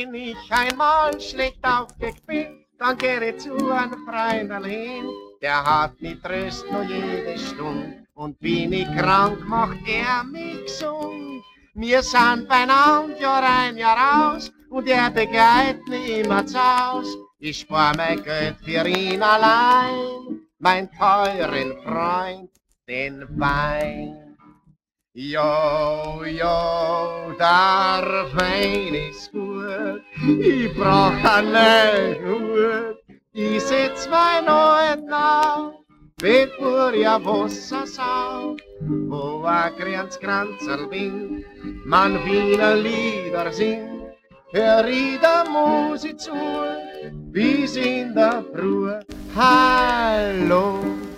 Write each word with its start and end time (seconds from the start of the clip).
Wenn 0.00 0.14
ich 0.14 0.36
einmal 0.48 1.20
schlecht 1.20 1.62
aufgeweckt 1.62 2.26
bin, 2.26 2.64
dann 2.78 2.96
gehe 2.96 3.36
zu 3.36 3.52
einem 3.70 4.06
Freunderlin. 4.06 5.04
Der 5.42 5.62
hat 5.62 6.00
mich 6.00 6.18
tröst 6.22 6.64
nur 6.72 6.84
jede 6.84 7.38
Stunde. 7.38 8.06
Und 8.14 8.38
bin 8.40 8.72
ich 8.72 8.90
krank, 8.96 9.46
macht 9.46 9.86
er 9.86 10.24
mich 10.24 10.64
gesund. 10.64 11.42
Wir 11.74 12.02
sind 12.02 12.48
beieinander, 12.48 13.20
Jahr 13.20 13.42
ein, 13.42 13.76
Jahr 13.76 14.32
aus. 14.34 14.50
Und 14.70 14.88
er 14.88 15.10
begleitet 15.10 15.86
mich 15.86 16.20
immer 16.20 16.46
zu 16.46 16.58
Haus. 16.58 17.06
Ich 17.38 17.58
spar 17.58 17.94
mein 17.94 18.22
Geld 18.22 18.56
für 18.64 18.88
ihn 18.88 19.22
allein, 19.22 20.40
mein 20.58 20.90
teuren 20.92 21.76
Freund, 21.82 22.50
den 22.88 23.26
Wein. 23.38 24.29
Jo, 25.12 26.22
jo, 26.24 27.34
der 27.36 28.26
Wein 28.32 28.94
ist 28.94 29.32
gut, 29.32 30.02
ich 30.22 30.72
brauch 30.76 31.12
einen 31.24 32.14
Hut. 32.24 32.96
Ich 33.32 33.60
setz 33.60 34.08
mein 34.08 34.44
neuen 34.44 35.12
auf, 35.12 35.74
bevor 36.16 36.94
ja 36.94 37.18
Wasser 37.24 37.88
sau, 37.88 38.56
wo 39.08 39.44
a 39.44 39.70
Grenzkranzerl 39.70 40.86
bin, 40.86 41.44
man 41.84 42.16
viele 42.24 42.76
Lieder 42.76 43.52
singt. 43.52 44.14
Hör 44.52 44.86
ich 44.86 45.18
der 45.18 45.44
Musik 45.50 46.20
zu, 46.20 46.30
wie 47.32 47.64
in 47.64 48.14
der 48.14 48.44
Früh. 48.54 48.92
Hallo. 49.34 51.09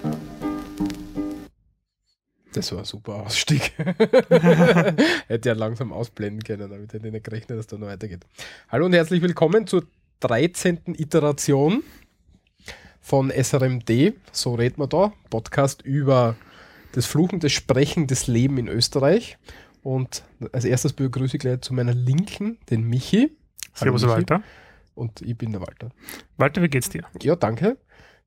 Das 2.53 2.71
war 2.73 2.81
ein 2.81 2.85
super 2.85 3.15
Ausstieg. 3.15 3.73
hätte 3.79 5.49
ja 5.49 5.55
langsam 5.55 5.91
ausblenden 5.91 6.45
können, 6.45 6.71
damit 6.71 6.93
hätte 6.93 7.07
ich 7.07 7.13
nicht 7.13 7.25
gerechnet, 7.25 7.59
dass 7.59 7.67
da 7.67 7.79
noch 7.79 7.87
weitergeht. 7.87 8.27
Hallo 8.69 8.85
und 8.85 8.93
herzlich 8.93 9.23
willkommen 9.23 9.67
zur 9.67 9.87
13. 10.21 10.81
Iteration 10.99 11.83
von 13.01 13.31
SRMD. 13.31 14.13
So 14.33 14.55
redet 14.55 14.77
man 14.77 14.91
da. 14.91 15.15
Podcast 15.31 15.81
über 15.81 16.37
das 16.93 17.07
Fluchen, 17.07 17.41
das 17.41 17.53
Sprechen, 17.53 18.07
das 18.07 18.27
Leben 18.27 18.59
in 18.59 18.69
Österreich. 18.69 19.39
Und 19.83 20.23
als 20.53 20.67
erstes 20.67 20.93
begrüße 20.93 21.39
ich 21.39 21.41
gleich 21.41 21.63
zu 21.63 21.73
meiner 21.73 21.95
Linken 21.95 22.59
den 22.69 22.83
Michi. 22.83 23.35
Servus. 23.73 24.07
Walter. 24.07 24.43
Und 24.95 25.23
ich 25.23 25.39
bin 25.39 25.53
der 25.53 25.63
Walter. 25.63 25.89
Walter, 26.37 26.61
wie 26.61 26.69
geht's 26.69 26.91
dir? 26.91 27.05
Ja, 27.23 27.35
danke. 27.35 27.79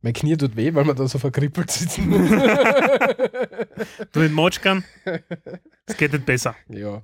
Mein 0.06 0.14
Knie 0.14 0.38
tut 0.38 0.56
weh, 0.56 0.72
weil 0.76 0.86
wir 0.86 0.94
da 0.94 1.08
so 1.08 1.18
verkrippelt 1.18 1.72
sitzen. 1.72 2.12
Du 4.12 4.22
in 4.22 4.34
Motschkan? 4.34 4.84
Es 5.88 5.98
geht 5.98 6.14
nicht 6.14 6.28
besser. 6.28 6.56
ja. 6.70 7.02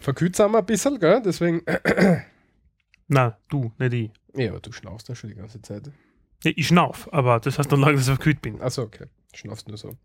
Verkühlt 0.00 0.36
sind 0.36 0.52
wir 0.52 0.58
ein 0.58 0.66
bisschen, 0.66 1.00
gell? 1.00 1.20
Deswegen. 1.24 1.62
Na, 3.08 3.36
du, 3.48 3.72
nicht 3.78 3.92
ich. 3.94 4.10
Ja, 4.40 4.50
aber 4.50 4.60
du 4.60 4.70
schnaufst 4.70 5.08
ja 5.08 5.16
schon 5.16 5.30
die 5.30 5.34
ganze 5.34 5.60
Zeit. 5.60 5.90
Ja, 6.44 6.52
ich 6.54 6.68
schnauf, 6.68 7.12
aber 7.12 7.40
das 7.40 7.58
heißt 7.58 7.72
dann 7.72 7.80
lange, 7.80 7.94
dass 7.94 8.02
ich 8.02 8.14
verkühlt 8.14 8.40
bin. 8.42 8.62
Achso, 8.62 8.82
okay. 8.82 9.06
Schnaufst 9.34 9.66
nur 9.66 9.76
so. 9.76 9.96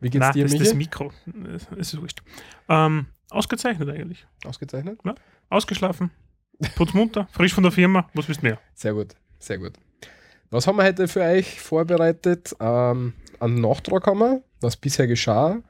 Wie 0.00 0.08
geht's 0.08 0.24
Na, 0.24 0.32
dir, 0.32 0.44
das 0.44 0.54
ist 0.54 0.58
Michi? 0.58 0.70
das 0.70 0.74
Mikro. 0.74 1.12
Es 1.76 1.92
ist 1.92 2.00
wurscht. 2.00 2.22
Ähm, 2.70 3.06
ausgezeichnet 3.28 3.90
eigentlich. 3.90 4.26
Ausgezeichnet? 4.46 4.98
Ausgeschlafen. 5.50 6.10
Putzmunter, 6.74 7.28
frisch 7.32 7.52
von 7.52 7.64
der 7.64 7.72
Firma. 7.72 8.08
Was 8.14 8.28
willst 8.28 8.40
du 8.40 8.46
mehr? 8.46 8.58
Sehr 8.72 8.94
gut, 8.94 9.14
sehr 9.38 9.58
gut. 9.58 9.74
Was 10.54 10.68
haben 10.68 10.76
wir 10.76 10.84
heute 10.84 11.08
für 11.08 11.20
euch 11.22 11.60
vorbereitet? 11.60 12.54
Ähm, 12.60 13.12
einen 13.40 13.60
Nachtrag 13.60 14.06
haben 14.06 14.18
wir, 14.20 14.42
was 14.60 14.76
bisher 14.76 15.08
geschah. 15.08 15.60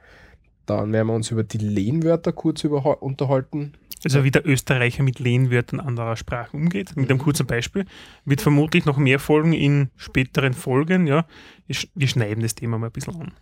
Dann 0.66 0.92
werden 0.92 1.06
wir 1.08 1.14
uns 1.14 1.30
über 1.30 1.42
die 1.42 1.56
Lehnwörter 1.56 2.32
kurz 2.32 2.64
unterhalten. 2.64 3.72
Also 4.04 4.24
wie 4.24 4.30
der 4.30 4.46
Österreicher 4.46 5.02
mit 5.02 5.20
Lehnwörtern 5.20 5.80
anderer 5.80 6.16
Sprachen 6.16 6.60
umgeht, 6.60 6.94
mit 6.96 7.08
einem 7.08 7.18
Mhm. 7.18 7.22
kurzen 7.22 7.46
Beispiel. 7.46 7.86
Wird 8.26 8.42
vermutlich 8.42 8.84
noch 8.84 8.98
mehr 8.98 9.18
folgen 9.18 9.54
in 9.54 9.88
späteren 9.96 10.52
Folgen. 10.52 11.06
Ja, 11.06 11.26
wir 11.66 11.76
sch- 11.76 11.88
wir 11.94 12.06
schneiden 12.08 12.42
das 12.42 12.54
Thema 12.54 12.78
mal 12.78 12.88
ein 12.88 12.92
bisschen 12.92 13.16
an. 13.18 13.32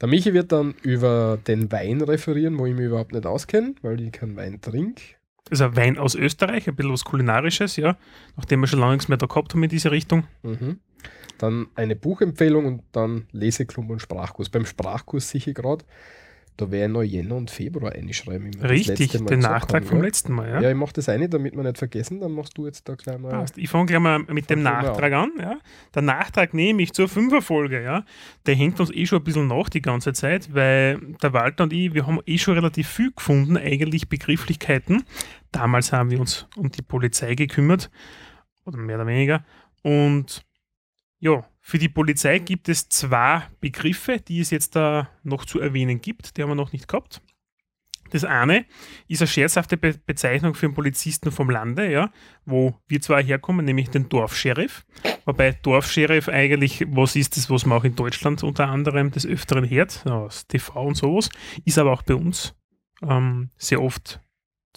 Der 0.00 0.08
Michi 0.08 0.34
wird 0.34 0.50
dann 0.50 0.74
über 0.82 1.38
den 1.46 1.70
Wein 1.70 2.00
referieren, 2.00 2.58
wo 2.58 2.66
ich 2.66 2.74
mich 2.74 2.86
überhaupt 2.86 3.12
nicht 3.12 3.24
auskenne, 3.26 3.76
weil 3.82 4.00
ich 4.00 4.10
keinen 4.12 4.36
Wein 4.36 4.60
trinke. 4.60 5.02
Also 5.50 5.76
Wein 5.76 5.98
aus 5.98 6.14
Österreich, 6.14 6.68
ein 6.68 6.76
bisschen 6.76 6.92
was 6.92 7.04
Kulinarisches, 7.04 7.76
ja. 7.76 7.96
Nachdem 8.36 8.60
wir 8.60 8.66
schon 8.66 8.78
lange 8.80 8.92
nichts 8.92 9.08
mehr 9.08 9.18
da 9.18 9.26
gehabt 9.26 9.52
haben 9.52 9.62
in 9.62 9.68
diese 9.68 9.90
Richtung. 9.90 10.24
Mhm. 10.42 10.80
Dann 11.38 11.66
eine 11.74 11.96
Buchempfehlung 11.96 12.66
und 12.66 12.82
dann 12.92 13.26
Leseklub 13.32 13.90
und 13.90 14.00
Sprachkurs. 14.00 14.48
Beim 14.48 14.64
Sprachkurs 14.64 15.34
ich 15.34 15.54
gerade, 15.54 15.84
da 16.56 16.70
wäre 16.70 16.88
noch 16.88 17.02
Jänner 17.02 17.36
und 17.36 17.50
Februar 17.50 17.92
einschreiben. 17.92 18.54
Richtig, 18.62 19.10
den 19.12 19.38
Nachtrag 19.40 19.84
vom 19.84 19.98
ja. 19.98 20.04
letzten 20.04 20.34
Mal, 20.34 20.48
ja. 20.48 20.60
Ja, 20.60 20.70
ich 20.70 20.76
mache 20.76 20.92
das 20.92 21.08
eine, 21.08 21.28
damit 21.28 21.56
wir 21.56 21.62
nicht 21.62 21.78
vergessen, 21.78 22.20
dann 22.20 22.32
machst 22.32 22.56
du 22.58 22.66
jetzt 22.66 22.88
da 22.88 22.94
gleich 22.94 23.18
mal. 23.18 23.30
Passt. 23.30 23.56
Ich 23.56 23.70
fange 23.70 23.86
gleich 23.86 24.00
mal 24.00 24.18
mit 24.20 24.50
dem 24.50 24.62
Nachtrag 24.62 25.12
an. 25.12 25.32
Ja. 25.38 25.58
Der 25.94 26.02
Nachtrag 26.02 26.52
nehme 26.52 26.82
ich 26.82 26.92
zur 26.92 27.08
Fünferfolge. 27.08 27.82
Ja. 27.82 28.04
Der 28.46 28.54
hängt 28.54 28.78
uns 28.80 28.90
eh 28.90 29.06
schon 29.06 29.20
ein 29.20 29.24
bisschen 29.24 29.46
nach 29.46 29.68
die 29.70 29.82
ganze 29.82 30.12
Zeit, 30.12 30.54
weil 30.54 30.98
der 31.22 31.32
Walter 31.32 31.64
und 31.64 31.72
ich, 31.72 31.94
wir 31.94 32.06
haben 32.06 32.20
eh 32.26 32.38
schon 32.38 32.54
relativ 32.54 32.88
viel 32.88 33.12
gefunden, 33.12 33.56
eigentlich 33.56 34.08
Begrifflichkeiten. 34.08 35.04
Damals 35.52 35.92
haben 35.92 36.10
wir 36.10 36.20
uns 36.20 36.46
um 36.56 36.70
die 36.70 36.82
Polizei 36.82 37.34
gekümmert, 37.34 37.90
oder 38.64 38.78
mehr 38.78 38.96
oder 38.96 39.06
weniger. 39.06 39.44
Und 39.82 40.44
ja, 41.18 41.44
für 41.64 41.78
die 41.78 41.88
Polizei 41.88 42.40
gibt 42.40 42.68
es 42.68 42.88
zwei 42.88 43.44
Begriffe, 43.60 44.18
die 44.18 44.40
es 44.40 44.50
jetzt 44.50 44.74
da 44.74 45.08
noch 45.22 45.44
zu 45.44 45.60
erwähnen 45.60 46.00
gibt. 46.00 46.36
Die 46.36 46.42
haben 46.42 46.50
wir 46.50 46.56
noch 46.56 46.72
nicht 46.72 46.88
gehabt. 46.88 47.22
Das 48.10 48.24
eine 48.24 48.66
ist 49.08 49.22
eine 49.22 49.28
scherzhafte 49.28 49.78
Be 49.78 49.94
Bezeichnung 50.04 50.54
für 50.54 50.66
einen 50.66 50.74
Polizisten 50.74 51.30
vom 51.30 51.48
Lande, 51.48 51.90
ja, 51.90 52.10
wo 52.44 52.78
wir 52.88 53.00
zwei 53.00 53.22
herkommen, 53.22 53.64
nämlich 53.64 53.88
den 53.88 54.08
Dorfscheriff. 54.08 54.84
Wobei 55.24 55.52
Dorfscheriff 55.52 56.28
eigentlich, 56.28 56.84
was 56.88 57.16
ist 57.16 57.36
das, 57.36 57.48
was 57.48 57.64
man 57.64 57.78
auch 57.78 57.84
in 57.84 57.96
Deutschland 57.96 58.42
unter 58.42 58.68
anderem 58.68 59.12
des 59.12 59.24
Öfteren 59.24 59.70
hört, 59.70 60.04
aus 60.06 60.46
TV 60.46 60.82
und 60.82 60.96
sowas, 60.96 61.30
ist 61.64 61.78
aber 61.78 61.92
auch 61.92 62.02
bei 62.02 62.16
uns 62.16 62.54
ähm, 63.02 63.50
sehr 63.56 63.80
oft, 63.80 64.20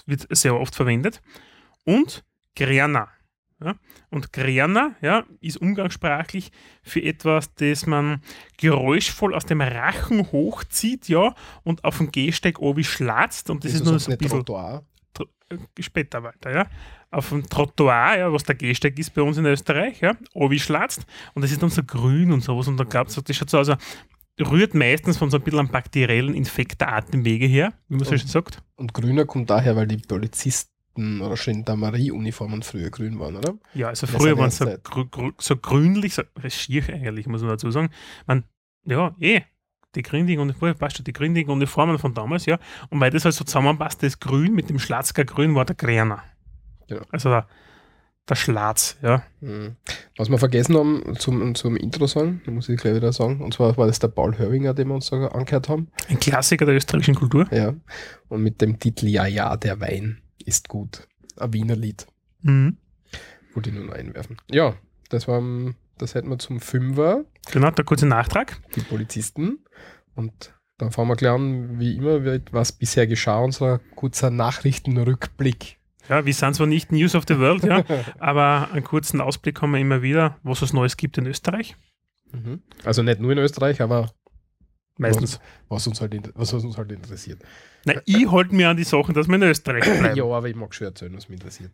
wird 0.06 0.28
sehr 0.30 0.56
oft 0.56 0.76
verwendet. 0.76 1.22
Und 1.84 2.24
Grerner. 2.56 3.10
Ja? 3.66 3.76
Und 4.12 4.32
Grerner 4.32 4.96
ja, 5.02 5.26
ist 5.42 5.58
umgangssprachlich 5.58 6.52
für 6.84 7.02
etwas, 7.02 7.54
das 7.56 7.86
man 7.86 8.22
geräuschvoll 8.58 9.34
aus 9.34 9.46
dem 9.46 9.62
Rachen 9.62 10.32
hochzieht, 10.32 11.10
ja, 11.10 11.34
und 11.64 11.84
auf 11.84 11.98
dem 11.98 12.12
Gehsteig 12.12 12.60
oben 12.60 12.84
schlatzt. 12.84 13.50
Und 13.50 13.64
das 13.64 13.74
Wieso 13.74 13.84
ist 13.84 13.90
nur 13.90 14.00
so 14.00 14.12
ein 14.12 14.18
bisschen 14.18 14.46
Trottoir? 14.46 14.84
äh, 15.50 15.58
später 15.80 16.24
weiter, 16.24 16.54
ja. 16.54 16.68
Auf 17.12 17.30
dem 17.30 17.48
Trottoir, 17.48 18.18
ja, 18.18 18.34
was 18.34 18.44
der 18.44 18.56
Gehsteig 18.56 18.98
ist 19.00 19.14
bei 19.14 19.22
uns 19.22 19.38
in 19.38 19.46
Österreich, 19.46 20.02
ja, 20.02 20.14
obi 20.34 20.60
schlatzt 20.60 21.06
und 21.34 21.42
das 21.42 21.52
ist 21.52 21.62
dann 21.62 21.70
so 21.70 21.84
grün 21.84 22.32
und 22.32 22.42
sowas 22.42 22.68
und 22.68 22.78
dann 22.78 22.90
gab 22.90 23.08
es, 23.08 23.16
das 23.16 23.36
schaut 23.36 23.50
so 23.50 23.60
aus, 23.60 23.70
also 23.70 23.82
rührt 24.42 24.74
meistens 24.74 25.18
von 25.18 25.30
so 25.30 25.38
ein 25.38 25.44
bisschen 25.44 25.60
einem 25.60 25.70
bakteriellen 25.70 26.34
Infekt 26.34 26.82
der 26.82 26.94
Atemwege 26.94 27.46
her, 27.46 27.74
wie 27.88 27.96
man 27.96 28.06
so 28.06 28.18
schön 28.18 28.28
sagt. 28.28 28.62
Und 28.76 28.94
grüner 28.94 29.26
kommt 29.26 29.50
daher, 29.50 29.76
weil 29.76 29.88
die 29.88 29.98
Polizisten 29.98 30.75
oder 30.98 31.36
Gendarmerie-Uniformen 31.36 32.64
früher 32.64 32.90
grün 32.90 33.20
waren, 33.20 33.36
oder? 33.36 33.56
Ja, 33.74 33.90
also 33.90 34.08
früher 34.08 34.38
waren 34.38 34.48
es 34.48 34.58
so, 34.58 34.66
Zeit. 34.66 34.84
grü 34.84 35.06
grü 35.10 35.32
so 35.38 35.58
grünlich, 35.58 36.14
so 36.14 36.24
schier 36.48 36.88
eigentlich, 36.90 37.28
muss 37.28 37.42
man 37.42 37.52
dazu 37.52 37.70
sagen. 37.72 37.90
Man, 38.26 38.44
ja, 38.86 39.16
eh, 39.20 39.42
die 39.96 40.02
gründigen 40.02 40.42
Uniformen, 40.42 40.78
passt 40.78 40.98
schon, 40.98 41.04
die 41.04 41.14
gründigen 41.14 41.52
Uniformen 41.52 42.00
von 42.00 42.14
damals, 42.14 42.46
ja. 42.46 42.60
Und 42.90 43.00
weil 43.00 43.12
das 43.12 43.26
halt 43.26 43.36
so 43.36 43.44
zusammenpasst, 43.44 44.04
das 44.04 44.20
Grün 44.20 44.54
mit 44.54 44.70
dem 44.70 44.80
Schlatzger 44.80 45.26
Grün 45.26 45.56
war 45.56 45.66
der 45.66 45.76
Gräner. 45.76 46.24
Ja. 46.88 47.02
Also 47.12 47.30
der, 47.30 47.48
der 48.30 48.36
Schlatz, 48.36 48.98
ja. 49.02 49.24
Mhm. 49.42 49.76
Was 50.18 50.30
wir 50.30 50.38
vergessen 50.38 50.78
haben 50.78 51.16
zum, 51.18 51.56
zum 51.56 51.76
Intro-Song, 51.76 52.42
muss 52.48 52.70
ich 52.70 52.80
gleich 52.80 52.96
wieder 52.96 53.12
sagen, 53.14 53.42
und 53.42 53.54
zwar 53.54 53.76
war 53.78 53.88
das 53.88 54.00
der 54.00 54.10
Paul 54.10 54.38
Hörwinger, 54.38 54.74
den 54.74 54.88
wir 54.90 54.96
uns 54.96 55.10
da 55.10 55.28
angehört 55.28 55.70
haben. 55.70 55.90
Ein 56.08 56.20
Klassiker 56.20 56.66
der 56.66 56.76
österreichischen 56.76 57.16
Kultur. 57.16 57.48
Ja. 57.52 57.74
Und 58.30 58.44
mit 58.44 58.62
dem 58.62 58.80
Titel 58.80 59.08
Ja, 59.08 59.26
ja, 59.26 59.56
der 59.58 59.80
Wein 59.80 60.22
ist 60.44 60.68
gut. 60.70 61.08
Ein 61.38 61.54
Wiener 61.54 61.76
Lied. 61.76 62.08
Mhm. 62.42 62.78
Wollte 63.54 63.70
ich 63.70 63.76
nur 63.76 63.86
noch 63.86 63.94
einwerfen. 63.94 64.38
Ja, 64.50 64.76
das 65.10 65.28
war, 65.28 65.42
das 65.98 66.16
hätten 66.16 66.30
wir 66.30 66.40
zum 66.40 66.60
Fünfer, 66.60 67.26
Genau, 67.52 67.70
der 67.72 67.86
kurze 67.86 68.06
Nachtrag. 68.08 68.60
die 68.76 68.82
Polizisten. 68.82 69.60
Und 70.16 70.54
dann 70.78 70.92
fangen 70.92 71.10
wir 71.10 71.16
gleich 71.16 71.32
an, 71.32 71.80
wie 71.80 71.96
immer, 71.96 72.24
wird, 72.24 72.52
was 72.54 72.72
bisher 72.72 73.08
geschah, 73.08 73.40
unser 73.40 73.80
kurzer 73.96 74.30
Nachrichtenrückblick. 74.30 75.78
Ja, 76.10 76.26
wir 76.26 76.34
sind 76.34 76.56
zwar 76.56 76.68
nicht 76.68 76.92
News 76.92 77.16
of 77.16 77.24
the 77.28 77.40
World, 77.40 77.64
ja, 77.64 77.84
aber 78.20 78.70
einen 78.72 78.84
kurzen 78.84 79.22
Ausblick 79.22 79.62
haben 79.62 79.72
wir 79.72 79.80
immer 79.80 80.02
wieder, 80.02 80.38
was 80.44 80.62
es 80.62 80.74
Neues 80.74 80.98
gibt 80.98 81.18
in 81.18 81.26
Österreich. 81.26 81.76
Mhm. 82.32 82.62
Also 82.84 83.02
nicht 83.04 83.20
nur 83.20 83.32
in 83.32 83.38
Österreich, 83.40 83.82
aber 83.82 84.12
Meistens. 84.98 85.40
was 85.70 85.88
uns 85.88 86.02
halt, 86.02 86.32
was 86.36 86.54
uns 86.54 86.78
halt 86.78 86.92
interessiert. 86.92 87.42
Na, 87.86 88.02
ich 88.06 88.30
halte 88.32 88.54
mir 88.54 88.70
an 88.70 88.78
die 88.78 88.84
Sachen, 88.84 89.14
dass 89.14 89.28
wir 89.28 89.36
in 89.36 89.44
Österreich 89.44 89.84
bleiben. 90.00 90.18
Ja, 90.18 90.26
aber 90.26 90.48
ich 90.48 90.56
mag 90.56 90.74
schon 90.74 90.88
erzählen, 90.88 91.16
was 91.16 91.30
mich 91.30 91.40
interessiert. 91.40 91.72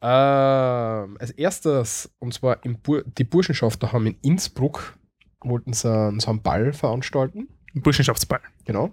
Ähm, 0.00 1.16
als 1.20 1.30
erstes, 1.36 2.10
und 2.18 2.34
zwar 2.34 2.56
Bur 2.82 3.04
die 3.06 3.24
Burschenschafter 3.24 3.92
haben 3.92 4.06
in 4.06 4.16
Innsbruck, 4.22 4.98
wollten 5.40 5.72
sie 5.72 5.92
einen, 5.92 6.18
so 6.18 6.30
einen 6.30 6.42
Ball 6.42 6.72
veranstalten. 6.72 7.48
Ein 7.74 7.82
Burschenschaftsball. 7.82 8.40
Genau. 8.64 8.92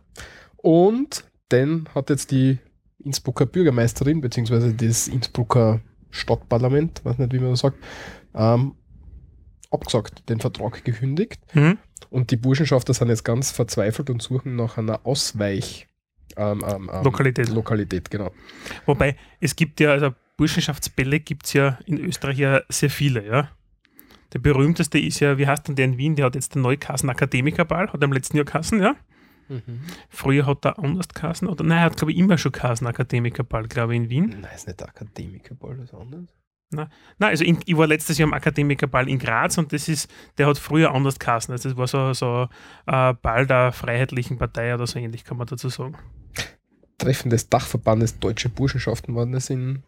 Und 0.58 1.24
den 1.52 1.90
hat 1.96 2.10
jetzt 2.10 2.32
die 2.32 2.60
Innsbrucker 3.04 3.46
Bürgermeisterin, 3.46 4.22
beziehungsweise 4.22 4.74
das 4.74 5.08
Innsbrucker 5.08 5.82
Stadtparlament, 6.12 7.04
weiß 7.06 7.18
nicht, 7.18 7.34
wie 7.34 7.40
man 7.40 7.52
das 7.52 7.60
sagt, 7.60 7.78
ähm, 8.36 8.76
abgesagt, 9.72 10.30
den 10.30 10.40
Vertrag 10.40 10.84
gekündigt. 10.84 11.40
Mhm. 11.54 11.78
Und 12.10 12.32
die 12.32 12.38
Burschenschafter 12.38 12.94
sind 12.94 13.10
jetzt 13.10 13.24
ganz 13.24 13.52
verzweifelt 13.52 14.10
und 14.10 14.22
suchen 14.22 14.56
nach 14.56 14.78
einer 14.78 15.06
Ausweich. 15.06 15.88
Ähm, 16.40 16.64
ähm, 16.66 16.90
ähm, 16.94 17.04
Lokalität. 17.04 17.50
Lokalität, 17.50 18.10
genau. 18.10 18.32
Wobei, 18.86 19.18
es 19.42 19.56
gibt 19.56 19.80
ja, 19.82 19.92
also 19.92 20.12
Burschenschaftsbälle 20.38 21.20
gibt 21.20 21.46
es 21.46 21.54
ja 21.54 21.78
in 21.86 22.00
Österreich 22.00 22.38
ja 22.38 22.62
sehr 22.70 22.90
viele, 22.90 23.26
ja. 23.28 23.50
Der 24.32 24.40
berühmteste 24.40 25.00
ist 25.00 25.20
ja, 25.20 25.38
wie 25.38 25.48
heißt 25.48 25.68
denn 25.68 25.76
der 25.76 25.86
in 25.86 25.98
Wien? 25.98 26.16
Der 26.16 26.26
hat 26.26 26.36
jetzt 26.36 26.56
den 26.56 26.62
Neukassen 26.62 27.10
Akademikerball, 27.10 27.88
hat 27.92 28.02
er 28.02 28.04
im 28.04 28.14
letzten 28.14 28.38
Jahr 28.38 28.46
Kassen, 28.46 28.82
ja. 28.82 28.96
Früher 30.10 30.46
hat 30.46 30.64
er 30.64 30.78
anders 30.78 31.10
Kassen, 31.10 31.48
oder 31.48 31.64
nein, 31.64 31.80
er 31.80 31.86
hat 31.86 31.98
glaube 31.98 32.12
ich 32.12 32.18
immer 32.18 32.38
schon 32.38 32.52
Kassen 32.52 32.86
Akademikerball, 32.88 33.68
glaube 33.68 33.96
ich, 33.96 34.02
in 34.04 34.10
Wien. 34.10 34.36
Nein, 34.42 34.52
ist 34.56 34.68
nicht 34.68 34.80
der 34.80 34.90
Akademikerball, 34.90 35.76
das 35.76 35.86
ist 35.86 35.94
anders. 35.96 36.30
Nein, 36.72 36.88
also 37.18 37.44
in, 37.44 37.58
ich 37.66 37.76
war 37.76 37.88
letztes 37.88 38.20
Jahr 38.20 38.28
am 38.28 38.34
Akademikerball 38.34 39.10
in 39.10 39.18
Graz 39.18 39.58
und 39.58 39.74
das 39.74 39.90
ist, 39.90 40.10
der 40.38 40.46
hat 40.46 40.60
früher 40.60 40.94
anders 40.94 41.18
Kassen. 41.18 41.52
Also 41.52 41.70
das 41.70 41.78
war 41.78 41.88
so, 41.88 42.14
so 42.14 42.48
ein 42.86 43.18
Ball 43.24 43.48
der 43.48 43.72
Freiheitlichen 43.72 44.38
Partei 44.38 44.74
oder 44.76 44.86
so 44.86 45.00
ähnlich, 45.00 45.24
kann 45.24 45.38
man 45.38 45.48
dazu 45.48 45.70
sagen. 45.70 45.98
Treffen 47.00 47.32
des 47.32 47.50
Dachverbandes 47.50 48.20
Deutsche 48.20 48.50
Burschenschaften 48.50 49.16
waren 49.16 49.32
das 49.32 49.50
in, 49.50 49.84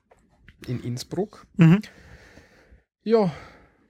in 0.65 0.81
Innsbruck. 0.81 1.45
Mhm. 1.57 1.81
Ja, 3.03 3.31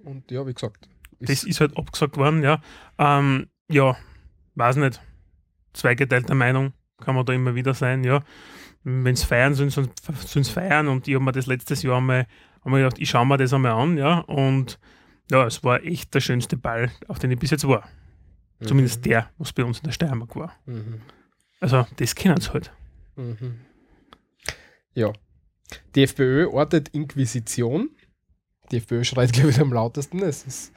und 0.03 0.29
ja, 0.29 0.45
wie 0.45 0.53
gesagt. 0.53 0.89
Das 1.19 1.43
ist 1.43 1.61
halt 1.61 1.77
abgesagt 1.77 2.17
worden, 2.17 2.43
ja. 2.43 2.61
Ähm, 2.97 3.47
ja, 3.69 3.95
weiß 4.55 4.75
nicht. 4.77 5.01
Zweigeteilter 5.73 6.35
Meinung 6.35 6.73
kann 6.99 7.15
man 7.15 7.25
da 7.25 7.33
immer 7.33 7.55
wieder 7.55 7.73
sein, 7.73 8.03
ja. 8.03 8.23
Wenn 8.83 9.13
es 9.13 9.23
feiern 9.23 9.53
sollen, 9.53 9.69
sollen 9.69 9.91
sie 10.43 10.43
feiern 10.43 10.87
und 10.87 11.07
ich 11.07 11.13
habe 11.13 11.23
mir 11.23 11.31
das 11.31 11.45
letztes 11.45 11.83
Jahr 11.83 11.97
einmal, 11.97 12.25
einmal 12.63 12.81
gedacht, 12.81 12.99
ich 12.99 13.09
schaue 13.09 13.25
mir 13.25 13.37
das 13.37 13.53
einmal 13.53 13.73
an, 13.73 13.97
ja. 13.97 14.19
Und 14.19 14.79
ja, 15.29 15.45
es 15.45 15.63
war 15.63 15.83
echt 15.83 16.13
der 16.13 16.19
schönste 16.19 16.57
Ball, 16.57 16.91
auf 17.07 17.19
den 17.19 17.31
ich 17.31 17.39
bis 17.39 17.51
jetzt 17.51 17.67
war. 17.67 17.87
Zumindest 18.63 19.05
der, 19.05 19.29
was 19.37 19.53
bei 19.53 19.63
uns 19.63 19.79
in 19.79 19.85
der 19.85 19.91
Steiermark 19.91 20.35
war. 20.35 20.53
Mhm. 20.65 21.01
Also, 21.61 21.87
das 21.97 22.13
kennen 22.13 22.39
sie 22.39 22.51
halt. 22.51 22.71
Mhm. 23.15 23.59
Ja. 24.93 25.11
Die 25.95 26.03
FPÖ 26.03 26.47
ortet 26.47 26.89
Inquisition. 26.89 27.89
Die 28.71 28.77
FPÖ 28.77 29.03
schreit, 29.03 29.33
glaube 29.33 29.49
ich, 29.51 29.59
am 29.59 29.71
lautesten. 29.73 30.19
Es 30.21 30.43
ist 30.43 30.73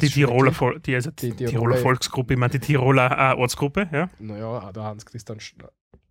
Die 0.00 0.08
Tiroler. 0.08 0.52
Vol 0.52 0.80
die, 0.80 0.94
also 0.94 1.10
Die 1.10 1.30
die 1.30 1.44
Tiroler- 1.46 1.50
Tiroler 1.50 1.76
Volksgruppe, 1.76 2.34
ich 2.34 2.38
meine 2.40 2.50
die 2.52 2.58
Tiroler 2.58 3.32
äh, 3.32 3.36
Ortsgruppe, 3.36 3.88
ja. 3.92 4.10
Naja, 4.18 4.72
der 4.72 4.82
Hans-Christian 4.82 5.38
Sch- 5.38 5.54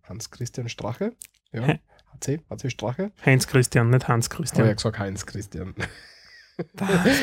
Hans-Christian 0.04 0.68
Strache. 0.68 1.12
Ja. 1.52 1.62
Hä? 1.62 1.80
HC, 2.14 2.40
HC 2.50 2.70
Strache. 2.70 3.12
Heinz 3.24 3.46
Christian, 3.46 3.90
nicht 3.90 4.08
Hans 4.08 4.26
Habe 4.30 4.36
Christian. 4.36 4.66
ja 4.66 4.72
gesagt 4.72 4.98
Heinz-Christian. 4.98 5.74
ich 6.58 6.80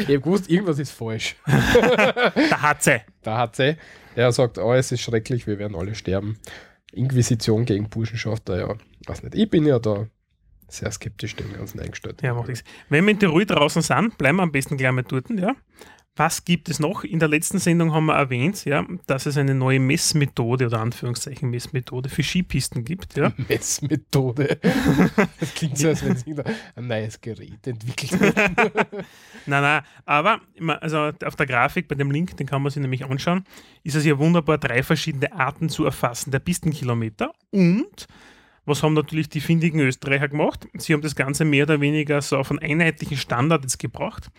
habe 0.07 0.19
gewusst, 0.21 0.47
irgendwas 0.49 0.77
ist 0.77 0.91
falsch. 0.91 1.35
Der 1.47 2.61
HC. 2.61 3.01
Der 3.25 3.37
HC, 3.37 3.77
er 4.15 4.31
sagt, 4.31 4.59
oh, 4.59 4.73
es 4.73 4.91
ist 4.91 5.01
schrecklich, 5.01 5.47
wir 5.47 5.57
werden 5.57 5.75
alle 5.75 5.95
sterben. 5.95 6.37
Inquisition 6.93 7.65
gegen 7.65 7.89
Burschenschafter, 7.89 8.59
ja, 8.59 8.75
weiß 9.07 9.23
nicht. 9.23 9.35
Ich 9.35 9.49
bin 9.49 9.65
ja 9.65 9.79
da 9.79 10.07
sehr 10.67 10.91
skeptisch 10.91 11.35
dem 11.35 11.53
Ganzen 11.53 11.79
eingestellt. 11.79 12.21
Ja, 12.21 12.33
macht 12.33 12.47
nichts. 12.47 12.63
Wenn 12.89 13.05
wir 13.05 13.11
in 13.11 13.19
Tirol 13.19 13.45
draußen 13.45 13.81
sind, 13.81 14.17
bleiben 14.17 14.37
wir 14.37 14.43
am 14.43 14.51
besten 14.51 14.77
gleich 14.77 14.91
mal 14.91 15.03
dort, 15.03 15.29
ja. 15.29 15.55
Was 16.15 16.45
gibt 16.45 16.69
es 16.69 16.79
noch? 16.79 17.03
In 17.03 17.17
der 17.17 17.27
letzten 17.27 17.57
Sendung 17.57 17.91
haben 17.91 18.05
wir 18.05 18.13
erwähnt, 18.13 18.65
ja, 18.65 18.85
dass 19.07 19.25
es 19.25 19.35
eine 19.35 19.55
neue 19.55 19.79
Messmethode 19.79 20.67
oder 20.67 20.79
Anführungszeichen 20.79 21.49
Messmethode 21.49 22.07
für 22.07 22.21
Skipisten 22.21 22.85
gibt, 22.85 23.17
ja. 23.17 23.33
Messmethode. 23.49 24.59
das 25.39 25.53
klingt 25.55 25.79
so, 25.79 25.87
als 25.87 26.05
wenn 26.05 26.15
sie 26.15 26.35
ein 26.75 26.87
neues 26.87 27.19
Gerät 27.19 27.65
entwickelt 27.65 28.19
wird. 28.19 28.37
Nein, 29.47 29.61
nein, 29.63 29.81
aber 30.05 30.41
also 30.81 31.11
auf 31.25 31.35
der 31.35 31.47
Grafik 31.47 31.87
bei 31.87 31.95
dem 31.95 32.11
Link, 32.11 32.37
den 32.37 32.45
kann 32.45 32.61
man 32.61 32.71
sich 32.71 32.81
nämlich 32.81 33.05
anschauen, 33.05 33.43
ist 33.83 33.95
es 33.95 34.05
ja 34.05 34.19
wunderbar, 34.19 34.59
drei 34.59 34.83
verschiedene 34.83 35.33
Arten 35.33 35.67
zu 35.67 35.83
erfassen 35.83 36.29
der 36.29 36.39
Pistenkilometer 36.39 37.33
und 37.49 38.07
was 38.65 38.83
haben 38.83 38.93
natürlich 38.93 39.29
die 39.29 39.41
findigen 39.41 39.79
Österreicher 39.79 40.29
gemacht? 40.29 40.67
Sie 40.75 40.93
haben 40.93 41.01
das 41.01 41.15
Ganze 41.15 41.43
mehr 41.43 41.63
oder 41.63 41.81
weniger 41.81 42.21
so 42.21 42.37
auf 42.37 42.51
einen 42.51 42.59
einheitlichen 42.59 43.17
Standard 43.17 43.63
jetzt 43.63 43.79
gebracht 43.79 44.29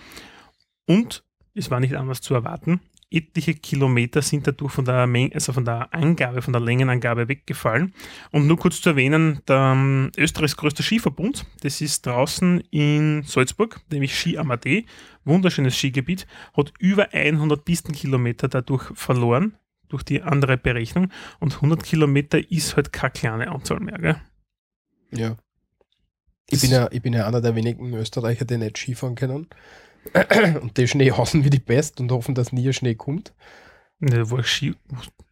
und 0.87 1.25
es 1.55 1.71
war 1.71 1.81
nicht 1.81 1.95
anders 1.95 2.21
zu 2.21 2.35
erwarten. 2.35 2.81
Etliche 3.11 3.55
Kilometer 3.55 4.23
sind 4.23 4.47
dadurch 4.47 4.73
von 4.73 4.85
der 4.85 5.07
Menge, 5.07 5.35
also 5.35 5.53
von 5.53 5.65
der 5.65 5.95
Angabe, 5.95 6.43
von 6.43 6.53
der 6.53 6.61
Längenangabe 6.61 7.29
weggefallen. 7.29 7.95
Und 8.33 8.49
nur 8.49 8.57
kurz 8.57 8.81
zu 8.81 8.91
erwähnen, 8.91 9.41
der 9.47 9.73
ähm, 9.77 10.11
Österreichs 10.17 10.57
größter 10.57 10.83
Skiverbund, 10.83 11.47
das 11.61 11.81
ist 11.81 12.07
draußen 12.07 12.61
in 12.71 13.23
Salzburg, 13.23 13.81
nämlich 13.91 14.19
Ski 14.19 14.37
Amadee, 14.37 14.87
wunderschönes 15.25 15.77
Skigebiet, 15.77 16.27
hat 16.57 16.73
über 16.81 17.13
100 17.13 17.65
Pistenkilometer 17.65 18.49
dadurch 18.49 18.91
verloren, 18.95 19.57
durch 19.89 20.03
die 20.03 20.23
andere 20.23 20.57
Berechnung. 20.57 21.11
Und 21.39 21.55
100 21.55 21.85
Kilometer 21.85 22.51
ist 22.51 22.75
halt 22.75 22.93
keine 22.93 23.13
kleine 23.13 23.51
Anzahl 23.51 23.79
mehr. 23.79 23.99
Gell? 23.99 24.17
ja. 25.13 25.37
Ich 26.51 26.61
bin 26.61 26.71
ja, 26.71 26.89
ich 26.91 27.01
bin 27.01 27.15
ja 27.15 27.27
einer 27.27 27.41
der 27.41 27.55
wenigen 27.55 27.95
Österreicher, 27.95 28.45
die 28.45 28.59
nicht 28.59 28.77
Skifahren 28.77 29.15
können. 29.15 29.49
Und 30.61 30.77
die 30.77 30.89
Schnee 30.89 31.13
hassen 31.13 31.45
wie 31.45 31.51
die 31.51 31.61
Pest 31.61 32.01
und 32.01 32.13
hoffen, 32.13 32.35
dass 32.35 32.53
nie 32.53 32.67
ein 32.67 32.73
Schnee 32.73 32.95
kommt. 32.95 33.33
Ne, 34.01 34.31
war 34.31 34.43
Ski, 34.43 34.75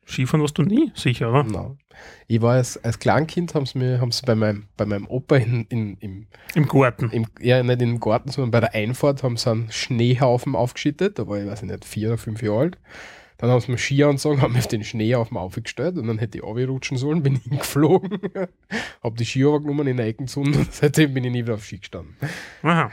Skifahren 0.06 0.40
warst 0.40 0.58
du 0.58 0.62
nie, 0.62 0.92
sicher, 0.94 1.30
oder? 1.30 1.44
Nein. 1.44 1.78
Ich 2.26 2.40
war 2.40 2.54
als, 2.54 2.82
als 2.82 2.98
Kleinkind, 2.98 3.54
haben 3.54 3.66
sie 3.66 3.78
mir 3.78 4.00
haben 4.00 4.12
sie 4.12 4.24
bei, 4.24 4.34
meinem, 4.34 4.64
bei 4.76 4.86
meinem 4.86 5.06
Opa 5.06 5.36
in, 5.36 5.66
in, 5.68 5.96
im, 5.98 6.26
Im 6.54 6.66
Garten. 6.66 7.10
im, 7.10 7.26
ja, 7.40 7.62
nicht 7.62 7.82
im 7.82 8.00
Garten, 8.00 8.30
sondern 8.30 8.50
bei 8.50 8.60
der 8.60 8.74
Einfahrt 8.74 9.22
haben 9.22 9.36
sie 9.36 9.50
einen 9.50 9.70
Schneehaufen 9.70 10.56
aufgeschüttet. 10.56 11.18
Da 11.18 11.28
war 11.28 11.38
ich, 11.38 11.46
weiß 11.46 11.62
ich 11.62 11.68
nicht, 11.68 11.84
vier 11.84 12.08
oder 12.08 12.18
fünf 12.18 12.42
Jahre 12.42 12.58
alt. 12.58 12.78
Dann 13.38 13.50
haben 13.50 13.60
sie 13.60 13.72
mir 13.72 13.78
Skianzug, 13.78 14.40
haben 14.40 14.52
mich 14.52 14.62
auf 14.62 14.68
den 14.68 14.84
Schneehaufen 14.84 15.36
aufgestellt 15.36 15.98
und 15.98 16.06
dann 16.06 16.18
hätte 16.18 16.38
ich 16.38 16.44
runterrutschen 16.44 16.96
sollen, 16.96 17.22
bin 17.22 17.36
ich 17.36 17.42
hingeflogen, 17.48 18.20
hab 19.02 19.16
die 19.16 19.26
Ski 19.26 19.40
genommen 19.40 19.86
in 19.88 19.96
der 19.96 20.06
Ecke 20.06 20.24
gezogen 20.24 20.54
und 20.54 20.72
seitdem 20.72 21.12
bin 21.12 21.24
ich 21.24 21.32
nie 21.32 21.42
wieder 21.42 21.54
auf 21.54 21.64
Ski 21.64 21.78
gestanden. 21.78 22.16
Aha. 22.62 22.90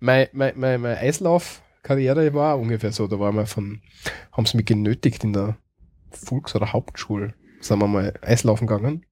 Meine 0.00 0.28
mein, 0.32 0.52
mein, 0.56 0.80
meine 0.80 0.98
Eislaufkarriere 0.98 2.32
war 2.34 2.58
ungefähr 2.58 2.92
so. 2.92 3.06
Da 3.06 3.18
war 3.18 3.32
mal 3.32 3.46
von, 3.46 3.82
haben 4.32 4.46
sie 4.46 4.56
mich 4.56 4.66
genötigt 4.66 5.24
in 5.24 5.32
der 5.32 5.56
Volks- 6.10 6.54
oder 6.54 6.72
Hauptschule. 6.72 7.34
Sind 7.60 7.80
wir 7.80 7.88
mal 7.88 8.14
Eislaufen 8.22 8.66
gegangen. 8.66 9.04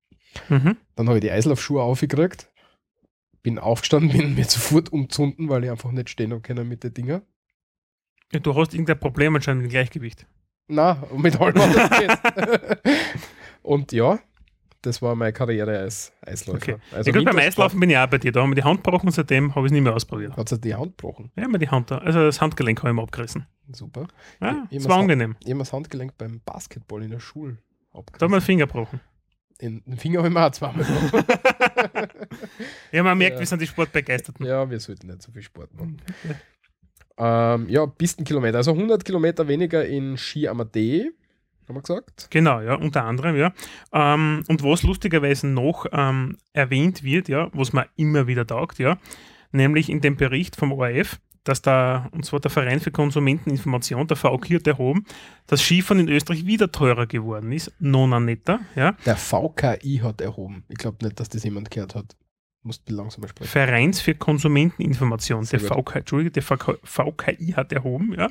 Mhm. 0.49 0.76
Dann 0.95 1.09
habe 1.09 1.19
ich 1.19 1.23
die 1.23 1.31
Eislaufschuhe 1.31 1.83
aufgekriegt. 1.83 2.50
Bin 3.43 3.59
aufgestanden, 3.59 4.11
bin 4.16 4.35
mir 4.35 4.45
sofort 4.45 4.93
umzunden, 4.93 5.49
weil 5.49 5.64
ich 5.64 5.71
einfach 5.71 5.93
nicht 5.93 6.11
stehen 6.11 6.33
habe 6.33 6.43
können 6.43 6.69
mit 6.69 6.85
den 6.85 6.95
Dingen. 6.95 7.23
Ja, 8.33 8.40
du 8.40 8.55
hast 8.55 8.75
irgendein 8.75 8.99
Problem 8.99 9.37
anscheinend 9.37 9.62
mit 9.62 9.71
dem 9.71 9.75
Gleichgewicht. 9.75 10.26
Na, 10.69 11.02
mit 11.16 11.40
allem. 11.40 11.61
Und 13.62 13.93
ja, 13.93 14.19
das 14.83 15.02
war 15.02 15.14
meine 15.14 15.33
Karriere 15.33 15.78
als 15.78 16.12
Eisläufer. 16.21 16.56
Okay. 16.75 16.76
Also 16.92 17.11
ja, 17.11 17.16
gut, 17.16 17.25
beim 17.26 17.38
Eislaufen 17.38 17.80
bin 17.80 17.90
ich 17.90 17.97
auch 17.99 18.06
bei 18.06 18.18
dir. 18.18 18.33
Da 18.33 18.40
haben 18.42 18.50
wir 18.50 18.54
die 18.56 18.62
Hand 18.64 18.85
gebrochen 18.85 19.06
und 19.06 19.12
seitdem 19.12 19.54
habe 19.54 19.66
ich 19.66 19.71
es 19.71 19.73
nicht 19.73 19.83
mehr 19.83 19.95
ausprobiert. 19.95 20.37
Hat 20.37 20.49
sich 20.49 20.61
die 20.61 20.75
Hand 20.75 20.97
gebrochen. 20.99 21.30
Ja, 21.37 21.49
mir 21.49 21.59
die 21.59 21.68
Hand 21.68 21.90
da. 21.90 21.99
Also 21.99 22.21
das 22.21 22.40
Handgelenk 22.40 22.78
habe 22.80 22.90
ich 22.90 22.95
mir 22.95 23.02
abgerissen. 23.02 23.47
Super. 23.73 24.06
Ja, 24.40 24.66
Ich- 24.71 24.78
das 24.78 24.88
war 24.88 24.99
angenehm. 24.99 25.37
Ich 25.42 25.50
habe 25.50 25.59
das 25.59 25.73
Handgelenk 25.73 26.16
beim 26.18 26.40
Basketball 26.45 27.02
in 27.02 27.11
der 27.11 27.21
Schule 27.21 27.54
Da 27.54 27.59
haben 27.59 27.92
wir 27.92 27.99
abgerissen. 28.00 28.33
den 28.33 28.40
Finger 28.42 28.66
gebrochen. 28.66 29.00
In 29.59 29.83
den 29.87 29.97
Finger 29.97 30.18
habe 30.18 30.28
ich 30.28 30.35
mir 30.35 30.47
auch 30.47 30.50
zweimal 30.52 30.85
gebrochen. 30.85 31.25
Ja, 32.92 33.02
man 33.02 33.16
merkt, 33.18 33.35
Ja. 33.37 33.40
wir 33.40 33.47
sind 33.47 33.62
die 33.62 33.66
Sportbegeisterten. 33.66 34.45
ja, 34.47 34.68
wir 34.68 34.78
sollten 34.80 35.06
nicht 35.09 35.23
so 35.23 35.33
viel 35.33 35.42
Sport 35.42 35.73
machen. 35.75 36.00
Ähm, 37.18 37.68
ja, 37.68 37.87
Pistenkilometer. 37.87 38.59
Also 38.59 38.73
100 38.73 39.04
Kilometer 39.04 39.49
weniger 39.49 39.85
in 39.87 40.16
Ski 40.18 40.49
Amadee, 40.49 41.11
haben 41.68 41.76
wir 41.76 41.82
gesagt. 41.82 42.28
Genau, 42.30 42.61
ja, 42.61 42.75
unter 42.75 43.04
anderem, 43.04 43.37
ja. 43.37 43.52
Ähm, 43.92 44.44
und 44.49 44.62
was 44.62 44.82
lustigerweise 44.82 45.46
noch 45.46 45.87
ähm, 45.92 46.38
erwähnt 46.52 47.02
wird, 47.02 47.28
ja, 47.28 47.50
was 47.52 47.73
man 47.73 47.87
immer 47.96 48.26
wieder 48.26 48.46
taugt, 48.46 48.78
ja, 48.78 48.99
nämlich 49.52 49.88
in 49.88 50.00
dem 50.00 50.16
Bericht 50.16 50.56
vom 50.56 50.73
ORF, 50.73 51.18
dass 51.46 51.62
da, 51.62 52.08
und 52.12 52.25
zwar 52.25 52.40
der 52.40 52.50
Verein 52.50 52.80
für 52.80 52.90
Konsumenteninformation, 52.90 54.06
der 54.06 54.16
VK 54.16 54.54
hat 54.54 54.66
erhoben, 54.66 55.06
dass 55.46 55.62
Skifahren 55.62 56.00
in 56.00 56.08
Österreich 56.08 56.46
wieder 56.46 56.73
teurer 56.73 57.06
geworden 57.06 57.52
ist, 57.52 57.73
nona 57.78 58.18
netter, 58.20 58.61
ja. 58.75 58.92
Der 59.04 59.16
VKI 59.16 60.00
hat 60.02 60.20
erhoben. 60.20 60.64
Ich 60.68 60.78
glaube 60.78 61.04
nicht, 61.04 61.20
dass 61.20 61.28
das 61.28 61.44
jemand 61.44 61.70
gehört 61.70 61.94
hat. 61.94 62.16
Musst 62.62 62.90
langsamer 62.90 63.28
sprechen. 63.28 63.49
Vereins 63.49 64.00
für 64.00 64.16
Konsumenteninformation, 64.16 65.46
der 65.46 65.61
Sehr 65.61 65.68
gut. 65.68 65.88
VK, 65.88 65.96
Entschuldige, 65.96 66.32
der 66.32 66.42
VK, 66.42 66.78
VKI 66.82 67.52
hat 67.52 67.73
erhoben, 67.73 68.14
ja. 68.18 68.28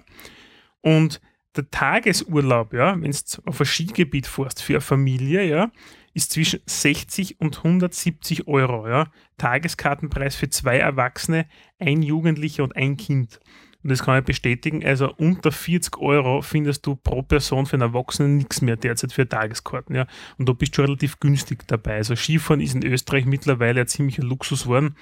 Und 0.81 1.21
der 1.57 1.69
Tagesurlaub, 1.71 2.73
ja, 2.73 2.99
wenn 2.99 3.11
du 3.11 3.17
auf 3.45 3.59
ein 3.59 3.65
Skigebiet 3.65 4.27
fährst 4.27 4.61
für 4.61 4.73
eine 4.73 4.81
Familie, 4.81 5.43
ja, 5.43 5.71
ist 6.13 6.31
zwischen 6.31 6.61
60 6.65 7.41
und 7.41 7.57
170 7.57 8.47
Euro, 8.47 8.87
ja. 8.87 9.11
Tageskartenpreis 9.37 10.35
für 10.35 10.49
zwei 10.49 10.77
Erwachsene, 10.77 11.45
ein 11.79 12.01
Jugendlicher 12.01 12.63
und 12.63 12.75
ein 12.75 12.97
Kind. 12.97 13.39
Und 13.83 13.91
das 13.91 14.01
kann 14.01 14.17
ich 14.17 14.25
bestätigen. 14.25 14.83
Also 14.83 15.13
unter 15.17 15.51
40 15.51 15.97
Euro 15.99 16.41
findest 16.41 16.87
du 16.87 16.95
pro 16.95 17.21
Person 17.21 17.67
für 17.67 17.75
einen 17.75 17.83
Erwachsenen 17.83 18.37
nichts 18.37 18.61
mehr 18.61 18.77
derzeit 18.77 19.13
für 19.13 19.29
Tageskarten. 19.29 19.95
Ja. 19.95 20.07
Und 20.39 20.49
da 20.49 20.53
bist 20.53 20.75
du 20.75 20.81
relativ 20.81 21.19
günstig 21.19 21.67
dabei. 21.67 21.97
Also 21.97 22.15
Skifahren 22.15 22.61
ist 22.61 22.73
in 22.73 22.83
Österreich 22.83 23.25
mittlerweile 23.25 23.81
ein 23.81 23.87
ziemlicher 23.87 24.23
Luxus 24.23 24.63
geworden. 24.63 24.95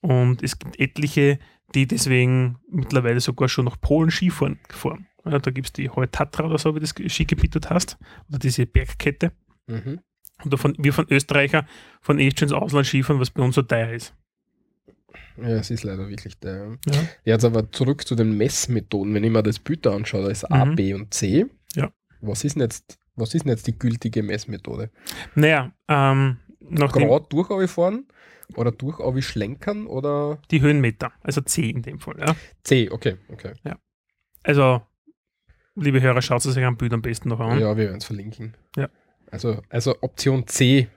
Und 0.00 0.42
es 0.42 0.58
gibt 0.58 0.80
etliche, 0.80 1.38
die 1.76 1.86
deswegen 1.86 2.58
mittlerweile 2.68 3.20
sogar 3.20 3.48
schon 3.48 3.66
nach 3.66 3.80
Polen 3.80 4.10
Skifahren 4.10 4.58
fahren. 4.70 5.06
Ja, 5.26 5.38
da 5.38 5.50
gibt 5.50 5.66
es 5.66 5.72
die 5.72 5.90
Hohe 5.90 6.10
Tatra 6.10 6.44
oder 6.44 6.58
so, 6.58 6.74
wie 6.74 6.80
das 6.80 6.90
Skigebiet 6.90 7.54
dort 7.54 7.70
heißt. 7.70 7.98
Oder 8.28 8.38
diese 8.38 8.66
Bergkette. 8.66 9.32
Mhm. 9.66 10.00
Und 10.44 10.52
davon, 10.52 10.74
wir 10.78 10.92
von 10.92 11.06
Österreicher 11.10 11.66
von 12.00 12.18
echt 12.18 12.42
ins 12.42 12.52
Ausland 12.52 12.86
Skifahren, 12.86 13.20
was 13.20 13.30
bei 13.30 13.42
uns 13.42 13.54
so 13.54 13.62
teuer 13.62 13.90
ist. 13.90 14.14
Ja, 15.38 15.48
es 15.48 15.70
ist 15.70 15.82
leider 15.84 16.08
wirklich 16.08 16.38
der. 16.38 16.78
Ja. 16.86 17.08
Jetzt 17.24 17.44
aber 17.44 17.70
zurück 17.70 18.06
zu 18.06 18.14
den 18.14 18.36
Messmethoden. 18.36 19.12
Wenn 19.14 19.24
ich 19.24 19.30
mir 19.30 19.42
das 19.42 19.60
da 19.82 19.94
anschaue, 19.94 20.24
da 20.24 20.28
ist 20.30 20.44
A, 20.44 20.64
Mhm. 20.64 20.76
B 20.76 20.94
und 20.94 21.12
C. 21.12 21.46
Ja. 21.74 21.90
Was 22.20 22.44
ist 22.44 22.54
denn 22.56 22.62
jetzt, 22.62 22.98
was 23.14 23.34
ist 23.34 23.46
jetzt 23.46 23.66
die 23.66 23.78
gültige 23.78 24.22
Messmethode? 24.22 24.90
Naja, 25.34 25.72
ähm, 25.88 26.38
nachdem 26.60 27.08
Gerade 27.08 27.26
durch 27.28 27.70
fahren 27.70 28.06
oder 28.54 28.72
durch 28.72 29.24
schlenkern 29.24 29.86
oder 29.86 30.38
die 30.50 30.60
Höhenmeter, 30.60 31.12
also 31.22 31.40
C 31.40 31.70
in 31.70 31.82
dem 31.82 31.98
Fall. 31.98 32.16
Ja. 32.18 32.36
C? 32.62 32.90
Okay, 32.90 33.16
okay. 33.28 33.52
Also, 34.42 34.82
liebe 35.76 36.00
Hörer, 36.00 36.22
schaut 36.22 36.44
es 36.44 36.56
euch 36.56 36.64
am 36.64 36.76
Bild 36.76 36.92
am 36.92 37.02
besten 37.02 37.28
noch 37.28 37.40
an. 37.40 37.60
Ja, 37.60 37.76
wir 37.76 37.84
werden 37.84 37.98
es 37.98 38.04
verlinken. 38.04 38.54
Ja. 38.76 38.88
Also, 39.30 39.62
also 39.68 39.96
Option 40.00 40.46
C 40.46 40.88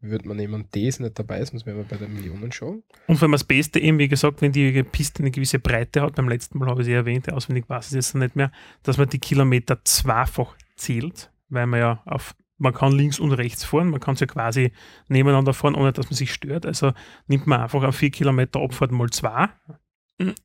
würde 0.00 0.28
man 0.28 0.36
nehmen. 0.36 0.66
D 0.74 0.86
ist 0.86 1.00
nicht 1.00 1.18
dabei, 1.18 1.44
sonst 1.44 1.66
wären 1.66 1.78
wir 1.78 1.84
bei 1.84 1.96
der 1.96 2.08
Millionenshow. 2.08 2.82
Und 3.06 3.16
vor 3.16 3.22
allem 3.22 3.32
das 3.32 3.44
Beste 3.44 3.80
eben, 3.80 3.98
wie 3.98 4.08
gesagt, 4.08 4.42
wenn 4.42 4.52
die 4.52 4.82
Piste 4.82 5.20
eine 5.20 5.30
gewisse 5.30 5.58
Breite 5.58 6.02
hat, 6.02 6.14
beim 6.16 6.28
letzten 6.28 6.58
Mal 6.58 6.68
habe 6.68 6.82
ich 6.82 6.86
sie 6.86 6.92
erwähnt, 6.92 7.32
auswendig 7.32 7.68
weiß 7.68 7.86
ich 7.86 7.98
es 7.98 8.06
jetzt 8.06 8.14
noch 8.14 8.20
nicht 8.20 8.36
mehr, 8.36 8.52
dass 8.82 8.98
man 8.98 9.08
die 9.08 9.18
Kilometer 9.18 9.82
zweifach 9.84 10.54
zählt, 10.76 11.30
weil 11.48 11.66
man 11.66 11.80
ja 11.80 12.02
auf, 12.04 12.34
man 12.58 12.74
kann 12.74 12.92
links 12.92 13.18
und 13.18 13.32
rechts 13.32 13.64
fahren, 13.64 13.88
man 13.88 14.00
kann 14.00 14.16
sie 14.16 14.24
ja 14.24 14.26
quasi 14.26 14.72
nebeneinander 15.08 15.54
fahren, 15.54 15.74
ohne 15.74 15.92
dass 15.92 16.06
man 16.06 16.16
sich 16.16 16.32
stört. 16.32 16.66
Also 16.66 16.92
nimmt 17.26 17.46
man 17.46 17.60
einfach 17.60 17.82
auf 17.82 17.96
vier 17.96 18.10
Kilometer 18.10 18.60
Abfahrt 18.60 18.92
mal 18.92 19.08
zwei. 19.10 19.48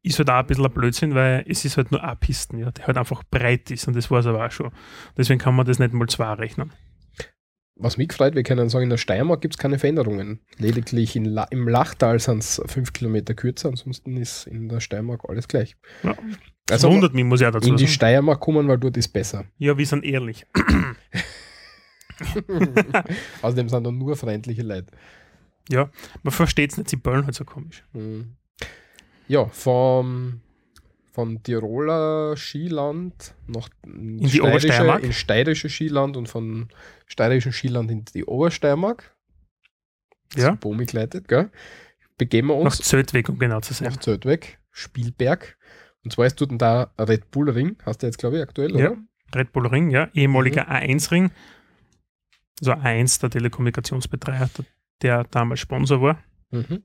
Ist 0.02 0.18
halt 0.18 0.30
auch 0.30 0.36
ein 0.36 0.48
bisschen 0.48 0.66
ein 0.66 0.74
Blödsinn, 0.74 1.14
weil 1.16 1.46
es 1.48 1.64
ist 1.64 1.78
halt 1.78 1.92
nur 1.92 2.04
eine 2.04 2.16
Pisten, 2.16 2.58
ja, 2.58 2.72
die 2.72 2.84
halt 2.84 2.98
einfach 2.98 3.24
breit 3.30 3.70
ist 3.70 3.88
und 3.88 3.96
das 3.96 4.10
war 4.10 4.20
es 4.20 4.26
aber 4.26 4.46
auch 4.46 4.52
schon. 4.52 4.72
Deswegen 5.18 5.40
kann 5.40 5.56
man 5.56 5.66
das 5.66 5.78
nicht 5.78 5.94
mal 5.94 6.08
zwei 6.08 6.34
rechnen. 6.34 6.74
Was 7.76 7.98
mich 7.98 8.10
gefreut, 8.10 8.36
wir 8.36 8.44
können 8.44 8.68
sagen, 8.68 8.84
in 8.84 8.90
der 8.90 8.98
Steiermark 8.98 9.42
gibt 9.42 9.54
es 9.54 9.58
keine 9.58 9.80
Veränderungen. 9.80 10.42
Lediglich 10.58 11.16
La 11.16 11.44
im 11.46 11.68
Lachtal 11.68 12.20
sind 12.20 12.40
es 12.40 12.62
fünf 12.66 12.92
Kilometer 12.94 13.36
kürzer, 13.36 13.70
ansonsten 13.70 14.18
ist 14.18 14.48
in 14.48 14.68
der 14.68 14.82
Steiermark 14.82 15.30
alles 15.30 15.48
gleich. 15.48 15.78
Ja. 16.04 16.16
Das 16.66 16.84
Also 16.84 16.92
wundert 16.94 17.14
mich, 17.14 17.24
muss 17.24 17.40
ich 17.40 17.48
auch 17.48 17.52
dazu 17.52 17.70
in 17.70 17.78
die 17.78 17.86
sagen. 17.86 17.94
Steiermark 17.94 18.40
kommen, 18.42 18.68
weil 18.68 18.80
dort 18.80 18.98
ist 18.98 19.08
besser. 19.10 19.46
Ja, 19.58 19.78
wir 19.78 19.86
sind 19.86 20.04
ehrlich. 20.04 20.46
Außerdem 23.42 23.70
sind 23.70 23.84
da 23.84 23.92
nur 23.92 24.16
freundliche 24.18 24.64
Leute. 24.64 24.88
Ja, 25.70 25.90
man 26.24 26.32
versteht 26.34 26.72
es 26.72 26.78
nicht, 26.78 26.90
sie 26.90 26.98
böllen 26.98 27.26
halt 27.26 27.36
so 27.36 27.46
komisch. 27.46 27.84
Mhm. 27.94 28.36
Ja, 29.30 29.46
vom, 29.48 30.42
vom 31.12 31.42
Tiroler 31.44 32.36
Skiland 32.36 33.34
nach 33.48 33.70
in 33.86 34.18
die 34.18 34.42
Obersteiermark? 34.42 35.04
in 35.04 35.14
steirische 35.14 35.70
Skiland 35.70 36.18
und 36.18 36.28
von 36.28 36.68
steirischen 37.06 37.54
Skiland 37.54 37.90
in 37.92 38.04
die 38.06 38.26
Obersteiermark. 38.26 39.16
Ja. 40.36 40.52
Bomi 40.56 40.86
geleitet, 40.86 41.28
gell? 41.28 41.50
Begeben 42.18 42.48
wir 42.50 42.56
Nach 42.56 42.66
uns 42.66 42.82
Zöldweg, 42.82 43.30
um 43.30 43.40
genau 43.40 43.62
zu 43.62 43.74
sein. 43.74 43.90
nach 43.90 43.98
Zöldweg, 43.98 44.60
Spielberg. 44.72 45.58
Und 46.04 46.12
zwar 46.12 46.26
ist 46.28 46.40
dort 46.42 46.52
da 46.62 46.92
Red 47.00 47.32
Bull 47.32 47.50
Ring, 47.50 47.78
hast 47.86 48.02
du 48.02 48.08
jetzt, 48.08 48.18
glaube 48.18 48.38
ich, 48.38 48.44
aktuell, 48.44 48.76
Ja. 48.78 48.92
oder? 48.92 48.98
Red 49.36 49.52
Bull 49.52 49.68
Ring, 49.68 49.90
ja, 49.92 50.10
ehemaliger 50.14 50.64
Mhm. 50.66 50.70
A1-Ring. 50.72 51.32
Also 52.62 52.74
A1, 52.74 53.22
der 53.22 53.30
Telekommunikationsbetreiber, 53.30 54.50
der, 54.58 54.66
der 55.02 55.24
damals 55.26 55.60
Sponsor 55.60 56.02
war. 56.02 56.24
Mhm. 56.52 56.84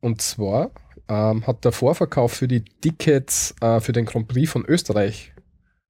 Und 0.00 0.20
zwar 0.20 0.72
ähm, 1.08 1.46
hat 1.46 1.64
der 1.64 1.72
Vorverkauf 1.72 2.32
für 2.32 2.48
die 2.48 2.64
Tickets 2.64 3.54
äh, 3.60 3.80
für 3.80 3.92
den 3.92 4.04
Grand 4.04 4.28
Prix 4.28 4.50
von 4.50 4.64
Österreich 4.64 5.32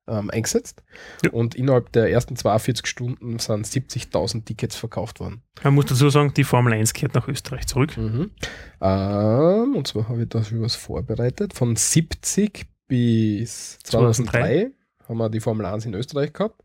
ähm, 0.09 0.31
eingesetzt. 0.31 0.83
Ja. 1.25 1.31
Und 1.31 1.55
innerhalb 1.55 1.93
der 1.93 2.11
ersten 2.11 2.37
42 2.37 2.87
Stunden 2.87 3.39
sind 3.39 3.67
70.000 3.67 4.45
Tickets 4.45 4.77
verkauft 4.77 5.21
worden. 5.21 5.43
Man 5.63 5.75
muss 5.75 5.87
dazu 5.87 6.11
sagen, 6.11 6.35
die 6.35 6.45
Formel 6.45 6.73
1 6.73 6.93
kehrt 6.93 7.15
nach 7.15 7.29
Österreich 7.29 7.67
zurück. 7.67 7.97
Mhm. 7.97 8.31
Ähm, 8.81 9.77
und 9.77 9.87
zwar 9.87 10.09
habe 10.09 10.23
ich 10.23 10.29
da 10.29 10.43
schon 10.43 10.63
was 10.63 10.75
vorbereitet. 10.75 11.55
Von 11.55 11.77
70 11.77 12.67
bis 12.89 13.79
2003, 13.85 14.71
haben 15.09 15.19
wir 15.19 15.31
die 15.31 15.41
Formel 15.41 15.67
1 15.67 15.87
in 15.87 15.95
Österreich 15.95 16.33
gehabt. 16.33 16.63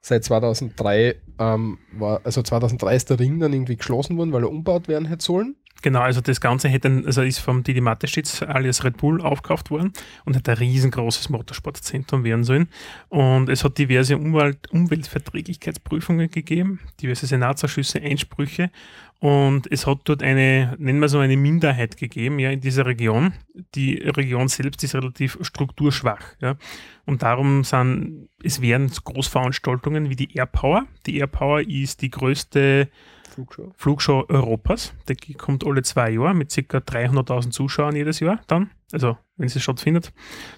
Seit 0.00 0.22
2003 0.22 1.16
ähm, 1.40 1.78
war, 1.92 2.20
also 2.22 2.40
2003 2.40 2.94
ist 2.94 3.10
der 3.10 3.18
Ring 3.18 3.40
dann 3.40 3.52
irgendwie 3.52 3.76
geschlossen 3.76 4.16
worden, 4.16 4.32
weil 4.32 4.44
er 4.44 4.50
umbaut 4.50 4.86
werden 4.86 5.08
hätte 5.08 5.24
sollen. 5.24 5.56
Genau, 5.86 6.00
also 6.00 6.20
das 6.20 6.40
Ganze 6.40 6.68
hätte, 6.68 7.04
also 7.06 7.22
ist 7.22 7.38
vom 7.38 7.62
Didi 7.62 7.80
Mateschitz 7.80 8.42
alias 8.42 8.82
Red 8.82 8.96
Bull 8.96 9.20
aufgekauft 9.20 9.70
worden 9.70 9.92
und 10.24 10.34
hat 10.34 10.48
ein 10.48 10.56
riesengroßes 10.56 11.28
Motorsportzentrum 11.28 12.24
werden 12.24 12.42
sollen. 12.42 12.68
Und 13.08 13.48
es 13.48 13.62
hat 13.62 13.78
diverse 13.78 14.16
Umwelt, 14.16 14.68
Umweltverträglichkeitsprüfungen 14.72 16.28
gegeben, 16.28 16.80
diverse 17.00 17.28
Senatsausschüsse, 17.28 18.02
Einsprüche. 18.02 18.72
Und 19.20 19.70
es 19.70 19.86
hat 19.86 20.00
dort 20.02 20.24
eine, 20.24 20.74
nennen 20.76 20.98
wir 20.98 21.08
so 21.08 21.20
eine 21.20 21.36
Minderheit 21.36 21.96
gegeben, 21.96 22.40
ja, 22.40 22.50
in 22.50 22.60
dieser 22.60 22.84
Region. 22.84 23.34
Die 23.76 23.94
Region 23.94 24.48
selbst 24.48 24.82
ist 24.82 24.96
relativ 24.96 25.38
strukturschwach, 25.40 26.34
ja. 26.40 26.56
Und 27.04 27.22
darum 27.22 27.62
sind, 27.62 28.28
es 28.42 28.60
werden 28.60 28.90
Großveranstaltungen 28.90 30.10
wie 30.10 30.16
die 30.16 30.34
Air 30.34 30.46
Power. 30.46 30.84
Die 31.06 31.18
Air 31.18 31.28
Power 31.28 31.60
ist 31.60 32.02
die 32.02 32.10
größte 32.10 32.88
Flugshow. 33.36 33.72
Flugshow 33.76 34.24
Europas. 34.28 34.92
Die 35.08 35.34
kommt 35.34 35.64
alle 35.64 35.82
zwei 35.82 36.10
Jahre 36.10 36.34
mit 36.34 36.50
ca. 36.52 36.78
300.000 36.78 37.50
Zuschauern 37.50 37.94
jedes 37.94 38.18
Jahr 38.20 38.40
dann. 38.48 38.70
Also, 38.92 39.16
wenn 39.36 39.48
sie 39.48 39.60
stattfindet. 39.60 40.12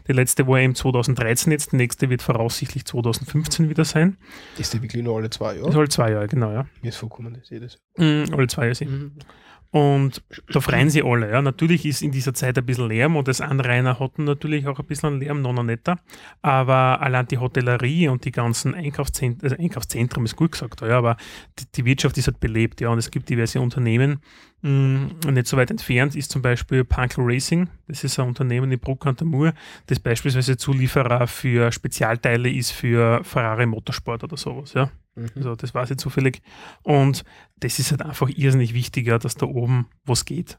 Die 0.07 0.13
letzte 0.13 0.47
war 0.47 0.59
eben 0.61 0.75
2013 0.75 1.51
jetzt, 1.51 1.73
die 1.73 1.77
nächste 1.77 2.09
wird 2.11 2.23
voraussichtlich 2.23 2.85
2015 2.85 3.69
wieder 3.69 3.85
sein. 3.85 4.17
Ist 4.59 4.73
die 4.75 4.83
wirklich 4.83 5.03
nur 5.03 5.17
alle 5.17 5.31
zwei 5.31 5.55
Das 5.55 5.57
Jahre? 5.57 5.69
ist 5.71 5.77
alle 5.77 5.89
zwei 5.89 6.11
Jahre, 6.13 6.29
genau, 6.29 6.53
ja. 6.53 6.67
Mir 6.83 6.89
ist 6.89 6.97
vorkommen, 6.97 7.35
das 7.39 7.51
jedes 7.51 7.79
Mhm, 7.97 8.27
alle 8.33 8.47
zwei 8.47 8.63
Jahre 8.65 8.75
sind. 8.75 9.13
Und 9.71 10.23
da 10.51 10.61
freuen 10.61 10.89
sie 10.89 11.03
alle. 11.03 11.31
Ja. 11.31 11.43
Natürlich 11.43 11.85
ist 11.85 12.01
in 12.01 12.11
dieser 12.11 12.33
Zeit 12.33 12.57
ein 12.57 12.65
bisschen 12.65 12.89
Lärm 12.89 13.17
und 13.17 13.29
das 13.29 13.43
Anrainer 13.43 14.01
hatten 14.01 14.25
natürlich 14.25 14.67
auch 14.67 14.79
ein 14.79 14.87
bisschen 14.87 15.21
Lärm, 15.21 15.43
noch 15.43 15.63
netter. 15.63 15.99
Aber 16.41 17.03
allein 17.03 17.27
die 17.29 17.37
Hotellerie 17.37 18.09
und 18.09 18.25
die 18.25 18.33
ganzen 18.33 18.75
Einkaufszentren, 18.75 19.51
also 19.51 19.63
Einkaufszentrum 19.63 20.25
ist 20.25 20.37
gut 20.37 20.53
gesagt, 20.53 20.81
ja, 20.81 20.97
aber 20.97 21.17
die, 21.59 21.65
die 21.75 21.85
Wirtschaft 21.85 22.17
ist 22.17 22.29
halt 22.29 22.41
belebt, 22.41 22.81
ja, 22.81 22.89
und 22.89 22.99
es 22.99 23.11
gibt 23.11 23.29
diverse 23.29 23.61
Unternehmen. 23.61 24.21
mh, 24.63 25.11
Und 25.27 25.35
nicht 25.35 25.47
so 25.47 25.59
weit 25.59 25.71
entfernt 25.71 26.17
ist 26.17 26.31
zum 26.31 26.41
Beispiel 26.41 26.85
Punkel 26.85 27.25
Racing. 27.25 27.69
Das 27.89 28.05
ist 28.05 28.19
ein 28.19 28.27
Unternehmen 28.27 28.73
in 28.73 28.79
Bruck 28.79 29.07
an 29.07 29.17
der 29.17 29.27
Mur, 29.27 29.53
das 29.87 30.01
beispielsweise 30.01 30.57
Zulieferer 30.57 31.27
für 31.27 31.73
Spezialteile 31.73 32.51
ist 32.51 32.71
für 32.71 33.23
Ferrari 33.23 33.67
Motorsport 33.67 34.25
oder 34.25 34.37
sowas, 34.39 34.73
ja. 34.73 34.91
Mhm. 35.19 35.29
Also 35.37 35.55
das 35.55 35.75
weiß 35.75 35.91
ich 35.91 35.99
zufällig. 35.99 36.43
Und 36.83 37.25
das 37.61 37.79
ist 37.79 37.91
halt 37.91 38.03
einfach 38.03 38.29
irrsinnig 38.29 38.75
wichtiger, 38.75 39.19
dass 39.19 39.35
da 39.35 39.47
oben 39.47 39.89
was 40.05 40.25
geht. 40.25 40.59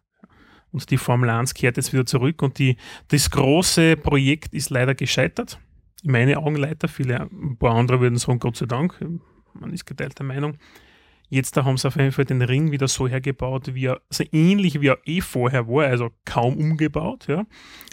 Und 0.71 0.89
die 0.91 0.97
Formel 0.97 1.29
1 1.29 1.53
kehrt 1.53 1.77
jetzt 1.77 1.93
wieder 1.93 2.05
zurück 2.05 2.41
und 2.43 2.59
die, 2.59 2.77
das 3.07 3.31
große 3.31 3.97
Projekt 3.97 4.53
ist 4.53 4.69
leider 4.69 4.93
gescheitert. 4.93 5.59
In 6.03 6.11
meinen 6.11 6.35
Augen 6.35 6.55
leider. 6.55 6.87
Viele, 6.87 7.21
ein 7.21 7.57
paar 7.57 7.75
andere 7.75 7.99
würden 7.99 8.17
sagen, 8.17 8.39
Gott 8.39 8.55
sei 8.55 8.67
Dank. 8.67 9.03
Man 9.53 9.73
ist 9.73 9.85
geteilter 9.85 10.23
Meinung. 10.23 10.57
Jetzt 11.31 11.55
da 11.57 11.63
haben 11.63 11.77
sie 11.77 11.87
auf 11.87 11.95
jeden 11.95 12.11
Fall 12.11 12.25
den 12.25 12.41
Ring 12.41 12.71
wieder 12.71 12.87
so 12.87 13.07
hergebaut, 13.07 13.75
wie 13.75 13.85
er, 13.85 14.01
so 14.09 14.23
ähnlich 14.31 14.81
wie 14.81 14.87
er 14.87 14.97
eh 15.05 15.21
vorher 15.21 15.67
war, 15.67 15.85
also 15.85 16.09
kaum 16.25 16.57
umgebaut. 16.57 17.27
Ja. 17.27 17.45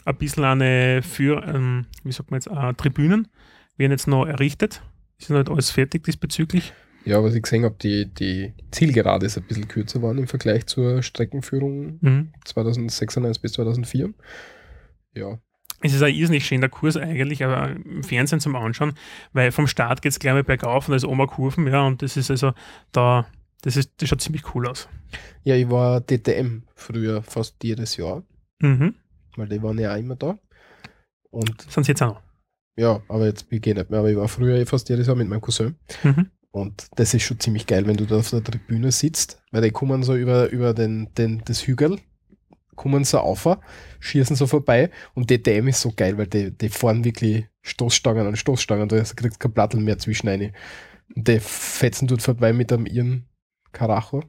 Ein 0.07 0.17
bisschen 0.17 0.45
eine 0.45 1.03
für, 1.03 1.45
ähm, 1.47 1.87
wie 2.03 2.13
sagt 2.13 2.31
man 2.31 2.39
jetzt, 2.39 2.47
äh, 2.47 2.75
Tribünen 2.75 3.29
werden 3.77 3.93
jetzt 3.93 4.07
noch 4.07 4.25
errichtet. 4.25 4.83
Ist 5.19 5.31
noch 5.31 5.39
nicht 5.39 5.51
alles 5.51 5.71
fertig 5.71 6.05
diesbezüglich. 6.05 6.73
Ja, 7.05 7.23
was 7.23 7.35
ich 7.35 7.43
gesehen 7.43 7.65
habe, 7.65 7.77
die, 7.81 8.13
die 8.13 8.53
Zielgerade 8.73 9.27
ist 9.27 9.37
ein 9.39 9.45
bisschen 9.45 9.69
kürzer 9.69 10.01
geworden 10.01 10.19
im 10.19 10.27
Vergleich 10.27 10.67
zur 10.67 11.03
Streckenführung 11.03 11.99
Mhm. 12.01 12.33
2096 12.45 13.41
bis 13.41 13.53
2004. 13.53 14.13
Ja, 15.15 15.39
Es 15.81 15.95
ist 15.95 16.03
ein 16.03 16.13
irrsinnig 16.15 16.45
schöner 16.47 16.69
Kurs 16.69 16.97
eigentlich, 16.97 17.45
aber 17.45 17.71
im 17.71 18.03
Fernsehen 18.03 18.41
zum 18.41 18.57
Anschauen, 18.57 18.95
weil 19.33 19.53
vom 19.53 19.67
Start 19.69 20.03
geht 20.03 20.13
es 20.13 20.19
gleich 20.19 20.35
mal 20.35 20.43
bergauf 20.45 20.89
und 20.89 20.93
da 20.93 20.97
ist 20.97 21.05
Oma 21.05 21.27
Kurven, 21.27 21.67
ja, 21.69 21.87
und 21.87 22.03
das 22.03 22.17
ist 22.17 22.31
also 22.31 22.53
da, 22.93 23.27
das 23.63 23.77
ist, 23.77 23.93
das 23.99 24.09
schaut 24.09 24.21
ziemlich 24.21 24.55
cool 24.55 24.67
aus. 24.69 24.89
ja 25.45 25.55
ich 25.55 25.71
war 25.71 26.01
DTM 26.01 26.63
früher 26.75 27.23
fast 27.23 27.63
jedes 27.63 27.97
Jahr, 27.97 28.25
Mhm. 28.61 28.95
weil 29.37 29.49
die 29.49 29.63
waren 29.63 29.79
ja 29.79 29.93
auch 29.95 29.99
immer 29.99 30.17
da. 30.17 30.39
Und 31.31 31.63
Sind 31.71 31.85
sie 31.85 31.93
jetzt 31.93 32.03
auch 32.03 32.15
noch. 32.15 32.23
Ja, 32.77 33.03
aber 33.09 33.27
jetzt 33.27 33.47
geh 33.49 33.75
nicht 33.75 33.91
mehr, 33.91 34.01
aber 34.01 34.11
ich 34.11 34.17
war 34.17 34.29
früher 34.29 34.57
eh 34.57 34.67
fast 34.67 34.89
jedes 34.89 35.07
Jahr 35.07 35.17
mit 35.17 35.29
meinem 35.29 35.41
Cousin. 35.41 35.77
Mhm. 36.03 36.31
Und 36.51 36.89
das 36.97 37.13
ist 37.13 37.23
schon 37.23 37.41
ziemlich 37.41 37.67
geil, 37.67 37.87
wenn 37.87 37.97
du 37.97 38.07
da 38.07 38.17
auf 38.17 38.31
der 38.31 38.43
Tribüne 38.43 38.91
sitzt, 38.91 39.43
weil 39.51 39.63
die 39.63 39.71
kommen 39.71 40.03
so 40.03 40.15
über, 40.15 40.49
über 40.49 40.73
den, 40.73 41.13
den, 41.15 41.43
das 41.45 41.67
Hügel, 41.67 41.99
kommen 42.77 43.05
sie 43.05 43.21
auf, 43.21 43.49
schießen 44.01 44.37
so 44.37 44.47
vorbei 44.47 44.91
und 45.15 45.31
DTM 45.31 45.69
ist 45.69 45.81
so 45.81 45.93
geil, 45.95 46.17
weil 46.17 46.27
die, 46.27 46.51
die 46.51 46.69
fahren 46.69 47.05
wirklich 47.05 47.47
Stoßstangen 47.63 48.27
an 48.27 48.37
Stoßstangen, 48.37 48.89
da 48.89 49.03
kriegst 49.03 49.41
kein 49.41 49.53
Plattel 49.53 49.81
mehr 49.81 49.99
zwischen 49.99 50.29
eine. 50.29 50.53
Und 51.15 51.29
die 51.29 51.41
fetzen 51.41 52.07
dort 52.07 52.23
vorbei 52.23 52.53
mit 52.53 52.73
einem 52.73 52.87
ihren 52.87 53.27
Karacho. 53.73 54.23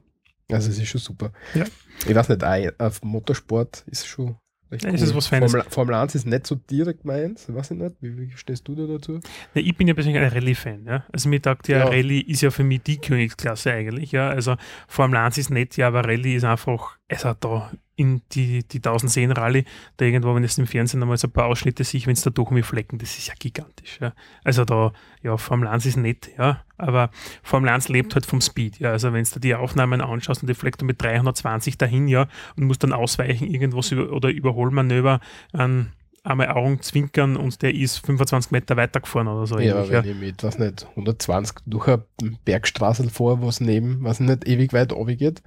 Also 0.50 0.70
es 0.70 0.78
ist 0.78 0.88
schon 0.88 1.00
super. 1.00 1.32
Ja. 1.54 1.64
Ich 2.06 2.14
weiß 2.14 2.28
nicht, 2.28 2.44
auf 2.80 3.02
Motorsport 3.02 3.84
ist 3.86 4.06
schon 4.06 4.36
recht 4.70 4.84
Ja, 4.84 4.90
ist 4.90 5.02
es 5.02 5.14
was 5.14 5.26
Feines. 5.26 5.52
Formel, 5.52 5.70
Formel 5.70 5.94
1 5.94 6.14
ist 6.14 6.26
nicht 6.26 6.46
so 6.46 6.54
direkt 6.54 7.04
meins, 7.04 7.52
weiß 7.52 7.72
ich 7.72 7.78
nicht. 7.78 7.96
Wie, 8.00 8.16
wie 8.18 8.30
stehst 8.36 8.66
du 8.68 8.74
da 8.74 8.86
dazu? 8.86 9.20
Ja, 9.54 9.62
ich 9.62 9.76
bin 9.76 9.88
ja 9.88 9.94
persönlich 9.94 10.20
ein 10.20 10.28
Rallye-Fan. 10.28 10.84
Ja? 10.86 11.04
Also 11.12 11.28
mir 11.28 11.40
sagt 11.42 11.68
ja, 11.68 11.78
Ja. 11.78 11.84
Rallye 11.86 12.20
ist 12.20 12.42
ja 12.42 12.50
für 12.50 12.64
mich 12.64 12.82
die 12.82 12.98
Königsklasse 12.98 13.72
eigentlich. 13.72 14.12
Ja? 14.12 14.28
Also 14.30 14.56
Formel 14.86 15.18
1 15.18 15.38
ist 15.38 15.50
nett, 15.50 15.76
ja, 15.76 15.88
aber 15.88 16.04
Rallye 16.04 16.34
ist 16.36 16.44
einfach, 16.44 16.98
also 17.08 17.34
da 17.38 17.70
in 17.98 18.22
die, 18.30 18.62
die 18.62 18.78
1010 18.78 19.32
Rallye, 19.32 19.64
da 19.96 20.04
irgendwo, 20.04 20.32
wenn 20.32 20.44
es 20.44 20.56
im 20.56 20.68
Fernsehen 20.68 21.02
einmal 21.02 21.18
so 21.18 21.26
ein 21.26 21.32
paar 21.32 21.46
Ausschnitte 21.46 21.82
sich, 21.82 22.06
wenn 22.06 22.12
es 22.12 22.22
da 22.22 22.30
durch 22.30 22.50
mich 22.50 22.64
flecken, 22.64 22.98
das 22.98 23.18
ist 23.18 23.26
ja 23.26 23.34
gigantisch. 23.36 23.98
Ja? 24.00 24.12
Also 24.44 24.64
da, 24.64 24.92
ja, 25.24 25.36
Formel 25.36 25.66
1 25.66 25.84
ist 25.84 25.96
nett, 25.96 26.30
ja, 26.38 26.62
aber 26.76 27.10
Formel 27.42 27.70
1 27.70 27.88
lebt 27.88 28.14
halt 28.14 28.24
vom 28.24 28.40
Speed. 28.40 28.78
Ja? 28.78 28.92
Also 28.92 29.12
wenn 29.12 29.24
du 29.24 29.40
die 29.40 29.56
Aufnahmen 29.56 30.00
anschaust 30.00 30.42
und 30.42 30.48
die 30.48 30.54
fleckt 30.54 30.80
mit 30.82 31.02
320 31.02 31.76
dahin, 31.76 32.06
ja, 32.06 32.28
und 32.56 32.66
musst 32.66 32.84
dann 32.84 32.92
ausweichen, 32.92 33.48
irgendwas 33.48 33.90
über, 33.90 34.12
oder 34.12 34.28
Überholmanöver 34.28 35.18
an 35.52 35.92
einmal 36.28 36.48
Augen 36.48 36.80
zwinkern 36.82 37.36
und 37.36 37.60
der 37.62 37.74
ist 37.74 38.04
25 38.04 38.50
Meter 38.50 38.76
weitergefahren 38.76 39.28
oder 39.28 39.46
so. 39.46 39.58
ja, 39.58 39.76
ähnlich, 39.76 39.90
wenn 39.90 40.04
ich 40.04 40.16
mit, 40.16 40.42
weiß 40.42 40.58
nicht, 40.58 40.86
120 40.90 41.56
durch 41.66 41.88
eine 41.88 42.04
Bergstraße 42.44 43.08
vor, 43.10 43.42
was 43.42 43.60
neben, 43.60 44.02
was 44.04 44.20
nicht 44.20 44.46
ewig 44.46 44.72
weit 44.72 44.92
geht. 45.18 45.42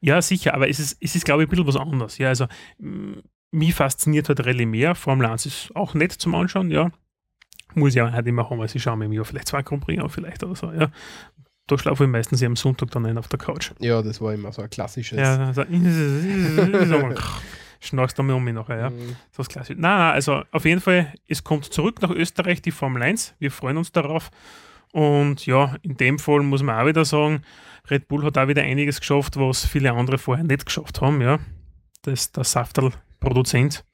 Ja, 0.00 0.20
sicher, 0.22 0.54
aber 0.54 0.68
es 0.68 0.78
ist, 0.78 0.98
es 1.00 1.14
ist 1.14 1.24
glaube 1.24 1.42
ich, 1.42 1.48
ein 1.48 1.50
bisschen 1.50 1.66
was 1.66 1.76
anderes. 1.76 2.18
Ja, 2.18 2.28
also 2.28 2.46
mich 3.50 3.74
fasziniert 3.74 4.28
halt 4.28 4.44
Rallye 4.46 4.66
mehr. 4.66 4.94
Formel 4.94 5.26
1 5.26 5.46
ist 5.46 5.70
auch 5.74 5.94
nett 5.94 6.12
zum 6.12 6.34
Anschauen, 6.34 6.70
ja. 6.70 6.90
Muss 7.74 7.94
ja 7.94 8.08
auch 8.08 8.12
nicht 8.12 8.26
immer 8.26 8.50
haben, 8.50 8.60
also 8.60 8.76
ich 8.76 8.82
schaue 8.82 8.96
mir 8.96 9.08
Jahr 9.10 9.24
vielleicht 9.24 9.48
zwei 9.48 9.62
Grand 9.62 9.84
Prix 9.84 10.02
an, 10.02 10.08
vielleicht 10.08 10.42
oder 10.42 10.56
so, 10.56 10.72
ja. 10.72 10.90
Da 11.70 11.78
schlafe 11.78 12.02
ich 12.02 12.10
meistens 12.10 12.42
am 12.42 12.56
Sonntag 12.56 12.90
dann 12.90 13.06
ein 13.06 13.16
auf 13.16 13.28
der 13.28 13.38
Couch. 13.38 13.70
Ja, 13.78 14.02
das 14.02 14.20
war 14.20 14.34
immer 14.34 14.50
so 14.50 14.60
ein 14.60 14.70
klassisches. 14.70 15.16
Ja, 15.16 15.36
also, 15.46 15.64
schnarchst 17.80 18.18
du 18.18 18.24
mir 18.24 18.34
um 18.34 18.42
mich 18.42 18.54
nachher, 18.54 18.76
ja. 18.76 18.90
Mhm. 18.90 19.16
So 19.30 19.38
was 19.38 19.48
klassisch. 19.48 19.76
Nein, 19.78 19.98
nein, 19.98 20.12
also 20.12 20.42
auf 20.50 20.64
jeden 20.64 20.80
Fall, 20.80 21.14
es 21.28 21.44
kommt 21.44 21.66
zurück 21.66 22.02
nach 22.02 22.10
Österreich, 22.10 22.60
die 22.60 22.72
Formel 22.72 23.04
1. 23.04 23.36
Wir 23.38 23.52
freuen 23.52 23.76
uns 23.76 23.92
darauf. 23.92 24.32
Und 24.92 25.46
ja, 25.46 25.76
in 25.82 25.96
dem 25.96 26.18
Fall 26.18 26.40
muss 26.40 26.64
man 26.64 26.76
auch 26.76 26.86
wieder 26.86 27.04
sagen, 27.04 27.42
Red 27.88 28.08
Bull 28.08 28.24
hat 28.24 28.36
auch 28.36 28.48
wieder 28.48 28.62
einiges 28.62 28.98
geschafft, 28.98 29.36
was 29.36 29.64
viele 29.64 29.92
andere 29.92 30.18
vorher 30.18 30.44
nicht 30.44 30.66
geschafft 30.66 31.00
haben, 31.00 31.20
ja. 31.20 31.38
Das, 32.02 32.32
der 32.32 32.42
Saftel-Produzent, 32.42 33.84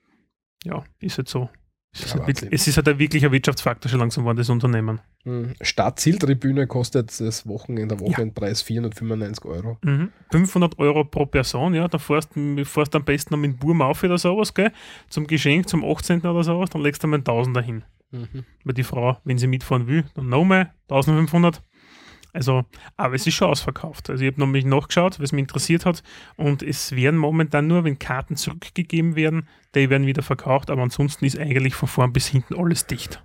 ja, 0.65 0.83
ist 0.99 1.19
halt 1.19 1.29
so. 1.29 1.51
Es 1.99 2.67
ist, 2.67 2.67
Ja, 2.67 2.77
halt 2.77 2.89
ein 2.89 2.99
wirklicher 2.99 3.33
Wirtschaftsfaktor 3.33 3.91
schon 3.91 4.01
langsam 4.01 4.25
geworden, 4.25 4.39
das 4.39 4.51
Unternehmen. 4.51 5.01
Mhm. 5.25 5.55
Startzieltribüne 5.61 6.67
kostet 6.67 7.21
das 7.21 7.47
Wochenende, 7.47 7.97
der 7.97 8.07
Wochenendpreis 8.07 8.63
495 8.63 9.45
Euro. 9.45 9.79
Mhm. 9.83 10.11
500 10.31 10.79
Euro 10.79 11.05
pro 11.05 11.27
Person, 11.27 11.75
ja, 11.75 11.89
da 11.89 11.99
fährst 11.99 12.31
du 12.35 12.65
fährst 12.65 12.95
am 12.95 13.05
besten 13.05 13.35
noch 13.35 13.39
mit 13.39 13.53
dem 13.53 13.59
Burm 13.59 13.83
auf 13.83 14.03
oder 14.03 14.19
sowas, 14.19 14.55
gell, 14.55 14.73
zum 15.09 15.27
Geschenk, 15.27 15.69
zum 15.69 15.85
18. 15.85 16.21
oder 16.21 16.45
sowas, 16.45 16.71
dann 16.71 16.83
legst 16.83 17.03
du 17.03 17.07
mal 17.09 17.17
einen 17.17 17.25
Tausender 17.25 17.63
hin. 17.63 17.83
Mhm. 18.11 18.45
Weil 18.65 18.75
die 18.75 18.85
Frau, 18.85 19.19
wenn 19.25 19.39
sie 19.39 19.47
mitfahren 19.47 19.87
will, 19.87 20.05
dann 20.15 20.29
noch 20.29 20.45
mal 20.45 20.73
1500. 20.89 21.63
Also, 22.37 22.67
aber 22.99 23.15
es 23.15 23.27
ist 23.27 23.35
schon 23.35 23.49
ausverkauft. 23.49 24.11
Also 24.11 24.23
ich 24.23 24.31
habe 24.31 24.43
nämlich 24.43 24.67
nachgeschaut, 24.67 25.19
was 25.21 25.33
mich 25.33 25.41
interessiert 25.41 25.87
hat. 25.87 26.03
Und 26.37 26.63
es 26.63 26.95
werden 26.95 27.19
momentan 27.19 27.67
nur, 27.67 27.83
wenn 27.85 27.99
Karten 27.99 28.37
zurückgegeben 28.37 29.17
werden, 29.17 29.49
die 29.75 29.89
werden 29.89 30.07
wieder 30.07 30.23
verkauft, 30.23 30.71
aber 30.71 30.83
ansonsten 30.83 31.25
ist 31.25 31.39
eigentlich 31.39 31.75
von 31.75 31.89
vorn 31.89 32.13
bis 32.13 32.27
hinten 32.27 32.55
alles 32.55 32.87
dicht. 32.87 33.23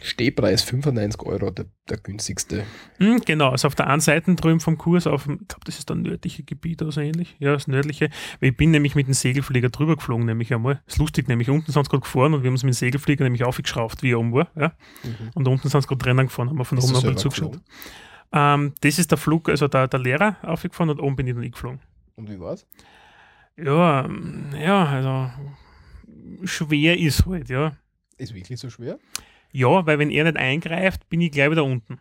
Stehpreis 0.00 0.62
95 0.62 1.22
Euro, 1.22 1.50
der, 1.50 1.66
der 1.88 1.98
günstigste. 1.98 2.64
Hm, 2.98 3.20
genau, 3.24 3.50
also 3.50 3.68
auf 3.68 3.74
der 3.74 3.88
einen 3.88 4.00
Seite 4.00 4.34
drüben 4.34 4.58
vom 4.58 4.78
Kurs, 4.78 5.06
auf, 5.06 5.28
ich 5.28 5.48
glaube, 5.48 5.64
das 5.64 5.78
ist 5.78 5.88
der 5.88 5.96
nördliche 5.96 6.42
Gebiet 6.42 6.82
oder 6.82 6.92
so 6.92 7.00
ähnlich. 7.00 7.36
Ja, 7.38 7.52
das 7.52 7.68
nördliche. 7.68 8.08
Ich 8.40 8.56
bin 8.56 8.70
nämlich 8.70 8.94
mit 8.94 9.06
dem 9.06 9.14
Segelflieger 9.14 9.68
drüber 9.68 9.96
geflogen, 9.96 10.26
nämlich 10.26 10.52
einmal. 10.52 10.80
Das 10.86 10.94
ist 10.94 10.98
lustig, 10.98 11.28
nämlich 11.28 11.50
unten 11.50 11.70
sind 11.70 11.84
sie 11.84 11.90
gerade 11.90 12.00
gefahren 12.00 12.34
und 12.34 12.42
wir 12.42 12.48
haben 12.48 12.54
uns 12.54 12.64
mit 12.64 12.72
dem 12.72 12.78
Segelflieger 12.78 13.24
nämlich 13.24 13.44
aufgeschraubt, 13.44 14.02
wie 14.02 14.12
er 14.12 14.18
oben 14.18 14.32
war. 14.32 14.50
Ja. 14.56 14.72
Mhm. 15.04 15.30
Und 15.34 15.48
unten 15.48 15.68
sind 15.68 15.80
sie 15.80 15.86
gerade 15.86 16.02
drinnen 16.02 16.26
gefahren, 16.26 16.48
haben 16.48 16.58
wir 16.58 16.64
von 16.64 16.78
oben 16.78 16.86
du 16.86 16.92
noch 16.94 17.04
ein 17.04 17.14
bisschen 17.14 17.30
selber 17.30 17.50
zugeschaut. 17.50 17.62
Ähm, 18.32 18.72
das 18.80 18.98
ist 18.98 19.10
der 19.10 19.18
Flug, 19.18 19.48
also 19.50 19.68
der, 19.68 19.88
der 19.88 20.00
Lehrer 20.00 20.36
aufgefahren 20.42 20.90
und 20.90 21.00
oben 21.00 21.16
bin 21.16 21.26
ich 21.26 21.34
dann 21.34 21.50
geflogen. 21.50 21.80
Und 22.16 22.30
wie 22.30 22.40
war's? 22.40 22.66
Ja, 23.56 24.06
ähm, 24.06 24.46
ja, 24.58 24.86
also 24.86 25.30
schwer 26.44 26.98
ist 26.98 27.26
halt, 27.26 27.50
ja. 27.50 27.76
Ist 28.16 28.34
wirklich 28.34 28.58
so 28.58 28.70
schwer? 28.70 28.98
Ja, 29.52 29.86
weil 29.86 29.98
wenn 29.98 30.10
er 30.10 30.24
nicht 30.24 30.36
eingreift, 30.36 31.08
bin 31.08 31.20
ich 31.20 31.30
gleich 31.30 31.50
wieder 31.50 31.64
unten. 31.64 32.00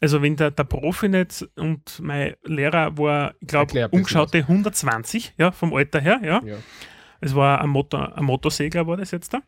Also 0.00 0.22
wenn 0.22 0.36
der, 0.36 0.50
der 0.50 0.64
Profi 0.64 1.08
nicht 1.08 1.48
und 1.56 2.00
mein 2.00 2.34
Lehrer 2.44 2.96
war, 2.98 3.34
ich 3.40 3.48
glaube, 3.48 3.88
umgeschaute 3.88 4.38
120, 4.38 5.34
ja, 5.38 5.50
vom 5.50 5.74
Alter 5.74 6.00
her, 6.00 6.20
ja. 6.22 6.42
Ja. 6.44 6.56
Es 7.20 7.34
war 7.34 7.60
ein, 7.60 7.70
Motor, 7.70 8.16
ein 8.16 8.24
Motorsegler 8.24 8.86
war 8.86 8.96
das 8.96 9.10
jetzt 9.10 9.34
da. 9.34 9.42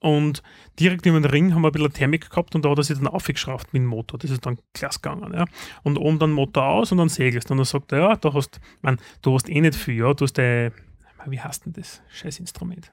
Und 0.00 0.42
direkt 0.78 1.06
über 1.06 1.18
den 1.18 1.30
Ring 1.30 1.54
haben 1.54 1.62
wir 1.62 1.68
ein 1.68 1.72
bisschen 1.72 1.92
Thermik 1.92 2.28
gehabt 2.28 2.54
und 2.54 2.64
da 2.64 2.70
hat 2.70 2.78
er 2.78 2.84
sich 2.84 2.96
dann 2.96 3.06
aufgeschraubt 3.06 3.72
mit 3.72 3.80
dem 3.80 3.86
Motor. 3.86 4.18
Das 4.18 4.30
ist 4.30 4.44
dann 4.44 4.58
klasse 4.74 5.00
gegangen. 5.00 5.32
Ja. 5.32 5.46
Und 5.82 5.96
oben 5.96 6.18
dann 6.18 6.30
Motor 6.30 6.66
aus 6.66 6.92
und 6.92 6.98
dann 6.98 7.08
segelst. 7.08 7.50
Und 7.50 7.56
dann 7.56 7.64
sagt 7.64 7.92
er, 7.92 7.98
ja, 7.98 8.16
da 8.16 8.34
hast, 8.34 8.60
man, 8.82 8.98
du 9.22 9.34
hast 9.34 9.48
eh 9.48 9.60
nicht 9.60 9.74
viel, 9.74 9.96
ja. 9.96 10.12
Du 10.12 10.24
hast 10.24 10.38
äh, 10.38 10.70
wie 11.26 11.40
heißt 11.40 11.64
denn 11.64 11.72
das? 11.72 12.02
Scheiß 12.08 12.38
Instrument. 12.40 12.92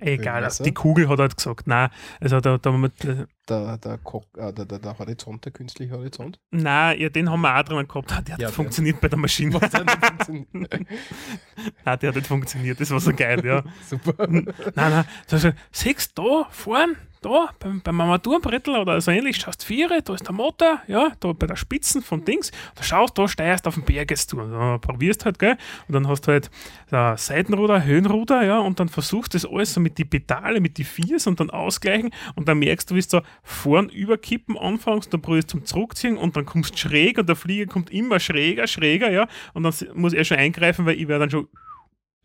Egal, 0.00 0.42
Wasser? 0.44 0.64
die 0.64 0.72
Kugel 0.74 1.08
hat 1.08 1.18
halt 1.18 1.36
gesagt, 1.36 1.66
nein, 1.66 1.90
also 2.20 2.40
da, 2.40 2.58
da 2.58 2.72
mit, 2.72 3.04
äh, 3.04 3.26
Der, 3.48 3.78
der, 3.78 3.98
äh, 4.36 4.52
der, 4.52 4.64
der, 4.64 4.78
der 4.78 4.98
Horizont, 4.98 5.44
der 5.44 5.52
künstliche 5.52 5.92
Horizont. 5.94 6.38
nein, 6.50 6.98
ja, 7.00 7.08
den 7.08 7.30
haben 7.30 7.40
wir 7.42 7.56
auch 7.58 7.62
drin 7.62 7.86
gehabt. 7.86 8.12
Ah, 8.12 8.20
Der 8.22 8.34
hat 8.34 8.40
Ja, 8.40 8.48
funktioniert 8.48 9.00
bei 9.00 9.08
der 9.08 9.18
Maschine. 9.18 9.54
Was 9.60 9.72
hat 9.74 9.84
nicht 9.86 10.06
funktioniert? 10.06 10.72
nein, 11.84 11.98
der 12.00 12.08
hat 12.08 12.14
nicht 12.16 12.26
funktioniert. 12.26 12.80
Das 12.80 12.90
war 12.90 13.00
so 13.00 13.12
geil, 13.12 13.44
ja. 13.44 13.62
Super. 13.88 14.26
Nein, 14.28 14.44
nein, 14.74 15.04
da 15.28 15.38
sagst 15.38 15.44
du, 15.44 15.54
siehst 15.70 16.16
du, 16.18 16.22
da 16.44 16.48
vorn, 16.50 16.96
da 17.20 17.50
beim, 17.58 17.80
beim 17.82 18.00
Armaturenbrettel 18.00 18.76
oder 18.76 19.00
so 19.00 19.10
ähnlich, 19.10 19.36
schaust 19.36 19.64
vier, 19.64 19.88
da 20.02 20.14
ist 20.14 20.26
der 20.26 20.32
Motor, 20.32 20.80
ja, 20.86 21.12
da 21.20 21.32
bei 21.32 21.46
der 21.46 21.56
Spitzen 21.56 22.02
vom 22.02 22.24
Dings, 22.24 22.50
da 22.74 22.82
schaust, 22.82 23.18
da 23.18 23.28
steierst 23.28 23.66
auf 23.66 23.74
den 23.74 23.84
Berg 23.84 24.10
jetzt 24.10 24.32
du. 24.32 24.40
Und 24.40 24.52
dann 24.52 24.80
probierst 24.80 25.24
halt, 25.24 25.38
gell, 25.38 25.56
und 25.88 25.94
dann 25.94 26.08
hast 26.08 26.22
du 26.26 26.32
halt 26.32 26.50
äh, 26.90 27.16
Seitenruder, 27.16 27.84
Höhenruder, 27.84 28.44
ja, 28.44 28.58
und 28.58 28.80
dann 28.80 28.88
versuchst 28.88 29.34
du 29.34 29.38
das 29.38 29.50
alles 29.50 29.74
so 29.74 29.80
mit 29.80 29.98
die 29.98 30.04
Pedale, 30.04 30.60
mit 30.60 30.78
die 30.78 30.84
Viers 30.84 31.26
und 31.26 31.40
dann 31.40 31.50
ausgleichen 31.50 32.10
und 32.34 32.48
dann 32.48 32.58
merkst 32.58 32.90
du, 32.90 32.94
wie 32.94 33.00
du 33.00 33.08
so 33.08 33.20
vorn 33.42 33.88
überkippen 33.88 34.56
anfängst, 34.56 35.12
dann 35.12 35.20
probierst 35.20 35.52
du 35.52 35.58
zum 35.58 35.66
Zurückziehen 35.66 36.16
und 36.16 36.36
dann 36.36 36.46
kommst 36.46 36.78
schräg 36.78 37.18
und 37.18 37.28
der 37.28 37.36
Flieger 37.36 37.66
kommt 37.66 37.90
immer 37.90 38.18
schräger, 38.20 38.66
schräger, 38.66 39.10
ja, 39.10 39.26
und 39.52 39.62
dann 39.62 39.74
muss 39.94 40.12
er 40.12 40.24
schon 40.24 40.38
eingreifen, 40.38 40.86
weil 40.86 40.96
ich 40.96 41.08
werde 41.08 41.20
dann 41.20 41.30
schon 41.30 41.48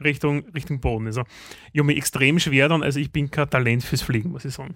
Richtung, 0.03 0.45
Richtung 0.49 0.79
Boden. 0.81 1.07
Also, 1.07 1.23
ich 1.73 1.79
habe 1.79 1.87
mich 1.87 1.97
extrem 1.97 2.39
schwer 2.39 2.67
dann, 2.69 2.83
also 2.83 2.99
ich 2.99 3.11
bin 3.11 3.31
kein 3.31 3.49
Talent 3.49 3.83
fürs 3.83 4.01
Fliegen, 4.01 4.31
muss 4.31 4.45
ich 4.45 4.53
sagen. 4.53 4.73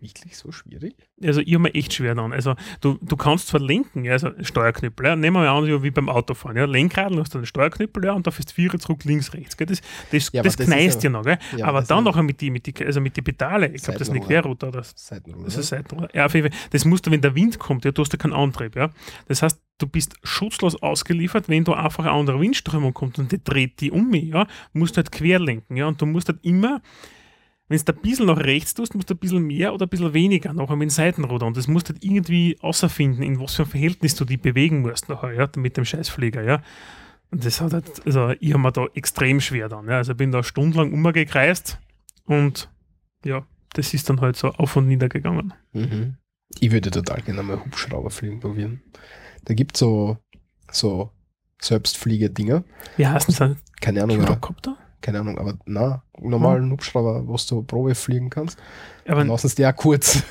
Wirklich 0.00 0.36
so 0.36 0.50
schwierig? 0.50 0.96
Also 1.22 1.40
ich 1.42 1.54
habe 1.54 1.60
mir 1.62 1.74
echt 1.74 1.92
schwer 1.94 2.16
dann. 2.16 2.32
Also 2.32 2.56
du, 2.80 2.98
du 3.02 3.16
kannst 3.16 3.46
zwar 3.46 3.60
lenken, 3.60 4.04
ja, 4.04 4.12
also 4.14 4.30
Steuerknüppel, 4.40 5.06
ja, 5.06 5.14
nehmen 5.14 5.36
wir 5.36 5.42
mal 5.44 5.48
an, 5.72 5.82
wie 5.84 5.90
beim 5.92 6.08
Autofahren, 6.08 6.56
ja, 6.56 6.64
Lenkrad, 6.64 7.14
hast 7.16 7.34
du 7.34 7.38
einen 7.38 7.46
Steuerknüppel, 7.46 8.04
ja, 8.04 8.12
und 8.14 8.26
da 8.26 8.32
fährst 8.32 8.50
du 8.50 8.54
vier 8.54 8.76
zurück, 8.80 9.04
links, 9.04 9.32
rechts, 9.32 9.56
gell, 9.56 9.68
das, 9.68 9.80
das, 10.10 10.30
Ja, 10.32 10.42
das 10.42 10.56
das 10.56 10.66
ja- 11.04 11.10
noch, 11.10 11.22
gell, 11.22 11.38
Ja, 11.56 11.66
aber 11.66 11.82
dann 11.82 12.02
nachher 12.02 12.24
mit 12.24 12.40
die, 12.40 12.50
mit 12.50 12.66
die, 12.66 12.84
also 12.84 13.00
mit 13.00 13.16
die 13.16 13.22
Pedale, 13.22 13.68
ich 13.68 13.82
glaube, 13.82 14.00
das 14.00 14.08
ist 14.08 14.14
eine. 14.14 14.24
Querruder, 14.24 14.68
oder 14.68 14.82
Seitenruder. 14.82 15.44
das 15.44 15.56
ist 15.56 15.68
Seitenruder. 15.68 16.08
Ja, 16.16 16.26
auf 16.26 16.34
jeden 16.34 16.50
Fall. 16.50 16.58
Das 16.70 16.84
musst 16.84 17.06
du, 17.06 17.12
wenn 17.12 17.20
der 17.20 17.36
Wind 17.36 17.60
kommt, 17.60 17.84
ja, 17.84 17.92
du 17.92 18.02
hast 18.02 18.12
ja 18.12 18.18
keinen 18.18 18.32
Antrieb, 18.32 18.74
ja. 18.74 18.90
Das 19.28 19.40
heißt, 19.42 19.60
du 19.80 19.86
bist 19.86 20.14
schutzlos 20.22 20.80
ausgeliefert, 20.82 21.48
wenn 21.48 21.64
da 21.64 21.72
einfach 21.72 22.04
eine 22.04 22.12
andere 22.12 22.40
Windströmung 22.40 22.94
kommt 22.94 23.18
und 23.18 23.32
die 23.32 23.42
dreht 23.42 23.80
die 23.80 23.90
um 23.90 24.10
mich, 24.10 24.24
ja, 24.24 24.46
musst 24.72 24.96
du 24.96 24.98
halt 24.98 25.12
querlenken, 25.12 25.76
ja, 25.76 25.86
und 25.86 26.00
du 26.00 26.06
musst 26.06 26.28
halt 26.28 26.38
immer, 26.42 26.80
wenn 27.68 27.78
du 27.78 27.92
ein 27.92 28.02
bisschen 28.02 28.26
nach 28.26 28.38
rechts 28.38 28.74
tust, 28.74 28.94
musst 28.94 29.10
du 29.10 29.14
ein 29.14 29.18
bisschen 29.18 29.42
mehr 29.42 29.72
oder 29.72 29.86
ein 29.86 29.88
bisschen 29.88 30.14
weniger 30.14 30.52
nachher 30.52 30.76
mit 30.76 30.88
dem 30.88 30.90
Seitenruder 30.90 31.46
und 31.46 31.56
das 31.56 31.68
musst 31.68 31.88
du 31.88 31.94
halt 31.94 32.04
irgendwie 32.04 32.58
außerfinden, 32.60 33.22
in 33.22 33.40
was 33.40 33.54
für 33.54 33.62
ein 33.62 33.68
Verhältnis 33.68 34.14
du 34.14 34.24
dich 34.24 34.40
bewegen 34.40 34.82
musst 34.82 35.08
nachher, 35.08 35.32
ja, 35.32 35.48
mit 35.56 35.76
dem 35.76 35.84
Scheißflieger, 35.84 36.42
ja. 36.42 36.62
Und 37.30 37.44
das 37.44 37.60
hat 37.60 37.72
halt, 37.72 38.04
also 38.04 38.34
ich 38.40 38.52
habe 38.52 38.62
mir 38.62 38.72
da 38.72 38.86
extrem 38.94 39.40
schwer 39.40 39.68
dann, 39.68 39.86
ja, 39.86 39.98
also 39.98 40.12
ich 40.12 40.18
bin 40.18 40.32
da 40.32 40.42
stundenlang 40.42 40.92
umgekreist 40.92 41.78
und 42.24 42.68
ja, 43.24 43.46
das 43.72 43.94
ist 43.94 44.08
dann 44.10 44.20
halt 44.20 44.36
so 44.36 44.48
auf 44.48 44.76
und 44.76 44.88
nieder 44.88 45.08
gegangen. 45.08 45.54
Mhm. 45.72 46.16
Ich 46.58 46.72
würde 46.72 46.90
total 46.90 47.22
gerne 47.22 47.42
mal 47.42 47.64
Hubschrauberfliegen 47.64 48.40
probieren. 48.40 48.82
Da 49.44 49.54
gibt 49.54 49.76
es 49.76 49.80
so, 49.80 50.18
so 50.70 51.10
Selbstfliege-Dinger. 51.60 52.64
Wie 52.96 53.06
heißt 53.06 53.28
das? 53.28 53.40
Ein 53.40 53.56
Keine 53.80 54.02
Ahnung, 54.02 54.20
Quadcopter? 54.24 54.76
keine 55.00 55.20
Ahnung, 55.20 55.38
aber 55.38 55.58
na, 55.64 56.02
normalen 56.18 56.70
Hubschrauber, 56.70 57.26
wo 57.26 57.36
du 57.36 57.62
Probe 57.62 57.94
fliegen 57.94 58.28
kannst. 58.30 58.58
Aber 59.08 59.24
Lassen 59.24 59.48
sie 59.48 59.56
die 59.56 59.66
auch 59.66 59.74
kurz. 59.76 60.22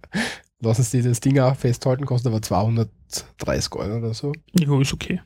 Lassen 0.60 0.82
sie 0.82 1.02
das 1.02 1.20
Ding 1.20 1.38
auch 1.38 1.56
festhalten, 1.56 2.04
kostet 2.04 2.30
aber 2.30 2.42
230 2.42 3.74
Euro 3.74 3.98
oder 3.98 4.14
so. 4.14 4.32
ja, 4.58 4.80
ist 4.80 4.92
okay. 4.92 5.20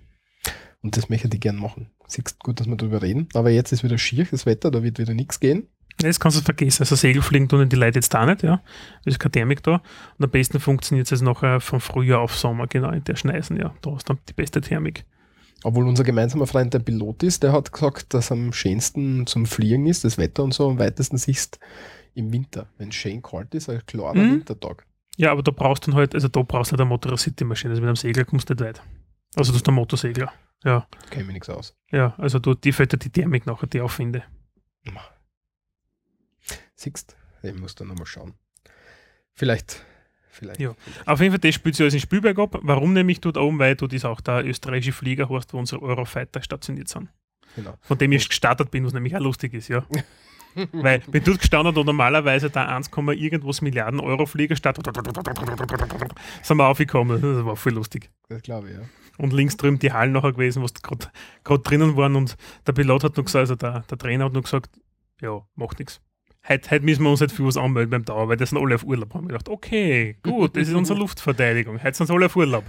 Und 0.82 0.96
das 0.96 1.08
möchte 1.08 1.28
ich 1.32 1.40
gern 1.40 1.56
machen. 1.56 1.90
Siehst 2.06 2.38
gut, 2.38 2.60
dass 2.60 2.68
wir 2.68 2.76
darüber 2.76 3.02
reden. 3.02 3.28
Aber 3.34 3.50
jetzt 3.50 3.72
ist 3.72 3.82
wieder 3.82 3.98
schier, 3.98 4.26
das 4.30 4.46
Wetter, 4.46 4.70
da 4.70 4.82
wird 4.82 4.98
wieder 4.98 5.14
nichts 5.14 5.40
gehen. 5.40 5.68
Das 5.98 6.20
kannst 6.20 6.38
du 6.38 6.42
vergessen. 6.42 6.82
Also 6.82 6.94
Segelfliegen 6.94 7.48
tun 7.48 7.68
die 7.68 7.76
Leute 7.76 7.98
jetzt 7.98 8.12
da 8.12 8.26
nicht, 8.26 8.42
ja. 8.42 8.56
Da 8.56 9.10
ist 9.10 9.18
keine 9.18 9.32
Thermik 9.32 9.62
da. 9.62 9.82
Und 10.18 10.24
am 10.24 10.30
besten 10.30 10.60
funktioniert 10.60 11.10
es 11.10 11.22
nachher 11.22 11.60
vom 11.60 11.80
Frühjahr 11.80 12.20
auf 12.20 12.36
Sommer, 12.36 12.66
genau 12.66 12.90
in 12.90 13.02
der 13.04 13.16
Schneisen, 13.16 13.56
ja. 13.56 13.74
Da 13.80 13.92
hast 13.92 14.08
du 14.08 14.12
dann 14.14 14.22
die 14.28 14.34
beste 14.34 14.60
Thermik. 14.60 15.04
Obwohl 15.64 15.88
unser 15.88 16.04
gemeinsamer 16.04 16.46
Freund 16.46 16.74
der 16.74 16.80
Pilot 16.80 17.22
ist, 17.22 17.42
der 17.42 17.52
hat 17.52 17.72
gesagt, 17.72 18.12
dass 18.12 18.30
am 18.30 18.52
schönsten 18.52 19.26
zum 19.26 19.46
Fliegen 19.46 19.86
ist, 19.86 20.04
das 20.04 20.18
Wetter 20.18 20.44
und 20.44 20.52
so 20.52 20.68
am 20.68 20.78
weitesten 20.78 21.16
siehst 21.16 21.58
im 22.14 22.30
Winter. 22.30 22.68
Wenn 22.76 22.90
es 22.90 22.94
schön 22.94 23.22
kalt 23.22 23.54
ist, 23.54 23.70
ein 23.70 23.80
klarer 23.86 24.14
Mhm. 24.18 24.32
Wintertag. 24.32 24.86
Ja, 25.16 25.32
aber 25.32 25.42
da 25.42 25.50
brauchst 25.50 25.86
du 25.86 25.90
dann 25.92 25.98
halt, 25.98 26.14
also 26.14 26.28
da 26.28 26.42
brauchst 26.42 26.70
du 26.70 26.72
halt 26.74 26.80
eine 26.82 26.90
Motorcity-Maschine. 26.90 27.70
Also 27.70 27.80
mit 27.80 27.88
einem 27.88 27.96
Segler 27.96 28.26
kommst 28.26 28.50
du 28.50 28.54
nicht 28.54 28.62
weit. 28.62 28.82
Also 29.34 29.50
das 29.52 29.56
ist 29.56 29.66
der 29.66 29.72
Motorsegler. 29.72 30.30
Ja, 30.62 30.86
Kenne 31.10 31.24
mir 31.24 31.32
nichts 31.32 31.48
aus. 31.48 31.74
ja. 31.90 32.14
Also 32.18 32.38
du, 32.38 32.54
die 32.54 32.72
fällt 32.72 32.92
dir 32.92 32.98
die 32.98 33.10
Thermik 33.10 33.46
nachher, 33.46 33.66
die 33.66 33.80
aufwinde. 33.80 34.24
Siehst 36.76 37.16
Ich 37.42 37.54
muss 37.54 37.74
dann 37.74 37.88
nochmal 37.88 38.06
schauen. 38.06 38.34
Vielleicht, 39.34 39.84
vielleicht. 40.30 40.60
Ja. 40.60 40.74
Auf 41.04 41.20
jeden 41.20 41.32
Fall, 41.32 41.40
das 41.40 41.54
spielt 41.54 41.74
sich 41.74 41.84
alles 41.84 41.94
in 41.94 42.00
Spielberg 42.00 42.38
ab. 42.38 42.58
Warum 42.62 42.92
nämlich 42.92 43.20
dort 43.20 43.36
oben? 43.36 43.58
Weil 43.58 43.76
dort 43.76 43.92
ist 43.92 44.04
auch 44.04 44.20
der 44.20 44.46
österreichische 44.46 44.92
Flieger, 44.92 45.28
hast, 45.28 45.52
wo 45.52 45.58
unsere 45.58 45.82
Eurofighter 45.82 46.42
stationiert 46.42 46.88
sind. 46.88 47.08
Genau. 47.54 47.74
Von 47.80 47.98
dem 47.98 48.12
ich 48.12 48.28
gestartet 48.28 48.70
bin, 48.70 48.84
was 48.84 48.92
nämlich 48.92 49.16
auch 49.16 49.20
lustig 49.20 49.54
ist, 49.54 49.68
ja. 49.68 49.84
Weil 50.72 51.00
bin 51.00 51.22
dort 51.22 51.40
gestanden 51.40 51.76
und 51.76 51.84
normalerweise 51.84 52.48
da 52.48 52.66
1, 52.66 52.88
irgendwas 52.88 53.60
Milliarden 53.60 54.00
Euro 54.00 54.24
Flieger 54.24 54.56
startet. 54.56 54.86
Sind 56.42 56.56
wir 56.56 56.66
aufgekommen. 56.66 57.20
Das 57.20 57.44
war 57.44 57.56
voll 57.56 57.74
lustig. 57.74 58.10
Das 58.28 58.42
glaube 58.42 58.70
ich, 58.70 58.76
ja. 58.76 58.82
Und 59.18 59.32
links 59.32 59.56
drüben 59.56 59.78
die 59.78 59.92
Hallen 59.92 60.12
nachher 60.12 60.32
gewesen, 60.32 60.62
wo 60.62 60.66
gerade 60.82 61.62
drinnen 61.62 61.96
waren 61.96 62.16
und 62.16 62.36
der 62.66 62.72
Pilot 62.72 63.04
hat 63.04 63.16
noch 63.16 63.24
gesagt, 63.24 63.40
also 63.40 63.54
der, 63.54 63.80
der 63.80 63.98
Trainer 63.98 64.26
hat 64.26 64.32
noch 64.32 64.42
gesagt, 64.42 64.78
ja, 65.20 65.40
macht 65.54 65.78
nichts. 65.78 66.00
Heute, 66.48 66.70
heute 66.70 66.84
müssen 66.84 67.02
wir 67.02 67.10
uns 67.10 67.20
halt 67.20 67.32
für 67.32 67.44
was 67.44 67.56
anmelden 67.56 67.90
beim 67.90 68.04
Dauer, 68.04 68.28
weil 68.28 68.36
das 68.36 68.50
sind 68.50 68.58
alle 68.58 68.76
auf 68.76 68.84
Urlaub. 68.84 69.12
Haben 69.14 69.24
wir 69.24 69.28
gedacht, 69.28 69.48
okay, 69.48 70.16
gut, 70.22 70.56
das 70.56 70.68
ist 70.68 70.74
unsere 70.74 70.96
Luftverteidigung. 71.00 71.82
Heute 71.82 71.96
sind 71.96 72.06
sie 72.06 72.12
alle 72.12 72.26
auf 72.26 72.36
Urlaub. 72.36 72.64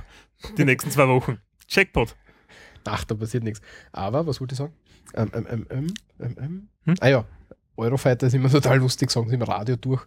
Die 0.57 0.65
nächsten 0.65 0.89
zwei 0.89 1.07
Wochen. 1.07 1.37
Jackpot. 1.69 2.15
Ach, 2.85 3.03
da 3.03 3.13
passiert 3.13 3.43
nichts. 3.43 3.61
Aber, 3.91 4.25
was 4.25 4.41
wollte 4.41 4.53
ich 4.53 4.57
sagen? 4.57 4.73
Ähm, 5.13 5.29
ähm, 5.33 5.47
ähm, 5.49 5.67
ähm, 5.69 5.87
ähm, 6.19 6.35
ähm. 6.39 6.67
Hm? 6.85 6.95
Ah 7.01 7.07
ja, 7.07 7.25
Eurofighter 7.75 8.27
ist 8.27 8.33
immer 8.33 8.49
total 8.49 8.79
lustig, 8.79 9.11
sagen 9.11 9.29
sie 9.29 9.35
im 9.35 9.43
Radio 9.43 9.75
durch. 9.75 10.03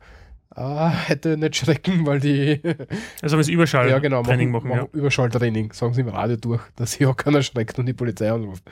Ah, 0.55 0.91
hätte 0.91 1.37
nicht 1.37 1.55
schrecken, 1.55 2.05
weil 2.07 2.19
die 2.19 2.61
Also 3.23 3.37
wenn 3.37 3.41
es 3.41 3.49
Überschall 3.49 3.89
ja, 3.89 4.01
genau, 4.01 4.23
Training 4.23 4.51
machen, 4.51 4.69
machen. 4.69 4.81
machen 4.81 4.99
Überschalltraining, 4.99 5.73
sagen 5.73 5.95
sie 5.95 6.01
im 6.01 6.09
Radio 6.09 6.37
durch, 6.37 6.63
dass 6.75 6.93
sich 6.93 7.07
auch 7.07 7.17
keiner 7.17 7.43
schreckt 7.43 7.79
und 7.79 7.87
die 7.87 7.93
Polizei 7.93 8.31
anruft. 8.33 8.65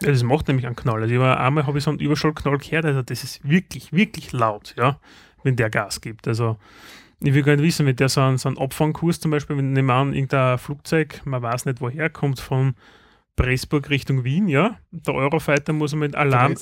Ja. 0.00 0.06
ja, 0.06 0.12
das 0.12 0.22
macht 0.22 0.48
nämlich 0.48 0.66
einen 0.66 0.76
Knall. 0.76 1.02
Also 1.02 1.14
ich 1.14 1.20
war, 1.20 1.38
einmal 1.38 1.66
habe 1.66 1.76
ich 1.76 1.84
so 1.84 1.90
einen 1.90 2.00
Überschallknall 2.00 2.56
gehört, 2.56 2.86
also 2.86 3.02
das 3.02 3.22
ist 3.22 3.46
wirklich, 3.46 3.92
wirklich 3.92 4.32
laut, 4.32 4.74
ja, 4.78 4.98
wenn 5.42 5.56
der 5.56 5.68
Gas 5.68 6.00
gibt. 6.00 6.26
Also 6.26 6.56
ich 7.20 7.34
will 7.34 7.42
gar 7.42 7.56
nicht 7.56 7.64
wissen, 7.64 7.84
wenn 7.84 7.96
der 7.96 8.08
so 8.08 8.22
einen, 8.22 8.38
so 8.38 8.48
einen 8.48 8.58
Abfangkurs 8.58 9.20
zum 9.20 9.30
Beispiel, 9.30 9.58
wenn 9.58 9.74
wir 9.74 9.94
an, 9.94 10.14
irgendein 10.14 10.56
Flugzeug, 10.56 11.20
man 11.24 11.42
weiß 11.42 11.66
nicht 11.66 11.82
woher, 11.82 12.08
kommt 12.08 12.40
von 12.40 12.74
Pressburg 13.36 13.90
Richtung 13.90 14.24
Wien, 14.24 14.48
ja. 14.48 14.78
Der 15.04 15.14
Eurofighter 15.14 15.72
muss 15.72 15.94
mit 15.94 16.14
Alarm, 16.14 16.54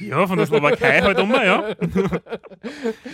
ja, 0.00 0.26
von 0.26 0.36
der 0.36 0.46
Slowakei 0.46 1.00
halt 1.00 1.18
um, 1.20 1.30
ja. 1.30 1.44
ja. 1.70 1.76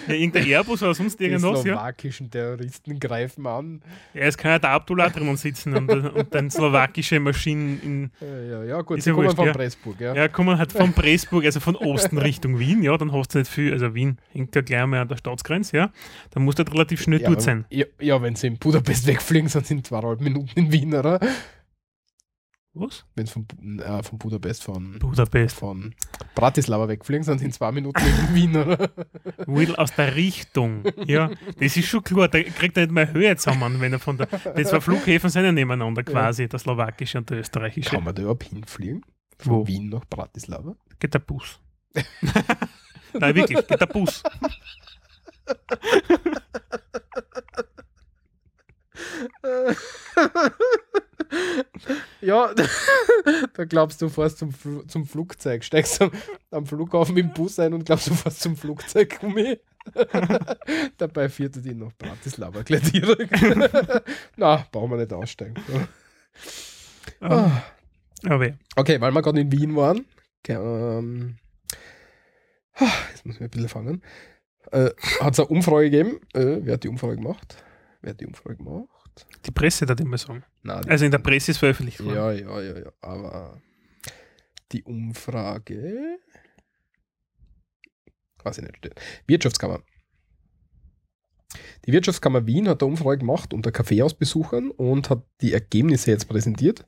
Irgendein 0.09 0.47
Airbus 0.47 0.83
oder 0.83 0.95
sonst 0.95 1.21
Die 1.21 1.25
irgendwas, 1.25 1.65
ja. 1.65 1.75
slowakischen 1.75 2.31
Terroristen 2.31 2.99
greifen 2.99 3.47
an. 3.47 3.83
Ja, 4.15 4.23
es 4.23 4.39
kann 4.39 4.53
ja 4.53 4.59
der 4.59 4.71
Abdullah 4.71 5.11
drinnen 5.11 5.37
sitzen 5.37 5.75
und, 5.75 5.91
und 5.91 6.35
dann 6.35 6.51
slowakische 6.51 7.21
Maschinen 7.21 7.81
in, 7.83 8.11
ja, 8.21 8.65
ja, 8.65 8.81
gut, 8.81 9.03
sie 9.03 9.11
ja 9.11 9.15
kommen 9.15 9.27
wurscht, 9.27 9.37
von 9.37 9.47
ja. 9.47 9.53
Pressburg, 9.53 10.01
ja. 10.01 10.15
Ja, 10.15 10.29
kommen 10.29 10.57
halt 10.57 10.73
von 10.73 10.93
Pressburg, 10.93 11.45
also 11.45 11.61
von 11.61 11.77
Osten 11.77 12.17
Richtung 12.19 12.59
Wien, 12.59 12.83
ja, 12.83 12.97
dann 12.97 13.13
hast 13.13 13.35
du 13.35 13.39
nicht 13.39 13.51
viel, 13.51 13.73
also 13.73 13.95
Wien 13.95 14.19
hängt 14.31 14.55
ja 14.55 14.63
gleich 14.63 14.87
mal 14.87 15.01
an 15.01 15.09
der 15.09 15.17
Staatsgrenze, 15.17 15.77
ja, 15.77 15.93
dann 16.31 16.45
musst 16.45 16.59
du 16.59 16.65
halt 16.65 16.73
relativ 16.73 17.03
schnell 17.03 17.21
Ja, 17.21 17.29
dort 17.29 17.43
sein. 17.43 17.67
Ja, 17.71 17.85
ja, 18.01 18.23
wenn 18.23 18.37
sie 18.37 18.47
in 18.47 18.59
Budapest 18.59 19.07
wegfliegen, 19.07 19.49
sind 19.49 19.67
sie 19.67 19.75
in 19.75 19.85
zweieinhalb 19.85 20.21
Minuten 20.21 20.51
in 20.55 20.73
Wien, 20.73 20.95
oder? 20.95 21.21
Was? 22.75 23.05
Wenn 23.15 23.27
sie 23.27 23.33
von, 23.33 23.47
äh, 23.81 24.03
von 24.03 24.19
Budapest, 24.19 24.65
von, 24.65 24.99
Budapest. 24.99 25.57
von 25.57 25.95
Bratislava 26.35 26.89
wegfliegen, 26.89 27.23
sind 27.23 27.39
sie 27.39 27.45
in 27.45 27.53
zwei 27.53 27.71
Minuten 27.71 28.01
in 28.01 28.05
Wien, 28.35 28.57
oder? 28.57 28.91
Will 29.47 29.77
aus 29.77 29.95
der 29.95 30.17
Richtung, 30.17 30.85
ja, 31.05 31.31
das 31.59 31.77
ist 31.77 31.87
schon 31.87 32.03
klar, 32.03 32.29
da 32.29 32.43
kriegt 32.43 32.77
er 32.79 32.85
nicht 32.85 32.95
mehr 32.95 33.13
Höhe 33.13 33.37
zusammen, 33.37 33.79
wenn 33.81 33.93
er 33.93 33.99
von 33.99 34.17
der, 34.17 34.27
die 34.27 34.65
zwei 34.65 34.81
Flughäfen 34.81 35.29
sind 35.29 35.45
ja 35.45 35.53
nebeneinander 35.53 36.03
quasi, 36.03 36.49
der 36.49 36.59
slowakische 36.59 37.19
und 37.19 37.29
der 37.29 37.41
österreichische. 37.41 37.91
Kann 37.91 38.05
man 38.05 38.15
da 38.15 38.23
überhaupt 38.23 38.45
hinfliegen? 38.45 39.05
Von 39.39 39.53
Wo? 39.53 39.67
Wien 39.67 39.91
nach 39.91 40.07
Bratislava? 40.07 40.75
Geht 40.99 41.13
der 41.13 41.19
Bus. 41.19 41.61
Nein, 43.13 43.35
wirklich, 43.35 43.67
geht 43.67 43.81
der 43.81 43.87
Bus. 43.87 44.23
Ja, 52.21 52.55
da 53.55 53.65
glaubst 53.65 54.01
du, 54.03 54.09
fährst 54.09 54.39
zum, 54.39 54.53
Fl 54.53 54.87
zum 54.87 55.07
Flugzeug, 55.07 55.65
steigst 55.65 56.01
am, 56.01 56.11
am 56.51 56.67
Flughafen 56.67 57.17
im 57.17 57.33
Bus 57.33 57.59
ein 57.59 57.75
und 57.75 57.85
glaubst, 57.85 58.09
du 58.09 58.15
fährst 58.15 58.41
zum 58.41 58.57
Flugzeug. 58.57 59.19
Dabei 60.99 61.29
fährt 61.29 61.57
er 61.57 61.63
dich 61.63 61.75
nach 61.75 61.93
Bratislava 61.99 62.63
gleich 62.63 62.93
direkt. 62.93 63.33
Na, 64.37 64.67
brauchen 64.71 64.91
wir 64.91 64.99
nicht 64.99 65.13
aussteigen. 65.13 65.57
Ah. 67.21 67.63
Aber 68.25 68.49
ja. 68.49 68.55
Okay, 68.77 69.01
weil 69.01 69.13
wir 69.13 69.23
gerade 69.23 69.41
in 69.41 69.51
Wien 69.51 69.75
waren. 69.75 70.07
Okay, 70.45 70.55
ähm, 70.55 71.37
ah, 72.75 72.87
jetzt 73.11 73.27
muss 73.27 73.37
ich 73.37 73.43
ein 73.43 73.51
bisschen 73.51 73.69
fangen. 73.69 74.03
Äh, 74.71 74.91
hat 75.21 75.33
es 75.33 75.41
eine 75.41 75.49
Umfrage 75.49 75.91
gegeben. 75.91 76.21
Äh, 76.35 76.59
wer 76.61 76.75
hat 76.75 76.85
die 76.85 76.89
Umfrage 76.89 77.17
gemacht? 77.17 77.57
Wer 78.01 78.11
hat 78.11 78.21
die 78.21 78.27
Umfrage 78.27 78.57
gemacht? 78.57 78.89
Die 79.47 79.51
Presse 79.51 79.87
da 79.87 79.95
immer 79.95 80.19
sagen. 80.19 80.45
Nein, 80.63 80.89
Also 80.89 81.05
in 81.05 81.11
der 81.11 81.19
Presse 81.19 81.51
ist 81.51 81.59
veröffentlicht 81.59 82.03
worden. 82.05 82.15
Ja, 82.15 82.33
ja, 82.33 82.61
ja, 82.61 82.79
ja. 82.79 82.93
Aber 83.01 83.61
die 84.73 84.83
Umfrage. 84.83 86.19
Quasi 88.39 88.63
nicht 88.63 88.77
steht. 88.79 89.01
Wirtschaftskammer. 89.27 89.83
Die 91.85 91.93
Wirtschaftskammer 91.93 92.47
Wien 92.47 92.69
hat 92.69 92.83
eine 92.83 92.91
Umfrage 92.91 93.19
gemacht 93.19 93.53
unter 93.53 93.73
Kaffeehausbesuchern 93.73 94.71
und 94.71 95.11
hat 95.11 95.25
die 95.41 95.53
Ergebnisse 95.53 96.11
jetzt 96.11 96.29
präsentiert. 96.29 96.87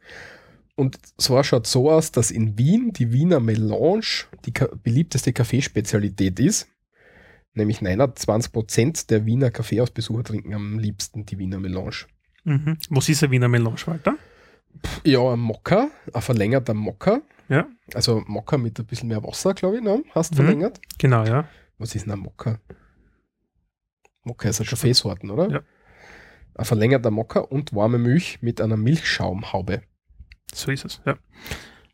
Und 0.77 0.99
zwar 1.21 1.45
schaut 1.45 1.67
so 1.67 1.91
aus, 1.91 2.11
dass 2.11 2.31
in 2.31 2.59
Wien 2.59 2.93
die 2.93 3.13
Wiener 3.13 3.41
Melange 3.41 4.25
die 4.45 4.53
beliebteste 4.83 5.33
Kaffeespezialität 5.33 6.41
ist. 6.41 6.69
Nämlich 7.53 7.79
29% 7.79 9.07
der 9.09 9.27
Wiener 9.27 9.53
Kaffeehausbesucher 9.53 10.25
trinken 10.25 10.55
am 10.55 10.79
liebsten 10.79 11.25
die 11.27 11.39
Wiener 11.39 11.61
Melange. 11.61 12.07
Mhm. 12.45 12.79
Was 12.91 13.09
ist 13.09 13.25
ein 13.25 13.31
Wiener 13.31 13.49
Melange, 13.49 13.87
Walter? 13.87 14.17
Ja, 15.05 15.33
ein 15.33 15.41
Mokka, 15.41 15.89
ein 16.13 16.23
verlängerter 16.23 16.75
Mokka. 16.75 17.23
Ja. 17.49 17.67
Also 17.95 18.23
Mokka 18.27 18.59
mit 18.59 18.79
ein 18.79 18.87
bisschen 18.87 19.09
mehr 19.09 19.23
Wasser, 19.23 19.55
glaube 19.55 19.77
ich, 19.77 19.83
ne? 19.83 20.03
hast 20.15 20.33
Mhm. 20.33 20.37
verlängert. 20.37 20.81
Genau, 20.99 21.25
ja. 21.25 21.49
Was 21.79 21.95
ist 21.95 22.07
denn 22.07 22.13
ein 22.13 22.19
Mokka? 22.19 22.61
Mokka 24.25 24.49
ist 24.49 24.61
eine 24.61 24.69
Kaffeesorten, 24.69 25.31
oder? 25.31 25.51
Ja. 25.51 25.61
Ein 26.55 26.65
verlängerter 26.65 27.11
Mokka 27.11 27.41
und 27.41 27.75
warme 27.75 27.99
Milch 27.99 28.39
mit 28.41 28.61
einer 28.61 28.77
Milchschaumhaube. 28.77 29.83
So 30.53 30.71
ist 30.71 30.85
es, 30.85 31.01
ja. 31.05 31.17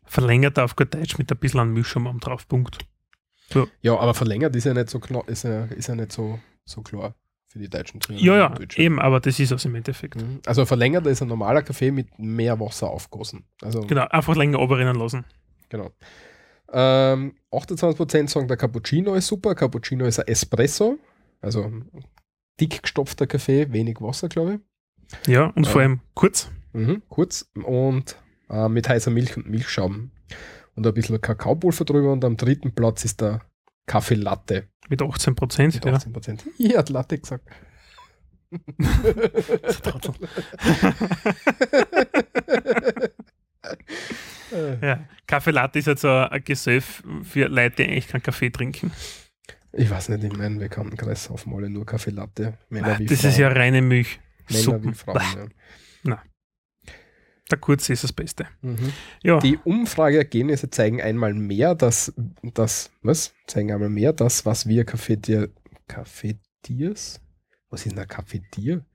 Verlängert 0.05 0.59
auf 0.59 0.75
gut 0.75 0.93
Deutsch 0.93 1.17
mit 1.17 1.31
ein 1.31 1.37
bisschen 1.37 1.61
an 1.61 1.73
Milchschaum 1.73 2.07
am 2.07 2.19
drauf. 2.19 2.47
Punkt. 2.47 2.77
Ja, 3.81 3.97
aber 3.97 4.13
verlängert 4.13 4.55
ist 4.55 4.63
ja 4.65 4.73
nicht 4.73 4.89
so 4.89 4.99
klar, 4.99 5.27
ist 5.27 5.43
ja, 5.43 5.65
ist 5.65 5.87
ja 5.87 5.95
nicht 5.95 6.11
so, 6.11 6.39
so 6.63 6.81
klar 6.81 7.15
für 7.51 7.59
die 7.59 7.69
deutschen 7.69 7.99
Trinker. 7.99 8.23
Ja, 8.23 8.37
ja, 8.37 8.55
eben, 8.77 8.99
aber 8.99 9.19
das 9.19 9.37
ist 9.39 9.51
es 9.51 9.65
im 9.65 9.75
Endeffekt. 9.75 10.15
Mhm. 10.15 10.39
Also 10.45 10.61
ein 10.61 10.67
verlängerter 10.67 11.09
ist 11.09 11.21
ein 11.21 11.27
normaler 11.27 11.61
Kaffee 11.61 11.91
mit 11.91 12.07
mehr 12.17 12.59
Wasser 12.59 12.89
aufgossen. 12.89 13.43
Also 13.61 13.81
Genau, 13.81 14.05
einfach 14.09 14.35
länger 14.37 14.59
oberrennen 14.59 14.95
lassen. 14.95 15.25
Genau. 15.69 15.91
Ähm, 16.71 17.33
28% 17.51 18.29
sagen, 18.29 18.47
der 18.47 18.55
Cappuccino 18.57 19.13
ist 19.15 19.27
super. 19.27 19.53
Cappuccino 19.55 20.05
ist 20.05 20.19
ein 20.19 20.27
Espresso. 20.27 20.97
Also 21.41 21.69
dick 22.59 22.81
gestopfter 22.83 23.27
Kaffee, 23.27 23.71
wenig 23.73 23.99
Wasser, 23.99 24.29
glaube 24.29 24.61
Ja, 25.27 25.47
und 25.47 25.65
Ja. 25.65 25.71
vor 25.71 25.81
allem 25.81 25.99
kurz. 26.13 26.49
ich. 26.73 26.79
Mhm, 26.79 27.01
kurz. 27.09 27.51
Und 27.55 28.15
äh, 28.49 28.69
mit 28.69 28.87
heißer 28.87 29.11
Milch 29.11 29.35
und 29.35 29.49
Milchschaum. 29.49 30.11
Und 30.75 30.87
ein 30.87 30.93
bisschen 30.93 31.19
Kakaopulver 31.19 31.83
drüber. 31.83 32.13
Und 32.13 32.23
am 32.23 32.37
dritten 32.37 32.73
Platz 32.73 33.03
ist 33.03 33.19
der 33.19 33.41
Kaffee 33.85 34.15
Latte 34.15 34.69
Mit 34.89 35.01
18 35.01 35.35
Prozent. 35.35 35.75
mit 35.75 35.85
Ja. 35.85 35.93
18%. 35.93 36.39
Ja, 36.57 36.77
hat 36.79 36.89
Latte 36.89 37.17
gesagt. 37.19 37.47
Ja. 44.81 44.99
Kaffee 45.27 45.51
Latte 45.51 45.79
ist 45.79 45.85
jetzt 45.87 46.01
so 46.01 46.09
ein 46.09 46.43
Gesöff 46.43 47.03
für 47.23 47.47
Leute, 47.47 47.77
die 47.77 47.83
eigentlich 47.89 48.07
keinen 48.09 48.23
Kaffee 48.23 48.49
trinken. 48.49 48.91
ich 49.71 49.89
weiß 49.89 50.09
nicht, 50.09 50.23
in 50.25 50.37
meinem 50.37 50.59
Bekanntenkreis 50.59 51.23
saufen 51.25 51.53
alle 51.53 51.69
nur 51.69 51.85
Kaffee 51.85 52.09
Latte. 52.11 52.57
Männer 52.69 52.99
wie 52.99 53.05
Das 53.05 53.21
Frauen. 53.21 53.31
ist 53.31 53.37
ja 53.37 53.47
reine 53.49 53.81
Milch. 53.81 54.19
Männer 54.49 54.61
Suppen. 54.63 54.91
wie 54.91 54.95
Frauen, 54.95 55.21
ja. 55.35 55.45
Na. 56.03 56.23
Der 57.49 57.57
kurze 57.57 57.93
ist 57.93 58.03
das 58.03 58.13
Beste. 58.13 58.45
Mhm. 58.61 58.93
Ja, 59.23 59.39
Die 59.39 59.57
Umfrageergebnisse 59.57 60.69
zeigen 60.69 61.01
einmal 61.01 61.33
mehr, 61.33 61.75
dass 61.75 62.13
das, 62.41 62.91
was? 63.01 63.33
Zeigen 63.47 63.71
einmal 63.71 63.89
mehr, 63.89 64.13
das, 64.13 64.45
was 64.45 64.67
wir 64.67 64.85
Cafetier, 64.85 65.49
Cafetiers? 65.87 67.19
Was 67.69 67.85
ist 67.85 67.91
denn 67.91 67.99
ein 67.99 68.07
Cafetier? 68.07 68.85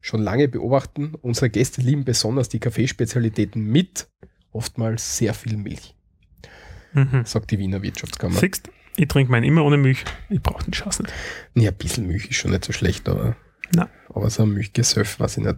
Schon 0.00 0.22
lange 0.22 0.48
beobachten. 0.48 1.14
Unsere 1.20 1.50
Gäste 1.50 1.80
lieben 1.80 2.04
besonders 2.04 2.48
die 2.48 2.60
Kaffeespezialitäten 2.60 3.64
mit 3.64 4.08
oftmals 4.52 5.16
sehr 5.16 5.34
viel 5.34 5.56
Milch, 5.56 5.94
mhm. 6.92 7.24
sagt 7.24 7.50
die 7.50 7.58
Wiener 7.58 7.82
Wirtschaftskammer. 7.82 8.38
siehst 8.38 8.70
ich 8.96 9.08
trinke 9.08 9.30
meinen 9.30 9.44
immer 9.44 9.64
ohne 9.64 9.76
Milch. 9.76 10.04
Ich 10.28 10.42
brauche 10.42 10.64
den 10.64 10.74
Scheiß 10.74 11.00
nicht. 11.00 11.12
Ja, 11.54 11.70
ein 11.70 11.76
bisschen 11.76 12.06
Milch 12.06 12.28
ist 12.28 12.36
schon 12.36 12.50
nicht 12.50 12.64
so 12.64 12.72
schlecht, 12.72 13.08
aber, 13.08 13.36
Na. 13.74 13.88
aber 14.08 14.28
so 14.30 14.42
ein 14.42 14.50
Milchgesöff, 14.50 15.20
weiß 15.20 15.38
ich 15.38 15.44
nicht. 15.44 15.56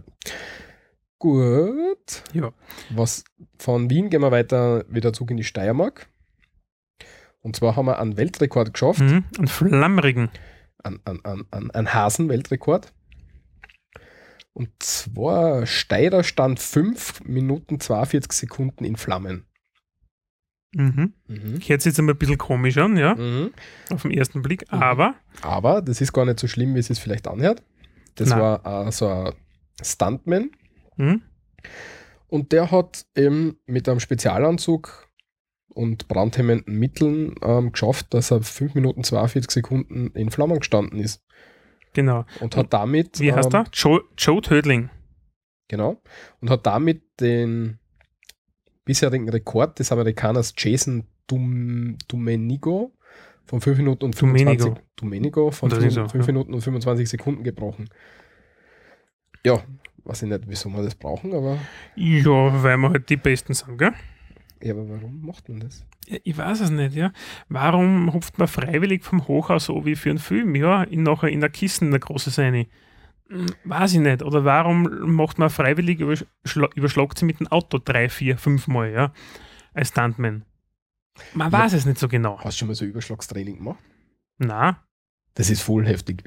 Gut. 1.23 2.23
Ja. 2.33 2.51
Was 2.89 3.23
von 3.57 3.89
Wien 3.89 4.09
gehen 4.09 4.21
wir 4.21 4.31
weiter 4.31 4.83
wieder 4.89 5.13
zurück 5.13 5.31
in 5.31 5.37
die 5.37 5.45
Steiermark. 5.45 6.07
Und 7.41 7.55
zwar 7.55 7.77
haben 7.77 7.85
wir 7.85 7.97
einen 7.99 8.17
Weltrekord 8.17 8.73
geschafft, 8.73 8.99
Mhm. 8.99 9.23
Einen 9.37 9.47
flammerigen. 9.47 10.29
einen, 10.83 10.99
einen, 11.05 11.23
einen, 11.23 11.45
einen, 11.51 11.71
einen 11.71 11.93
Hasen-Weltrekord. 11.93 12.91
Und 14.51 14.69
zwar 14.79 15.65
Steirer 15.65 16.23
stand 16.25 16.59
5 16.59 17.23
Minuten 17.23 17.79
42 17.79 18.31
Sekunden 18.33 18.83
in 18.83 18.97
Flammen. 18.97 19.45
Mhm. 20.75 21.13
Mhm. 21.27 21.53
Hört 21.65 21.81
sich 21.81 21.91
jetzt 21.91 21.99
immer 21.99 22.11
ein 22.11 22.17
bisschen 22.17 22.37
komisch 22.37 22.77
an, 22.77 22.97
ja, 22.97 23.15
Mhm. 23.15 23.51
auf 23.91 24.01
den 24.01 24.11
ersten 24.11 24.41
Blick, 24.41 24.69
Mhm. 24.73 24.83
aber 24.83 25.15
Aber 25.41 25.81
das 25.81 26.01
ist 26.01 26.11
gar 26.11 26.25
nicht 26.25 26.39
so 26.39 26.47
schlimm, 26.47 26.75
wie 26.75 26.79
es 26.79 26.87
sich 26.87 26.99
vielleicht 26.99 27.29
anhört. 27.29 27.63
Das 28.15 28.29
Nein. 28.29 28.39
war 28.41 28.91
so 28.91 29.07
ein 29.07 29.33
Stuntman. 29.81 30.51
Mhm. 30.97 31.21
Und 32.27 32.51
der 32.51 32.71
hat 32.71 33.05
eben 33.15 33.59
mit 33.67 33.87
einem 33.87 33.99
Spezialanzug 33.99 35.07
und 35.67 36.07
brandhemmenden 36.07 36.79
Mitteln 36.79 37.35
ähm, 37.43 37.71
geschafft, 37.71 38.13
dass 38.13 38.31
er 38.31 38.41
5 38.41 38.73
Minuten 38.73 39.03
42 39.03 39.51
Sekunden 39.51 40.07
in 40.15 40.31
Flammen 40.31 40.59
gestanden 40.59 40.99
ist. 40.99 41.23
genau. 41.93 42.25
Und 42.39 42.55
hat 42.55 42.73
damit. 42.73 43.19
Wie 43.19 43.33
heißt 43.33 43.53
ähm, 43.53 43.61
er? 43.61 43.65
Joe, 43.71 44.01
Joe 44.17 44.41
Tödling. 44.41 44.89
Genau. 45.67 46.01
Und 46.41 46.49
hat 46.49 46.65
damit 46.65 47.03
den 47.19 47.79
bisherigen 48.85 49.29
Rekord 49.29 49.79
des 49.79 49.91
Amerikaners 49.91 50.53
Jason 50.57 51.07
Dum, 51.27 51.97
Domenico 52.07 52.93
von 53.45 53.61
5 53.61 53.77
Minuten 53.77 54.05
und 54.05 54.15
25 54.15 54.57
Domenico. 54.65 54.81
Domenico 54.95 55.51
von 55.51 55.69
Das 55.69 55.79
5, 55.79 55.87
ist 55.87 56.11
so, 56.11 56.17
ja. 56.17 56.25
Minuten 56.25 56.53
und 56.53 56.61
25 56.61 57.09
Sekunden 57.09 57.43
gebrochen. 57.43 57.89
Ja, 59.45 59.63
weiß 60.05 60.23
ich 60.23 60.29
nicht, 60.29 60.43
wieso 60.47 60.69
wir 60.69 60.83
das 60.83 60.95
brauchen, 60.95 61.33
aber, 61.33 61.57
Ja, 61.95 62.63
weil 62.63 62.77
wir 62.77 62.89
halt 62.89 63.09
die 63.09 63.17
Besten 63.17 63.53
sind, 63.53 63.77
gell? 63.77 63.93
ja, 64.61 64.73
aber 64.73 64.87
warum 64.89 65.25
macht 65.25 65.49
man 65.49 65.59
das? 65.61 65.85
Ja, 66.07 66.17
ich 66.23 66.37
weiß 66.37 66.61
es 66.61 66.69
nicht, 66.69 66.95
ja. 66.95 67.11
Warum 67.49 68.13
hupft 68.13 68.37
man 68.37 68.47
freiwillig 68.47 69.03
vom 69.03 69.27
Hochhaus 69.27 69.65
so 69.65 69.85
wie 69.85 69.95
für 69.95 70.09
einen 70.09 70.19
Film, 70.19 70.55
ja, 70.55 70.83
in, 70.83 71.03
nachher 71.03 71.29
in 71.29 71.39
der 71.41 71.49
Kiste 71.49 71.85
in 71.85 71.91
der 71.91 71.99
große 71.99 72.29
Seine? 72.29 72.67
Hm, 73.29 73.47
Weiß 73.63 73.93
ich 73.93 73.99
nicht. 73.99 74.21
Oder 74.21 74.43
warum 74.45 74.83
macht 75.15 75.39
man 75.39 75.49
freiwillig, 75.49 75.99
überschla 75.99 76.67
überschlagt 76.75 77.17
sie 77.17 77.25
mit 77.25 77.39
dem 77.39 77.47
Auto 77.47 77.77
drei, 77.77 78.09
vier, 78.09 78.37
fünf 78.37 78.67
Mal, 78.67 78.91
ja, 78.91 79.13
als 79.73 79.89
Stuntman? 79.89 80.43
Man 81.33 81.51
Ja. 81.51 81.59
weiß 81.59 81.73
es 81.73 81.85
nicht 81.85 81.99
so 81.99 82.07
genau. 82.07 82.37
Hast 82.39 82.55
du 82.55 82.59
schon 82.59 82.67
mal 82.69 82.75
so 82.75 82.85
Überschlagstraining 82.85 83.57
gemacht? 83.57 83.79
Na, 84.39 84.83
Das 85.35 85.49
ist 85.49 85.61
voll 85.61 85.85
heftig. 85.87 86.23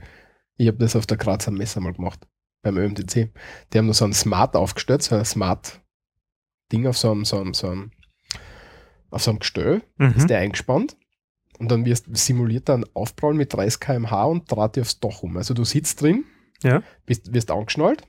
Ich 0.56 0.68
habe 0.68 0.78
das 0.78 0.96
auf 0.96 1.06
der 1.06 1.16
Grazer 1.16 1.50
Messe 1.50 1.80
mal 1.80 1.92
gemacht, 1.92 2.26
beim 2.66 2.78
ÖMTC. 2.78 3.30
Die 3.72 3.78
haben 3.78 3.86
da 3.86 3.94
so 3.94 4.04
ein 4.04 4.12
Smart 4.12 4.56
aufgestellt, 4.56 5.02
so 5.02 5.14
ein 5.14 5.24
Smart-Ding 5.24 6.86
auf 6.86 6.98
so 6.98 7.10
einem, 7.10 7.24
so 7.24 7.38
einem, 7.40 7.54
so 7.54 7.68
einem, 7.68 7.92
auf 9.10 9.22
so 9.22 9.30
einem 9.30 9.38
Gestell, 9.38 9.82
ist 9.98 10.22
mhm. 10.22 10.26
der 10.26 10.38
eingespannt. 10.38 10.96
Und 11.58 11.70
dann 11.70 11.86
wirst 11.86 12.14
simuliert 12.14 12.68
dann 12.68 12.84
Aufprall 12.92 13.34
mit 13.34 13.54
30 13.54 13.80
km/h 13.80 14.24
und 14.24 14.50
draht 14.50 14.76
dir 14.76 14.82
aufs 14.82 15.00
Dach 15.00 15.22
um. 15.22 15.36
Also 15.36 15.54
du 15.54 15.64
sitzt 15.64 16.02
drin, 16.02 16.24
Ja. 16.62 16.82
bist, 17.06 17.32
wirst 17.32 17.50
angeschnallt, 17.50 18.06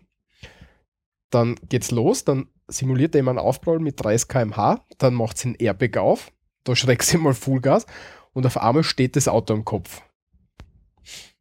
dann 1.29 1.55
geht's 1.69 1.91
los, 1.91 2.25
dann 2.25 2.49
simuliert 2.67 3.15
er 3.15 3.19
immer 3.19 3.31
einen 3.31 3.39
Aufprall 3.39 3.79
mit 3.79 4.03
30 4.03 4.27
km/h, 4.27 4.85
dann 4.97 5.13
macht 5.13 5.37
sie 5.37 5.49
ein 5.49 5.55
Airbag 5.55 5.97
auf, 5.97 6.31
da 6.65 6.75
schreckst 6.75 7.13
du 7.13 7.17
mal 7.19 7.33
Vollgas 7.33 7.85
und 8.33 8.45
auf 8.45 8.57
einmal 8.57 8.83
steht 8.83 9.15
das 9.15 9.29
Auto 9.29 9.53
am 9.53 9.63
Kopf. 9.63 10.01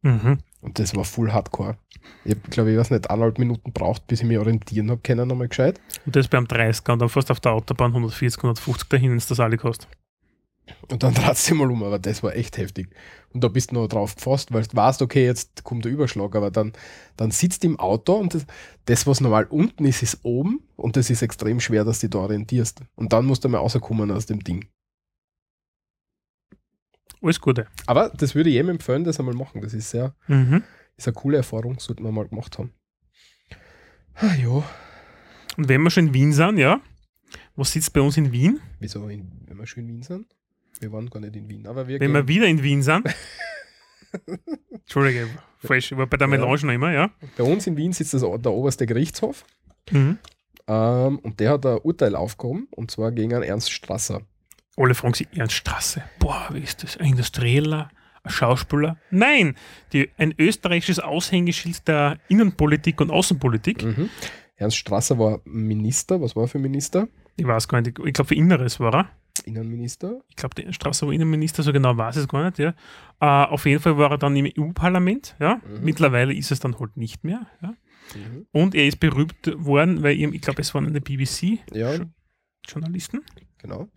Mhm. 0.01 0.37
Und 0.61 0.79
das 0.79 0.95
war 0.95 1.03
full 1.03 1.33
hardcore. 1.33 1.77
Ich 2.25 2.35
habe, 2.35 2.49
glaube 2.49 2.71
ich, 2.71 2.77
weiß 2.77 2.91
nicht, 2.91 3.09
eineinhalb 3.09 3.39
Minuten 3.39 3.71
braucht, 3.71 4.07
bis 4.07 4.21
ich 4.21 4.27
mich 4.27 4.37
orientieren 4.37 4.91
habe 4.91 5.01
können, 5.01 5.27
nochmal 5.27 5.47
gescheit. 5.47 5.79
Und 6.05 6.15
das 6.15 6.27
beim 6.27 6.45
30er 6.45 6.91
und 6.91 6.99
dann 7.01 7.09
fährst 7.09 7.29
du 7.29 7.31
auf 7.33 7.39
der 7.39 7.53
Autobahn 7.53 7.91
140, 7.91 8.37
150 8.39 8.89
dahin, 8.89 9.11
wenn 9.11 9.17
es 9.17 9.27
das 9.27 9.39
alle 9.39 9.57
kostet. 9.57 9.87
Und 10.89 11.03
dann 11.03 11.13
trat 11.15 11.37
sie 11.37 11.53
mal 11.53 11.71
um, 11.71 11.83
aber 11.83 11.99
das 11.99 12.23
war 12.23 12.35
echt 12.35 12.57
heftig. 12.57 12.89
Und 13.33 13.43
da 13.43 13.47
bist 13.47 13.71
du 13.71 13.75
noch 13.75 13.87
drauf 13.87 14.15
gefasst, 14.15 14.53
weil 14.53 14.63
du 14.63 14.75
weißt, 14.75 15.01
okay, 15.01 15.25
jetzt 15.25 15.63
kommt 15.63 15.85
der 15.85 15.91
Überschlag, 15.91 16.35
aber 16.35 16.51
dann, 16.51 16.73
dann 17.15 17.31
sitzt 17.31 17.63
du 17.63 17.67
im 17.67 17.79
Auto 17.79 18.15
und 18.15 18.33
das, 18.33 18.45
das, 18.85 19.07
was 19.07 19.21
normal 19.21 19.45
unten 19.45 19.85
ist, 19.85 20.03
ist 20.03 20.19
oben 20.23 20.61
und 20.75 20.97
das 20.97 21.09
ist 21.09 21.21
extrem 21.21 21.59
schwer, 21.59 21.85
dass 21.85 21.99
du 21.99 22.09
da 22.09 22.19
orientierst. 22.19 22.81
Und 22.95 23.13
dann 23.13 23.25
musst 23.25 23.45
du 23.45 23.49
mal 23.49 23.59
rauskommen 23.59 24.11
aus 24.11 24.25
dem 24.25 24.43
Ding. 24.43 24.67
Alles 27.21 27.41
Gute. 27.41 27.67
Aber 27.85 28.09
das 28.09 28.35
würde 28.35 28.49
ich 28.49 28.55
jedem 28.55 28.69
empfehlen, 28.69 29.03
das 29.03 29.19
einmal 29.19 29.33
machen. 29.33 29.61
Das 29.61 29.73
ist 29.73 29.89
sehr, 29.89 30.13
Mhm. 30.27 30.63
Ist 30.97 31.07
eine 31.07 31.13
coole 31.13 31.37
Erfahrung, 31.37 31.79
sollten 31.79 32.03
wir 32.03 32.11
mal 32.11 32.27
gemacht 32.27 32.57
haben. 32.57 32.73
Ah, 34.15 34.33
ja, 34.35 34.63
Und 35.57 35.69
wenn 35.69 35.81
wir 35.83 35.89
schon 35.91 36.07
in 36.07 36.13
Wien 36.13 36.33
sind, 36.33 36.57
ja, 36.57 36.81
was 37.55 37.71
sitzt 37.71 37.93
bei 37.93 38.01
uns 38.01 38.17
in 38.17 38.31
Wien? 38.31 38.59
wieso, 38.79 39.07
in, 39.09 39.29
wenn 39.45 39.57
wir 39.57 39.67
schon 39.67 39.83
in 39.83 39.89
Wien 39.89 40.01
sind? 40.03 40.25
Wir 40.79 40.91
waren 40.91 41.09
gar 41.09 41.19
nicht 41.19 41.35
in 41.35 41.49
Wien, 41.49 41.65
aber 41.67 41.87
wir 41.87 41.99
Wenn 41.99 42.11
wir 42.11 42.27
wieder 42.27 42.45
in 42.47 42.61
Wien 42.63 42.81
sind. 42.83 43.05
Entschuldige, 44.71 45.27
falsch, 45.59 45.91
ich 45.91 45.97
war 45.97 46.07
bei 46.07 46.17
der 46.17 46.27
Ja. 46.27 46.31
Melange 46.37 46.65
noch 46.65 46.73
immer, 46.73 46.91
ja. 46.91 47.09
Bei 47.37 47.43
uns 47.43 47.67
in 47.67 47.75
Wien 47.77 47.93
sitzt 47.93 48.13
das, 48.13 48.21
der 48.21 48.51
oberste 48.51 48.85
Gerichtshof 48.85 49.45
Mhm. 49.91 50.17
ähm, 50.67 51.19
und 51.19 51.39
der 51.39 51.51
hat 51.51 51.65
ein 51.65 51.77
Urteil 51.79 52.15
aufgehoben 52.15 52.67
und 52.71 52.91
zwar 52.91 53.11
gegen 53.11 53.33
einen 53.33 53.43
Ernst 53.43 53.71
Strasser. 53.71 54.21
Alle 54.75 54.93
fragen 54.95 55.13
sich, 55.13 55.27
Ernst 55.35 55.55
Strasse, 55.55 56.03
boah, 56.19 56.49
wie 56.51 56.59
ist 56.59 56.83
das? 56.83 56.97
Ein 56.97 57.11
Industrieller? 57.11 57.89
Schauspieler? 58.29 58.97
Nein, 59.11 59.55
die, 59.93 60.09
ein 60.17 60.33
österreichisches 60.37 60.99
Aushängeschild 60.99 61.87
der 61.87 62.19
Innenpolitik 62.27 62.99
und 63.01 63.09
Außenpolitik. 63.11 63.83
Mhm. 63.83 64.09
Ernst 64.55 64.77
Strasser 64.77 65.17
war 65.19 65.41
Minister, 65.45 66.19
was 66.21 66.35
war 66.35 66.43
er 66.43 66.47
für 66.47 66.59
Minister? 66.59 67.07
Ich 67.35 67.45
weiß 67.45 67.67
gar 67.67 67.81
nicht, 67.81 67.99
ich 67.99 68.13
glaube 68.13 68.27
für 68.29 68.35
Inneres 68.35 68.79
war 68.79 68.93
er. 68.93 69.09
Innenminister. 69.45 70.21
Ich 70.29 70.35
glaube, 70.35 70.55
der 70.55 70.73
Strasser 70.73 71.05
war 71.05 71.13
Innenminister, 71.13 71.61
so 71.63 71.71
genau 71.71 71.95
weiß 71.95 72.15
ich 72.17 72.23
es 72.23 72.27
gar 72.27 72.43
nicht, 72.45 72.57
ja. 72.59 72.73
Äh, 73.21 73.45
auf 73.47 73.65
jeden 73.67 73.79
Fall 73.81 73.95
war 73.97 74.09
er 74.11 74.17
dann 74.17 74.35
im 74.35 74.51
EU-Parlament, 74.57 75.35
ja. 75.39 75.55
Mhm. 75.57 75.83
Mittlerweile 75.83 76.33
ist 76.33 76.51
es 76.51 76.59
dann 76.59 76.79
halt 76.79 76.97
nicht 76.97 77.23
mehr, 77.23 77.45
ja. 77.61 77.69
Mhm. 78.15 78.47
Und 78.51 78.73
er 78.73 78.87
ist 78.87 78.99
berühmt 78.99 79.35
worden, 79.57 80.01
weil 80.01 80.17
ihm, 80.17 80.33
ich 80.33 80.41
glaube, 80.41 80.61
es 80.61 80.73
waren 80.73 80.87
eine 80.87 81.01
BBC-Journalisten, 81.01 83.21
Ja, 83.23 83.37
genau. 83.59 83.87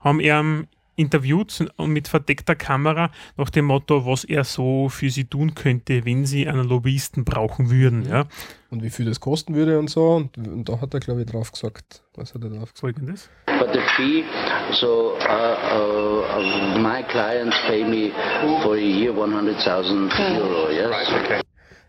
haben 0.00 0.18
er 0.20 0.64
interviewt 0.96 1.64
und 1.76 1.90
mit 1.90 2.08
verdeckter 2.08 2.54
Kamera 2.54 3.10
nach 3.36 3.50
dem 3.50 3.66
Motto, 3.66 4.06
was 4.06 4.24
er 4.24 4.44
so 4.44 4.88
für 4.88 5.10
sie 5.10 5.24
tun 5.24 5.54
könnte, 5.54 6.04
wenn 6.04 6.26
sie 6.26 6.48
einen 6.48 6.64
Lobbyisten 6.68 7.24
brauchen 7.24 7.70
würden. 7.70 8.00
Mhm. 8.00 8.08
Ja, 8.08 8.24
Und 8.70 8.82
wie 8.82 8.90
viel 8.90 9.06
das 9.06 9.20
kosten 9.20 9.54
würde 9.54 9.78
und 9.78 9.88
so. 9.88 10.16
Und, 10.16 10.36
und 10.36 10.68
da 10.68 10.80
hat 10.80 10.94
er, 10.94 11.00
glaube 11.00 11.20
ich, 11.20 11.26
drauf 11.26 11.52
gesagt. 11.52 12.02
Was 12.14 12.34
hat 12.34 12.42
er 12.42 12.50
drauf 12.50 12.72
gesagt? 12.72 12.78
folgendes. 12.80 13.30
But 13.46 13.72
the 13.72 13.80
fee, 13.96 14.24
so 14.72 15.16
uh, 15.20 15.56
uh, 15.74 16.38
uh, 16.38 16.78
my 16.78 17.02
clients 17.04 17.56
pay 17.66 17.84
me 17.84 18.12
for 18.62 18.74
a 18.74 18.78
year 18.78 19.12
100,000 19.12 20.12
euro, 20.38 20.70
yes? 20.70 21.42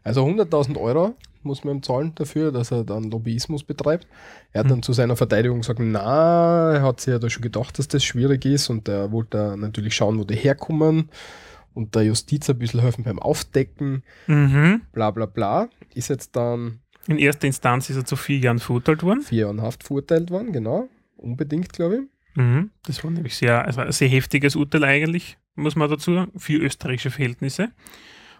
Also 0.08 0.26
100.000 0.26 0.78
Euro 0.78 1.16
muss 1.44 1.64
man 1.64 1.78
ihm 1.78 1.84
zahlen 1.84 2.14
dafür, 2.16 2.52
dass 2.52 2.72
er 2.72 2.84
dann 2.84 3.10
Lobbyismus 3.12 3.64
betreibt. 3.64 4.08
Er 4.52 4.60
hat 4.60 4.66
Mhm. 4.66 4.70
dann 4.72 4.84
zu 4.84 4.94
seiner 4.94 5.16
Verteidigung 5.16 5.62
gesagt, 5.62 5.80
na, 5.82 6.74
er 6.74 6.82
hat 6.82 7.00
sich 7.02 7.12
ja 7.12 7.20
da 7.20 7.30
schon 7.30 7.42
gedacht, 7.44 7.78
dass 7.80 7.88
das 7.88 8.04
schwierig 8.04 8.44
ist 8.46 8.70
und 8.70 8.88
er 8.88 9.12
wollte 9.12 9.56
natürlich 9.58 9.96
schauen, 9.96 10.20
wo 10.20 10.24
die 10.24 10.36
herkommen 10.36 11.10
und 11.74 11.96
der 11.96 12.04
Justiz 12.04 12.50
ein 12.50 12.58
bisschen 12.58 12.82
helfen 12.82 13.04
beim 13.04 13.20
Aufdecken, 13.20 14.04
Mhm. 14.28 14.82
bla 14.92 15.12
bla 15.12 15.26
bla. 15.26 15.70
Ist 15.94 16.10
jetzt 16.10 16.36
dann 16.36 16.80
In 17.08 17.18
erster 17.20 17.48
Instanz 17.48 17.90
ist 17.90 17.96
er 17.96 18.04
zu 18.06 18.16
vier 18.18 18.40
Jahren 18.40 18.60
verurteilt 18.60 19.04
worden. 19.04 19.22
vier 19.22 19.40
Jahre 19.42 19.54
in 19.54 19.62
Haft 19.62 19.84
verurteilt 19.84 20.30
worden, 20.32 20.52
genau. 20.52 20.90
Unbedingt, 21.16 21.72
glaube 21.72 21.96
ich. 21.96 22.02
Mhm. 22.36 22.72
Das 22.86 23.04
war 23.04 23.12
nämlich 23.12 23.36
sehr, 23.38 23.64
also 23.66 23.82
ein 23.82 23.92
sehr 23.94 24.10
heftiges 24.10 24.56
Urteil 24.58 24.84
eigentlich, 24.84 25.38
muss 25.56 25.76
man 25.78 25.90
dazu 25.90 26.14
sagen, 26.14 26.32
für 26.38 26.58
österreichische 26.58 27.10
Verhältnisse. 27.12 27.70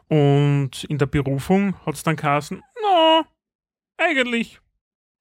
Und 0.10 0.86
in 0.86 0.98
der 0.98 1.06
Berufung 1.06 1.76
hat 1.86 1.96
es 1.96 2.04
dann 2.04 2.16
geheißen, 2.16 2.62
na, 2.82 3.26
eigentlich, 3.98 4.60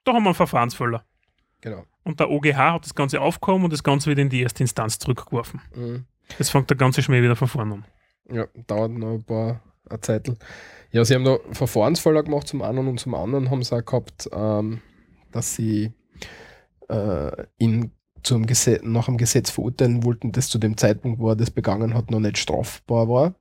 da 0.04 0.12
haben 0.12 0.22
wir 0.22 0.30
einen 0.30 0.34
Verfahrensfehler. 0.34 1.04
Genau. 1.60 1.84
Und 2.04 2.20
der 2.20 2.30
OGH 2.30 2.56
hat 2.56 2.84
das 2.84 2.94
Ganze 2.94 3.20
aufgehoben 3.20 3.64
und 3.64 3.72
das 3.72 3.82
Ganze 3.82 4.10
wieder 4.10 4.22
in 4.22 4.28
die 4.28 4.42
erste 4.42 4.62
Instanz 4.62 4.98
zurückgeworfen. 4.98 5.60
Mhm. 5.74 6.06
Jetzt 6.38 6.50
fängt 6.50 6.70
der 6.70 6.76
ganze 6.76 7.02
Schmäh 7.02 7.22
wieder 7.22 7.36
von 7.36 7.48
vorne 7.48 7.74
an. 7.74 7.84
Ja, 8.30 8.46
dauert 8.66 8.92
noch 8.92 9.14
ein 9.14 9.24
paar 9.24 9.60
eine 9.88 10.00
Zeitl. 10.00 10.36
Ja, 10.90 11.04
sie 11.04 11.14
haben 11.14 11.24
da 11.24 11.38
Verfahrensfälle 11.52 12.22
gemacht 12.24 12.48
zum 12.48 12.62
einen 12.62 12.86
und 12.88 13.00
zum 13.00 13.14
anderen 13.14 13.50
haben 13.50 13.62
sie 13.62 13.76
auch 13.76 13.84
gehabt, 13.84 14.28
ähm, 14.32 14.80
dass 15.32 15.54
sie 15.54 15.92
äh, 16.88 17.44
ihn 17.58 17.92
zum 18.22 18.46
Gesetz, 18.46 18.82
nach 18.82 19.06
dem 19.06 19.16
Gesetz 19.16 19.50
verurteilen 19.50 20.04
wollten, 20.04 20.32
das 20.32 20.48
zu 20.48 20.58
dem 20.58 20.76
Zeitpunkt, 20.76 21.20
wo 21.20 21.30
er 21.30 21.36
das 21.36 21.50
begangen 21.50 21.94
hat, 21.94 22.10
noch 22.10 22.20
nicht 22.20 22.38
strafbar 22.38 23.08
war. 23.08 23.34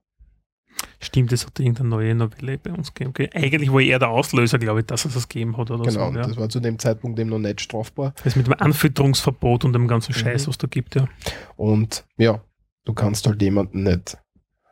Stimmt, 1.00 1.30
das 1.30 1.44
hat 1.46 1.58
irgendeine 1.60 1.90
neue 1.90 2.14
Novelle 2.14 2.56
bei 2.58 2.72
uns 2.72 2.94
gegeben. 2.94 3.10
Okay. 3.10 3.30
Eigentlich 3.34 3.70
war 3.70 3.80
er 3.82 3.98
der 3.98 4.08
Auslöser, 4.08 4.58
glaube 4.58 4.80
ich, 4.80 4.86
dass 4.86 5.04
es 5.04 5.12
das 5.14 5.28
gegeben 5.28 5.56
hat 5.58 5.70
oder 5.70 5.84
genau, 5.84 6.10
so. 6.10 6.16
Ja. 6.18 6.22
das 6.26 6.36
war 6.36 6.48
zu 6.48 6.58
dem 6.60 6.78
Zeitpunkt 6.78 7.18
eben 7.18 7.28
noch 7.30 7.38
nicht 7.38 7.60
strafbar. 7.60 8.14
Das 8.24 8.34
mit 8.34 8.46
dem 8.46 8.54
Anfütterungsverbot 8.54 9.64
und 9.66 9.72
dem 9.74 9.88
ganzen 9.88 10.14
Scheiß, 10.14 10.44
Mhm. 10.44 10.48
was 10.48 10.58
da 10.58 10.66
gibt, 10.66 10.94
ja. 10.94 11.06
Und 11.56 12.06
ja, 12.16 12.40
du 12.86 12.94
kannst 12.94 13.26
halt 13.26 13.42
jemanden 13.42 13.82
nicht 13.82 14.16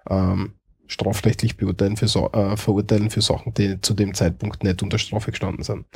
ähm, 0.09 0.55
strafrechtlich 0.87 1.57
beurteilen 1.59 1.97
für, 1.97 2.09
Sa- 2.09 2.29
äh, 2.33 2.57
verurteilen 2.57 3.11
für 3.11 3.21
Sachen, 3.23 3.53
die 3.55 3.81
zu 3.83 3.93
dem 3.95 4.15
Zeitpunkt 4.15 4.65
nicht 4.65 4.83
unter 4.83 4.99
Strafe 4.99 5.31
gestanden 5.31 5.63
sind. 5.63 5.87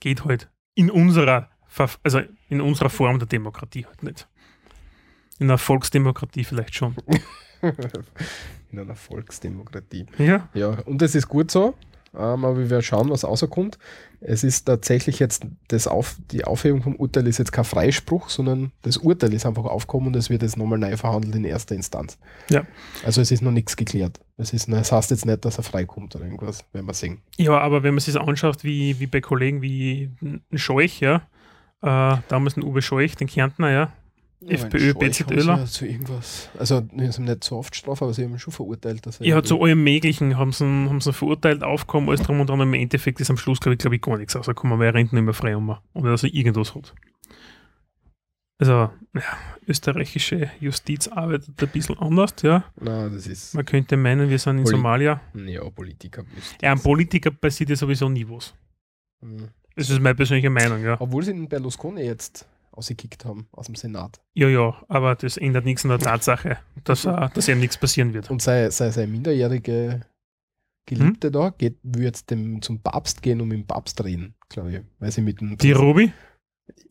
Geht 0.00 0.24
halt 0.24 0.50
in 0.74 0.90
unserer, 0.90 1.48
Verf- 1.72 1.98
also 2.02 2.20
in 2.50 2.60
unserer 2.60 2.90
Form 2.90 3.18
der 3.18 3.28
Demokratie 3.28 3.86
halt 3.86 4.02
nicht. 4.02 4.28
In 5.38 5.46
einer 5.46 5.56
Volksdemokratie 5.58 6.44
vielleicht 6.44 6.74
schon. 6.74 6.94
In 8.72 8.78
einer 8.78 8.96
Volksdemokratie. 8.96 10.06
Ja, 10.18 10.48
Ja, 10.54 10.78
und 10.84 11.00
es 11.02 11.14
ist 11.14 11.28
gut 11.28 11.50
so, 11.50 11.74
ähm, 12.16 12.44
aber 12.44 12.58
wir 12.58 12.70
werden 12.70 12.82
schauen, 12.82 13.10
was 13.10 13.24
rauskommt. 13.24 13.78
Es 14.20 14.44
ist 14.44 14.64
tatsächlich 14.64 15.18
jetzt, 15.18 15.46
das 15.68 15.86
Auf, 15.86 16.16
die 16.30 16.44
Aufhebung 16.44 16.82
vom 16.82 16.96
Urteil 16.96 17.26
ist 17.26 17.38
jetzt 17.38 17.52
kein 17.52 17.64
Freispruch, 17.64 18.28
sondern 18.28 18.72
das 18.82 18.96
Urteil 18.96 19.32
ist 19.34 19.46
einfach 19.46 19.64
aufgekommen 19.64 20.08
und 20.08 20.16
es 20.16 20.30
wird 20.30 20.42
jetzt 20.42 20.56
nochmal 20.56 20.78
neu 20.78 20.96
verhandelt 20.96 21.34
in 21.34 21.44
erster 21.44 21.74
Instanz. 21.74 22.18
Ja. 22.48 22.64
Also 23.04 23.20
es 23.20 23.30
ist 23.30 23.42
noch 23.42 23.50
nichts 23.50 23.76
geklärt. 23.76 24.20
Es 24.36 24.52
ist, 24.52 24.72
das 24.72 24.92
heißt 24.92 25.10
jetzt 25.10 25.26
nicht, 25.26 25.44
dass 25.44 25.58
er 25.58 25.64
freikommt 25.64 26.14
oder 26.16 26.24
irgendwas, 26.24 26.64
werden 26.72 26.86
wir 26.86 26.94
sehen. 26.94 27.20
Ja, 27.36 27.58
aber 27.58 27.82
wenn 27.82 27.94
man 27.94 28.00
sich 28.00 28.14
das 28.14 28.22
anschaut, 28.22 28.64
wie, 28.64 28.98
wie 28.98 29.06
bei 29.06 29.20
Kollegen 29.20 29.60
wie 29.60 30.10
ein 30.22 30.58
Scheuch, 30.58 31.00
ja, 31.00 31.22
äh, 31.82 32.16
damals 32.28 32.56
ein 32.56 32.64
Uwe 32.64 32.80
Scheuch, 32.80 33.14
den 33.16 33.28
Kärntner, 33.28 33.70
ja, 33.70 33.92
FPÖ, 34.48 34.94
BZÖler. 34.94 35.58
Ja, 35.58 35.64
zu 35.66 35.86
irgendwas. 35.86 36.48
Also, 36.58 36.80
die 36.80 37.08
haben 37.08 37.24
nicht 37.24 37.44
so 37.44 37.56
oft 37.56 37.74
Strafe, 37.74 38.04
aber 38.04 38.14
sie 38.14 38.24
haben 38.24 38.38
schon 38.38 38.52
verurteilt. 38.52 39.04
Dass 39.06 39.18
Ja, 39.20 39.42
zu 39.42 39.60
allem 39.62 39.82
Möglichen 39.84 40.36
haben 40.36 40.52
sie, 40.52 40.64
haben 40.64 41.00
sie 41.00 41.12
verurteilt, 41.12 41.62
aufgekommen, 41.62 42.08
alles 42.08 42.22
drum 42.22 42.40
und 42.40 42.48
dran. 42.50 42.60
Im 42.60 42.74
Endeffekt 42.74 43.20
ist 43.20 43.30
am 43.30 43.36
Schluss, 43.36 43.60
glaube 43.60 43.74
ich, 43.74 43.78
glaube 43.78 43.96
ich, 43.96 44.02
gar 44.02 44.16
nichts 44.18 44.36
rausgekommen, 44.36 44.78
weil 44.78 44.86
er 44.88 44.94
rennt 44.94 45.12
nicht 45.12 45.22
mehr 45.22 45.34
frei 45.34 45.56
um. 45.56 45.76
Oder 45.94 46.10
dass 46.10 46.22
er 46.24 46.32
irgendwas 46.34 46.74
hat. 46.74 46.94
Also, 48.58 48.72
ja, 48.72 49.22
österreichische 49.66 50.50
Justiz 50.60 51.08
arbeitet 51.08 51.60
ein 51.60 51.68
bisschen 51.68 51.98
anders, 51.98 52.34
ja. 52.42 52.64
Na, 52.80 53.08
das 53.08 53.26
ist. 53.26 53.54
Man 53.54 53.64
könnte 53.64 53.96
meinen, 53.96 54.30
wir 54.30 54.38
sind 54.38 54.58
in 54.58 54.64
Poli- 54.64 54.76
Somalia. 54.76 55.20
Ja, 55.34 55.68
Politiker. 55.70 56.24
Ja, 56.62 56.72
am 56.72 56.80
Politiker 56.80 57.32
passiert 57.32 57.70
ja 57.70 57.76
sowieso 57.76 58.08
nie 58.08 58.26
was. 58.28 58.54
Mhm. 59.20 59.48
Das 59.74 59.90
ist 59.90 60.00
meine 60.00 60.14
persönliche 60.14 60.50
Meinung, 60.50 60.84
ja. 60.84 60.96
Obwohl 61.00 61.24
sie 61.24 61.32
den 61.32 61.48
Berlusconi 61.48 62.02
jetzt 62.02 62.46
ausgekickt 62.76 63.24
haben 63.24 63.48
aus 63.52 63.66
dem 63.66 63.74
Senat. 63.74 64.20
Ja, 64.34 64.48
ja, 64.48 64.74
aber 64.88 65.14
das 65.14 65.36
ändert 65.36 65.64
nichts 65.64 65.84
an 65.84 65.90
der 65.90 65.98
Tatsache, 65.98 66.58
dass, 66.84 67.04
äh, 67.04 67.28
dass 67.32 67.48
ihm 67.48 67.60
nichts 67.60 67.78
passieren 67.78 68.12
wird. 68.14 68.30
Und 68.30 68.42
sei, 68.42 68.70
sei 68.70 68.90
seine 68.90 69.08
minderjährige 69.08 70.00
Geliebte 70.86 71.30
da, 71.30 71.50
geht, 71.50 71.78
will 71.82 72.02
jetzt 72.02 72.30
dem, 72.30 72.60
zum 72.60 72.80
Papst 72.80 73.22
gehen 73.22 73.40
und 73.40 73.48
mit 73.48 73.58
dem 73.58 73.66
Papst 73.66 74.02
reden, 74.04 74.34
glaube 74.48 74.72
ich. 74.72 74.80
Weil 74.98 75.10
sie 75.10 75.22
mit 75.22 75.40
dem 75.40 75.56
Die 75.56 75.72
Ruby? 75.72 76.12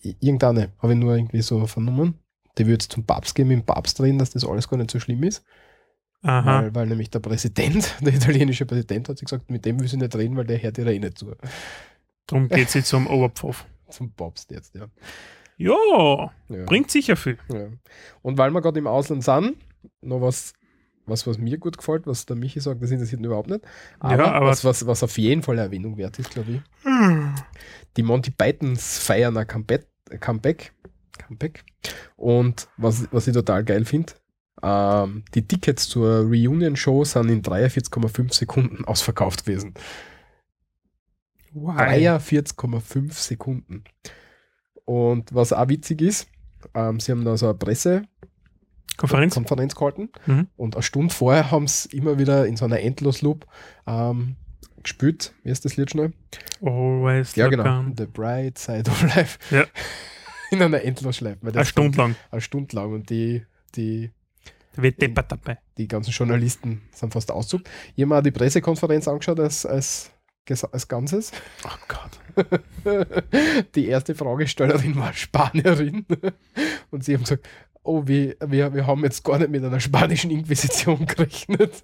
Irgendeine, 0.01 0.71
habe 0.79 0.93
ich 0.93 0.99
nur 0.99 1.15
irgendwie 1.15 1.41
so 1.41 1.65
vernommen. 1.67 2.19
Will 2.55 2.69
jetzt 2.69 2.91
zum 2.91 3.05
Papst 3.05 3.35
gehen, 3.35 3.47
mit 3.47 3.59
dem 3.59 3.65
Papst 3.65 3.99
reden, 4.01 4.19
dass 4.19 4.31
das 4.31 4.45
alles 4.45 4.69
gar 4.69 4.77
nicht 4.77 4.91
so 4.91 4.99
schlimm 4.99 5.23
ist. 5.23 5.43
Aha. 6.21 6.63
Weil, 6.63 6.75
weil 6.75 6.87
nämlich 6.87 7.09
der 7.09 7.19
Präsident, 7.19 7.95
der 8.01 8.13
italienische 8.13 8.65
Präsident, 8.65 9.09
hat 9.09 9.17
sich 9.17 9.25
gesagt, 9.25 9.49
mit 9.51 9.65
dem 9.65 9.79
will 9.79 9.87
sie 9.87 9.97
nicht 9.97 10.15
reden, 10.15 10.37
weil 10.37 10.45
der 10.45 10.61
hört 10.61 10.77
ihrer 10.77 10.91
eh 10.91 10.99
nicht 10.99 11.17
zu. 11.17 11.35
Darum 12.27 12.47
geht 12.47 12.73
jetzt 12.73 12.87
zum 12.87 13.07
Oberpfaff. 13.07 13.65
Zum 13.89 14.11
Papst 14.11 14.49
jetzt, 14.51 14.73
ja. 14.75 14.87
Ja, 15.57 16.31
ja. 16.49 16.65
bringt 16.65 16.89
sicher 16.91 17.15
viel. 17.15 17.37
Ja. 17.51 17.67
Und 18.21 18.37
weil 18.37 18.51
wir 18.51 18.61
gerade 18.61 18.79
im 18.79 18.87
Ausland 18.87 19.23
sind, 19.23 19.55
noch 20.01 20.21
was, 20.21 20.53
was, 21.05 21.27
was 21.27 21.37
mir 21.37 21.57
gut 21.57 21.77
gefällt, 21.77 22.07
was 22.07 22.25
der 22.25 22.35
Michi 22.35 22.59
sagt, 22.59 22.81
das 22.81 22.91
interessiert 22.91 23.21
ihn 23.21 23.25
überhaupt 23.25 23.49
nicht. 23.49 23.61
Aber, 23.99 24.17
Ja, 24.17 24.31
aber- 24.31 24.47
was, 24.47 24.63
was, 24.65 24.85
was 24.87 25.03
auf 25.03 25.17
jeden 25.17 25.41
Fall 25.43 25.55
eine 25.55 25.63
Erwähnung 25.63 25.97
wert 25.97 26.17
ist, 26.19 26.31
glaube 26.31 26.51
ich. 26.53 26.61
Die 27.97 28.03
Monty 28.03 28.31
Pythons 28.31 28.99
feiern 28.99 29.37
ein 29.37 29.47
Comeback. 29.47 29.85
Comeback. 30.19 30.73
Comeback. 31.27 31.63
Und 32.15 32.67
was, 32.77 33.07
was 33.11 33.27
ich 33.27 33.33
total 33.33 33.63
geil 33.63 33.85
finde, 33.85 34.13
ähm, 34.63 35.23
die 35.35 35.45
Tickets 35.47 35.87
zur 35.89 36.21
Reunion-Show 36.21 37.03
sind 37.03 37.29
in 37.29 37.41
43,5 37.41 38.33
Sekunden 38.33 38.85
ausverkauft 38.85 39.45
gewesen. 39.45 39.73
Wow. 41.53 41.75
43,5 41.77 43.11
Sekunden. 43.13 43.83
Und 44.85 45.33
was 45.33 45.53
auch 45.53 45.69
witzig 45.69 46.01
ist, 46.01 46.27
ähm, 46.73 46.99
sie 46.99 47.11
haben 47.11 47.23
da 47.25 47.37
so 47.37 47.47
eine 47.47 47.55
Presse, 47.55 48.03
Konferenz? 48.97 49.33
Konferenz 49.33 49.75
gehalten 49.75 50.09
Mhm. 50.27 50.47
und 50.55 50.75
eine 50.75 50.83
Stunde 50.83 51.13
vorher 51.13 51.49
haben 51.51 51.67
sie 51.67 51.95
immer 51.97 52.19
wieder 52.19 52.45
in 52.45 52.57
so 52.57 52.65
einer 52.65 52.79
Endlosloop 52.79 53.45
ähm, 53.87 54.35
gespielt. 54.83 55.33
Wie 55.43 55.49
ist 55.49 55.65
das 55.65 55.77
Lied 55.77 55.89
schnell? 55.89 56.13
Always 56.61 57.35
Ja, 57.35 57.47
genau. 57.47 57.85
The 57.97 58.05
Bright 58.05 58.57
Side 58.59 58.89
of 58.91 59.01
Life. 59.15 59.39
Ja. 59.55 59.65
In 60.51 60.61
einer 60.61 60.83
Endlosschleife. 60.83 61.39
Eine 61.47 61.65
Stunde 61.65 61.97
lang. 61.97 62.15
Eine 62.29 62.41
Stunde 62.41 62.75
lang. 62.75 62.93
Und 62.93 63.09
die, 63.09 63.43
die, 63.73 64.11
wird 64.75 65.01
deppert 65.01 65.31
dabei. 65.31 65.57
die 65.79 65.87
ganzen 65.87 66.11
Journalisten 66.11 66.83
sind 66.91 67.11
fast 67.11 67.31
auszuckt. 67.31 67.67
Ich 67.95 68.03
habe 68.03 68.09
mir 68.09 68.17
auch 68.19 68.23
die 68.23 68.29
Pressekonferenz 68.31 69.07
angeschaut 69.07 69.39
als, 69.39 69.65
als, 69.65 70.11
als 70.49 70.87
Ganzes. 70.87 71.31
Oh 71.65 71.69
Gott. 71.87 72.19
die 73.75 73.87
erste 73.87 74.15
Fragestellerin 74.15 74.95
war 74.95 75.13
Spanierin. 75.13 76.05
Und 76.91 77.03
sie 77.03 77.13
haben 77.13 77.21
gesagt, 77.21 77.47
oh, 77.83 78.07
wir, 78.07 78.35
wir, 78.45 78.73
wir 78.73 78.87
haben 78.87 79.03
jetzt 79.03 79.23
gar 79.23 79.39
nicht 79.39 79.51
mit 79.51 79.63
einer 79.63 79.79
spanischen 79.79 80.31
Inquisition 80.31 81.05
gerechnet. 81.07 81.83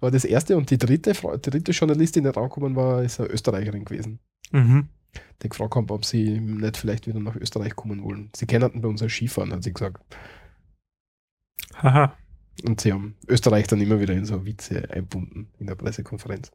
War 0.00 0.10
das 0.10 0.24
erste 0.24 0.56
und 0.56 0.70
die 0.70 0.78
dritte, 0.78 1.12
die 1.12 1.50
dritte 1.50 1.72
Journalistin, 1.72 2.24
die 2.24 2.30
rangekommen 2.30 2.76
war, 2.76 3.02
ist 3.02 3.20
eine 3.20 3.30
Österreicherin 3.30 3.84
gewesen. 3.84 4.20
Mhm. 4.52 4.88
Die 5.42 5.48
gefragt 5.48 5.74
haben, 5.74 5.90
ob 5.90 6.04
sie 6.04 6.38
nicht 6.38 6.76
vielleicht 6.76 7.06
wieder 7.06 7.20
nach 7.20 7.36
Österreich 7.36 7.74
kommen 7.74 8.02
wollen. 8.02 8.30
Sie 8.36 8.46
kennen 8.46 8.80
bei 8.80 8.88
uns 8.88 9.02
als 9.02 9.12
Skifahren, 9.12 9.52
hat 9.52 9.64
sie 9.64 9.72
gesagt. 9.72 10.02
Haha. 11.74 12.14
Und 12.64 12.80
sie 12.80 12.92
haben 12.92 13.16
Österreich 13.26 13.66
dann 13.66 13.80
immer 13.80 14.00
wieder 14.00 14.12
in 14.12 14.26
so 14.26 14.44
Witze 14.44 14.90
einbunden 14.90 15.48
in 15.58 15.66
der 15.66 15.74
Pressekonferenz. 15.74 16.52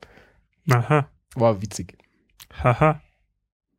Aha. 0.69 1.09
War 1.35 1.61
witzig. 1.61 1.97
Haha. 2.63 3.01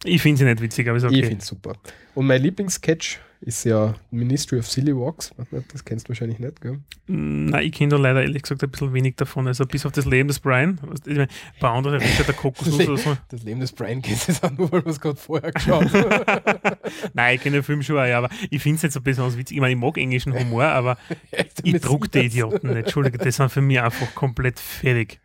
Ich 0.05 0.22
finde 0.22 0.38
sie 0.38 0.44
nicht 0.44 0.61
witzig, 0.61 0.88
aber 0.88 0.99
ist 0.99 1.05
Ich 1.05 1.11
okay. 1.11 1.22
finde 1.22 1.38
es 1.38 1.46
super. 1.46 1.75
Und 2.14 2.27
mein 2.27 2.42
Lieblingssketch 2.42 3.18
ist 3.40 3.64
ja 3.64 3.94
Ministry 4.11 4.59
of 4.59 4.66
Silly 4.66 4.94
Walks. 4.96 5.33
Das 5.72 5.85
kennst 5.85 6.07
du 6.07 6.11
wahrscheinlich 6.11 6.38
nicht, 6.38 6.61
gell? 6.61 6.81
Nein, 7.07 7.64
ich 7.64 7.72
kenne 7.72 7.90
da 7.90 7.96
leider 7.96 8.22
ehrlich 8.22 8.42
gesagt 8.42 8.62
ein 8.62 8.70
bisschen 8.70 8.92
wenig 8.92 9.16
davon. 9.16 9.46
Also 9.46 9.66
bis 9.66 9.85
auf 9.85 9.92
das 9.92 10.05
Leben 10.07 10.29
des 10.29 10.40
Brian. 10.40 10.81
Ich 11.07 11.07
meine, 11.07 11.22
ein 11.22 11.61
paar 11.61 11.75
andere 11.75 12.01
Ritter, 12.01 12.25
der 12.25 12.35
Kokosnuss 12.35 12.81
oder 12.88 12.96
so. 12.96 13.16
Das 13.29 13.42
Leben 13.42 13.61
des 13.61 13.72
Brian 13.72 14.03
kennst 14.03 14.29
du 14.29 14.33
jetzt 14.33 14.44
auch 14.44 14.51
nur, 14.53 14.70
weil 14.72 14.85
wir 14.85 14.90
es 14.90 15.01
gerade 15.01 15.16
vorher 15.16 15.53
geschaut 15.53 15.92
haben. 15.92 16.77
Nein, 17.14 17.37
ich 17.37 17.42
kenne 17.42 17.59
den 17.59 17.62
Film 17.62 17.83
schon, 17.83 17.96
ja, 17.96 18.18
aber 18.18 18.31
ich 18.51 18.62
finde 18.62 18.77
es 18.77 18.83
nicht 18.85 18.92
so 18.92 19.01
besonders 19.01 19.37
witzig. 19.37 19.57
Ich 19.57 19.61
meine, 19.61 19.75
ich 19.75 19.81
mag 19.81 19.96
englischen 19.99 20.33
Humor, 20.38 20.64
aber 20.64 20.99
ich 21.62 21.81
druck 21.81 22.11
die 22.11 22.20
Idioten 22.20 22.68
nicht. 22.68 22.77
Entschuldige, 22.77 23.18
das 23.18 23.37
sind 23.37 23.51
für 23.51 23.61
mich 23.61 23.81
einfach 23.81 24.14
komplett 24.14 24.59
fertig. 24.59 25.20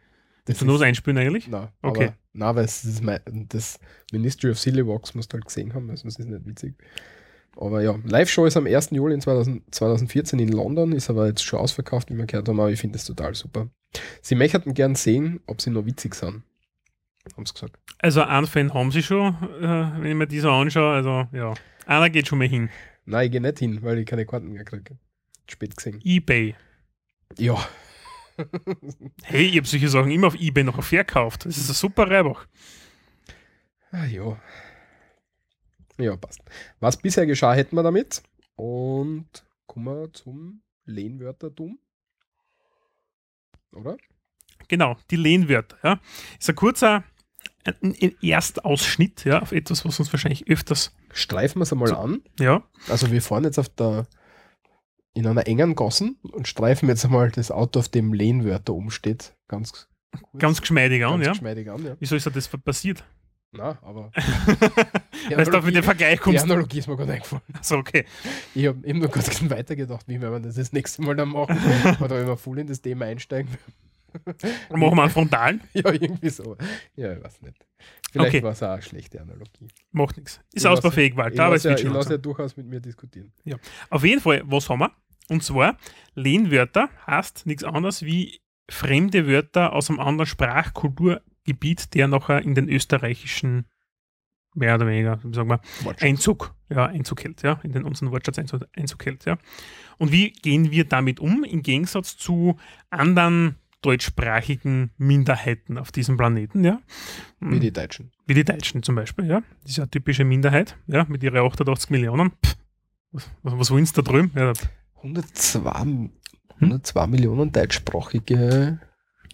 Das 0.46 0.60
Willst 0.60 0.70
du 0.70 0.76
ist, 0.76 0.82
einspielen 0.82 1.18
eigentlich? 1.18 1.48
nein, 1.48 1.68
Okay. 1.82 2.06
aber, 2.06 2.16
nein, 2.34 2.56
weil 2.56 2.66
es 2.66 2.84
ist 2.84 3.04
mein, 3.04 3.20
das 3.50 3.80
Ministry 4.12 4.50
of 4.52 4.60
Silly 4.60 4.86
Walks 4.86 5.14
musst 5.14 5.32
du 5.32 5.36
halt 5.36 5.46
gesehen 5.46 5.74
haben, 5.74 5.90
also 5.90 6.04
das 6.06 6.18
ist 6.18 6.28
nicht 6.28 6.46
witzig. 6.46 6.76
Aber 7.58 7.82
ja, 7.82 8.00
Live-Show 8.06 8.46
ist 8.46 8.58
am 8.58 8.66
1. 8.66 8.92
Juli 8.92 9.14
in 9.14 9.22
2000, 9.22 9.76
2014 9.76 10.40
in 10.40 10.50
London, 10.50 10.94
ist 10.94 11.10
aber 11.10 11.28
jetzt 11.28 11.44
schon 11.44 11.60
ausverkauft, 11.60 12.10
wie 12.10 12.16
wir 12.18 12.26
gehört 12.26 12.48
haben, 12.48 12.60
aber 12.60 12.72
ich 12.72 12.80
finde 12.80 12.98
das 12.98 13.06
total 13.06 13.36
super. 13.36 13.70
Sie 14.22 14.36
möchten 14.36 14.74
gern 14.74 14.96
sehen, 14.96 15.42
ob 15.48 15.62
sie 15.62 15.70
noch 15.70 15.86
witzig 15.86 16.16
sind. 16.16 16.44
Haben 17.36 17.46
sie 17.46 17.54
gesagt. 17.54 17.78
Also 18.00 18.22
einen 18.24 18.48
Fan 18.48 18.74
haben 18.74 18.92
sie 18.92 19.04
schon, 19.04 19.36
äh, 19.62 20.02
wenn 20.02 20.06
ich 20.12 20.16
mir 20.16 20.28
die 20.28 20.40
so 20.40 20.50
anschaue. 20.50 20.94
Also 20.94 21.28
ja, 21.34 21.54
einer 21.86 22.10
geht 22.10 22.28
schon 22.28 22.40
mal 22.40 22.48
hin. 22.48 22.70
Nein, 23.06 23.26
ich 23.26 23.32
gehe 23.32 23.42
nicht 23.42 23.60
hin, 23.60 23.80
weil 23.84 24.00
ich 24.00 24.06
keine 24.08 24.26
Karten 24.26 24.54
mehr 24.54 24.64
kriege. 24.64 24.98
Spät 25.48 25.76
gesehen. 25.76 26.00
Ebay. 26.04 26.56
Ja. 27.38 27.58
Hey, 29.24 29.46
ich 29.48 29.58
habe 29.58 29.68
solche 29.68 29.90
Sachen 29.90 30.12
immer 30.12 30.28
auf 30.28 30.36
Ebay 30.36 30.64
noch 30.64 30.82
verkauft. 30.84 31.46
Das 31.46 31.58
ist 31.58 31.70
ein 31.70 31.74
super 31.74 32.10
Reibach. 32.10 32.46
Ah, 33.92 34.06
ja. 34.06 34.40
Ja, 35.98 36.16
passt. 36.16 36.42
Was 36.80 36.98
bisher 36.98 37.26
geschah, 37.26 37.54
hätten 37.54 37.76
wir 37.76 37.84
damit. 37.84 38.24
Und 38.56 39.28
kommen 39.68 39.86
wir 39.86 40.14
zum 40.14 40.62
Lehnwörtertum. 40.86 41.80
Oder? 43.74 43.98
Genau, 44.68 44.98
die 45.10 45.16
Lehnwörter. 45.16 45.78
Ja. 45.84 46.00
Ist 46.40 46.50
ein 46.50 46.56
kurzer 46.56 47.04
ein, 47.64 47.96
ein 48.02 48.16
Erstausschnitt 48.22 49.26
ja, 49.26 49.42
auf 49.42 49.52
etwas, 49.52 49.86
was 49.86 50.00
uns 50.00 50.12
wahrscheinlich 50.12 50.50
öfters. 50.50 50.96
Streifen 51.14 51.60
wir 51.60 51.64
es 51.64 51.72
einmal 51.72 51.90
So. 51.90 51.98
an. 51.98 52.22
Ja, 52.40 52.64
Also 52.88 53.12
wir 53.12 53.22
fahren 53.22 53.44
jetzt 53.44 53.60
auf 53.60 53.70
der 53.70 54.08
in 55.14 55.28
einer 55.28 55.48
engen 55.48 55.76
Gassen 55.76 56.18
und 56.24 56.48
streifen 56.48 56.88
jetzt 56.90 57.06
einmal 57.06 57.32
das 57.32 57.52
Auto, 57.52 57.80
auf 57.80 57.90
dem 57.90 58.14
Lehnwörter 58.14 58.74
umsteht. 58.74 59.36
Ganz 59.48 59.72
kurz, 59.74 59.88
ganz 60.38 60.62
geschmeidig 60.62 61.04
an. 61.06 61.12
ganz 61.14 61.26
Ja. 61.26 61.32
geschmeidig 61.34 61.70
an. 61.70 61.86
Ja. 61.86 61.96
Wieso 62.00 62.16
ist 62.16 62.26
das 62.34 62.48
passiert? 62.48 63.04
Na, 63.54 63.78
aber 63.82 64.12
Weil 65.30 65.44
du 65.46 65.62
mit 65.62 65.76
dem 65.76 65.84
Vergleich 65.84 66.14
die 66.20 66.24
kommst. 66.24 66.44
Analogie 66.44 66.80
ist 66.80 66.88
mir 66.88 66.96
gerade 66.96 67.12
eingefallen. 67.14 67.44
So, 67.62 67.76
okay. 67.78 68.06
Ich 68.56 68.66
habe 68.66 68.88
eben 68.88 69.00
nur 69.00 69.10
kurz 69.10 69.28
weitergedacht, 69.50 70.08
wie 70.08 70.22
werden 70.22 70.34
wir 70.34 70.40
das 70.40 70.56
das 70.56 70.72
nächste 70.72 71.02
Mal 71.02 71.18
dann 71.18 71.30
machen. 71.30 71.58
Oder 72.00 72.16
wenn 72.20 72.28
wir 72.28 72.38
voll 72.38 72.60
in 72.60 72.68
das 72.68 72.82
Thema 72.82 73.06
einsteigen. 73.06 73.50
Machen 74.70 74.96
wir 74.96 75.02
einen 75.04 75.12
Frontalen. 75.12 75.62
Ja, 75.74 75.92
irgendwie 75.92 76.30
so. 76.30 76.56
Ja, 76.96 77.14
ich 77.14 77.24
weiß 77.24 77.42
nicht. 77.42 77.66
Vielleicht 78.12 78.36
Okay. 78.36 78.44
war 78.44 78.52
es 78.52 78.62
auch 78.62 78.70
eine 78.72 78.82
schlechte 78.82 79.22
Analogie. 79.22 79.68
Macht 79.92 80.18
nichts. 80.18 80.42
Ist 80.52 80.64
Ich 80.64 80.68
ausbaufähig, 80.68 81.12
Ich 81.12 81.18
Walter, 81.18 81.46
aber 81.46 81.56
es 81.56 81.64
ja, 81.64 81.72
wird 81.72 81.80
ich 81.80 81.86
schon 81.86 81.94
lasse 81.94 82.12
ja 82.12 82.18
durchaus 82.18 82.58
mit 82.58 82.68
mir 82.68 82.82
diskutieren. 82.82 83.32
Auf 83.90 84.04
jeden 84.04 84.22
Fall, 84.22 84.44
was 84.46 84.70
haben 84.70 84.80
wir? 84.80 84.92
Und 85.30 85.44
zwar, 85.44 85.78
Lehnwörter 86.14 86.90
heißt 87.08 87.46
nichts 87.46 87.64
anderes 87.64 88.04
wie 88.04 88.42
fremde 88.70 89.28
Wörter 89.28 89.74
aus 89.74 89.90
einem 89.90 90.00
anderen 90.00 90.26
Sprachkulturgebiet, 90.26 91.94
der 91.94 92.10
nachher 92.10 92.42
in 92.42 92.54
den 92.54 92.68
österreichischen, 92.68 93.66
mehr 94.56 94.76
oder 94.76 94.88
weniger, 94.88 95.20
sagen 95.32 95.50
wir, 95.50 95.62
Einzug, 96.00 96.54
ja, 96.70 96.88
Einzug 96.88 97.24
hält, 97.24 97.42
ja, 97.44 97.60
in 97.64 97.72
den 97.72 97.84
unseren 97.86 98.12
Wortschatz 98.12 98.40
Einzug, 98.40 98.64
Einzug 98.76 99.06
hält, 99.06 99.24
ja. 99.26 99.38
Und 99.98 100.12
wie 100.12 100.32
gehen 100.32 100.72
wir 100.72 100.84
damit 100.84 101.22
um, 101.22 101.46
im 101.46 101.62
Gegensatz 101.64 102.18
zu 102.18 102.58
anderen 102.90 103.56
deutschsprachigen 103.82 104.92
Minderheiten 104.98 105.78
auf 105.78 105.92
diesem 105.92 106.18
Planeten, 106.18 106.64
ja? 106.64 106.80
Wie 107.40 107.60
die 107.60 107.72
Deutschen. 107.72 108.12
Wie 108.28 108.34
die 108.34 108.44
Deutschen 108.44 108.84
zum 108.84 108.96
Beispiel, 108.96 109.26
ja. 109.26 109.42
Das 109.62 109.72
ist 109.72 109.78
ja 109.78 109.84
eine 109.84 109.92
typische 109.92 110.24
Minderheit, 110.24 110.78
ja, 110.88 111.06
mit 111.10 111.24
ihren 111.24 111.38
88 111.38 111.90
Millionen. 111.90 112.32
Pff, 112.46 112.56
was, 113.12 113.30
was, 113.44 113.72
wollen 113.72 113.86
sie 113.86 113.94
da 113.94 114.02
drüben? 114.02 114.32
Ja, 114.36 114.54
102, 114.98 116.10
102 116.60 117.08
Millionen 117.08 117.52
deutschsprachige, 117.52 118.80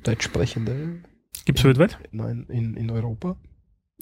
deutschsprechende 0.04 1.04
Gibt 1.48 1.60
es 1.60 1.64
weltweit? 1.66 1.98
Nein, 2.12 2.46
in, 2.50 2.76
in 2.76 2.92
Europa. 2.92 3.38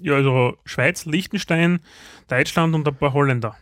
Ja, 0.01 0.15
also 0.15 0.57
Schweiz, 0.65 1.05
Liechtenstein, 1.05 1.79
Deutschland 2.27 2.73
und 2.73 2.87
ein 2.87 2.95
paar 2.95 3.13
Holländer. 3.13 3.55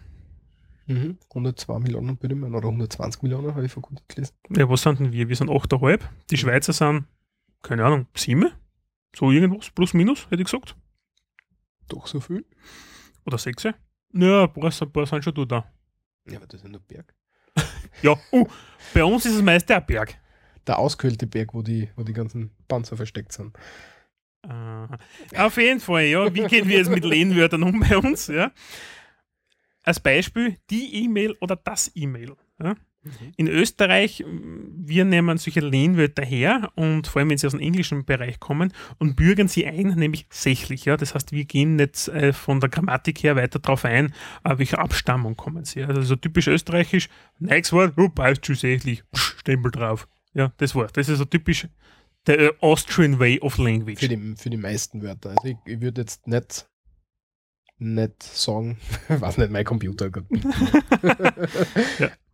Mhm. 0.85 1.17
102 1.29 1.79
Millionen, 1.79 2.17
mal, 2.39 2.55
oder 2.55 2.67
120 2.67 3.21
Millionen, 3.23 3.55
habe 3.55 3.65
ich 3.65 3.71
vor 3.71 3.83
kurzem 3.83 4.05
gelesen. 4.07 4.33
Ja, 4.49 4.69
was 4.69 4.81
sind 4.81 4.99
denn 4.99 5.11
wir? 5.11 5.29
Wir 5.29 5.35
sind 5.35 5.49
8,5. 5.49 6.01
Die 6.29 6.37
Schweizer 6.37 6.73
sind, 6.73 7.05
keine 7.61 7.85
Ahnung, 7.85 8.07
7? 8.15 8.51
So 9.15 9.31
irgendwas, 9.31 9.69
plus 9.69 9.93
minus, 9.93 10.25
hätte 10.25 10.41
ich 10.41 10.45
gesagt. 10.45 10.75
Doch 11.87 12.07
so 12.07 12.19
viel? 12.19 12.45
Oder 13.25 13.37
6? 13.37 13.63
Ja, 13.63 13.73
ein 14.43 14.53
paar, 14.53 14.71
ein 14.81 14.91
paar 14.91 15.05
sind 15.05 15.23
schon 15.23 15.47
da. 15.47 15.65
Ja, 16.29 16.37
aber 16.37 16.47
das 16.47 16.55
ist 16.59 16.63
ja 16.63 16.69
nur 16.69 16.81
Berg. 16.81 17.13
Ja, 18.01 18.17
uh, 18.31 18.47
bei 18.93 19.03
uns 19.03 19.25
ist 19.25 19.35
es 19.35 19.41
meist 19.41 19.69
der 19.69 19.79
Berg. 19.79 20.17
Der 20.65 20.79
auskühlte 20.79 21.27
Berg, 21.27 21.53
wo 21.53 21.61
die, 21.61 21.89
wo 21.95 22.03
die 22.03 22.13
ganzen 22.13 22.49
Panzer 22.67 22.97
versteckt 22.97 23.31
sind. 23.31 23.55
Äh, 24.41 25.37
auf 25.37 25.57
jeden 25.57 25.79
Fall, 25.79 26.05
ja. 26.05 26.33
Wie 26.33 26.43
gehen 26.45 26.67
wir 26.67 26.77
jetzt 26.77 26.89
mit 26.89 27.05
Lehnwörtern 27.05 27.63
um 27.63 27.79
bei 27.79 27.97
uns? 27.97 28.27
Ja? 28.27 28.51
Als 29.83 29.99
Beispiel 29.99 30.57
die 30.69 31.03
E-Mail 31.03 31.35
oder 31.41 31.55
das 31.55 31.91
E-Mail. 31.93 32.35
Ja? 32.61 32.75
In 33.35 33.47
Österreich, 33.47 34.23
wir 34.25 35.03
nehmen 35.03 35.37
solche 35.37 35.59
Lehnwörter 35.59 36.23
her 36.23 36.71
und 36.75 37.07
vor 37.07 37.19
allem, 37.19 37.31
wenn 37.31 37.37
sie 37.37 37.47
aus 37.47 37.51
dem 37.51 37.59
englischen 37.59 38.05
Bereich 38.05 38.39
kommen 38.39 38.71
und 38.97 39.17
bürgern 39.17 39.49
sie 39.49 39.65
ein, 39.65 39.87
nämlich 39.89 40.25
sächlich. 40.29 40.85
Ja? 40.85 40.95
Das 40.95 41.13
heißt, 41.13 41.33
wir 41.33 41.43
gehen 41.43 41.75
nicht 41.75 42.07
äh, 42.07 42.31
von 42.31 42.61
der 42.61 42.69
Grammatik 42.69 43.21
her 43.23 43.35
weiter 43.35 43.59
darauf 43.59 43.83
ein, 43.83 44.13
äh, 44.45 44.57
welche 44.57 44.79
Abstammung 44.79 45.35
kommen 45.35 45.65
sie. 45.65 45.83
Also 45.83 46.01
so 46.01 46.15
typisch 46.15 46.47
österreichisch, 46.47 47.09
nächstes 47.39 47.73
Wort, 47.73 47.93
oh, 47.97 48.07
passt 48.07 48.45
schon 48.45 48.55
sächlich, 48.55 49.03
Stempel 49.13 49.71
drauf. 49.71 50.07
Ja, 50.33 50.53
das 50.57 50.73
war's. 50.73 50.93
Das 50.93 51.09
ist 51.09 51.17
so 51.17 51.25
typisch 51.25 51.67
der 52.25 52.39
äh, 52.39 52.53
Austrian 52.61 53.19
Way 53.19 53.39
of 53.41 53.57
Language. 53.57 53.99
Für 53.99 54.07
die, 54.07 54.35
für 54.37 54.49
die 54.49 54.57
meisten 54.57 55.01
Wörter. 55.01 55.31
Also 55.31 55.45
ich, 55.45 55.57
ich 55.65 55.81
würde 55.81 56.01
jetzt 56.01 56.25
nicht, 56.27 56.67
nicht 57.83 58.23
sagen, 58.23 58.77
weiß 59.07 59.37
nicht, 59.37 59.51
mein 59.51 59.65
Computer. 59.65 60.09
Gott. 60.09 60.25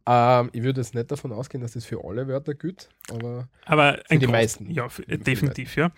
ähm, 0.07 0.49
ich 0.53 0.63
würde 0.63 0.81
jetzt 0.81 0.95
nicht 0.95 1.11
davon 1.11 1.31
ausgehen, 1.31 1.61
dass 1.61 1.73
das 1.73 1.85
für 1.85 2.03
alle 2.03 2.27
Wörter 2.27 2.53
gilt, 2.55 2.89
aber 3.11 3.47
Aber 3.65 3.99
ein 4.09 4.19
die 4.19 4.27
Groß- 4.27 4.31
meisten. 4.31 4.71
Ja, 4.71 4.89
für, 4.89 5.03
Für 5.03 5.17
definitiv, 5.17 5.75
ja. 5.75 5.91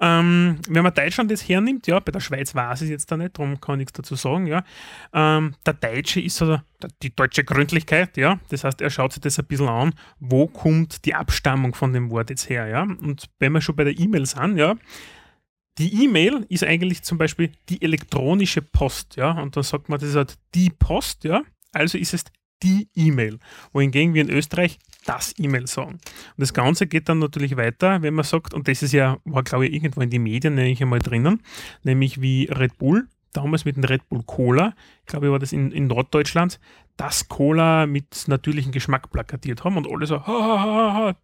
Ähm, 0.00 0.58
wenn 0.68 0.82
man 0.82 0.92
Deutschland 0.92 1.30
das 1.30 1.48
hernimmt, 1.48 1.86
ja, 1.86 1.98
bei 2.00 2.12
der 2.12 2.20
Schweiz 2.20 2.54
weiß 2.54 2.82
ich 2.82 2.90
jetzt 2.90 3.10
da 3.10 3.16
nicht, 3.16 3.38
darum 3.38 3.60
kann 3.60 3.74
ich 3.76 3.78
nichts 3.86 3.92
dazu 3.94 4.16
sagen, 4.16 4.46
ja. 4.46 4.64
Ähm, 5.12 5.54
der 5.64 5.74
Deutsche 5.74 6.20
ist 6.20 6.36
so 6.36 6.46
der, 6.46 6.64
die 7.02 7.14
deutsche 7.14 7.44
Gründlichkeit, 7.44 8.16
ja. 8.16 8.38
Das 8.50 8.64
heißt, 8.64 8.80
er 8.80 8.90
schaut 8.90 9.12
sich 9.12 9.22
das 9.22 9.38
ein 9.38 9.46
bisschen 9.46 9.68
an, 9.68 9.94
wo 10.20 10.46
kommt 10.46 11.04
die 11.06 11.14
Abstammung 11.14 11.74
von 11.74 11.92
dem 11.92 12.10
Wort 12.10 12.30
jetzt 12.30 12.50
her, 12.50 12.66
ja. 12.66 12.82
Und 12.82 13.26
wenn 13.38 13.52
wir 13.52 13.60
schon 13.60 13.76
bei 13.76 13.84
der 13.84 13.98
E-Mail 13.98 14.26
sind, 14.26 14.56
ja, 14.58 14.74
die 15.78 16.04
E-Mail 16.04 16.46
ist 16.48 16.64
eigentlich 16.64 17.02
zum 17.02 17.18
Beispiel 17.18 17.52
die 17.68 17.82
elektronische 17.82 18.62
Post, 18.62 19.16
ja. 19.16 19.30
Und 19.32 19.56
dann 19.56 19.64
sagt 19.64 19.88
man, 19.88 19.98
das 19.98 20.10
ist 20.10 20.16
halt 20.16 20.38
die 20.54 20.70
Post, 20.70 21.24
ja. 21.24 21.42
Also 21.72 21.98
ist 21.98 22.14
es 22.14 22.24
die 22.62 22.88
E-Mail. 22.94 23.38
Wohingegen 23.72 24.14
wir 24.14 24.22
in 24.22 24.30
Österreich 24.30 24.78
das 25.04 25.34
E-Mail 25.38 25.66
sagen. 25.66 25.92
Und 25.92 26.00
das 26.38 26.54
Ganze 26.54 26.86
geht 26.86 27.08
dann 27.08 27.18
natürlich 27.18 27.56
weiter, 27.56 28.02
wenn 28.02 28.14
man 28.14 28.24
sagt, 28.24 28.54
und 28.54 28.68
das 28.68 28.82
ist 28.82 28.92
ja, 28.92 29.18
war 29.24 29.42
glaube 29.42 29.66
ich 29.66 29.74
irgendwo 29.74 30.00
in 30.00 30.10
die 30.10 30.18
Medien 30.18 30.54
nämlich 30.54 30.80
einmal 30.80 31.00
drinnen, 31.00 31.42
nämlich 31.82 32.20
wie 32.20 32.46
Red 32.46 32.78
Bull, 32.78 33.06
damals 33.32 33.64
mit 33.64 33.76
dem 33.76 33.84
Red 33.84 34.08
Bull 34.08 34.22
Cola, 34.24 34.74
ich 35.00 35.06
glaube, 35.06 35.30
war 35.30 35.38
das 35.38 35.52
in, 35.52 35.72
in 35.72 35.88
Norddeutschland, 35.88 36.58
das 36.96 37.28
Cola 37.28 37.86
mit 37.86 38.24
natürlichem 38.28 38.72
Geschmack 38.72 39.10
plakatiert 39.10 39.64
haben 39.64 39.76
und 39.76 39.90
alle 39.90 40.06
so, 40.06 40.20
ha, 40.20 40.26
ha, 40.26 40.62
ha, 40.62 40.94
ha, 40.94 41.16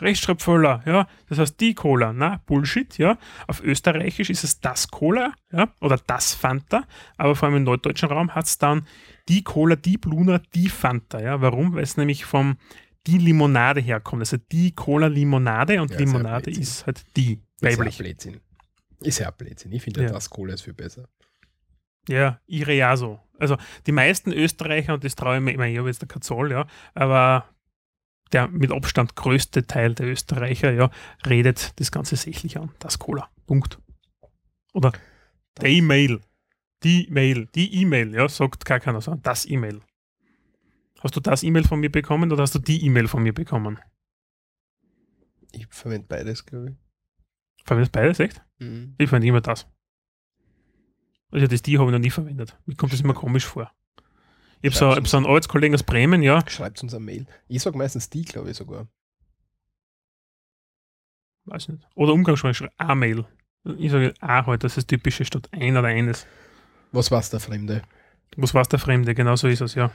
Rechtschreibfehler, 0.00 0.82
ja, 0.86 1.06
das 1.28 1.38
heißt 1.38 1.60
die 1.60 1.74
Cola, 1.74 2.12
na, 2.12 2.40
Bullshit, 2.46 2.96
ja. 2.98 3.18
Auf 3.46 3.62
Österreichisch 3.62 4.30
ist 4.30 4.44
es 4.44 4.60
das 4.60 4.88
Cola, 4.88 5.34
ja, 5.52 5.74
oder 5.80 5.98
das 6.06 6.34
Fanta, 6.34 6.84
aber 7.16 7.36
vor 7.36 7.48
allem 7.48 7.58
im 7.58 7.64
norddeutschen 7.64 8.08
Raum 8.08 8.34
hat 8.34 8.46
es 8.46 8.58
dann 8.58 8.86
die 9.28 9.44
Cola, 9.44 9.76
die 9.76 9.98
Bluna, 9.98 10.40
die 10.54 10.68
Fanta, 10.68 11.20
ja. 11.20 11.40
Warum? 11.40 11.74
Weil 11.74 11.82
es 11.82 11.96
nämlich 11.96 12.24
vom 12.24 12.56
die 13.06 13.18
Limonade 13.18 13.80
herkommt. 13.80 14.22
Also 14.22 14.36
die 14.36 14.72
Cola 14.74 15.06
Limonade 15.06 15.80
und 15.80 15.90
Ja, 15.90 15.96
ist 15.96 16.00
Limonade 16.00 16.42
Blödsinn. 16.44 16.62
ist 16.62 16.86
halt 16.86 17.04
die, 17.16 17.32
ist 17.32 17.62
ja 17.62 17.70
weiblich. 17.70 17.98
Blödsinn. 17.98 18.40
Ist 19.00 19.18
ja 19.18 19.30
Blödsinn. 19.30 19.72
Ich 19.72 19.82
finde 19.82 20.02
ja. 20.02 20.10
Das 20.10 20.28
Cola 20.28 20.54
ist 20.54 20.62
viel 20.62 20.74
besser. 20.74 21.08
Ja, 22.08 22.40
ihre 22.46 22.74
ja 22.74 22.96
so. 22.96 23.20
Also 23.38 23.56
die 23.86 23.92
meisten 23.92 24.32
Österreicher, 24.32 24.94
und 24.94 25.04
das 25.04 25.14
traue 25.14 25.36
ich 25.36 25.42
mir, 25.42 25.56
meine, 25.56 25.72
ich 25.72 25.78
habe 25.78 25.88
jetzt 25.88 26.06
keine 26.06 26.20
Zahl, 26.20 26.50
ja, 26.50 26.66
aber 26.94 27.46
der 28.32 28.48
mit 28.48 28.72
Abstand 28.72 29.16
größte 29.16 29.66
Teil 29.66 29.94
der 29.94 30.06
Österreicher, 30.06 30.72
ja, 30.72 30.90
redet 31.26 31.78
das 31.80 31.90
Ganze 31.90 32.16
sächlich 32.16 32.58
an. 32.58 32.72
Das 32.78 32.98
Cola. 32.98 33.28
Punkt. 33.46 33.78
Oder 34.72 34.92
der 35.60 35.68
E-Mail. 35.68 36.20
Die 36.82 37.08
Mail. 37.10 37.46
Die 37.54 37.74
E-Mail, 37.82 38.14
ja, 38.14 38.28
sagt 38.28 38.64
gar 38.64 38.80
keiner 38.80 39.00
so. 39.00 39.14
Das 39.16 39.46
E-Mail. 39.46 39.80
Hast 41.00 41.16
du 41.16 41.20
das 41.20 41.42
E-Mail 41.42 41.64
von 41.64 41.80
mir 41.80 41.90
bekommen 41.90 42.30
oder 42.30 42.42
hast 42.42 42.54
du 42.54 42.58
die 42.58 42.84
E-Mail 42.84 43.08
von 43.08 43.22
mir 43.22 43.32
bekommen? 43.32 43.78
Ich 45.52 45.66
verwende 45.68 46.06
beides, 46.06 46.46
glaube 46.46 46.76
Verwendest 47.64 47.92
beides, 47.92 48.20
echt? 48.20 48.42
ich. 48.58 48.66
Mhm. 48.66 48.94
Ich 48.98 49.08
verwende 49.08 49.28
immer 49.28 49.40
das. 49.40 49.66
Also 51.30 51.46
das 51.46 51.62
die 51.62 51.78
habe 51.78 51.88
ich 51.90 51.92
noch 51.92 51.98
nie 51.98 52.10
verwendet. 52.10 52.56
Mir 52.66 52.76
kommt 52.76 52.92
das 52.92 53.00
immer 53.00 53.14
komisch 53.14 53.46
vor. 53.46 53.72
Ich 54.62 54.70
habe 54.70 54.76
so, 54.76 54.96
hab 54.96 55.08
so 55.08 55.16
einen 55.16 55.26
Arbeitskollegen 55.26 55.74
aus 55.74 55.82
Bremen, 55.82 56.22
ja, 56.22 56.42
Schreibt 56.46 56.82
uns 56.82 56.92
eine 56.94 57.04
Mail. 57.04 57.26
Ich 57.48 57.62
sage 57.62 57.78
meistens 57.78 58.10
die, 58.10 58.24
glaube 58.24 58.50
ich 58.50 58.56
sogar. 58.56 58.86
weiß 61.46 61.68
nicht. 61.68 61.82
Oder 61.94 62.12
Umgangssprache, 62.12 62.70
A-Mail. 62.76 63.24
Ich 63.78 63.90
sage 63.90 64.14
A 64.20 64.46
halt, 64.46 64.64
das 64.64 64.76
ist 64.76 64.88
typische 64.88 65.24
statt 65.24 65.48
ein 65.52 65.76
oder 65.76 65.88
eines. 65.88 66.26
Was 66.92 67.10
war's 67.10 67.30
der 67.30 67.40
Fremde? 67.40 67.82
Was 68.36 68.54
war 68.54 68.64
der 68.64 68.78
Fremde? 68.78 69.14
Genau 69.14 69.36
so 69.36 69.48
ist 69.48 69.60
es, 69.60 69.74
ja. 69.74 69.90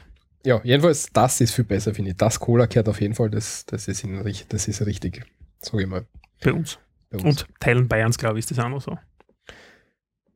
Ja, 0.45 0.61
jedenfalls, 0.63 1.07
das 1.11 1.41
ist 1.41 1.51
viel 1.51 1.63
besser, 1.63 1.93
finde 1.93 2.11
ich. 2.11 2.18
Das 2.18 2.39
Cola 2.39 2.68
gehört 2.68 2.89
auf 2.89 3.01
jeden 3.01 3.16
Fall, 3.16 3.30
das, 3.30 3.66
das, 3.66 3.88
ist, 3.88 4.03
in, 4.03 4.24
das 4.49 4.68
ist 4.68 4.86
richtig. 4.86 5.26
Sag 5.59 5.80
ich 5.80 5.88
mal. 5.88 6.05
Bei 6.43 6.53
uns. 6.53 6.78
Bei 7.09 7.18
uns. 7.18 7.43
Und 7.43 7.47
Teilen 7.59 7.88
Bayerns, 7.88 8.18
glaube 8.18 8.38
ich, 8.38 8.43
ist 8.43 8.51
das 8.51 8.59
auch 8.63 8.70
noch 8.70 8.82
so. 8.82 8.97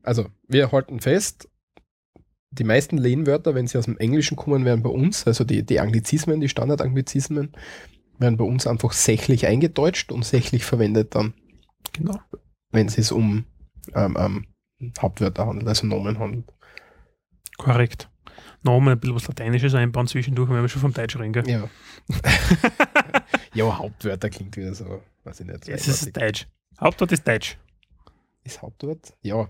Also, 0.01 0.29
wir 0.47 0.71
halten 0.71 0.99
fest, 0.99 1.47
die 2.51 2.63
meisten 2.63 2.97
Lehnwörter, 2.97 3.53
wenn 3.55 3.67
sie 3.67 3.77
aus 3.77 3.85
dem 3.85 3.97
Englischen 3.97 4.35
kommen, 4.35 4.65
werden 4.65 4.83
bei 4.83 4.89
uns, 4.89 5.27
also 5.27 5.43
die, 5.43 5.63
die 5.63 5.79
Anglizismen, 5.79 6.41
die 6.41 6.49
Standardanglizismen, 6.49 7.53
werden 8.17 8.37
bei 8.37 8.43
uns 8.43 8.67
einfach 8.67 8.91
sächlich 8.91 9.45
eingedeutscht 9.47 10.11
und 10.11 10.25
sächlich 10.25 10.65
verwendet 10.65 11.15
dann, 11.15 11.33
Genau. 11.93 12.19
wenn 12.71 12.87
es 12.87 12.93
sich 12.95 13.11
um 13.11 13.45
ähm, 13.93 14.17
ähm, 14.19 14.45
Hauptwörter 14.99 15.45
handelt, 15.45 15.67
also 15.67 15.85
Nomen 15.85 16.19
handelt. 16.19 16.51
Korrekt. 17.57 18.09
Nochmal 18.61 18.95
ein 18.95 18.99
bisschen 18.99 19.15
was 19.15 19.27
Lateinisches 19.27 19.73
einbauen 19.73 20.07
zwischendurch, 20.07 20.49
wenn 20.49 20.61
wir 20.61 20.67
schon 20.69 20.81
vom 20.81 20.93
Deutsch 20.93 21.17
reden, 21.17 21.33
gell? 21.33 21.47
Ja. 21.49 21.69
ja, 23.53 23.77
Hauptwörter 23.77 24.29
klingt 24.29 24.55
wieder 24.57 24.73
so, 24.73 25.01
weiß 25.23 25.41
ich 25.41 25.47
nicht. 25.47 25.67
Es 25.69 25.87
ist. 25.87 26.15
Deutsch. 26.15 26.47
Hauptwort 26.79 27.11
ist 27.11 27.27
Deutsch. 27.27 27.57
Ist 28.43 28.61
Hauptwort? 28.61 29.13
Ja. 29.21 29.49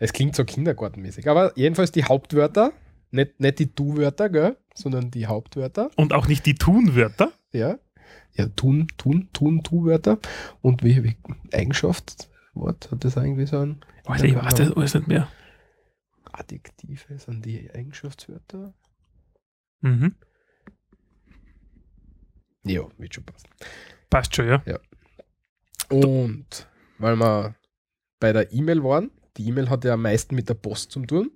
Es 0.00 0.14
klingt 0.14 0.34
so 0.34 0.44
kindergartenmäßig. 0.44 1.28
Aber 1.28 1.52
jedenfalls 1.56 1.92
die 1.92 2.04
Hauptwörter, 2.04 2.72
nicht, 3.10 3.38
nicht 3.38 3.58
die 3.58 3.72
Du-Wörter, 3.72 4.30
gell? 4.30 4.56
sondern 4.74 5.10
die 5.10 5.26
Hauptwörter. 5.26 5.90
Und 5.94 6.14
auch 6.14 6.26
nicht 6.26 6.46
die 6.46 6.54
Tunwörter. 6.54 7.32
Ja. 7.52 7.78
Ja, 8.32 8.46
tun, 8.48 8.88
tun, 8.96 9.28
tun, 9.32 9.62
Tu-Wörter. 9.62 10.18
Und 10.62 10.82
wie, 10.82 11.04
wie 11.04 11.16
Eigenschaft, 11.52 12.30
Wort? 12.54 12.90
Hat 12.90 13.04
das 13.04 13.16
irgendwie 13.16 13.46
so 13.46 13.58
ein 13.58 13.84
Alter, 14.06 14.24
ich 14.24 14.34
weiß 14.34 14.54
das 14.54 14.72
alles 14.72 14.94
nicht 14.94 15.06
mehr. 15.06 15.28
Adjektive? 16.32 17.18
Sind 17.18 17.44
die 17.44 17.70
Eigenschaftswörter? 17.70 18.72
Mhm. 19.82 20.14
Ja, 22.64 22.82
wird 22.96 23.14
schon 23.14 23.24
passen. 23.24 23.48
Passt 24.08 24.34
schon, 24.34 24.46
ja. 24.46 24.80
Und 25.90 26.68
weil 26.98 27.16
wir 27.16 27.54
bei 28.18 28.32
der 28.32 28.52
E-Mail 28.52 28.82
waren, 28.82 29.10
die 29.40 29.48
E-Mail 29.48 29.70
hat 29.70 29.84
ja 29.84 29.94
am 29.94 30.02
meisten 30.02 30.34
mit 30.34 30.48
der 30.48 30.54
Post 30.54 30.92
zu 30.92 31.00
tun. 31.06 31.30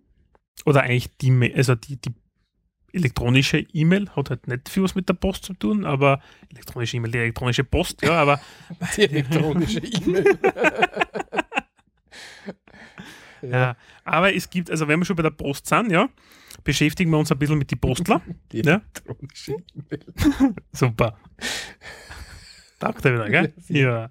Oder 0.66 0.82
eigentlich 0.82 1.16
die, 1.18 1.52
also 1.54 1.74
die, 1.74 1.96
die 1.96 2.12
elektronische 2.92 3.58
E-Mail 3.58 4.10
hat 4.10 4.30
halt 4.30 4.46
nicht 4.46 4.68
viel 4.68 4.82
was 4.82 4.94
mit 4.94 5.08
der 5.08 5.14
Post 5.14 5.44
zu 5.44 5.54
tun, 5.54 5.84
aber 5.84 6.20
elektronische 6.50 6.96
E-Mail, 6.98 7.10
die 7.10 7.18
elektronische 7.18 7.64
Post, 7.64 8.02
ja, 8.02 8.12
aber 8.12 8.40
Die 8.96 9.02
elektronische 9.02 9.80
E-Mail. 9.80 10.38
ja. 13.42 13.76
aber 14.04 14.34
es 14.34 14.48
gibt, 14.48 14.70
also 14.70 14.86
wenn 14.86 15.00
wir 15.00 15.06
schon 15.06 15.16
bei 15.16 15.22
der 15.22 15.30
Post 15.30 15.66
sind, 15.66 15.90
ja, 15.90 16.08
beschäftigen 16.62 17.10
wir 17.10 17.18
uns 17.18 17.32
ein 17.32 17.38
bisschen 17.38 17.58
mit 17.58 17.70
die 17.70 17.76
Postler. 17.76 18.20
Die 18.52 18.58
Ja. 18.58 18.82
elektronische 18.94 19.56
E-Mail. 19.74 20.54
Super. 20.72 21.18
Er 22.80 22.94
wieder, 22.94 23.30
gell? 23.30 23.54
Ja. 23.68 24.10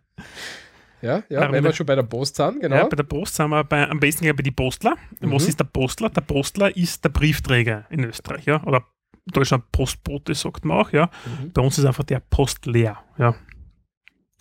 Ja, 1.04 1.22
ja, 1.30 1.42
Aber 1.42 1.52
wenn 1.54 1.64
wir 1.66 1.74
schon 1.74 1.86
bei 1.86 1.96
der 1.96 2.04
Post 2.04 2.38
sind, 2.38 2.62
Ja, 2.64 2.70
genau. 2.70 2.88
bei 2.88 2.96
der 2.96 3.04
Post 3.04 3.36
sind 3.36 3.50
wir 3.50 3.64
bei, 3.66 3.90
am 3.90 4.00
besten 4.00 4.26
bei 4.26 4.42
die 4.42 4.52
Postler. 4.52 4.96
Was 5.20 5.44
Mhm. 5.44 5.50
ist 5.50 5.60
der 5.60 5.66
Postler? 5.66 6.10
Der 6.10 6.22
Postler 6.22 6.76
ist 6.78 7.04
der 7.04 7.10
Briefträger 7.10 7.86
in 7.90 8.06
Österreich, 8.06 8.46
ja. 8.46 8.64
Oder 8.64 8.86
Deutschland 9.26 9.70
Postbote, 9.74 10.34
sagt 10.34 10.64
man 10.64 10.78
auch, 10.78 10.92
ja. 10.94 11.10
Mhm. 11.26 11.52
Bei 11.52 11.62
uns 11.62 11.78
ist 11.78 11.86
einfach 11.86 12.06
der 12.06 12.22
Postleer, 12.22 12.98
ja. 13.18 13.36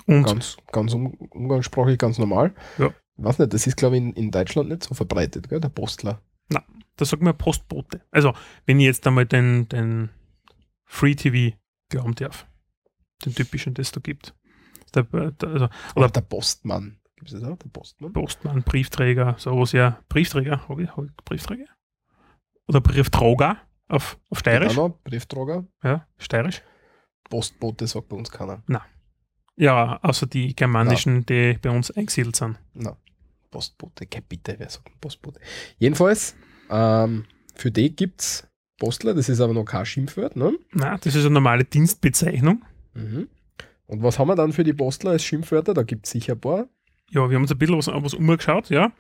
Und 0.07 0.25
Ganz, 0.25 0.57
ganz 0.73 0.95
um, 0.95 1.07
umgangssprachlich 1.31 1.99
ganz 1.99 2.19
normal. 2.19 2.55
Ja. 2.79 2.93
Weiß 3.17 3.39
nicht, 3.39 3.53
das 3.53 3.67
ist, 3.67 3.77
glaube 3.77 3.97
ich, 3.97 4.03
in, 4.03 4.13
in 4.15 4.31
Deutschland 4.31 4.69
nicht 4.69 4.85
so 4.85 4.95
verbreitet, 4.95 5.49
gell? 5.49 5.61
der 5.61 5.69
Postler. 5.69 6.21
da 6.49 7.05
sagt 7.05 7.23
man 7.23 7.37
Postbote. 7.37 8.03
Also, 8.11 8.35
wenn 8.67 8.79
ich 8.79 8.87
jetzt 8.87 9.07
einmal 9.07 9.27
den, 9.27 9.69
den 9.69 10.11
Free 10.85 11.15
TV 11.15 11.57
glauben 11.89 12.15
darf, 12.15 12.47
den 13.25 13.35
typischen, 13.35 13.75
das 13.75 13.91
da 13.93 14.01
gibt. 14.01 14.35
Der, 14.95 15.03
der, 15.03 15.49
also, 15.49 15.69
Oder 15.95 16.09
der 16.09 16.21
Postmann. 16.23 16.99
Gibt 17.17 17.33
es 17.33 17.41
das 17.41 17.49
auch? 17.49 17.57
Der 17.57 17.69
Postmann? 17.69 18.13
Postmann, 18.13 18.63
Briefträger, 18.63 19.37
sowas, 19.39 19.73
ja. 19.73 20.03
Briefträger, 20.09 20.69
habe 20.69 20.83
ich, 20.83 20.97
hab 20.97 21.05
ich 21.05 21.17
Briefträger? 21.25 21.67
Oder 22.69 22.81
Brieftrager 22.81 23.59
auf, 23.89 24.19
auf 24.31 24.39
Steirisch? 24.39 24.71
Genau, 24.71 25.01
Brieftrager. 25.05 25.67
Ja, 25.83 26.07
Steirisch. 26.19 26.63
Postbote 27.29 27.87
sagt 27.87 28.09
bei 28.09 28.17
uns 28.17 28.31
keiner. 28.31 28.63
Ja, 29.57 29.99
außer 30.03 30.27
die 30.27 30.55
germanischen, 30.55 31.25
die 31.27 31.59
bei 31.61 31.71
uns 31.71 31.91
eingesiedelt 31.91 32.37
sind. 32.37 32.59
Na, 32.75 32.97
Postbote, 33.51 34.07
Bitte, 34.29 34.55
wer 34.59 34.69
sagt 34.69 35.01
Postbote? 35.01 35.41
Jedenfalls, 35.79 36.35
ähm, 36.71 37.25
für 37.55 37.71
die 37.71 37.95
gibt 37.95 38.23
es 38.23 38.49
Postler, 38.79 39.15
das 39.15 39.29
ist 39.29 39.41
aber 39.41 39.53
noch 39.53 39.65
kein 39.65 39.87
Schimpfwort. 39.87 40.37
Ne? 40.37 40.59
Na, 40.73 40.97
das 40.97 41.15
ist 41.15 41.25
eine 41.25 41.35
normale 41.35 41.65
Dienstbezeichnung. 41.65 42.65
Mhm. 42.95 43.29
Und 43.93 44.03
was 44.03 44.19
haben 44.19 44.29
wir 44.29 44.37
dann 44.37 44.55
für 44.55 44.65
die 44.65 44.73
Postler 44.73 45.11
als 45.11 45.23
Schimpfwörter? 45.23 45.75
Da 45.75 45.83
gibt 45.83 46.07
es 46.07 46.13
sicher 46.13 46.33
ein 46.33 46.41
paar. 46.41 46.67
Ja, 47.11 47.29
wir 47.29 47.37
haben 47.37 47.43
uns 47.43 47.53
ein 47.53 47.59
bisschen 47.59 47.77
was, 47.77 47.89
was 47.89 48.15
umgeschaut, 48.15 48.71
ja. 48.71 48.91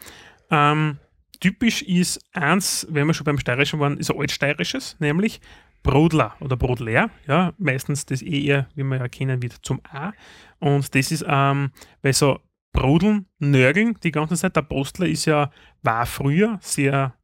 Ähm, 0.51 0.99
typisch 1.40 1.80
ist 1.80 2.20
eins, 2.34 2.86
wenn 2.90 3.07
wir 3.07 3.14
schon 3.14 3.24
beim 3.24 3.38
Steirischen 3.38 3.80
waren, 3.80 3.97
ist 3.97 4.11
ein 4.11 4.20
altsteirisches, 4.20 4.97
nämlich 5.01 5.40
Brodler 5.82 6.36
oder 6.40 6.59
Brodler, 6.59 7.09
ja, 7.26 7.55
meistens 7.57 8.05
das 8.05 8.20
eh 8.20 8.45
eher, 8.45 8.68
wie 8.74 8.84
wir 8.84 8.99
ja 8.99 9.09
kennen, 9.09 9.40
wird 9.40 9.57
zum 9.62 9.80
A. 9.90 10.12
Und 10.59 10.95
das 10.95 11.11
ist, 11.11 11.24
ähm, 11.26 11.70
weil 12.03 12.12
so 12.12 12.40
Brodeln, 12.72 13.24
Nörgeln 13.38 13.97
die 14.03 14.12
ganze 14.12 14.34
Zeit, 14.34 14.57
der 14.57 14.62
Postler 14.62 15.07
ist 15.07 15.24
ja, 15.24 15.51
war 15.82 16.05
früher 16.05 16.59
sehr 16.61 17.14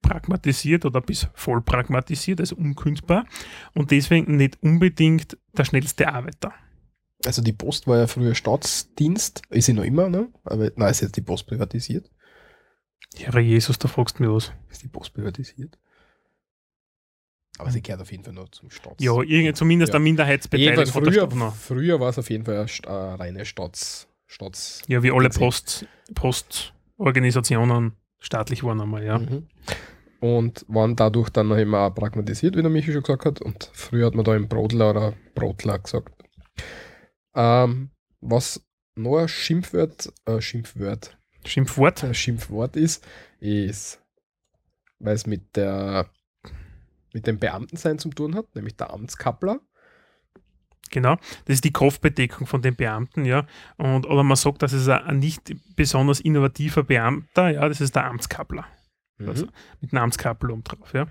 pragmatisiert 0.00 0.86
oder 0.86 1.02
bis 1.02 1.28
voll 1.34 1.60
pragmatisiert, 1.60 2.40
also 2.40 2.56
unkündbar 2.56 3.26
und 3.74 3.90
deswegen 3.90 4.38
nicht 4.38 4.56
unbedingt 4.62 5.36
der 5.54 5.66
schnellste 5.66 6.10
Arbeiter. 6.10 6.54
Also 7.26 7.42
die 7.42 7.52
Post 7.52 7.86
war 7.86 7.98
ja 7.98 8.06
früher 8.06 8.34
Staatsdienst, 8.34 9.42
ist 9.50 9.66
sie 9.66 9.72
noch 9.74 9.84
immer, 9.84 10.08
ne? 10.08 10.28
Aber 10.44 10.70
nein, 10.76 10.90
ist 10.90 11.02
jetzt 11.02 11.16
die 11.16 11.20
Post 11.20 11.46
privatisiert. 11.46 12.10
Herr 13.16 13.38
Jesus, 13.40 13.78
da 13.78 13.88
fragst 13.88 14.18
du 14.18 14.22
mich 14.22 14.32
was. 14.32 14.52
Ist 14.70 14.82
die 14.82 14.88
Post 14.88 15.12
privatisiert? 15.12 15.76
Aber 17.58 17.70
sie 17.70 17.82
gehört 17.82 18.00
auf 18.00 18.10
jeden 18.10 18.24
Fall 18.24 18.32
noch 18.32 18.48
zum 18.48 18.70
Staats. 18.70 19.02
Ja, 19.04 19.20
irgend, 19.20 19.56
zumindest 19.56 19.92
Ja. 19.92 19.96
eine 19.96 20.04
Minderheitsbeteiligung 20.04 20.86
früher, 20.86 21.52
früher 21.52 22.00
war 22.00 22.08
es 22.08 22.18
auf 22.18 22.30
jeden 22.30 22.44
Fall 22.44 22.56
eine, 22.56 22.88
eine 22.88 23.18
reine 23.20 23.44
Staats, 23.44 24.08
Staats 24.26 24.80
Ja, 24.86 25.02
wie 25.02 25.10
alle. 25.10 25.28
Post, 25.28 25.84
Postorganisationen 26.14 27.92
staatlich 28.18 28.64
waren 28.64 28.80
einmal, 28.80 29.04
ja. 29.04 29.18
Mhm. 29.18 29.46
Und 30.20 30.64
waren 30.68 30.96
dadurch 30.96 31.30
dann 31.30 31.48
noch 31.48 31.56
immer 31.56 31.90
pragmatisiert, 31.90 32.56
wie 32.56 32.62
der 32.62 32.70
Michi 32.70 32.92
schon 32.92 33.02
gesagt 33.02 33.24
hat. 33.26 33.40
Und 33.42 33.70
früher 33.74 34.06
hat 34.06 34.14
man 34.14 34.24
da 34.24 34.34
im 34.36 34.48
Brodler 34.48 34.90
oder 34.90 35.14
Brotler 35.34 35.78
gesagt. 35.78 36.14
Ähm, 37.34 37.90
was 38.20 38.64
noch 38.94 39.18
ein 39.18 39.28
Schimpfwort, 39.28 40.12
äh, 40.26 40.40
Schimpfwort, 40.40 41.16
Schimpfwort. 41.44 42.04
ein 42.04 42.14
Schimpfwort 42.14 42.76
ist, 42.76 43.06
ist, 43.38 44.00
weil 44.98 45.14
es 45.14 45.26
mit 45.26 45.56
der 45.56 46.10
mit 47.12 47.26
dem 47.26 47.38
Beamtensein 47.38 47.98
zu 47.98 48.10
tun 48.10 48.36
hat, 48.36 48.54
nämlich 48.54 48.76
der 48.76 48.92
Amtskappler. 48.92 49.60
Genau. 50.90 51.16
Das 51.44 51.54
ist 51.54 51.64
die 51.64 51.72
Kopfbedeckung 51.72 52.46
von 52.46 52.62
den 52.62 52.74
Beamten, 52.74 53.24
ja. 53.24 53.46
Und, 53.76 54.06
oder 54.06 54.22
man 54.22 54.36
sagt, 54.36 54.62
das 54.62 54.72
ist 54.72 54.88
ein, 54.88 55.18
nicht 55.18 55.54
besonders 55.76 56.20
innovativer 56.20 56.82
Beamter, 56.82 57.50
ja, 57.50 57.68
das 57.68 57.80
ist 57.80 57.94
der 57.94 58.04
Amtskappler. 58.06 58.66
Also, 59.26 59.46
mit 59.80 59.92
einem 59.92 60.04
Amtskappel 60.04 60.50
oben 60.50 60.64
drauf, 60.64 60.94
ja. 60.94 61.06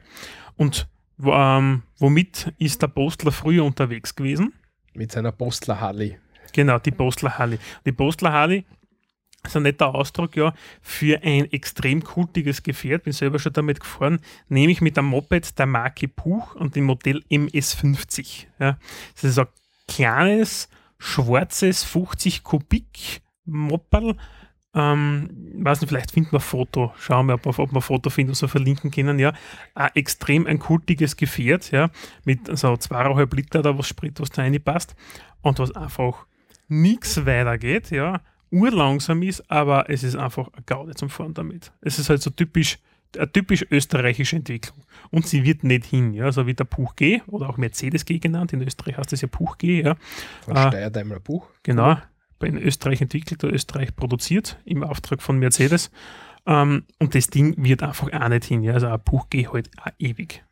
Und 0.55 0.87
ähm, 1.23 1.83
womit 1.97 2.53
ist 2.57 2.81
der 2.81 2.87
Postler 2.87 3.31
früher 3.31 3.63
unterwegs 3.63 4.15
gewesen? 4.15 4.53
Mit 4.93 5.11
seiner 5.11 5.31
Postler 5.31 5.79
Harley. 5.79 6.17
Genau, 6.53 6.79
die 6.79 6.91
Postler 6.91 7.37
Harley. 7.37 7.59
Die 7.85 7.91
Postler 7.91 8.33
Harley 8.33 8.65
ist 9.45 9.55
ein 9.55 9.63
netter 9.63 9.93
Ausdruck, 9.95 10.35
ja, 10.35 10.53
für 10.81 11.21
ein 11.23 11.51
extrem 11.51 12.03
kultiges 12.03 12.63
Gefährt. 12.63 13.03
Bin 13.03 13.13
selber 13.13 13.39
schon 13.39 13.53
damit 13.53 13.79
gefahren, 13.79 14.19
nämlich 14.47 14.81
mit 14.81 14.97
einem 14.97 15.07
Moped 15.07 15.57
der 15.57 15.65
Marke 15.65 16.07
Puch 16.07 16.55
und 16.55 16.75
dem 16.75 16.85
Modell 16.85 17.23
MS50. 17.29 18.47
Ja. 18.59 18.77
Das 19.15 19.23
ist 19.23 19.39
ein 19.39 19.47
kleines, 19.87 20.69
schwarzes 20.97 21.83
50 21.83 22.43
Kubik 22.43 23.21
Mopperl. 23.45 24.15
Ähm, 24.75 25.29
weiß 25.63 25.81
nicht, 25.81 25.89
vielleicht 25.89 26.11
finden 26.11 26.31
wir 26.31 26.39
ein 26.39 26.43
Foto. 26.43 26.93
Schauen 26.99 27.25
wir, 27.25 27.33
ob 27.35 27.45
wir, 27.45 27.57
ob 27.57 27.71
wir 27.71 27.77
ein 27.77 27.81
Foto 27.81 28.09
finden, 28.09 28.31
was 28.31 28.41
wir 28.41 28.49
verlinken 28.49 28.91
können. 28.91 29.17
Ja, 29.17 29.33
ein 29.73 29.89
extrem 29.95 30.45
ein 30.45 30.59
kultiges 30.59 31.17
Gefährt, 31.17 31.71
ja, 31.71 31.89
mit 32.23 32.55
so 32.57 32.77
zweieinhalb 32.77 33.33
Liter 33.33 33.59
oder 33.59 33.77
was 33.77 33.87
Sprit, 33.87 34.19
was 34.19 34.29
da 34.29 34.43
reinpasst 34.43 34.95
und 35.41 35.57
was 35.59 35.75
einfach 35.75 36.25
nichts 36.67 37.25
weitergeht, 37.25 37.89
ja, 37.89 38.21
urlangsam 38.51 39.23
ist, 39.23 39.49
aber 39.49 39.89
es 39.89 40.03
ist 40.03 40.15
einfach 40.15 40.49
eine 40.53 40.63
Gaude 40.65 40.93
zum 40.93 41.09
Fahren 41.09 41.33
damit. 41.33 41.71
Es 41.81 41.97
ist 41.97 42.09
halt 42.11 42.21
so 42.21 42.29
typisch, 42.29 42.77
eine 43.17 43.31
typisch 43.31 43.65
österreichische 43.71 44.35
Entwicklung. 44.35 44.77
Und 45.09 45.25
sie 45.25 45.43
wird 45.43 45.63
nicht 45.63 45.85
hin, 45.85 46.13
ja, 46.13 46.31
so 46.31 46.45
wie 46.45 46.53
der 46.53 46.65
Puch 46.65 46.95
G 46.95 47.21
oder 47.25 47.49
auch 47.49 47.57
Mercedes 47.57 48.05
G 48.05 48.19
genannt. 48.19 48.53
In 48.53 48.61
Österreich 48.61 48.97
heißt 48.97 49.13
es 49.13 49.21
ja 49.21 49.27
Puch 49.27 49.57
G, 49.57 49.81
ja. 49.81 49.95
Von 50.45 50.55
Ah. 50.57 50.67
Steyr-Daimler 50.67 51.19
Buch. 51.19 51.47
Genau, 51.63 51.97
in 52.43 52.57
Österreich 52.57 53.01
entwickelt 53.01 53.43
oder 53.43 53.53
Österreich 53.53 53.95
produziert 53.95 54.59
im 54.65 54.83
Auftrag 54.83 55.21
von 55.21 55.39
Mercedes. 55.39 55.91
Ähm, 56.45 56.83
und 56.99 57.15
das 57.15 57.27
Ding 57.27 57.55
wird 57.57 57.83
einfach 57.83 58.11
auch 58.11 58.29
nicht 58.29 58.45
hin. 58.45 58.63
Ja? 58.63 58.73
Also 58.73 58.87
ein 58.87 58.99
Buch 59.03 59.29
geht 59.29 59.51
halt 59.51 59.69
auch 59.81 59.91
ewig. 59.99 60.43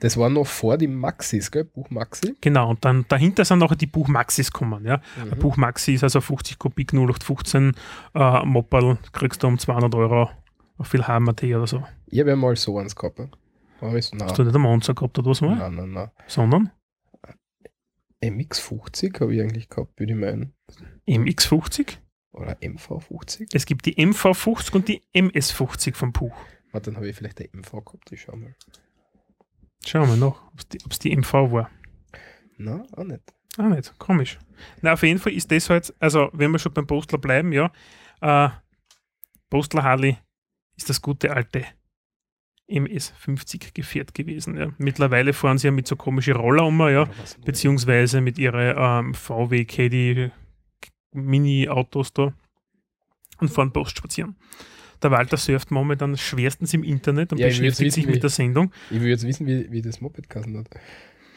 Das 0.00 0.16
war 0.16 0.30
noch 0.30 0.46
vor 0.46 0.78
die 0.78 0.86
Maxis, 0.86 1.50
gell? 1.50 1.64
Buch 1.64 1.90
Maxi. 1.90 2.34
Genau, 2.40 2.70
und 2.70 2.84
dann 2.84 3.04
dahinter 3.08 3.44
sind 3.44 3.62
auch 3.62 3.74
die 3.74 3.86
Buch 3.86 4.08
Maxis 4.08 4.50
kommen. 4.50 4.84
Ja? 4.84 5.02
Mhm. 5.22 5.32
Ein 5.32 5.38
Buch 5.38 5.56
Maxi 5.56 5.94
ist 5.94 6.02
also 6.02 6.20
50 6.20 6.58
Kubik 6.58 6.92
0815 6.94 7.72
äh, 8.14 8.44
Mopperl, 8.44 8.98
kriegst 9.12 9.42
du 9.42 9.46
um 9.46 9.58
200 9.58 9.94
Euro 9.94 10.30
auf 10.78 10.88
viel 10.88 11.06
HMT 11.06 11.44
oder 11.44 11.66
so. 11.66 11.84
Ich 12.06 12.18
habe 12.20 12.30
ja 12.30 12.36
mal 12.36 12.56
so 12.56 12.78
eins 12.78 12.96
gehabt. 12.96 13.20
Ich 13.94 14.06
so, 14.06 14.16
Hast 14.20 14.38
du 14.38 14.44
nicht 14.44 14.54
einen 14.54 14.62
Monster 14.62 14.94
gehabt 14.94 15.18
oder 15.18 15.30
was 15.30 15.40
mal? 15.40 15.56
nein, 15.56 15.74
nein, 15.74 15.92
nein. 15.92 16.10
Sondern 16.26 16.70
MX50 18.22 19.20
habe 19.20 19.34
ich 19.34 19.40
eigentlich 19.40 19.68
gehabt, 19.68 19.98
würde 19.98 20.12
ich 20.12 20.18
meinen. 20.18 20.54
MX50. 21.06 21.98
Oder 22.32 22.56
MV50. 22.58 23.48
Es 23.52 23.66
gibt 23.66 23.86
die 23.86 23.96
MV50 23.96 24.72
und 24.72 24.88
die 24.88 25.02
MS50 25.14 25.94
vom 25.94 26.12
Buch. 26.12 26.36
Warte, 26.72 26.90
dann 26.90 26.96
habe 26.96 27.08
ich 27.08 27.16
vielleicht 27.16 27.40
eine 27.40 27.48
MV 27.52 27.84
gehabt. 27.84 28.12
Ich 28.12 28.22
schau 28.22 28.36
mal. 28.36 28.54
Schauen 29.84 30.08
wir 30.08 30.16
noch, 30.16 30.46
ob 30.52 30.92
es 30.92 30.98
die, 30.98 31.16
MV 31.16 31.32
war. 31.32 31.70
Nein, 32.58 32.86
auch 32.92 33.04
nicht. 33.04 33.22
Ah, 33.56 33.68
nicht. 33.68 33.98
Komisch. 33.98 34.38
Na, 34.82 34.92
auf 34.92 35.02
jeden 35.02 35.18
Fall 35.18 35.32
ist 35.32 35.50
das 35.50 35.70
halt, 35.70 35.94
also 35.98 36.30
wenn 36.32 36.50
wir 36.52 36.58
schon 36.58 36.72
beim 36.72 36.86
Postler 36.86 37.18
bleiben, 37.18 37.52
ja, 37.52 37.72
äh, 38.20 38.50
Postler 39.48 39.82
Harley 39.82 40.18
ist 40.76 40.88
das 40.88 41.00
gute 41.00 41.34
alte 41.34 41.64
MS50 42.70 43.74
Gefährt 43.74 44.14
gewesen. 44.14 44.56
Ja. 44.56 44.72
Mittlerweile 44.78 45.32
fahren 45.32 45.58
sie 45.58 45.66
ja 45.66 45.72
mit 45.72 45.88
so 45.88 45.96
komischen 45.96 46.36
Roller 46.36 46.66
um, 46.66 46.80
ja, 46.88 47.08
beziehungsweise 47.44 48.20
mit 48.20 48.38
ihren 48.38 48.74
ähm, 48.76 49.14
VW 49.14 49.64
Caddy 49.64 50.30
Mini-Autos 51.12 52.12
da. 52.12 52.32
und 53.38 53.48
fahren 53.48 53.72
Post 53.72 53.96
spazieren. 53.96 54.36
Der 55.02 55.10
Walter 55.10 55.38
surft 55.38 55.70
momentan 55.70 56.14
schwerstens 56.18 56.74
im 56.74 56.84
Internet 56.84 57.32
und 57.32 57.38
Ja, 57.38 57.46
beschäftigt 57.46 57.76
sich 57.76 57.86
wissen, 58.04 58.08
wie- 58.08 58.12
mit 58.14 58.22
der 58.22 58.28
Sendung. 58.30 58.70
Ich 58.90 59.00
will 59.00 59.08
jetzt 59.08 59.26
wissen, 59.26 59.46
wie, 59.46 59.70
wie 59.72 59.80
das 59.80 60.00
Moped 60.02 60.28
geheißen 60.28 60.58
hat. 60.58 60.68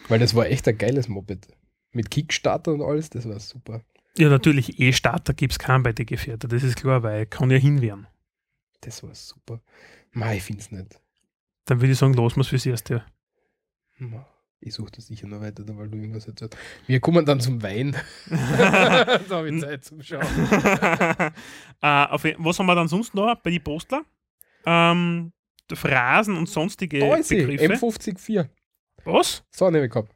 Weil 0.10 0.20
das 0.20 0.36
war 0.36 0.46
echt 0.48 0.68
ein 0.68 0.78
geiles 0.78 1.08
Moped. 1.08 1.48
Mit 1.94 2.12
Kickstarter 2.12 2.74
und 2.74 2.82
alles, 2.82 3.10
das 3.10 3.26
war 3.28 3.40
super. 3.40 3.82
Ja, 4.18 4.28
natürlich, 4.30 4.80
E-Starter 4.82 5.34
gibt 5.34 5.54
es 5.54 5.60
keinen 5.60 5.82
bei 5.84 5.94
den 5.94 6.06
Gefährten, 6.06 6.50
das 6.50 6.62
ist 6.64 6.76
klar, 6.76 7.04
weil 7.04 7.26
kann 7.26 7.50
ja 7.50 7.58
hinwehren. 7.58 8.06
Das 8.82 9.02
war 9.02 9.16
super. 9.16 9.62
Mei, 10.12 10.38
ich 10.38 10.44
find's 10.44 10.70
nicht. 10.72 11.00
Dann 11.66 11.80
würde 11.80 11.94
ich 11.94 11.98
sagen, 11.98 12.14
los 12.16 12.36
wir 12.36 12.44
fürs 12.44 12.66
erste. 12.66 13.06
Ma, 13.98 14.28
Ich 14.66 14.74
suche 14.76 14.92
das 14.92 15.08
sicher 15.08 15.28
noch 15.28 15.42
weiter, 15.42 15.64
weil 15.78 15.90
du 15.90 15.98
irgendwas 15.98 16.26
erzählt 16.28 16.56
Wir 16.88 17.00
kommen 17.02 17.26
dann 17.26 17.40
zum 17.42 17.62
Wein. 17.62 17.96
da 18.30 19.20
habe 19.30 19.50
ich 19.50 19.62
Zeit 19.62 19.84
zum 19.84 20.02
Schauen. 20.02 20.22
äh, 21.82 22.06
auf, 22.06 22.24
was 22.38 22.60
haben 22.60 22.66
wir 22.66 22.76
dann 22.76 22.88
sonst 22.88 23.14
noch 23.14 23.36
bei 23.42 23.50
den 23.52 23.64
Postler? 23.64 24.04
Ähm, 24.66 25.34
Phrasen 25.74 26.38
und 26.38 26.48
sonstige 26.48 27.00
Da 27.00 27.16
ist 27.16 27.30
Begriffe. 27.30 27.74
M504. 27.74 28.50
was? 29.04 29.44
So 29.52 29.66
eine 29.66 29.78
habe 29.80 29.88
ich 29.88 29.92
gehabt. 29.92 30.16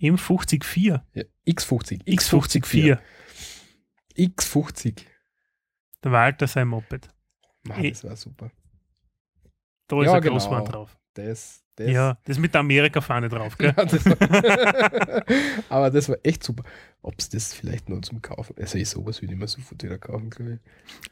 M54. 0.00 1.00
Ja, 1.14 1.22
X50. 1.48 2.04
X54. 2.04 2.98
X50. 4.18 5.02
Der 6.04 6.12
Walter 6.12 6.46
sein 6.46 6.68
Moped. 6.68 7.08
Ma, 7.62 7.78
Eh. 7.78 7.90
das 7.90 8.04
war 8.04 8.16
super. 8.16 8.50
Da 9.88 10.00
ist 10.00 10.06
Ja, 10.06 10.14
ein 10.14 10.20
genau. 10.20 10.34
Großwand 10.34 10.68
drauf. 10.72 10.96
Das, 11.16 11.64
das, 11.76 11.90
Ja, 11.90 12.18
das 12.24 12.38
mit 12.38 12.52
der 12.52 12.60
Amerika-Fahne 12.60 13.30
drauf, 13.30 13.56
gell? 13.56 13.72
Ja, 13.74 13.84
das 13.86 14.04
aber 15.70 15.90
das 15.90 16.10
war 16.10 16.18
echt 16.22 16.44
super. 16.44 16.62
Ob 17.00 17.14
es 17.16 17.30
das 17.30 17.54
vielleicht 17.54 17.88
nur 17.88 18.02
zum 18.02 18.20
Kaufen, 18.20 18.54
also 18.60 18.76
ich 18.76 18.90
sowas 18.90 19.22
würde 19.22 19.32
ich 19.32 19.40
mir 19.40 19.48
sofort 19.48 19.82
wieder 19.82 19.96
kaufen, 19.96 20.28
glaube 20.28 20.60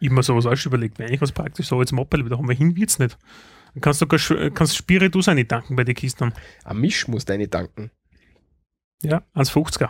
ich. 0.01 0.11
Mir 0.11 0.23
sowas 0.23 0.45
auch 0.45 0.57
schon 0.57 0.71
überlegt, 0.71 0.99
wäre 0.99 1.09
eigentlich 1.09 1.23
was 1.23 1.33
praktisch, 1.33 1.69
so 1.69 1.79
als 1.79 1.91
Moped, 1.91 2.31
da 2.31 2.37
haben 2.37 2.49
wir 2.49 2.55
hin, 2.55 2.77
wird's 2.77 2.99
nicht. 2.99 3.17
Dann 3.73 3.81
kannst 3.81 4.03
du 4.03 4.07
sogar 4.19 4.51
kannst 4.51 4.77
Spiritus 4.77 5.29
eine 5.29 5.49
tanken 5.49 5.75
bei 5.75 5.85
den 5.85 5.95
Kisten. 5.95 6.35
Ein 6.65 6.77
Misch 6.77 7.09
muss 7.09 7.25
deine 7.25 7.49
danken. 7.49 7.91
Ja, 9.03 9.23
1,50er. 9.35 9.89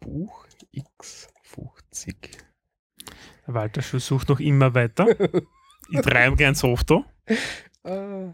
Buch 0.00 0.46
X50. 0.74 2.14
Der 3.46 3.54
Walter 3.54 3.82
Schuh 3.82 3.98
sucht 3.98 4.30
noch 4.30 4.40
immer 4.40 4.74
weiter. 4.74 5.06
ich 5.90 6.00
treibe 6.00 6.36
gern 6.36 6.54
Soft 6.54 6.90
da. 6.90 7.04
Ah, 7.84 8.32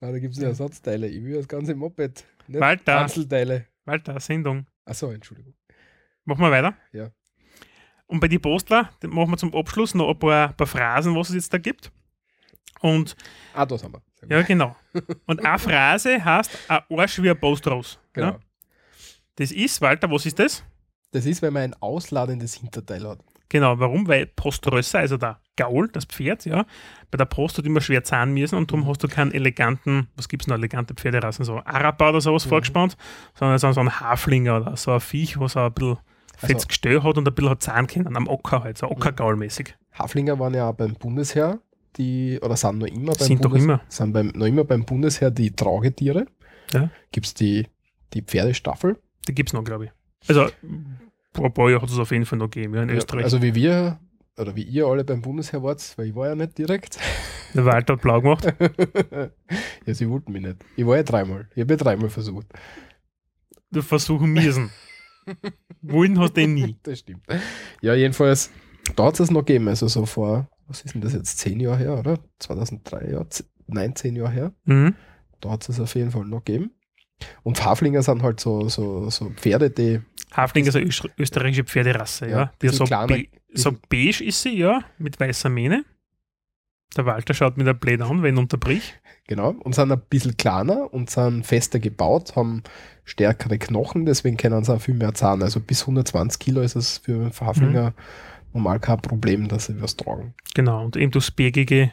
ah, 0.00 0.10
da 0.12 0.18
gibt 0.18 0.34
es 0.34 0.40
ja 0.40 0.48
Ersatzteile. 0.48 1.08
Ich 1.08 1.22
will 1.24 1.34
das 1.36 1.48
ganze 1.48 1.74
Moped. 1.74 2.24
Nicht 2.46 2.60
Walter. 2.60 3.00
Einzelteile. 3.00 3.66
Walter, 3.84 4.18
Sendung. 4.20 4.66
Achso, 4.84 5.10
Entschuldigung. 5.10 5.54
Machen 6.24 6.40
wir 6.42 6.50
weiter. 6.50 6.76
Ja. 6.92 7.10
Und 8.06 8.20
bei 8.20 8.28
den 8.28 8.40
Postler 8.40 8.90
machen 9.02 9.30
wir 9.30 9.36
zum 9.36 9.54
Abschluss 9.54 9.94
noch 9.94 10.08
ein 10.10 10.18
paar, 10.18 10.52
paar 10.52 10.66
Phrasen, 10.66 11.14
was 11.16 11.28
es 11.30 11.34
jetzt 11.36 11.52
da 11.52 11.58
gibt. 11.58 11.90
Und 12.80 13.16
Ah, 13.54 13.64
das 13.66 13.82
haben 13.82 13.94
wir. 13.94 14.02
Ja, 14.28 14.42
genau. 14.42 14.76
Und 15.26 15.44
eine 15.44 15.58
Phrase 15.58 16.24
heißt 16.24 16.50
ein 16.68 16.82
Arsch 16.88 17.22
wie 17.22 17.30
ein 17.30 17.38
Post 17.38 17.66
raus. 17.66 17.98
genau. 18.12 18.32
Ja? 18.32 18.40
Das 19.36 19.52
ist, 19.52 19.80
Walter, 19.80 20.10
was 20.10 20.24
ist 20.26 20.38
das? 20.38 20.64
Das 21.10 21.26
ist, 21.26 21.42
wenn 21.42 21.52
man 21.52 21.62
ein 21.64 21.74
ausladendes 21.74 22.54
Hinterteil 22.54 23.06
hat. 23.06 23.20
Genau, 23.48 23.78
warum? 23.78 24.08
Weil 24.08 24.26
Poströsser, 24.26 24.98
also 25.00 25.16
der 25.16 25.38
Gaul, 25.56 25.88
das 25.92 26.04
Pferd, 26.04 26.44
ja, 26.46 26.66
bei 27.10 27.16
der 27.16 27.24
Post 27.26 27.58
hat 27.58 27.64
immer 27.66 27.80
schwer 27.80 28.02
zahlen 28.04 28.34
müssen 28.34 28.56
und 28.56 28.70
darum 28.70 28.86
hast 28.88 29.02
du 29.04 29.08
keinen 29.08 29.32
eleganten, 29.32 30.08
was 30.16 30.28
gibt 30.28 30.42
es 30.42 30.46
noch, 30.48 30.56
elegante 30.56 30.94
Pferderassen, 30.94 31.44
so 31.44 31.60
Araber 31.64 32.10
oder 32.10 32.20
sowas 32.20 32.44
Mhm. 32.44 32.48
vorgespannt, 32.50 32.96
sondern 33.38 33.58
so, 33.58 33.70
so 33.72 33.80
ein 33.80 34.00
Haflinger 34.00 34.56
oder 34.58 34.76
so 34.76 34.90
ein 34.92 35.00
Viech, 35.00 35.38
was 35.38 35.56
auch 35.56 35.66
ein 35.66 35.72
bisschen 35.72 35.96
Also- 36.34 36.46
fettes 36.48 36.68
Gestell 36.68 37.02
hat 37.02 37.16
und 37.16 37.26
ein 37.28 37.34
bisschen 37.34 37.50
hat 37.50 37.88
können, 37.88 38.16
am 38.16 38.26
Ocker 38.28 38.64
halt, 38.64 38.76
so 38.78 38.88
Ockergaul-mäßig. 38.88 39.74
Haflinger 39.92 40.38
waren 40.38 40.52
ja 40.54 40.68
auch 40.68 40.74
beim 40.74 40.94
Bundesheer, 40.94 41.60
die, 41.96 42.38
oder 42.42 42.56
sind 42.56 42.78
noch 42.78 42.86
immer 42.88 43.12
beim 43.14 43.26
Sind 43.26 43.44
doch 43.44 43.50
Bundes- 43.50 43.64
immer. 43.64 43.80
Sind 43.88 44.12
beim, 44.12 44.26
noch 44.34 44.46
immer 44.46 44.64
beim 44.64 44.84
Bundesheer 44.84 45.30
die 45.30 45.52
Tragetiere. 45.52 46.26
Ja. 46.72 46.90
Gibt 47.12 47.26
es 47.26 47.34
die, 47.34 47.66
die 48.12 48.20
Pferdestaffel. 48.22 48.98
Die 49.28 49.34
gibt 49.34 49.48
es 49.48 49.52
noch, 49.54 49.64
glaube 49.64 49.86
ich. 49.86 49.90
Also, 50.28 50.48
ein 51.44 51.52
paar 51.52 51.70
Jahren 51.70 51.82
hat 51.82 51.90
es 51.90 51.98
auf 51.98 52.10
jeden 52.10 52.24
Fall 52.26 52.38
noch 52.38 52.50
gegeben, 52.50 52.74
ja, 52.74 52.82
in 52.82 52.88
Ja, 52.90 52.96
Österreich. 52.96 53.24
Also 53.24 53.42
wie 53.42 53.54
wir, 53.54 53.98
oder 54.38 54.54
wie 54.56 54.62
ihr 54.62 54.86
alle 54.86 55.04
beim 55.04 55.22
Bundesheer 55.22 55.62
wart, 55.62 55.82
weil 55.96 56.06
ich 56.08 56.14
war 56.14 56.28
ja 56.28 56.34
nicht 56.34 56.56
direkt. 56.58 56.98
der 57.54 57.64
Walter 57.64 57.94
hat 57.94 58.02
blau 58.02 58.20
gemacht. 58.20 58.44
ja, 59.86 59.94
sie 59.94 60.08
wollten 60.08 60.32
mich 60.32 60.42
nicht. 60.42 60.56
Ich 60.76 60.86
war 60.86 60.96
ja 60.96 61.02
dreimal. 61.02 61.48
Ich 61.54 61.62
habe 61.62 61.72
ja 61.72 61.76
dreimal 61.76 62.10
versucht. 62.10 62.46
Du 63.70 63.82
versuchen 63.82 64.32
müssen. 64.32 64.70
Wollen 65.82 66.18
hast 66.20 66.36
du 66.36 66.40
den 66.42 66.54
nie. 66.54 66.76
Das 66.82 67.00
stimmt. 67.00 67.24
Ja, 67.80 67.94
jedenfalls, 67.94 68.50
da 68.94 69.06
hat 69.06 69.18
es 69.20 69.30
noch 69.30 69.44
gegeben. 69.44 69.68
Also 69.68 69.88
so 69.88 70.06
vor, 70.06 70.48
was 70.68 70.82
ist 70.82 70.94
denn 70.94 71.00
das 71.00 71.12
jetzt, 71.14 71.38
zehn 71.38 71.58
Jahre 71.60 71.78
her, 71.78 71.98
oder? 71.98 72.18
2003, 72.38 73.10
ja, 73.10 73.24
nein, 73.66 73.96
zehn 73.96 74.16
Jahre 74.16 74.30
her. 74.32 74.52
Mhm. 74.64 74.94
Da 75.40 75.50
hat 75.50 75.68
es 75.68 75.80
auf 75.80 75.94
jeden 75.94 76.10
Fall 76.10 76.24
noch 76.24 76.44
gegeben. 76.44 76.70
Und 77.42 77.64
Haflinger 77.64 78.02
sind 78.02 78.22
halt 78.22 78.40
so, 78.40 78.68
so, 78.68 79.08
so 79.10 79.30
Pferde, 79.30 79.70
die 79.70 80.00
Hafling 80.32 80.66
ist 80.66 80.76
eine 80.76 80.86
öster- 80.86 81.10
österreichische 81.18 81.64
Pferderasse, 81.64 82.26
ja. 82.28 82.38
Ja, 82.38 82.52
Die 82.62 82.68
so, 82.68 82.84
be 82.84 83.26
so 83.54 83.72
beige 83.88 84.22
ist 84.24 84.42
sie, 84.42 84.58
ja, 84.58 84.80
mit 84.98 85.18
weißer 85.18 85.48
Mähne. 85.48 85.84
Der 86.96 87.04
Walter 87.06 87.34
schaut 87.34 87.56
mir 87.56 87.64
der 87.64 87.74
blöd 87.74 88.00
an, 88.00 88.22
wenn 88.22 88.34
ich 88.34 88.40
unterbrich. 88.40 88.94
Genau, 89.26 89.50
und 89.50 89.74
sind 89.74 89.90
ein 89.92 90.00
bisschen 90.08 90.36
kleiner 90.36 90.92
und 90.94 91.10
sind 91.10 91.44
fester 91.44 91.78
gebaut, 91.78 92.36
haben 92.36 92.62
stärkere 93.04 93.58
Knochen, 93.58 94.06
deswegen 94.06 94.36
können 94.36 94.62
sie 94.64 94.72
auch 94.74 94.80
viel 94.80 94.94
mehr 94.94 95.14
zahlen. 95.14 95.42
Also 95.42 95.60
bis 95.60 95.82
120 95.82 96.38
Kilo 96.38 96.60
ist 96.60 96.76
es 96.76 96.98
für 96.98 97.14
einen 97.14 97.32
Haflinger 97.40 97.92
normal 98.52 98.78
kein 98.80 99.00
Problem, 99.02 99.48
dass 99.48 99.66
sie 99.66 99.80
was 99.82 99.96
tragen. 99.96 100.34
Genau, 100.54 100.84
und 100.84 100.96
eben 100.96 101.10
durchs 101.10 101.30
bergige 101.30 101.90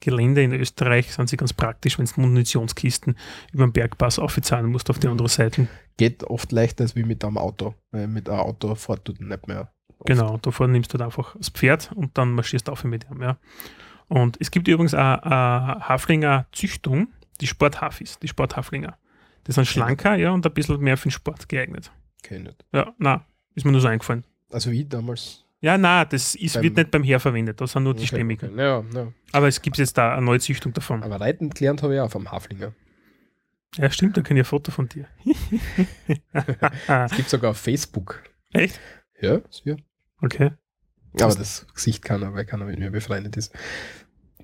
Gelände 0.00 0.42
in 0.42 0.52
Österreich 0.52 1.12
sind 1.12 1.28
sie 1.28 1.36
ganz 1.36 1.52
praktisch, 1.52 1.98
wenn 1.98 2.06
du 2.06 2.20
Munitionskisten 2.20 3.16
über 3.52 3.66
den 3.66 3.72
Bergpass 3.72 4.18
aufzahlen 4.18 4.70
musst 4.70 4.90
auf 4.90 4.98
die 4.98 5.08
andere 5.08 5.28
Seite. 5.28 5.68
Geht 5.96 6.24
oft 6.24 6.52
leichter 6.52 6.84
als 6.84 6.96
wie 6.96 7.04
mit 7.04 7.24
einem 7.24 7.38
Auto, 7.38 7.74
weil 7.90 8.08
mit 8.08 8.28
einem 8.28 8.40
Auto 8.40 8.74
fährt 8.74 9.06
du 9.06 9.12
nicht 9.12 9.46
mehr. 9.46 9.70
oft. 10.00 10.06
Genau, 10.06 10.38
davor 10.38 10.68
nimmst 10.68 10.92
du 10.92 10.98
dann 10.98 11.06
einfach 11.06 11.36
das 11.36 11.50
Pferd 11.50 11.92
und 11.94 12.16
dann 12.16 12.32
marschierst 12.32 12.68
du 12.68 12.72
auf 12.72 12.84
mit 12.84 13.06
ihm. 13.10 13.22
Ja. 13.22 13.36
Und 14.08 14.36
es 14.40 14.50
gibt 14.50 14.66
übrigens 14.66 14.94
auch 14.94 14.98
eine 14.98 15.88
Haflinger 15.88 16.46
Züchtung, 16.52 17.08
die 17.40 17.46
Sporthafis, 17.46 18.18
die 18.18 18.28
Sporthaflinger. 18.28 18.96
Die 19.46 19.52
sind 19.52 19.66
schlanker, 19.66 20.16
ja, 20.16 20.32
und 20.32 20.44
ein 20.44 20.52
bisschen 20.52 20.80
mehr 20.80 20.96
für 20.96 21.08
den 21.08 21.12
Sport 21.12 21.48
geeignet. 21.48 21.90
Ich 22.24 22.30
nicht. 22.30 22.64
Ja, 22.72 22.92
na, 22.98 23.24
ist 23.54 23.64
mir 23.64 23.72
nur 23.72 23.80
so 23.80 23.88
eingefallen. 23.88 24.24
Also 24.50 24.70
wie 24.70 24.84
damals. 24.84 25.44
Ja, 25.62 25.76
na, 25.76 26.04
das 26.06 26.34
ist, 26.34 26.54
Beim- 26.54 26.62
wird 26.62 26.76
nicht 26.76 26.90
beim 26.90 27.02
Heer 27.02 27.20
verwendet, 27.20 27.60
das 27.60 27.72
sind 27.72 27.82
nur 27.82 27.92
die 27.94 28.00
Okay, 28.00 28.06
Stämmigen. 28.08 28.52
okay. 28.54 28.62
Ja, 28.62 28.84
ja. 28.94 29.12
Aber 29.32 29.46
es 29.48 29.60
gibt 29.60 29.76
jetzt 29.78 29.96
da 29.98 30.14
eine 30.14 30.24
neue 30.24 30.40
Züchtung 30.40 30.72
davon. 30.72 31.02
Aber 31.02 31.20
Reiten 31.20 31.50
gelernt 31.50 31.82
habe 31.82 31.94
ich 31.94 32.00
auch 32.00 32.10
vom 32.10 32.30
Haflinger. 32.30 32.72
Ja, 33.76 33.90
stimmt, 33.90 34.16
da 34.16 34.22
kenne 34.22 34.40
ich 34.40 34.46
ein 34.46 34.48
Foto 34.48 34.72
von 34.72 34.88
dir. 34.88 35.06
Es 36.88 37.12
gibt 37.16 37.28
sogar 37.28 37.50
auf 37.52 37.58
Facebook. 37.58 38.22
Echt? 38.52 38.80
Ja, 39.20 39.36
ist 39.36 39.62
ja. 39.64 39.76
Okay. 40.22 40.52
Aber 41.20 41.34
das 41.34 41.66
Gesicht 41.74 42.04
kann 42.04 42.22
er, 42.22 42.32
weil 42.34 42.44
keiner 42.46 42.64
mit 42.64 42.78
mir 42.78 42.90
befreundet 42.90 43.36
ist. 43.36 43.52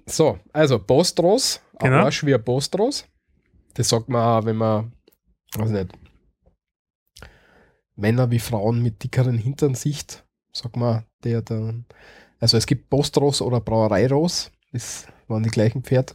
So, 0.06 0.38
also 0.52 0.78
Bostros, 0.78 1.60
Genau. 1.78 1.92
genau. 1.92 2.04
Arsch 2.04 2.24
wie 2.24 2.34
ein 2.34 2.42
Bostros. 2.44 3.08
Das 3.74 3.88
sagt 3.88 4.08
man 4.08 4.22
auch, 4.22 4.44
wenn 4.46 4.56
man, 4.56 4.92
weiß 5.56 5.70
nicht, 5.70 5.92
Männer 7.96 8.30
wie 8.30 8.38
Frauen 8.38 8.82
mit 8.82 9.02
dickeren 9.02 9.38
Hintern 9.38 9.74
sieht, 9.74 10.24
sagt 10.58 10.76
man, 10.76 11.04
der 11.24 11.42
dann, 11.42 11.84
also 12.40 12.56
es 12.56 12.66
gibt 12.66 12.88
Bostros 12.90 13.40
oder 13.42 13.60
Brauereiros, 13.60 14.50
das 14.72 15.06
waren 15.28 15.42
die 15.42 15.50
gleichen 15.50 15.82
Pferd. 15.82 16.14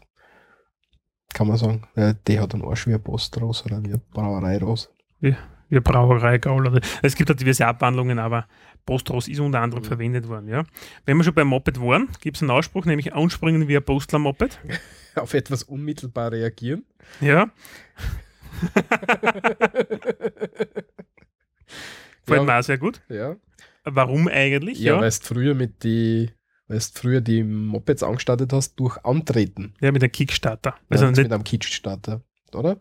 Kann 1.33 1.47
man 1.47 1.57
sagen, 1.57 1.87
ja, 1.95 2.13
der 2.13 2.41
hat 2.41 2.53
einen 2.53 2.63
Arsch 2.65 2.87
wie 2.87 2.93
ein 2.93 3.01
Bostros 3.01 3.65
oder 3.65 3.81
wie 3.83 3.93
ein 3.93 4.01
Brauereiros. 4.11 4.89
Ja, 5.21 5.79
Brauerei, 5.79 6.37
Gaul. 6.37 6.81
Es 7.01 7.15
gibt 7.15 7.29
da 7.29 7.33
diverse 7.33 7.65
Abwandlungen, 7.65 8.19
aber 8.19 8.45
Postros 8.85 9.29
ist 9.29 9.39
unter 9.39 9.61
anderem 9.61 9.83
verwendet 9.85 10.27
worden. 10.27 10.49
Ja. 10.49 10.65
Wenn 11.05 11.15
wir 11.17 11.23
schon 11.23 11.33
beim 11.33 11.47
Moped 11.47 11.79
waren, 11.79 12.09
gibt 12.19 12.35
es 12.35 12.43
einen 12.43 12.51
Ausspruch, 12.51 12.83
nämlich 12.85 13.13
anspringen 13.13 13.69
wie 13.69 13.77
ein 13.77 13.83
Postler-Moped. 13.85 14.59
Auf 15.15 15.33
etwas 15.33 15.63
unmittelbar 15.63 16.31
reagieren. 16.33 16.83
Ja. 17.21 17.49
Gefällt 22.25 22.39
Ja. 22.39 22.43
mir 22.43 22.59
auch 22.59 22.63
sehr 22.63 22.77
gut. 22.77 23.01
Ja. 23.09 23.35
Warum 23.83 24.27
eigentlich? 24.27 24.79
Ja, 24.79 24.95
Ja, 24.95 25.01
weil 25.01 25.09
du 25.09 25.15
früher 25.21 25.55
mit 25.55 25.83
die, 25.83 26.29
weil 26.67 26.79
du 26.79 26.85
früher 26.93 27.21
die 27.21 27.43
Mopeds 27.43 28.03
angestartet 28.03 28.53
hast 28.53 28.75
durch 28.79 28.97
Antreten. 29.03 29.73
ja 29.81 29.91
mit 29.91 30.03
einem 30.03 30.11
Kickstarter. 30.11 30.75
Also 30.89 31.05
Also 31.07 31.21
mit 31.21 31.31
einem 31.31 31.43
Kickstarter, 31.43 32.21
oder? 32.53 32.77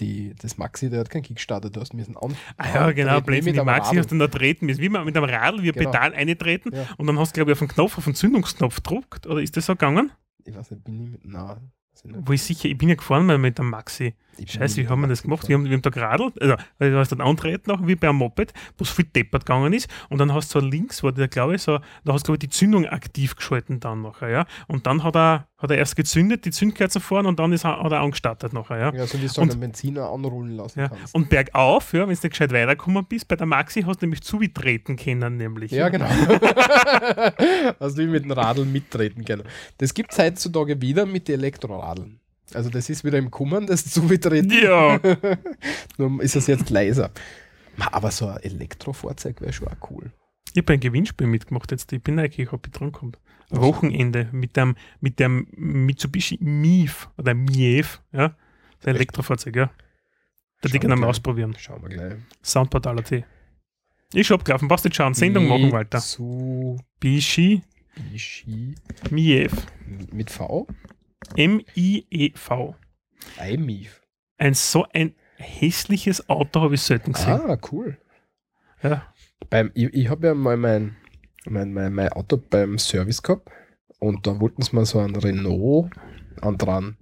Die, 0.00 0.34
das 0.42 0.58
Maxi, 0.58 0.90
der 0.90 0.98
hat 1.00 1.10
keinen 1.10 1.22
Kickstarter, 1.22 1.70
du 1.70 1.80
hast 1.80 1.94
müssen 1.94 2.16
an. 2.16 2.36
ah 2.56 2.66
ja, 2.74 2.90
genau, 2.90 3.20
Blödsinn, 3.20 3.52
die 3.52 3.60
einem 3.60 3.66
Maxi 3.66 3.90
Radl. 3.90 3.98
hast 4.00 4.10
du 4.10 4.18
da 4.18 4.26
treten 4.26 4.66
müssen. 4.66 4.80
Wie 4.82 4.88
man 4.88 5.04
mit 5.04 5.16
einem 5.16 5.30
Radl, 5.30 5.62
wie 5.62 5.68
ein 5.70 5.72
Genau. 5.74 5.90
Pedal 5.92 6.12
eintreten 6.14 6.74
Ja. 6.74 6.88
und 6.98 7.06
dann 7.06 7.16
hast 7.16 7.30
du, 7.30 7.38
glaube 7.38 7.52
ich, 7.52 7.54
auf 7.54 7.60
den 7.60 7.68
Knopf, 7.68 7.96
auf 7.98 8.04
den 8.04 8.16
Zündungsknopf 8.16 8.76
gedruckt. 8.82 9.28
Oder 9.28 9.40
ist 9.40 9.56
das 9.56 9.66
so 9.66 9.74
gegangen? 9.74 10.10
Ich 10.44 10.54
weiß 10.56 10.72
nicht, 10.72 10.82
bin 10.82 11.00
ich 11.00 11.10
mit. 11.10 11.24
Nein. 11.24 11.70
Wo 12.02 12.32
ich 12.32 12.42
sicher, 12.42 12.68
ich 12.68 12.76
bin 12.76 12.88
ja 12.88 12.96
gefahren 12.96 13.24
mal 13.24 13.38
mit 13.38 13.56
dem 13.60 13.70
Maxi. 13.70 14.14
Scheiße, 14.46 14.76
wie 14.78 14.88
haben 14.88 15.00
wir 15.00 15.08
das 15.08 15.22
gemacht? 15.22 15.48
Wir 15.48 15.56
haben, 15.56 15.64
wir 15.64 15.72
haben 15.72 15.82
da 15.82 15.90
geradelt, 15.90 16.40
also 16.40 16.56
du 16.78 16.96
hast 16.98 17.12
dann 17.12 17.20
antreten 17.20 17.70
noch, 17.70 17.86
wie 17.86 17.94
bei 17.96 18.08
einem 18.08 18.18
Moped, 18.18 18.52
wo 18.78 18.82
es 18.84 18.90
viel 18.90 19.04
deppert 19.06 19.46
gegangen 19.46 19.72
ist. 19.72 19.88
Und 20.08 20.18
dann 20.18 20.32
hast 20.32 20.54
du 20.54 20.60
so 20.60 20.66
links, 20.66 21.02
war 21.02 21.12
der, 21.12 21.28
glaube 21.28 21.54
ich, 21.56 21.62
so, 21.62 21.78
da 22.04 22.12
hast 22.12 22.22
du, 22.22 22.32
glaube 22.32 22.36
ich, 22.36 22.40
die 22.40 22.48
Zündung 22.48 22.86
aktiv 22.86 23.36
geschalten 23.36 23.80
dann 23.80 24.02
nachher, 24.02 24.28
ja. 24.30 24.46
Und 24.66 24.86
dann 24.86 25.02
hat 25.04 25.16
er, 25.16 25.46
hat 25.58 25.70
er 25.70 25.78
erst 25.78 25.96
gezündet, 25.96 26.44
die 26.44 26.50
Zündkerzen 26.50 27.00
vorne 27.00 27.28
und 27.28 27.38
dann 27.38 27.52
ist 27.52 27.64
er, 27.64 27.82
hat 27.82 27.92
er 27.92 28.00
angestartet 28.00 28.52
nachher, 28.52 28.78
ja. 28.78 28.92
Ja, 28.94 29.06
so 29.06 29.20
wie 29.20 29.26
du 29.26 29.40
Und- 29.40 29.50
einen 29.52 29.60
Benziner 29.60 30.10
anrollen 30.10 30.56
lassen 30.56 30.80
Ja. 30.80 30.88
kannst. 30.88 31.14
Und 31.14 31.28
bergauf, 31.30 31.92
ja, 31.92 32.00
wenn 32.00 32.06
du 32.06 32.10
nicht 32.10 32.22
gescheit 32.30 32.52
weitergekommen 32.52 33.04
bist, 33.06 33.28
bei 33.28 33.36
der 33.36 33.46
Maxi 33.46 33.82
hast 33.82 34.02
du 34.02 34.06
nämlich 34.06 34.22
zugetreten 34.22 34.96
können, 34.96 35.36
nämlich. 35.36 35.70
Ja, 35.70 35.88
genau. 35.88 36.06
also 37.78 37.98
wie 37.98 38.06
mit 38.06 38.24
dem 38.24 38.32
Radl 38.32 38.64
mittreten 38.64 39.24
können. 39.24 39.44
Das 39.78 39.94
gibt 39.94 40.12
es 40.12 40.18
heutzutage 40.18 40.80
wieder 40.80 41.06
mit 41.06 41.28
den 41.28 41.40
Elektroradeln. 41.40 42.20
Also 42.52 42.70
das 42.70 42.90
ist 42.90 43.04
wieder 43.04 43.18
im 43.18 43.30
Kommen, 43.30 43.66
das 43.66 43.90
Zubetreten. 43.90 44.50
Ja. 44.50 45.00
Nur 45.98 46.22
ist 46.22 46.36
es 46.36 46.46
jetzt 46.46 46.70
leiser. 46.70 47.10
Aber 47.78 48.10
so 48.10 48.26
ein 48.26 48.42
Elektrofahrzeug 48.42 49.40
wäre 49.40 49.52
schon 49.52 49.68
auch 49.68 49.90
cool. 49.90 50.12
Ich 50.52 50.58
habe 50.62 50.74
ein 50.74 50.80
Gewinnspiel 50.80 51.26
mitgemacht 51.26 51.70
jetzt. 51.72 51.92
Ich 51.92 52.02
bin 52.02 52.18
eigentlich, 52.18 52.52
ob 52.52 52.66
ich 52.66 52.72
dran 52.72 52.92
komme. 52.92 53.12
Wochenende 53.50 54.28
mit 54.32 54.56
dem, 54.56 54.76
mit 55.00 55.18
dem 55.20 55.46
Mitsubishi 55.56 56.38
Mief 56.40 57.08
oder 57.18 57.34
Mief, 57.34 58.00
ja. 58.12 58.36
Das? 58.80 58.94
Elektrofahrzeug, 58.94 59.56
ja. 59.56 59.70
Da 60.60 60.68
die 60.68 60.78
mal 60.86 60.98
wir 60.98 61.08
ausprobieren. 61.08 61.54
Schauen 61.58 61.82
wir 61.82 61.88
gleich. 61.88 62.14
Soundportal.at. 62.42 63.24
Ich 64.12 64.26
schon 64.26 64.38
abgelaufen, 64.38 64.68
brauchst 64.68 64.84
nicht 64.84 64.96
schauen. 64.96 65.14
Sendung 65.14 65.48
machen, 65.48 65.72
Walter. 65.72 65.98
Mitsubishi 65.98 67.62
Bishi 68.10 68.74
Mief. 69.10 69.52
mit 70.12 70.30
V? 70.30 70.66
M-I-E-V. 71.36 72.74
iMIF. 73.48 74.02
Ein 74.38 74.54
so 74.54 74.84
ein 74.92 75.14
hässliches 75.36 76.28
Auto 76.28 76.60
habe 76.60 76.74
ich 76.74 76.82
selten 76.82 77.12
gesehen. 77.12 77.32
Ah, 77.32 77.58
cool. 77.72 77.98
Ja. 78.82 79.12
Beim, 79.50 79.70
ich 79.74 79.92
ich 79.94 80.08
habe 80.08 80.26
ja 80.28 80.34
mal 80.34 80.56
mein, 80.56 80.96
mein, 81.46 81.72
mein, 81.72 81.92
mein 81.92 82.08
Auto 82.10 82.36
beim 82.36 82.78
Service 82.78 83.22
gehabt 83.22 83.48
und 83.98 84.26
da 84.26 84.40
wollten 84.40 84.62
sie 84.62 84.74
mal 84.74 84.84
so 84.86 84.98
einen 84.98 85.16
Renault 85.16 85.90
andran. 86.40 86.96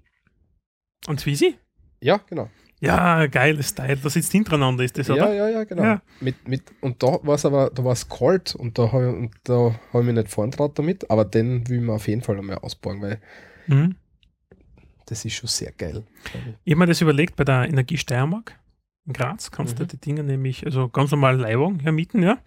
Und 1.07 1.25
wie 1.27 1.35
sie? 1.35 1.57
Ja, 2.01 2.18
genau. 2.29 2.49
Ja, 2.81 3.27
geiles 3.27 3.68
Style. 3.70 3.97
Da 3.97 4.11
sitzt 4.11 4.33
hintereinander, 4.33 4.83
ist 4.83 4.99
das, 4.99 5.07
Ja, 5.07 5.14
oder? 5.14 5.33
ja, 5.35 5.49
ja, 5.49 5.64
genau. 5.64 5.83
Ja. 5.83 6.03
Mit, 6.20 6.49
mit, 6.49 6.62
und 6.81 7.01
da 7.03 7.18
war 7.23 7.37
es 7.37 7.45
aber, 7.45 7.70
da 7.70 7.85
war 7.85 7.93
es 7.93 8.09
kalt 8.09 8.57
und 8.57 8.77
da 8.77 8.91
habe 8.91 9.29
ich, 9.31 9.51
hab 9.51 10.01
ich 10.01 10.07
mich 10.07 10.14
nicht 10.16 10.29
vorn 10.29 10.51
damit, 10.75 11.09
aber 11.09 11.25
den 11.25 11.68
will 11.68 11.81
man 11.81 11.97
auf 11.97 12.09
jeden 12.09 12.23
Fall 12.23 12.39
einmal 12.39 12.59
ausbauen, 12.59 13.01
weil 13.01 13.20
Mhm. 13.68 13.95
Das 15.12 15.24
ist 15.24 15.34
schon 15.34 15.48
sehr 15.48 15.72
geil. 15.72 16.02
ich. 16.64 16.72
Habe 16.72 16.78
mir 16.80 16.86
das 16.86 17.00
überlegt 17.02 17.36
bei 17.36 17.44
der 17.44 17.68
Energie 17.68 17.98
Steiermark 17.98 18.58
in 19.06 19.12
Graz, 19.12 19.50
kannst 19.50 19.78
du 19.78 19.82
Mhm. 19.84 19.88
die 19.88 19.98
Dinge 19.98 20.22
nämlich, 20.22 20.64
also 20.64 20.88
ganz 20.88 21.10
normal 21.10 21.36
Leihwagen 21.36 21.80
hermieten, 21.80 22.22
ja. 22.22 22.38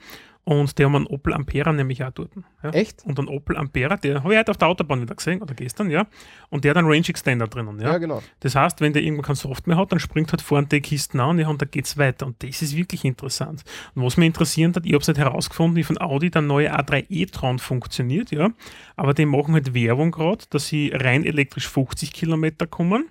Und 0.46 0.78
die 0.78 0.86
haben 0.86 0.96
einen 0.96 1.08
Opel 1.08 1.34
Ampera 1.34 1.74
nämlich 1.74 2.04
auch 2.04 2.12
dort. 2.12 2.30
Ja. 2.64 2.70
Echt? 2.70 3.04
Und 3.04 3.18
einen 3.18 3.30
Opel 3.30 3.58
Ampera, 3.58 3.98
der 3.98 4.24
habe 4.24 4.32
ich 4.32 4.40
heute 4.40 4.52
auf 4.52 4.58
der 4.58 4.68
Autobahn 4.68 5.02
wieder 5.02 5.16
gesehen, 5.16 5.42
oder 5.42 5.56
gestern, 5.56 5.90
ja. 5.90 6.06
Und 6.50 6.64
der 6.64 6.70
hat 6.70 6.78
einen 6.78 6.88
Range 6.88 7.10
Extender 7.10 7.48
drinnen, 7.48 7.80
ja. 7.82 7.94
Ja, 7.94 7.98
genau. 7.98 8.22
Das 8.42 8.54
heißt, 8.54 8.80
wenn 8.80 8.94
der 8.94 9.02
irgendwann 9.02 9.26
kein 9.26 9.36
Soft 9.36 9.66
mehr 9.66 9.76
hat, 9.76 9.92
dann 9.92 10.00
springt 10.00 10.32
halt 10.32 10.44
vorne 10.44 10.68
die 10.68 10.82
Kisten 10.82 11.20
an 11.20 11.40
ja, 11.40 11.48
und 11.48 11.64
da 11.64 11.66
geht 11.66 11.86
es 11.86 11.98
weiter. 11.98 12.28
Und 12.28 12.44
das 12.44 12.62
ist 12.62 12.76
wirklich 12.76 13.04
interessant. 13.06 13.64
Und 13.96 14.04
was 14.04 14.18
mich 14.18 14.28
interessiert 14.28 14.76
hat, 14.76 14.86
ich 14.86 14.94
habe 14.94 15.02
es 15.02 15.08
nicht 15.08 15.18
herausgefunden, 15.18 15.76
wie 15.76 15.84
von 15.84 16.00
Audi 16.00 16.30
der 16.30 16.44
neue 16.44 16.72
A3 16.72 17.06
e-tron 17.10 17.58
funktioniert, 17.58 18.30
ja. 18.30 18.52
Aber 18.96 19.16
die 19.16 19.26
machen 19.26 19.56
halt 19.56 19.74
Werbung 19.74 20.12
gerade, 20.12 20.46
dass 20.52 20.68
sie 20.68 20.92
rein 20.94 21.26
elektrisch 21.26 21.68
50 21.68 22.14
Kilometer 22.14 22.68
kommen. 22.68 23.10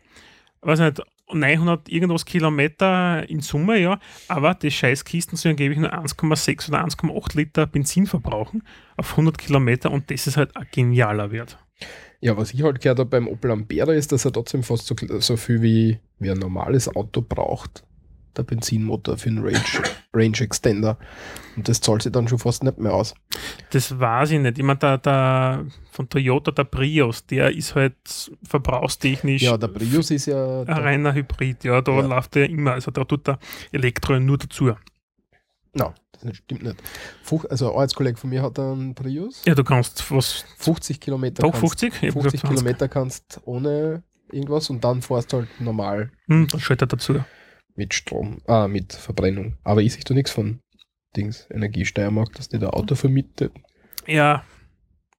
Weiß 0.60 0.78
nicht, 0.78 1.02
900 1.32 1.88
irgendwas 1.88 2.24
Kilometer 2.24 3.28
in 3.28 3.40
Summe, 3.40 3.78
ja. 3.78 3.98
Aber 4.28 4.54
die 4.54 4.70
Scheißkisten 4.70 5.36
sollen 5.36 5.52
angeblich 5.52 5.78
nur 5.78 5.92
1,6 5.92 6.68
oder 6.68 6.84
1,8 6.84 7.36
Liter 7.36 7.66
Benzin 7.66 8.06
verbrauchen 8.06 8.62
auf 8.96 9.12
100 9.12 9.38
Kilometer 9.38 9.90
und 9.90 10.10
das 10.10 10.26
ist 10.26 10.36
halt 10.36 10.56
ein 10.56 10.66
genialer 10.70 11.30
Wert. 11.30 11.58
Ja, 12.20 12.36
was 12.36 12.54
ich 12.54 12.62
halt 12.62 12.80
gehört 12.80 12.98
habe 12.98 13.10
beim 13.10 13.28
Opel 13.28 13.50
Ampera 13.50 13.92
ist, 13.92 14.12
dass 14.12 14.24
er 14.24 14.32
trotzdem 14.32 14.62
fast 14.62 14.86
so, 14.86 14.94
so 15.18 15.36
viel 15.36 15.60
wie, 15.62 15.98
wie 16.18 16.30
ein 16.30 16.38
normales 16.38 16.94
Auto 16.94 17.20
braucht. 17.20 17.84
Der 18.36 18.42
Benzinmotor 18.42 19.16
für 19.18 19.28
einen 19.28 19.44
Range, 19.44 19.60
Range 20.14 20.38
Extender. 20.40 20.96
Und 21.56 21.68
das 21.68 21.80
zahlt 21.80 22.02
sich 22.02 22.12
dann 22.12 22.26
schon 22.28 22.38
fast 22.38 22.62
nicht 22.64 22.78
mehr 22.78 22.92
aus. 22.94 23.14
Das 23.70 23.98
weiß 23.98 24.30
ich 24.32 24.40
nicht. 24.40 24.58
Ich 24.58 24.64
meine, 24.64 24.78
der, 24.78 24.98
der 24.98 25.66
von 25.90 26.08
Toyota, 26.08 26.50
der 26.52 26.64
Prius, 26.64 27.26
der 27.26 27.54
ist 27.54 27.74
halt 27.74 27.96
verbrauchstechnisch 28.46 29.42
Ja, 29.42 29.56
der 29.56 29.68
Prius 29.68 30.10
ist 30.10 30.26
ja. 30.26 30.62
ein 30.62 30.68
reiner 30.68 31.12
Hybrid. 31.14 31.64
Ja, 31.64 31.80
da 31.80 31.92
Ja. 31.92 32.00
läuft 32.06 32.34
der 32.34 32.48
immer, 32.48 32.72
also 32.72 32.90
da 32.90 33.04
tut 33.04 33.26
der 33.26 33.38
Elektro 33.72 34.18
nur 34.18 34.38
dazu. 34.38 34.72
Nein, 35.76 35.92
das 36.12 36.24
nicht- 36.24 36.36
stimmt 36.44 36.62
nicht. 36.62 36.76
Fuch, 37.22 37.44
also 37.50 37.66
ein 37.68 37.72
Arbeitskollege 37.74 38.16
von 38.16 38.30
mir 38.30 38.42
hat 38.42 38.58
einen 38.58 38.94
Prius. 38.94 39.42
Ja, 39.46 39.54
du 39.54 39.64
kannst 39.64 40.08
was, 40.10 40.44
50 40.58 41.00
Kilometer. 41.00 41.42
doch 41.42 41.50
kannst- 41.52 41.80
50? 41.80 41.88
Ich 42.02 42.08
hab 42.08 42.12
50 42.12 42.22
gesagt 42.22 42.40
20. 42.46 42.50
Kilometer 42.58 42.88
kannst 42.88 43.40
ohne 43.44 44.02
irgendwas 44.30 44.70
und 44.70 44.82
dann 44.84 45.02
fährst 45.02 45.32
du 45.32 45.38
halt 45.38 45.60
normal 45.60 46.10
Hm, 46.28 46.46
dann 46.48 46.60
schaltet 46.60 46.92
er 46.92 46.96
dazu. 46.96 47.24
Mit 47.74 47.94
Strom, 47.94 48.40
ah, 48.46 48.68
mit 48.68 48.92
Verbrennung. 48.92 49.58
Aber 49.64 49.82
ich 49.82 49.92
sehe 49.94 50.04
da 50.04 50.14
nichts 50.14 50.30
von 50.30 50.60
Dings, 51.16 51.46
Energiesteiermark, 51.50 52.32
dass 52.34 52.48
die 52.48 52.58
da 52.58 52.70
Auto 52.70 52.94
vermietet. 52.94 53.52
Ja, 54.06 54.44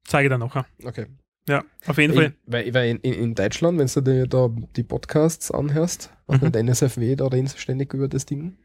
zeige 0.05 0.27
ich 0.27 0.33
dir 0.33 0.37
nachher. 0.37 0.65
Okay. 0.83 1.07
Ja, 1.47 1.63
auf 1.85 1.97
jeden 1.97 2.13
Fall. 2.13 2.25
In, 2.25 2.33
weil, 2.47 2.73
weil 2.73 2.89
in, 2.89 3.13
in, 3.13 3.35
Deutschland, 3.35 3.77
wenn 3.77 3.87
du 3.87 4.01
dir 4.01 4.27
da 4.27 4.49
die 4.75 4.83
Podcasts 4.83 5.51
anhörst, 5.51 6.09
Mhm. 6.27 6.51
der 6.51 6.61
NSFW, 6.63 7.15
da 7.15 7.27
reden 7.27 7.47
sie 7.47 7.59
ständig 7.59 7.93
über 7.93 8.07
das 8.07 8.25
Ding. 8.25 8.57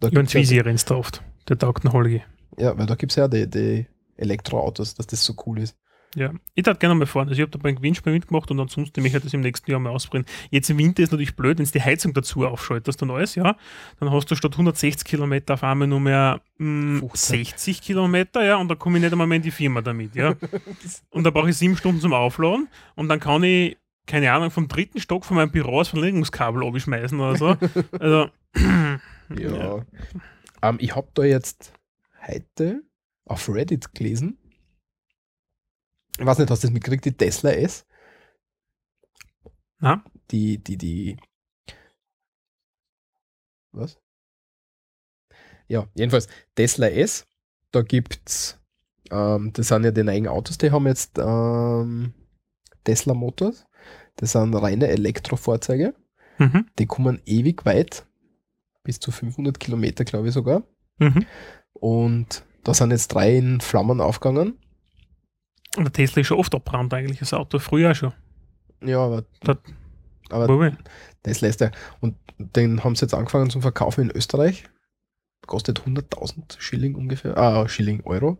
Da 0.00 0.06
Über 0.06 0.10
den 0.10 0.26
gibt's 0.26 0.32
ja, 0.34 0.40
Twizy 0.40 0.58
rennst 0.60 0.90
du 0.90 0.94
oft. 0.94 1.22
Der 1.48 1.58
taugt 1.58 1.84
einen 1.84 1.92
Holgi. 1.92 2.22
ja, 2.56 2.78
weil 2.78 2.86
da 2.86 2.94
gibt 2.94 3.10
es 3.12 3.16
ja 3.16 3.26
die, 3.26 3.48
die 3.48 3.86
Elektroautos, 4.16 4.94
dass 4.94 5.06
das 5.08 5.24
so 5.24 5.34
cool 5.46 5.58
ist. 5.60 5.76
Ja, 6.18 6.32
ich 6.54 6.64
darf 6.64 6.78
gerne 6.78 6.94
mal 6.94 7.06
fahren. 7.06 7.28
Also 7.28 7.40
ich 7.40 7.42
habe 7.42 7.50
da 7.50 7.58
beim 7.58 7.76
Gewinnspiel 7.76 8.12
mitgemacht 8.12 8.50
und 8.50 8.58
ansonsten 8.60 9.00
möchte 9.02 9.18
ich 9.18 9.24
das 9.24 9.34
im 9.34 9.40
nächsten 9.40 9.70
Jahr 9.70 9.80
mal 9.80 9.90
ausprobieren. 9.90 10.26
Jetzt 10.50 10.68
im 10.70 10.78
Winter 10.78 11.02
ist 11.02 11.12
natürlich 11.12 11.36
blöd, 11.36 11.58
wenn 11.58 11.64
du 11.64 11.70
die 11.70 11.82
Heizung 11.82 12.12
dazu 12.12 12.46
aufschaltest 12.46 13.02
und 13.02 13.10
alles, 13.10 13.34
ja, 13.34 13.56
dann 14.00 14.10
hast 14.10 14.30
du 14.30 14.34
statt 14.34 14.52
160 14.52 15.06
Kilometer 15.06 15.54
auf 15.54 15.62
einmal 15.62 15.88
nur 15.88 16.00
mehr 16.00 16.40
mh, 16.58 17.00
15. 17.00 17.44
60 17.44 17.82
Kilometer, 17.82 18.44
ja, 18.44 18.56
und 18.56 18.68
da 18.68 18.74
komme 18.74 18.98
ich 18.98 19.02
nicht 19.02 19.12
einmal 19.12 19.26
mehr 19.26 19.36
in 19.36 19.42
die 19.42 19.50
Firma 19.50 19.80
damit, 19.80 20.14
ja. 20.14 20.34
und 21.10 21.24
da 21.24 21.30
brauche 21.30 21.50
ich 21.50 21.56
sieben 21.56 21.76
Stunden 21.76 22.00
zum 22.00 22.12
Aufladen 22.12 22.68
und 22.96 23.08
dann 23.08 23.20
kann 23.20 23.42
ich, 23.42 23.76
keine 24.06 24.32
Ahnung, 24.32 24.50
vom 24.50 24.68
dritten 24.68 25.00
Stock 25.00 25.24
von 25.24 25.36
meinem 25.36 25.50
Büro 25.50 25.78
das 25.78 25.88
Verlängerungskabel 25.88 26.66
abschmeißen 26.66 27.18
oder 27.20 27.36
so. 27.36 27.56
Also, 27.98 28.28
Ja. 29.36 29.84
Ähm, 30.62 30.78
ich 30.80 30.94
habe 30.96 31.08
da 31.14 31.24
jetzt 31.24 31.72
heute 32.26 32.82
auf 33.24 33.48
Reddit 33.48 33.94
gelesen. 33.94 34.37
Ich 36.18 36.26
weiß 36.26 36.38
nicht, 36.38 36.50
hast 36.50 36.62
du 36.64 36.66
das 36.66 36.72
mitgekriegt, 36.74 37.04
die 37.04 37.12
Tesla 37.16 37.50
S? 37.50 37.86
Na? 39.78 40.02
Die, 40.30 40.58
die, 40.58 40.76
die. 40.76 41.16
Was? 43.72 43.98
Ja, 45.68 45.86
jedenfalls 45.94 46.28
Tesla 46.54 46.88
S. 46.88 47.26
Da 47.70 47.82
gibt's, 47.82 48.58
ähm, 49.10 49.52
das 49.52 49.68
sind 49.68 49.84
ja 49.84 49.90
die 49.90 50.02
neuen 50.02 50.26
Autos, 50.26 50.56
die 50.58 50.70
haben 50.70 50.86
jetzt 50.86 51.18
ähm, 51.18 52.14
Tesla 52.84 53.14
Motors. 53.14 53.66
Das 54.16 54.32
sind 54.32 54.54
reine 54.54 54.88
Elektrofahrzeuge. 54.88 55.94
mhm, 56.38 56.66
Die 56.78 56.86
kommen 56.86 57.20
ewig 57.26 57.64
weit. 57.66 58.06
Bis 58.82 58.98
zu 58.98 59.12
500 59.12 59.60
Kilometer, 59.60 60.04
glaube 60.04 60.28
ich 60.28 60.34
sogar. 60.34 60.64
mhm. 60.98 61.26
Und 61.74 62.44
da 62.64 62.74
sind 62.74 62.90
jetzt 62.90 63.08
drei 63.08 63.36
in 63.36 63.60
Flammen 63.60 64.00
aufgegangen. 64.00 64.58
Und 65.76 65.84
der 65.84 65.92
Tesla 65.92 66.20
ist 66.20 66.26
schon 66.28 66.38
oft 66.38 66.54
abbrannt 66.54 66.92
eigentlich, 66.94 67.18
das 67.18 67.32
Auto, 67.34 67.58
früher 67.58 67.94
schon. 67.94 68.12
Ja, 68.82 68.98
aber, 69.04 69.24
Da- 69.40 69.58
aber 70.30 70.48
Wobei, 70.48 70.76
das 71.22 71.40
lässt 71.40 71.60
er. 71.60 71.72
Und 72.00 72.16
den 72.38 72.82
haben 72.84 72.94
sie 72.96 73.02
jetzt 73.04 73.14
angefangen 73.14 73.50
zum 73.50 73.62
Verkaufen 73.62 74.02
in 74.10 74.16
Österreich. 74.16 74.64
Kostet 75.46 75.84
100.000 75.86 76.56
Schilling 76.60 76.94
ungefähr. 76.94 77.36
Ah, 77.36 77.68
Schilling, 77.68 78.02
Euro. 78.04 78.38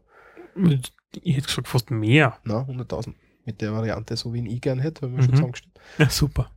ich 0.56 1.36
hätte 1.36 1.46
gesagt 1.46 1.68
fast 1.68 1.90
mehr. 1.90 2.38
Na, 2.44 2.62
100.000. 2.66 3.14
Mit 3.44 3.60
der 3.62 3.72
Variante, 3.72 4.16
so 4.16 4.32
wie 4.34 4.38
ihn 4.38 4.46
ich 4.46 4.60
gern 4.60 4.78
hätte, 4.78 5.02
wir 5.10 5.22
schon 5.22 5.30
Mhm. 5.30 5.36
zusammengestellt. 5.36 5.78
Ja, 5.98 6.10
super. 6.10 6.50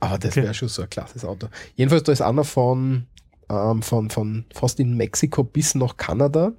Aber 0.00 0.18
das 0.18 0.32
Okay. 0.32 0.44
wäre 0.44 0.54
schon 0.54 0.68
so 0.68 0.82
ein 0.82 0.90
klasses 0.90 1.24
Auto. 1.24 1.48
Jedenfalls, 1.74 2.04
da 2.04 2.12
ist 2.12 2.20
einer 2.22 2.44
von, 2.44 3.06
ähm, 3.50 3.82
von, 3.82 4.10
von 4.10 4.44
fast 4.54 4.78
in 4.78 4.96
Mexiko 4.96 5.42
bis 5.42 5.74
nach 5.74 5.96
Kanada 5.96 6.52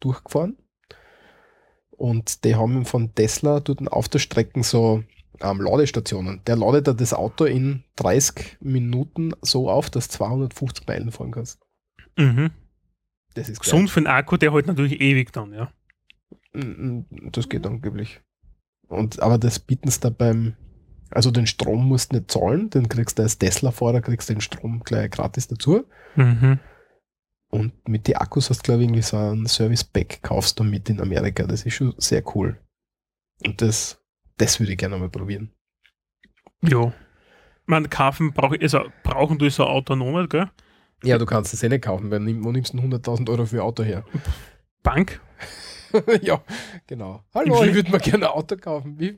durchgefahren. 0.00 0.56
Und 1.98 2.44
die 2.44 2.54
haben 2.54 2.84
von 2.84 3.12
Tesla 3.14 3.58
dort 3.58 3.86
auf 3.90 4.08
der 4.08 4.20
Strecke 4.20 4.62
so 4.62 5.02
ähm, 5.40 5.60
Ladestationen. 5.60 6.40
Der 6.46 6.56
ladet 6.56 6.86
da 6.86 6.92
das 6.92 7.12
Auto 7.12 7.44
in 7.44 7.82
30 7.96 8.58
Minuten 8.60 9.32
so 9.42 9.68
auf, 9.68 9.90
dass 9.90 10.06
du 10.06 10.14
250 10.14 10.86
Meilen 10.86 11.10
fahren 11.10 11.32
kannst. 11.32 11.60
Mhm. 12.16 12.50
Das 13.34 13.48
ist. 13.48 13.60
Gesund 13.60 13.90
für 13.90 14.00
den 14.00 14.06
Akku, 14.06 14.36
der 14.36 14.52
halt 14.52 14.68
natürlich 14.68 15.00
ewig 15.00 15.32
dann, 15.32 15.52
ja. 15.52 15.72
Mm, 16.52 16.60
mm, 16.60 17.06
Das 17.32 17.48
geht 17.48 17.66
angeblich. 17.66 18.20
Und, 18.86 19.20
aber 19.20 19.36
das 19.36 19.58
bieten 19.58 19.90
sie 19.90 20.00
da 20.00 20.10
beim 20.10 20.54
Also 21.10 21.32
den 21.32 21.48
Strom 21.48 21.88
musst 21.88 22.12
du 22.12 22.16
nicht 22.16 22.30
zahlen, 22.30 22.70
den 22.70 22.88
kriegst 22.88 23.18
du 23.18 23.24
als 23.24 23.38
Tesla-Fahrer, 23.38 24.02
kriegst 24.02 24.28
du 24.28 24.34
den 24.34 24.40
Strom 24.40 24.82
gleich 24.84 25.10
gratis 25.10 25.48
dazu. 25.48 25.84
Mhm. 26.14 26.60
Und 27.50 27.88
mit 27.88 28.06
den 28.06 28.16
Akkus 28.16 28.50
hast 28.50 28.58
du, 28.58 28.62
glaube 28.64 28.82
ich, 28.82 28.88
irgendwie 28.88 29.02
so 29.02 29.16
ein 29.16 29.46
Service-Pack 29.46 30.22
kaufst 30.22 30.58
du 30.58 30.64
mit 30.64 30.90
in 30.90 31.00
Amerika. 31.00 31.44
Das 31.44 31.64
ist 31.64 31.74
schon 31.74 31.94
sehr 31.96 32.22
cool. 32.34 32.60
Und 33.44 33.62
das, 33.62 34.02
das 34.36 34.60
würde 34.60 34.72
ich 34.72 34.78
gerne 34.78 34.98
mal 34.98 35.08
probieren. 35.08 35.50
Ja. 36.62 36.92
Man 37.66 37.88
kaufen 37.88 38.32
brauch, 38.32 38.54
also 38.60 38.84
brauchen 39.02 39.38
du 39.38 39.48
so 39.50 39.64
ein 39.64 39.70
Auto 39.70 39.94
noch 39.94 40.18
nicht, 40.18 40.30
gell? 40.30 40.50
Ja, 41.04 41.16
du 41.16 41.26
kannst 41.26 41.54
es 41.54 41.62
eh 41.62 41.68
nicht 41.68 41.84
kaufen, 41.84 42.10
weil 42.10 42.20
wo 42.42 42.50
nimmst 42.50 42.72
du 42.74 42.78
denn 42.78 42.92
100.000 42.92 43.30
Euro 43.30 43.46
für 43.46 43.56
ein 43.56 43.62
Auto 43.62 43.82
her? 43.82 44.04
Bank? 44.82 45.20
ja, 46.22 46.42
genau. 46.86 47.22
Hallo, 47.34 47.64
ich 47.64 47.74
würde 47.74 47.90
mir 47.90 47.98
gerne 47.98 48.26
ein 48.26 48.32
Auto 48.32 48.56
kaufen. 48.56 48.98
Wie, 48.98 49.16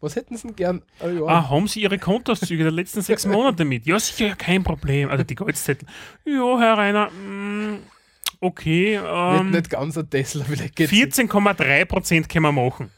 was 0.00 0.16
hätten 0.16 0.36
sie 0.36 0.48
denn 0.48 0.56
gern? 0.56 0.82
Ah, 1.00 1.08
ja. 1.08 1.24
Ah, 1.26 1.50
haben 1.50 1.66
Sie 1.68 1.82
Ihre 1.82 1.98
Kontoauszüge 1.98 2.62
der 2.62 2.72
letzten 2.72 3.02
sechs 3.02 3.26
Monate 3.26 3.64
mit? 3.64 3.86
Ja, 3.86 3.98
sicher, 3.98 4.28
ja, 4.28 4.34
kein 4.34 4.62
Problem. 4.62 5.10
Also 5.10 5.24
die 5.24 5.34
Goldzettel. 5.34 5.88
Ja, 6.24 6.58
Herr 6.58 6.78
Rainer, 6.78 7.10
mm, 7.10 7.78
okay. 8.40 8.98
nicht, 8.98 9.40
Ähm, 9.40 9.50
nicht 9.50 9.70
ganz 9.70 9.98
ein 9.98 10.08
Tesla, 10.08 10.44
vielleicht 10.44 10.76
geht's 10.76 10.92
14,3 10.92 11.84
Prozent 11.86 12.28
können 12.28 12.44
wir 12.44 12.52
machen. 12.52 12.90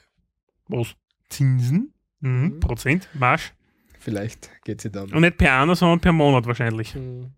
Was? 0.69 0.95
Zinsen? 1.29 1.93
Mhm, 2.21 2.43
Mhm. 2.55 2.61
Prozent, 2.61 3.09
Marsch. 3.15 3.53
Vielleicht 3.99 4.51
geht 4.65 4.81
sie 4.83 4.91
dann. 4.91 5.11
Und 5.13 5.21
nicht 5.23 5.39
per 5.39 5.53
Anno, 5.53 5.75
sondern 5.75 6.01
per 6.01 6.13
Monat 6.13 6.47
wahrscheinlich. 6.47 6.95
Hm. 6.95 7.33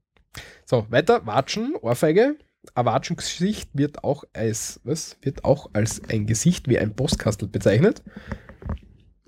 So, 0.64 0.86
weiter. 0.90 1.24
Watschen, 1.26 1.74
Ohrfeige. 1.80 2.36
Ein 2.74 2.86
Watschengesicht 2.86 3.70
wird 3.72 4.04
auch 4.04 4.24
als, 4.32 4.80
was? 4.84 5.16
Wird 5.22 5.44
auch 5.44 5.70
als 5.72 6.02
ein 6.08 6.26
Gesicht 6.26 6.68
wie 6.68 6.78
ein 6.78 6.94
Postkastel 6.94 7.48
bezeichnet. 7.48 8.02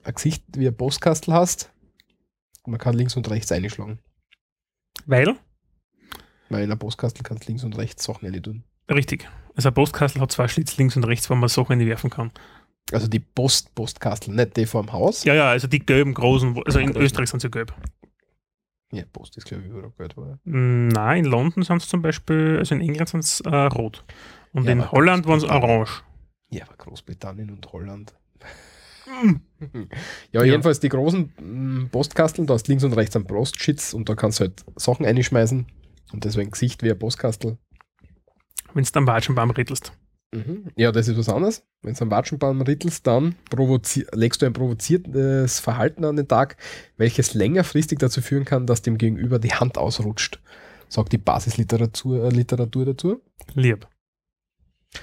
Ein 0.03 0.15
Gesicht 0.15 0.45
wie 0.57 0.67
ein 0.69 0.77
Postkastel 0.77 1.33
hast. 1.35 1.73
Man 2.67 2.79
kann 2.79 2.95
links 2.95 3.17
und 3.17 3.29
rechts 3.31 3.51
einschlagen. 3.53 3.99
Weil, 5.07 5.37
Weil 6.49 6.65
in 6.65 6.71
einem 6.71 6.79
Postkastel 6.79 7.23
kannst 7.23 7.45
du 7.45 7.49
links 7.49 7.65
und 7.65 7.77
rechts 7.79 8.05
Sachen 8.05 8.29
rein 8.29 8.43
tun. 8.43 8.65
richtig, 8.91 9.29
also 9.55 9.69
ein 9.71 9.75
Postkastel 9.75 10.21
hat 10.21 10.33
zwei 10.33 10.49
Schlitz 10.49 10.77
links 10.77 10.97
und 10.97 11.05
rechts, 11.05 11.31
wo 11.31 11.35
man 11.35 11.49
Sachen 11.49 11.81
werfen 11.81 12.11
kann. 12.11 12.31
Also 12.93 13.07
die 13.07 13.21
Post 13.21 13.75
Postkastel, 13.75 14.35
nicht 14.35 14.57
die 14.57 14.67
vorm 14.67 14.93
Haus. 14.93 15.25
Ja, 15.25 15.35
ja, 15.35 15.51
also 15.51 15.67
die 15.67 15.79
gelben 15.79 16.15
großen, 16.15 16.61
also 16.65 16.79
in. 16.79 16.97
Österreich 16.97 17.29
sind 17.29 17.41
sie 17.41 17.51
gelb. 17.51 17.75
Ja, 18.93 19.05
Post 19.13 19.37
ist 19.37 19.47
glaube 19.47 19.65
ich 19.65 19.69
überall 19.71 19.93
Geld, 19.99 20.17
oder? 20.17 20.39
Mm, 20.45 20.89
Nein, 20.89 21.25
in 21.25 21.31
London 21.31 21.63
sind 21.63 21.83
es 21.83 21.89
zum 21.89 22.01
Beispiel, 22.03 22.57
also 22.59 22.75
in 22.75 22.81
England 22.81 23.09
sind 23.11 23.21
es 23.21 23.41
äh, 23.41 23.55
rot. 23.55 24.05
Und 24.53 24.65
Ja, 24.65 24.73
in 24.73 24.91
Holland 24.91 25.27
waren 25.27 25.39
es 25.39 25.45
orange. 25.45 26.03
Ja, 26.51 26.65
aber 26.65 26.77
Großbritannien 26.77 27.51
und 27.51 27.71
Holland. 27.73 28.15
Mm. 29.23 29.37
Ja, 30.33 30.41
Ja. 30.41 30.45
jedenfalls 30.45 30.81
die 30.81 30.89
großen 30.89 31.33
mm, 31.39 31.89
Postkasteln, 31.91 32.47
da 32.47 32.55
hast 32.55 32.69
links 32.69 32.85
und 32.85 32.93
rechts 32.95 33.17
einen 33.17 33.27
Postschitz 33.27 33.93
und 33.93 34.09
da 34.09 34.15
kannst 34.15 34.41
du 34.41 34.45
halt 34.45 34.65
Sachen 34.77 35.05
einschmeißen 35.05 35.67
und 36.13 36.25
deswegen 36.25 36.51
Gesicht 36.51 36.83
wie 36.83 36.91
ein 36.91 36.99
Postkastel. 36.99 37.59
Wenn 38.75 38.85
du 38.85 38.91
am 38.95 39.07
Watschenbaum 39.07 39.51
rittelst. 39.51 39.93
Mhm. 40.33 40.67
Ja, 40.77 40.93
das 40.93 41.09
ist 41.09 41.17
was 41.17 41.29
anderes. 41.31 41.65
Wenn 41.83 41.95
du 41.95 42.03
am 42.03 42.11
Watschenbaum 42.11 42.61
rittelst, 42.61 43.07
dann 43.07 43.37
legst 44.13 44.43
du 44.43 44.47
ein 44.47 44.53
provoziertes 44.53 45.59
Verhalten 45.61 46.05
an 46.05 46.17
den 46.17 46.29
Tag, 46.29 46.57
welches 46.99 47.33
längerfristig 47.35 47.99
dazu 47.99 48.21
führen 48.21 48.45
kann, 48.45 48.67
dass 48.67 48.83
dem 48.83 48.99
Gegenüber 48.99 49.39
die 49.39 49.53
Hand 49.55 49.79
ausrutscht. 49.79 50.41
Sagt 50.89 51.13
die 51.13 51.19
Basisliteratur 51.19 52.25
äh, 52.25 52.29
Literatur 52.31 52.85
dazu. 52.87 53.23
Lieb. 53.55 53.87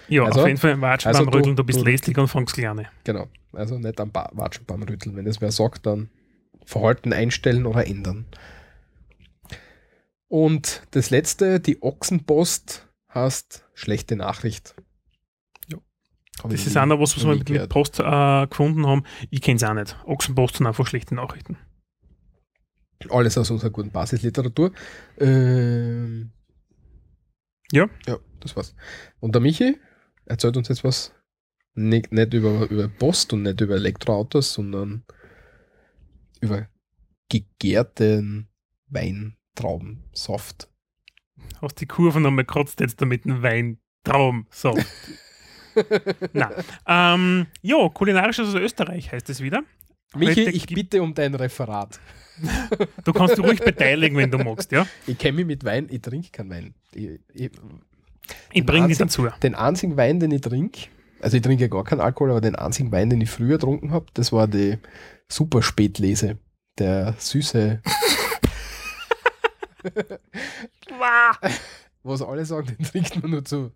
Ja, 0.07 0.25
Also- 0.25 0.41
auf 0.41 0.47
jeden 0.47 0.59
Fall 0.59 0.71
am 0.73 0.81
Watschenbaum 0.81 1.19
also 1.27 1.37
rütteln, 1.37 1.55
du 1.55 1.63
bist 1.63 1.79
du- 1.79 1.83
lästig 1.85 2.17
und 2.17 2.27
fangst 2.27 2.55
gerne. 2.55 2.89
Genau. 3.03 3.27
Also 3.53 3.77
nicht 3.79 3.99
am 3.99 4.11
ba 4.11 4.29
Watschenbaum 4.33 4.83
rütteln. 4.83 5.15
Wenn 5.15 5.25
es 5.27 5.41
wer 5.41 5.51
sagt, 5.51 5.85
dann 5.85 6.09
Verhalten 6.65 7.13
einstellen 7.13 7.65
oder 7.65 7.85
ändern. 7.87 8.25
Und 10.27 10.81
das 10.91 11.09
letzte, 11.11 11.59
die 11.59 11.81
Ochsenpost, 11.81 12.87
heißt 13.13 13.63
schlechte 13.73 14.15
Nachricht. 14.15 14.75
Das 16.43 16.67
ist 16.67 16.75
noch 16.75 16.99
was, 16.99 17.15
was 17.15 17.25
wir 17.25 17.35
mit. 17.35 17.69
Post 17.69 17.99
äh, 17.99 18.47
gefunden 18.47 18.85
haben. 18.85 19.03
Ich 19.29 19.41
kenne 19.41 19.57
es 19.57 19.63
auch 19.63 19.73
nicht. 19.73 19.95
Ochsenpost 20.05 20.57
sind 20.57 20.67
einfach 20.67 20.85
schlechte 20.85 21.15
Nachrichten. 21.15 21.57
Alles 23.09 23.37
aus 23.37 23.49
unserer 23.51 23.69
guten 23.69 23.91
Basisliteratur. 23.91 24.71
Ähm, 25.17 26.31
Ja. 27.71 27.87
Ja, 28.05 28.17
das 28.39 28.55
war's. 28.55 28.75
Und 29.19 29.33
der 29.35 29.41
Michi 29.41 29.77
erzählt 30.25 30.57
uns 30.57 30.67
jetzt 30.67 30.83
was. 30.83 31.13
Nicht, 31.73 32.11
nicht 32.11 32.33
über, 32.33 32.69
über 32.69 32.87
Post 32.87 33.33
und 33.33 33.43
nicht 33.43 33.59
über 33.59 33.75
Elektroautos, 33.75 34.53
sondern 34.53 35.03
über 36.39 36.69
gegärten 37.29 38.49
Weintraubensaft. 38.87 40.69
Hast 41.61 41.81
die 41.81 41.85
Kurve 41.85 42.21
nochmal 42.21 42.45
gekratzt 42.45 42.79
jetzt 42.79 43.01
damit 43.01 43.25
ein 43.25 43.41
Weintraum. 43.41 44.47
Na, 46.33 46.51
ähm, 46.87 47.47
ja, 47.61 47.89
kulinarisches 47.89 48.49
aus 48.49 48.55
Österreich 48.55 49.11
heißt 49.11 49.29
es 49.29 49.41
wieder. 49.41 49.63
Michi, 50.15 50.45
Heute 50.45 50.51
ich 50.51 50.67
bitte 50.67 51.01
um 51.01 51.13
dein 51.13 51.35
Referat. 51.35 51.99
Du 53.03 53.13
kannst 53.13 53.37
dich 53.37 53.45
ruhig 53.45 53.61
beteiligen, 53.61 54.17
wenn 54.17 54.31
du 54.31 54.37
magst, 54.37 54.71
ja. 54.71 54.85
Ich 55.07 55.17
kenne 55.17 55.37
mich 55.37 55.45
mit 55.45 55.63
Wein, 55.63 55.87
ich 55.89 56.01
trinke 56.01 56.29
keinen 56.31 56.49
Wein. 56.49 56.73
Ich, 56.93 57.19
ich, 57.33 57.51
Ich 58.53 58.65
bringe 58.65 58.87
dich 58.87 58.97
dazu. 58.97 59.27
den 59.43 59.55
einzigen 59.55 59.97
Wein, 59.97 60.19
den 60.19 60.31
ich 60.31 60.41
trinke, 60.41 60.87
also 61.21 61.37
ich 61.37 61.43
trinke 61.43 61.63
ja 61.63 61.67
gar 61.69 61.83
keinen 61.83 62.01
Alkohol, 62.01 62.31
aber 62.31 62.41
den 62.41 62.55
einzigen 62.55 62.91
Wein, 62.91 63.09
den 63.09 63.21
ich 63.21 63.29
früher 63.29 63.57
getrunken 63.57 63.91
habe, 63.91 64.05
das 64.13 64.31
war 64.31 64.47
die 64.47 64.77
Super 65.27 65.61
Spätlese. 65.61 66.37
Der 66.77 67.15
süße, 67.17 67.81
was 72.05 72.21
alle 72.21 72.45
sagen, 72.45 72.67
den 72.79 72.85
trinkt 72.85 73.21
man 73.21 73.31
nur 73.31 73.43
zu, 73.43 73.71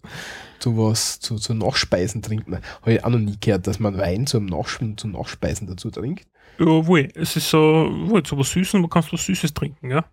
zu 0.60 0.78
was, 0.78 1.20
zu, 1.20 1.36
zu 1.36 1.54
Nachspeisen 1.54 2.22
trinkt 2.22 2.48
man. 2.48 2.62
Habe 2.82 2.94
ich 2.94 3.04
auch 3.04 3.10
noch 3.10 3.20
nie 3.20 3.38
gehört, 3.40 3.68
dass 3.68 3.80
man 3.80 3.98
Wein 3.98 4.28
zum, 4.28 4.46
Nachsch 4.46 4.80
zum 4.98 5.12
Nachspeisen 5.12 5.68
dazu 5.68 5.90
trinkt. 5.90 6.28
Ja, 6.60 6.86
wohl. 6.86 7.10
Es 7.16 7.36
ist 7.36 7.50
so, 7.50 7.90
wohl, 8.06 8.26
so 8.26 8.38
was 8.38 8.52
Süßes, 8.52 8.74
man 8.74 8.90
kannst 8.90 9.12
was 9.14 9.26
Süßes 9.26 9.54
trinken, 9.54 9.90
ja. 9.90 10.06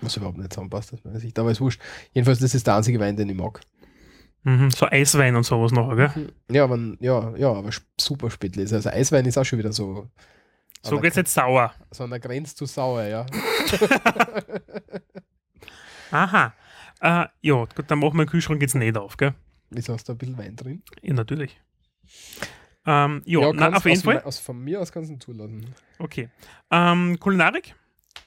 Was 0.00 0.16
überhaupt 0.16 0.38
nicht 0.38 0.52
zusammenpasst 0.52 0.92
aus 0.94 1.04
meiner 1.04 1.20
Sicht, 1.20 1.38
aber 1.38 1.50
ist 1.50 1.60
wurscht. 1.60 1.80
Jedenfalls, 2.12 2.38
das 2.38 2.54
ist 2.54 2.66
der 2.66 2.76
einzige 2.76 2.98
Wein, 2.98 3.16
den 3.16 3.28
ich 3.28 3.36
mag. 3.36 3.60
Mhm, 4.42 4.70
so 4.70 4.86
Eiswein 4.86 5.36
und 5.36 5.44
sowas 5.44 5.70
nachher, 5.70 5.96
gell? 5.96 6.32
Ja, 6.50 6.64
aber, 6.64 6.78
ja, 7.00 7.36
ja, 7.36 7.52
aber 7.52 7.70
super 8.00 8.30
Spätlese. 8.30 8.76
Also 8.76 8.88
Eiswein 8.88 9.26
ist 9.26 9.36
auch 9.36 9.44
schon 9.44 9.58
wieder 9.58 9.72
so. 9.72 10.08
So 10.82 10.98
geht's 10.98 11.16
jetzt 11.16 11.34
sauer. 11.34 11.74
So 11.90 12.04
an 12.04 12.10
der 12.10 12.20
Grenze 12.20 12.54
zu 12.54 12.64
sauer, 12.64 13.04
ja. 13.04 13.26
Aha. 16.10 16.54
Äh, 17.00 17.26
ja, 17.40 17.64
gut, 17.64 17.84
dann 17.88 17.98
machen 17.98 18.18
wir 18.18 18.24
den 18.24 18.30
Kühlschrank 18.30 18.60
jetzt 18.60 18.74
nicht 18.74 18.96
auf, 18.96 19.16
gell? 19.16 19.34
Wieso 19.70 19.94
hast 19.94 20.08
du 20.08 20.12
ein 20.12 20.18
bisschen 20.18 20.38
Wein 20.38 20.56
drin? 20.56 20.82
Ja, 21.02 21.14
natürlich. 21.14 21.60
Ähm, 22.86 23.22
ja, 23.24 23.52
na, 23.52 23.76
auf 23.76 23.84
jeden 23.84 23.98
aus, 23.98 24.04
Fall. 24.04 24.22
Aus, 24.22 24.38
von 24.38 24.58
mir 24.58 24.80
aus 24.80 24.90
kannst 24.92 25.10
du 25.10 25.14
ihn 25.14 25.20
zulassen. 25.20 25.74
Okay. 25.98 26.28
Ähm, 26.70 27.18
Kulinarik. 27.20 27.74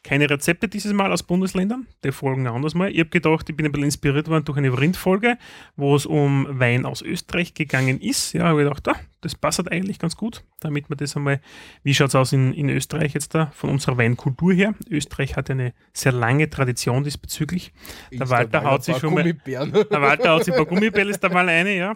Keine 0.04 0.30
Rezepte 0.30 0.68
dieses 0.68 0.92
Mal 0.92 1.14
aus 1.14 1.24
Bundesländern. 1.24 1.88
Die 2.04 2.12
folgen 2.12 2.46
anders 2.46 2.76
mal. 2.76 2.92
Ich 2.92 3.00
habe 3.00 3.10
gedacht, 3.10 3.50
ich 3.50 3.56
bin 3.56 3.66
ein 3.66 3.72
bisschen 3.72 3.86
inspiriert 3.86 4.28
worden 4.28 4.44
durch 4.44 4.58
eine 4.58 4.78
Rindfolge, 4.78 5.38
wo 5.78 5.96
es 5.96 6.06
um 6.06 6.46
Wein 6.50 6.86
aus 6.86 7.02
Österreich 7.02 7.54
gegangen 7.54 8.02
ist. 8.02 8.34
Ja, 8.34 8.44
habe 8.48 8.62
ich 8.62 8.68
gedacht, 8.68 8.86
ah, 8.90 9.00
das 9.22 9.34
passt 9.36 9.72
eigentlich 9.72 10.00
ganz 10.00 10.18
gut, 10.18 10.44
damit 10.60 10.90
wir 10.90 10.98
das 10.98 11.16
einmal, 11.16 11.40
wie 11.84 11.94
schaut 11.94 12.10
es 12.10 12.16
aus 12.16 12.34
in, 12.34 12.54
in 12.54 12.68
Österreich 12.68 13.14
jetzt 13.14 13.34
da, 13.34 13.52
von 13.56 13.70
unserer 13.70 13.98
Weinkultur 13.98 14.52
her. 14.52 14.76
Österreich 14.90 15.38
hat 15.38 15.50
eine 15.50 15.74
sehr 15.94 16.12
lange 16.12 16.50
Tradition 16.50 17.06
diesbezüglich. 17.06 17.72
Der 18.12 18.30
Walter 18.30 18.62
haut 18.66 18.84
sich 18.84 18.98
schon 18.98 19.14
mal-. 19.14 19.24
Der 19.46 20.02
Walter 20.02 20.36
hat 20.36 20.44
sich 20.44 20.54
ein 20.54 20.58
paar 20.58 20.66
Gummibälle 20.66 21.18
da 21.18 21.30
mal 21.30 21.48
eine, 21.48 21.78
ja. 21.78 21.94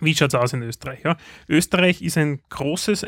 Wie 0.00 0.14
schaut 0.14 0.28
es 0.28 0.34
aus 0.34 0.52
in 0.52 0.62
Österreich? 0.62 1.00
Ja? 1.04 1.16
Österreich 1.48 2.02
ist 2.02 2.18
ein 2.18 2.40
großes 2.50 3.06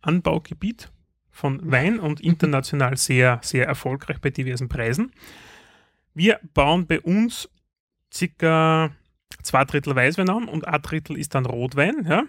Anbaugebiet 0.00 0.90
von 1.34 1.60
Wein 1.70 1.98
und 1.98 2.20
international 2.20 2.96
sehr, 2.96 3.40
sehr 3.42 3.66
erfolgreich 3.66 4.20
bei 4.20 4.30
diversen 4.30 4.68
Preisen. 4.68 5.12
Wir 6.14 6.38
bauen 6.54 6.86
bei 6.86 7.00
uns 7.00 7.50
circa 8.12 8.92
zwei 9.42 9.64
Drittel 9.64 9.96
Weißwein 9.96 10.30
an 10.30 10.48
und 10.48 10.66
ein 10.66 10.80
Drittel 10.80 11.18
ist 11.18 11.34
dann 11.34 11.44
Rotwein. 11.44 12.06
Ja? 12.08 12.24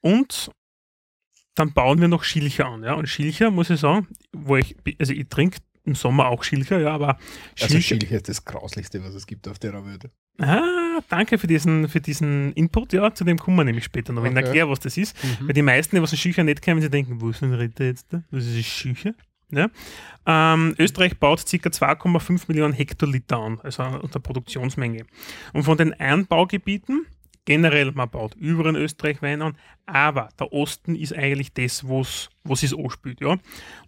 Und 0.00 0.50
dann 1.54 1.72
bauen 1.72 2.00
wir 2.00 2.08
noch 2.08 2.24
Schilcher 2.24 2.66
an. 2.66 2.82
Ja? 2.82 2.94
Und 2.94 3.08
Schilcher, 3.08 3.52
muss 3.52 3.70
ich 3.70 3.78
sagen, 3.78 4.08
wo 4.32 4.56
ich, 4.56 4.74
also 4.98 5.12
ich 5.12 5.28
trinke 5.28 5.58
im 5.84 5.94
Sommer 5.94 6.26
auch 6.26 6.42
Schilcher, 6.42 6.80
ja, 6.80 6.90
aber 6.90 7.18
Also 7.60 7.80
Schilch 7.80 8.10
ist 8.10 8.28
das 8.28 8.44
Grauslichste, 8.44 9.02
was 9.04 9.14
es 9.14 9.26
gibt 9.26 9.48
auf 9.48 9.58
der 9.58 9.72
Welt. 9.86 10.10
Ah, 10.40 11.00
danke 11.08 11.36
für 11.38 11.46
diesen, 11.48 11.88
für 11.88 12.00
diesen 12.00 12.52
Input. 12.52 12.92
Ja, 12.92 13.12
zu 13.12 13.24
dem 13.24 13.38
kommen 13.38 13.56
wir 13.56 13.64
nämlich 13.64 13.84
später 13.84 14.12
noch, 14.12 14.22
wenn 14.22 14.32
ich 14.32 14.38
Okay. 14.38 14.46
erkläre, 14.46 14.70
was 14.70 14.80
das 14.80 14.96
ist. 14.96 15.16
Weil 15.40 15.52
die 15.52 15.62
meisten, 15.62 15.96
die 15.96 16.02
was 16.02 16.12
ein 16.12 16.16
Schücher 16.18 16.44
nicht 16.44 16.62
kennen, 16.62 16.80
sie 16.80 16.90
denken, 16.90 17.20
wo 17.20 17.30
ist 17.30 17.42
denn 17.42 17.52
Ritter 17.54 17.84
jetzt 17.84 18.12
da? 18.12 18.22
Was 18.30 18.46
ist 18.46 18.56
ein 18.56 18.62
Schücher? 18.62 19.14
Ja. 19.50 19.68
Ähm, 20.26 20.74
Österreich 20.78 21.18
baut 21.18 21.40
ca. 21.44 21.56
2,5 21.70 22.44
Millionen 22.48 22.74
Hektoliter 22.74 23.38
an, 23.38 23.60
also 23.62 23.82
unter 23.82 24.20
Produktionsmenge. 24.20 25.06
Und 25.54 25.62
von 25.64 25.76
den 25.78 25.98
Anbaugebieten 25.98 27.06
generell, 27.48 27.92
man 27.92 28.10
baut 28.10 28.34
überall 28.34 28.76
in 28.76 28.82
Österreich 28.82 29.22
Wein 29.22 29.40
an, 29.40 29.56
aber 29.86 30.28
der 30.38 30.52
Osten 30.52 30.94
ist 30.94 31.16
eigentlich 31.16 31.54
das, 31.54 31.88
was 31.88 32.28
was 32.44 32.62
es 32.62 32.74
anspielt. 32.76 33.22
Ja. 33.22 33.38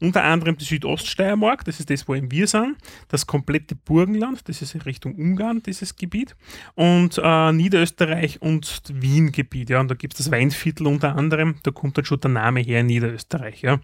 Unter 0.01 0.25
anderem 0.25 0.57
die 0.57 0.65
Südoststeiermark, 0.65 1.65
das 1.67 1.79
ist 1.79 1.91
das, 1.91 2.09
wo 2.09 2.15
wir 2.15 2.47
sind, 2.47 2.77
das 3.09 3.27
komplette 3.27 3.75
Burgenland, 3.75 4.49
das 4.49 4.63
ist 4.63 4.75
in 4.75 4.81
Richtung 4.81 5.15
Ungarn, 5.15 5.63
dieses 5.63 5.97
Gebiet, 5.97 6.37
und 6.75 7.21
äh, 7.23 7.53
Niederösterreich 7.53 8.41
und 8.41 8.83
Wien-Gebiet. 8.93 9.69
Ja. 9.69 9.81
Und 9.81 9.91
da 9.91 9.95
gibt 9.95 10.15
es 10.15 10.25
das 10.25 10.33
Weinviertel 10.33 10.87
unter 10.87 11.15
anderem, 11.15 11.57
da 11.63 11.71
kommt 11.71 11.99
dann 11.99 12.07
schon 12.07 12.21
der 12.21 12.31
Name 12.31 12.61
her, 12.61 12.83
Niederösterreich. 12.83 13.61
Ja. 13.61 13.79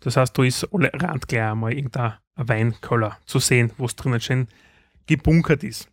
Das 0.00 0.18
heißt, 0.18 0.36
da 0.36 0.44
ist 0.44 0.68
alle 0.70 0.90
Randgleich 0.92 1.42
einmal 1.42 1.72
irgendein 1.72 2.14
Weinkeller 2.36 3.16
zu 3.24 3.38
sehen, 3.38 3.72
wo 3.78 3.86
es 3.86 3.96
drinnen 3.96 4.20
schön 4.20 4.48
gebunkert 5.06 5.64
ist 5.64 5.88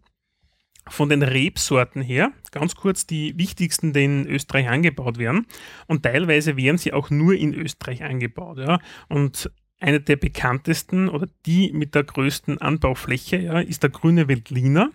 von 0.92 1.10
den 1.10 1.24
Rebsorten 1.24 2.02
her, 2.02 2.32
ganz 2.52 2.76
kurz 2.76 3.08
die 3.08 3.38
wichtigsten, 3.38 3.94
die 3.94 4.04
in 4.04 4.28
Österreich 4.28 4.68
angebaut 4.68 5.18
werden. 5.18 5.48
Und 5.88 6.04
teilweise 6.04 6.58
werden 6.58 6.78
sie 6.78 6.94
auch 6.94 7.10
nur 7.10 7.34
in 7.34 7.54
Österreich 7.54 8.04
angebaut. 8.04 8.60
Ja. 8.60 8.80
Und 9.08 9.50
eine 9.80 10.00
der 10.00 10.18
bekanntesten 10.18 11.10
oder 11.10 11.28
die 11.46 11.72
mit 11.74 11.96
der 11.96 12.04
größten 12.04 12.60
Anbaufläche 12.60 13.38
ja, 13.38 13.60
ist 13.60 13.82
der 13.82 13.90
grüne 13.90 14.28
Veltliner, 14.28 14.92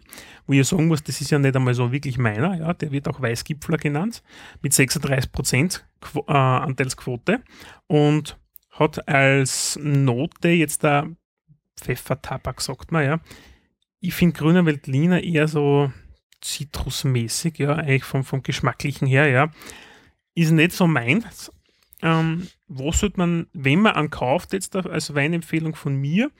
wo 0.46 0.52
ich 0.52 0.68
sagen 0.68 0.86
muss, 0.86 1.02
das 1.02 1.20
ist 1.20 1.30
ja 1.30 1.38
nicht 1.38 1.56
einmal 1.56 1.74
so 1.74 1.90
wirklich 1.90 2.18
meiner. 2.18 2.56
Ja. 2.56 2.72
Der 2.74 2.92
wird 2.92 3.08
auch 3.08 3.20
Weißgipfler 3.20 3.78
genannt, 3.78 4.22
mit 4.62 4.72
36% 4.72 5.80
äh, 6.14 6.32
Anteilsquote 6.32 7.42
und 7.86 8.38
hat 8.70 9.08
als 9.08 9.78
Note 9.82 10.50
jetzt 10.50 10.82
der 10.82 11.10
Pfeffertabak, 11.80 12.60
sagt 12.60 12.92
man, 12.92 13.04
ja, 13.04 13.20
ich 14.00 14.14
finde 14.14 14.38
grüner 14.38 14.66
Veltliner 14.66 15.22
eher 15.22 15.48
so 15.48 15.92
zitrusmäßig, 16.40 17.58
ja, 17.58 17.74
eigentlich 17.74 18.04
vom, 18.04 18.24
vom 18.24 18.42
Geschmacklichen 18.42 19.06
her, 19.06 19.28
ja. 19.28 19.50
Ist 20.34 20.50
nicht 20.52 20.72
so 20.72 20.86
meins. 20.86 21.50
Ähm, 22.02 22.48
was 22.68 23.00
sollte 23.00 23.18
man, 23.18 23.46
wenn 23.52 23.80
man 23.80 23.94
einen 23.94 24.10
kauft, 24.10 24.52
jetzt 24.52 24.76
als 24.76 25.14
Weinempfehlung 25.14 25.74
von 25.74 25.96
mir, 25.96 26.30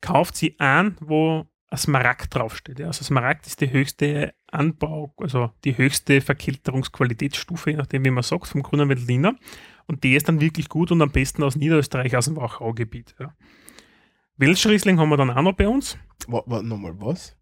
kauft 0.00 0.36
sie 0.36 0.58
an, 0.58 0.96
wo 1.00 1.46
ein 1.68 1.78
Smaragd 1.78 2.34
draufsteht. 2.34 2.78
Ja. 2.78 2.88
Also 2.88 3.04
Smaragd 3.04 3.46
ist 3.46 3.60
die 3.60 3.70
höchste 3.70 4.34
Anbau, 4.48 5.14
also 5.16 5.50
die 5.64 5.76
höchste 5.76 6.20
Verkälterungsqualitätsstufe, 6.20 7.70
je 7.70 7.76
nachdem, 7.76 8.04
wie 8.04 8.10
man 8.10 8.22
sagt, 8.22 8.48
vom 8.48 8.62
grünen 8.62 8.88
Veltliner. 8.88 9.36
Und 9.86 10.04
der 10.04 10.16
ist 10.16 10.28
dann 10.28 10.40
wirklich 10.40 10.68
gut 10.68 10.90
und 10.90 11.02
am 11.02 11.10
besten 11.10 11.42
aus 11.42 11.56
Niederösterreich, 11.56 12.16
aus 12.16 12.26
dem 12.26 12.36
Wachaugebiet. 12.36 13.14
Ja. 13.18 13.34
Welschriesling 14.38 14.98
haben 14.98 15.08
wir 15.08 15.16
dann 15.16 15.30
auch 15.30 15.42
noch 15.42 15.54
bei 15.54 15.66
uns. 15.66 15.96
Warte, 16.26 16.62
nochmal 16.66 16.94
was? 17.00 17.36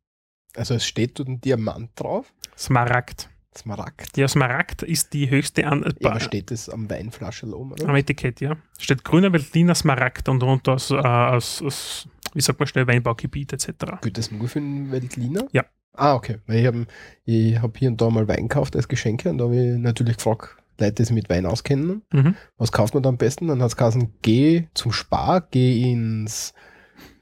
Also 0.57 0.75
es 0.75 0.87
steht 0.87 1.19
dort 1.19 1.29
ein 1.29 1.41
Diamant 1.41 1.91
drauf? 1.97 2.33
Smaragd. 2.57 3.29
Smaragd. 3.57 4.17
Ja, 4.17 4.29
Smaragd 4.29 4.83
ist 4.83 5.13
die 5.13 5.31
höchste 5.31 5.67
An 5.67 5.85
ja, 6.01 6.11
aber 6.11 6.21
steht 6.21 6.51
das 6.51 6.69
am 6.69 6.91
Weinflasche 6.91 7.47
oben, 7.47 7.73
oder? 7.73 7.89
Am 7.89 7.97
Etikett, 7.97 8.41
ja. 8.41 8.57
Steht 8.79 9.05
grüner 9.05 9.33
Veltliner 9.33 9.75
Smaragd 9.75 10.29
und 10.29 10.43
runter 10.43 10.75
aus, 10.75 10.91
äh, 10.91 10.95
aus, 10.97 11.63
aus, 11.63 12.09
wie 12.33 12.41
sagt 12.41 12.59
man 12.59 12.67
schnell, 12.67 12.87
Weinbaugebiet 12.87 13.53
etc. 13.53 14.01
Gilt 14.03 14.19
das 14.19 14.31
nur 14.31 14.49
für 14.49 14.59
einen 14.59 14.91
Veltliner? 14.91 15.47
Ja. 15.53 15.65
Ah, 15.93 16.15
okay. 16.15 16.39
Weil 16.47 16.59
ich 16.59 16.67
habe 16.67 16.87
ich 17.25 17.61
hab 17.61 17.77
hier 17.77 17.89
und 17.89 18.01
da 18.01 18.11
mal 18.11 18.27
Wein 18.27 18.49
gekauft 18.49 18.75
als 18.75 18.89
Geschenke 18.89 19.31
und 19.31 19.39
da 19.39 19.45
habe 19.45 19.57
ich 19.57 19.79
natürlich 19.79 20.17
gefragt, 20.17 20.57
Leute, 20.79 20.93
die 20.93 21.05
sich 21.05 21.15
mit 21.15 21.31
Wein 21.31 21.47
auskennen, 21.47 22.03
mhm. 22.13 22.35
was 22.57 22.73
kauft 22.73 22.95
man 22.95 23.05
da 23.05 23.09
am 23.09 23.17
besten? 23.17 23.47
Dann 23.47 23.63
hat 23.63 23.77
es 23.79 23.99
geh 24.23 24.67
zum 24.75 24.93
Spar, 24.93 25.47
geh 25.53 25.93
ins 25.93 26.53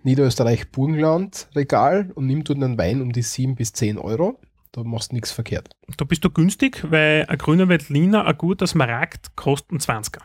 Niederösterreich-Burgenland-Regal 0.05 2.11
und 2.15 2.27
nimm 2.27 2.45
dort 2.45 2.63
einen 2.63 2.79
Wein 2.79 3.03
um 3.03 3.13
die 3.13 3.23
7 3.23 3.55
bis 3.55 3.73
10 3.73 3.99
Euro. 3.99 4.39
Da 4.73 4.83
machst 4.85 5.13
du 5.13 5.17
nichts 5.17 5.33
verkehrt. 5.33 5.71
Da 5.99 6.05
bist 6.05 6.25
du 6.25 6.31
günstig, 6.31 6.91
weil 6.91 7.27
ein 7.29 7.39
grüner 7.39 7.69
Veltliner, 7.69 8.27
ein 8.27 8.39
guter 8.39 8.67
Smaragd, 8.67 9.37
kostet 9.37 9.81
20er. 9.81 10.21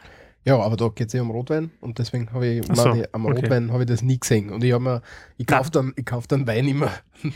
Ja, 0.47 0.57
aber 0.59 0.77
da 0.77 0.87
geht 0.87 1.07
es 1.07 1.13
ja 1.13 1.21
um 1.21 1.29
Rotwein 1.29 1.71
und 1.81 1.99
deswegen 1.99 2.31
habe 2.31 2.47
ich, 2.47 2.65
so, 2.73 2.87
meine, 2.87 3.09
am 3.11 3.25
okay. 3.25 3.41
Rotwein 3.41 3.73
habe 3.73 3.83
ich 3.83 3.89
das 3.89 4.01
nie 4.01 4.17
gesehen. 4.17 4.49
Und 4.49 4.63
ich 4.63 4.71
habe 4.71 4.81
mir, 4.81 5.01
ich 5.35 5.45
kaufe 5.45 5.69
dann, 5.71 5.93
kauf 6.05 6.25
dann 6.25 6.47
Wein 6.47 6.69
immer. 6.69 6.89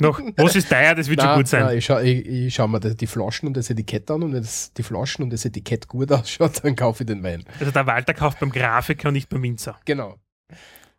Noch, 0.00 0.20
was 0.36 0.56
ist 0.56 0.68
teuer, 0.68 0.96
das 0.96 1.08
wird 1.08 1.18
nein, 1.18 1.28
schon 1.28 1.36
gut 1.36 1.46
sein. 1.46 1.62
Nein, 1.62 1.78
ich 1.78 1.84
schaue 1.84 2.02
ich, 2.02 2.26
ich 2.26 2.52
schau 2.52 2.66
mir 2.66 2.80
die 2.80 3.06
Flaschen 3.06 3.46
und 3.46 3.56
das 3.56 3.70
Etikett 3.70 4.10
an 4.10 4.24
und 4.24 4.32
wenn 4.32 4.42
das, 4.42 4.72
die 4.72 4.82
Flaschen 4.82 5.22
und 5.22 5.32
das 5.32 5.44
Etikett 5.44 5.86
gut 5.86 6.10
ausschaut, 6.12 6.64
dann 6.64 6.74
kaufe 6.74 7.04
ich 7.04 7.06
den 7.06 7.22
Wein. 7.22 7.44
Also 7.60 7.70
der 7.70 7.86
Walter 7.86 8.14
kauft 8.14 8.40
beim 8.40 8.50
Grafiker 8.50 9.08
und 9.08 9.14
nicht 9.14 9.28
beim 9.28 9.44
Winzer. 9.44 9.78
Genau. 9.84 10.16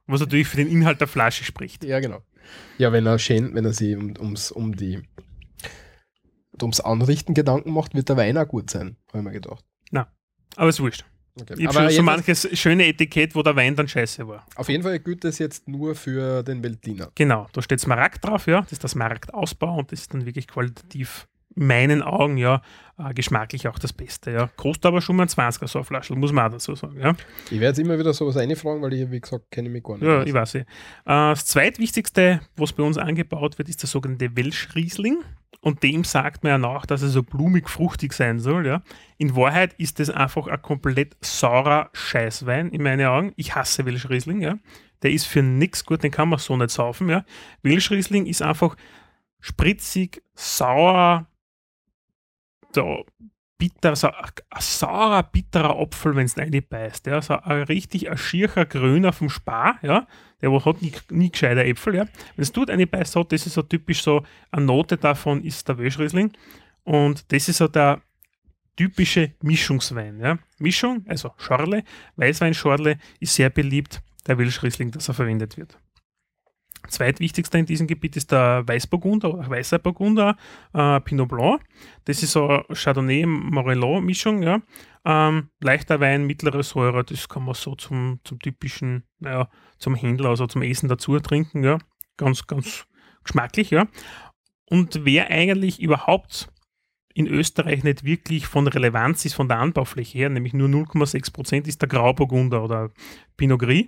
Was 0.09 0.21
natürlich 0.21 0.47
für 0.47 0.57
den 0.57 0.67
Inhalt 0.67 0.99
der 0.99 1.07
Flasche 1.07 1.43
spricht. 1.43 1.83
Ja, 1.83 1.99
genau. 1.99 2.23
Ja, 2.79 2.91
wenn 2.91 3.05
er 3.05 3.19
schön, 3.19 3.53
wenn 3.53 3.63
er 3.63 3.73
sich 3.73 3.95
um, 3.95 4.13
ums, 4.19 4.51
um 4.51 4.75
die 4.75 5.01
ums 6.61 6.79
Anrichten 6.79 7.33
Gedanken 7.35 7.71
macht, 7.71 7.93
wird 7.93 8.09
der 8.09 8.17
Wein 8.17 8.37
auch 8.37 8.47
gut 8.47 8.69
sein, 8.69 8.97
habe 9.09 9.19
ich 9.19 9.23
mir 9.23 9.31
gedacht. 9.31 9.63
Na, 9.91 10.11
aber 10.55 10.69
ist 10.69 10.79
wurscht. 10.79 11.05
Okay. 11.39 11.55
Ich 11.57 11.67
habe 11.67 11.77
schon 11.77 11.89
so 11.91 12.01
manches 12.01 12.59
schöne 12.59 12.87
Etikett, 12.87 13.35
wo 13.35 13.43
der 13.43 13.55
Wein 13.55 13.75
dann 13.75 13.87
scheiße 13.87 14.27
war. 14.27 14.45
Auf 14.55 14.67
jeden 14.67 14.83
Fall 14.83 14.99
gilt 14.99 15.23
das 15.23 15.39
jetzt 15.39 15.67
nur 15.67 15.95
für 15.95 16.43
den 16.43 16.63
Veltliner. 16.63 17.11
Genau, 17.15 17.47
da 17.53 17.61
steht 17.61 17.79
Smaragd 17.79 18.25
drauf, 18.25 18.47
ja. 18.47 18.61
Das 18.61 18.73
ist 18.73 18.83
das 18.83 18.91
Smaragd-Ausbau 18.91 19.77
und 19.77 19.91
das 19.91 20.01
ist 20.01 20.13
dann 20.13 20.25
wirklich 20.25 20.47
qualitativ 20.47 21.27
meinen 21.59 22.01
Augen 22.01 22.37
ja 22.37 22.61
äh, 22.97 23.13
geschmacklich 23.13 23.67
auch 23.67 23.77
das 23.77 23.93
Beste. 23.93 24.31
Ja. 24.31 24.49
Kostet 24.55 24.85
aber 24.85 25.01
schon 25.01 25.17
mal 25.17 25.23
ein 25.23 25.29
20er 25.29 25.67
so 25.67 25.79
eine 25.79 25.85
Flasche, 25.85 26.15
muss 26.15 26.31
man 26.31 26.47
auch 26.47 26.51
dazu 26.53 26.73
sagen. 26.75 26.99
Ja. 26.99 27.15
Ich 27.45 27.59
werde 27.59 27.65
jetzt 27.65 27.79
immer 27.79 27.99
wieder 27.99 28.13
sowas 28.13 28.37
einfragen, 28.37 28.81
weil 28.81 28.93
ich, 28.93 29.11
wie 29.11 29.19
gesagt, 29.19 29.51
kenne 29.51 29.69
mich 29.69 29.83
gar 29.83 29.93
nicht. 29.93 30.03
Ja, 30.03 30.19
aus. 30.19 30.27
ich 30.27 30.33
weiß. 30.33 30.53
Ja. 30.53 30.61
Äh, 30.61 30.65
das 31.05 31.45
zweitwichtigste, 31.45 32.41
was 32.55 32.73
bei 32.73 32.83
uns 32.83 32.97
angebaut 32.97 33.57
wird, 33.57 33.69
ist 33.69 33.81
der 33.81 33.89
sogenannte 33.89 34.35
Welschriesling. 34.35 35.19
Und 35.61 35.83
dem 35.83 36.05
sagt 36.05 36.43
man 36.43 36.51
ja 36.51 36.57
nach, 36.57 36.85
dass 36.85 37.01
er 37.01 37.09
so 37.09 37.21
blumig-fruchtig 37.21 38.13
sein 38.13 38.39
soll. 38.39 38.65
Ja. 38.65 38.81
In 39.17 39.35
Wahrheit 39.35 39.73
ist 39.73 39.99
das 39.99 40.09
einfach 40.09 40.47
ein 40.47 40.61
komplett 40.61 41.17
saurer 41.21 41.89
Scheißwein, 41.91 42.69
in 42.69 42.81
meinen 42.81 43.05
Augen. 43.05 43.33
Ich 43.35 43.55
hasse 43.55 43.85
Welschriesling. 43.85 44.41
Ja. 44.41 44.57
Der 45.01 45.11
ist 45.11 45.25
für 45.25 45.43
nichts 45.43 45.85
gut, 45.85 46.03
den 46.03 46.11
kann 46.11 46.29
man 46.29 46.39
so 46.39 46.55
nicht 46.55 46.69
saufen. 46.69 47.09
Ja. 47.09 47.25
Welschriesling 47.63 48.25
ist 48.25 48.41
einfach 48.41 48.77
spritzig, 49.41 50.21
sauer, 50.35 51.28
so 52.73 53.05
bitter, 53.59 53.95
so 53.95 54.07
ein, 54.07 54.31
saurer, 54.59 55.23
bitterer 55.23 55.79
Apfel, 55.79 56.15
wenn 56.15 56.25
es 56.25 56.37
reinbeißt. 56.37 57.05
Ja, 57.07 57.21
so 57.21 57.35
ein 57.35 57.63
richtig 57.63 58.09
ein 58.09 58.17
schiercher 58.17 58.65
Grüner 58.65 59.13
vom 59.13 59.29
Spar, 59.29 59.77
ja, 59.83 60.07
der 60.41 60.65
hat 60.65 60.81
nie, 60.81 60.93
nie 61.11 61.29
gescheiter 61.29 61.65
Äpfel, 61.65 61.95
ja. 61.95 62.05
Wenn 62.35 62.43
es 62.43 62.51
tut 62.51 62.69
eine 62.69 62.87
beißt, 62.87 63.11
so, 63.11 63.23
das 63.23 63.45
ist 63.45 63.53
so 63.53 63.61
typisch 63.61 64.01
so, 64.01 64.23
eine 64.51 64.65
Note 64.65 64.97
davon 64.97 65.43
ist 65.43 65.67
der 65.67 65.77
Wöschriesling 65.77 66.31
und 66.83 67.31
das 67.31 67.49
ist 67.49 67.57
so 67.57 67.67
der 67.67 68.01
typische 68.75 69.33
Mischungswein, 69.41 70.19
ja. 70.19 70.39
Mischung, 70.57 71.05
also 71.07 71.31
Schorle, 71.37 71.83
Weißweinschorle 72.15 72.97
ist 73.19 73.35
sehr 73.35 73.49
beliebt, 73.49 74.01
der 74.25 74.37
Welschriesling, 74.37 74.91
dass 74.91 75.09
er 75.09 75.13
verwendet 75.13 75.57
wird. 75.57 75.77
Zweitwichtigster 76.87 77.59
in 77.59 77.65
diesem 77.65 77.87
Gebiet 77.87 78.15
ist 78.15 78.31
der 78.31 78.67
Weißburgunder 78.67 79.49
Weißer 79.49 79.79
Burgunder, 79.79 80.35
äh, 80.73 80.99
Pinot 81.01 81.29
Blanc. 81.29 81.61
Das 82.05 82.23
ist 82.23 82.31
so 82.31 82.63
Chardonnay-Morelot-Mischung. 82.71 84.43
Ja. 84.43 84.61
Ähm, 85.05 85.49
leichter 85.59 85.99
Wein, 85.99 86.25
mittlere 86.25 86.63
Säure, 86.63 87.03
das 87.03 87.29
kann 87.29 87.43
man 87.43 87.55
so 87.55 87.75
zum, 87.75 88.19
zum 88.23 88.39
typischen, 88.39 89.03
naja, 89.19 89.49
zum 89.77 89.95
Händler, 89.95 90.29
also 90.29 90.47
zum 90.47 90.61
Essen 90.61 90.89
dazu 90.89 91.19
trinken. 91.19 91.63
Ja. 91.63 91.77
Ganz, 92.17 92.47
ganz 92.47 92.85
geschmacklich. 93.23 93.71
Ja. 93.71 93.87
Und 94.65 95.05
wer 95.05 95.29
eigentlich 95.29 95.81
überhaupt 95.81 96.49
in 97.13 97.27
Österreich 97.27 97.83
nicht 97.83 98.03
wirklich 98.03 98.47
von 98.47 98.67
Relevanz 98.67 99.25
ist 99.25 99.33
von 99.33 99.47
der 99.47 99.59
Anbaufläche 99.59 100.17
her, 100.17 100.29
nämlich 100.29 100.53
nur 100.53 100.69
0,6 100.69 101.33
Prozent, 101.33 101.67
ist 101.67 101.81
der 101.81 101.89
Grauburgunder 101.89 102.63
oder 102.63 102.91
Pinot 103.35 103.59
Gris 103.59 103.87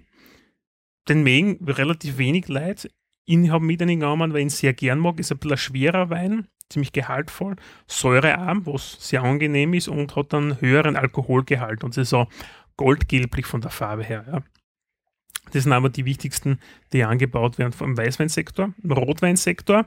den 1.07 1.23
mögen 1.23 1.63
relativ 1.65 2.17
wenig 2.17 2.47
Leute. 2.47 2.89
Ich 3.25 3.49
habe 3.49 3.63
mit 3.63 3.81
den 3.81 3.87
genommen, 3.87 4.33
weil 4.33 4.39
ich 4.39 4.45
ihn 4.45 4.49
sehr 4.49 4.73
gern 4.73 4.99
mag. 4.99 5.19
Ist 5.19 5.31
ein 5.31 5.37
bisschen 5.37 5.53
ein 5.53 5.57
schwerer 5.57 6.09
Wein, 6.09 6.47
ziemlich 6.69 6.91
gehaltvoll, 6.91 7.55
säurearm, 7.87 8.65
was 8.65 8.97
sehr 8.99 9.23
angenehm 9.23 9.73
ist 9.73 9.87
und 9.87 10.15
hat 10.15 10.33
einen 10.33 10.59
höheren 10.59 10.95
Alkoholgehalt 10.95 11.83
und 11.83 11.95
ist 11.97 12.09
so 12.09 12.27
goldgelblich 12.77 13.45
von 13.45 13.61
der 13.61 13.71
Farbe 13.71 14.03
her. 14.03 14.25
Ja. 14.27 14.43
Das 15.51 15.63
sind 15.63 15.73
aber 15.73 15.89
die 15.89 16.05
wichtigsten, 16.05 16.59
die 16.93 17.03
angebaut 17.03 17.57
werden 17.57 17.73
vom 17.73 17.97
Weißweinsektor. 17.97 18.73
Im 18.81 18.91
Rotweinsektor 18.91 19.85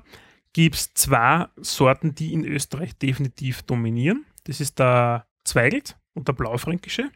gibt 0.53 0.77
es 0.77 0.95
zwei 0.95 1.47
Sorten, 1.57 2.15
die 2.15 2.33
in 2.33 2.45
Österreich 2.45 2.97
definitiv 2.97 3.63
dominieren. 3.63 4.25
Das 4.45 4.61
ist 4.61 4.79
der 4.79 5.27
Zweigelt 5.45 5.97
und 6.15 6.29
der 6.29 6.33
Blaufränkische. 6.35 7.11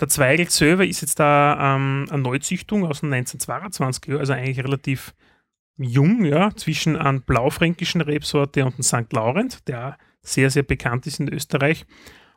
Der 0.00 0.08
Zweigel 0.08 0.48
selber 0.50 0.86
ist 0.86 1.00
jetzt 1.00 1.18
da 1.18 1.76
ähm, 1.76 2.06
eine 2.10 2.22
Neuzüchtung 2.22 2.84
aus 2.84 3.00
dem 3.00 3.12
1922, 3.12 4.14
also 4.14 4.32
eigentlich 4.32 4.64
relativ 4.64 5.14
jung, 5.76 6.24
ja, 6.24 6.54
zwischen 6.54 6.96
einer 6.96 7.20
blaufränkischen 7.20 8.00
Rebsorte 8.00 8.64
und 8.64 8.74
einem 8.74 8.82
St. 8.82 9.12
Laurent, 9.12 9.66
der 9.68 9.98
sehr, 10.22 10.50
sehr 10.50 10.62
bekannt 10.62 11.06
ist 11.06 11.20
in 11.20 11.32
Österreich. 11.32 11.86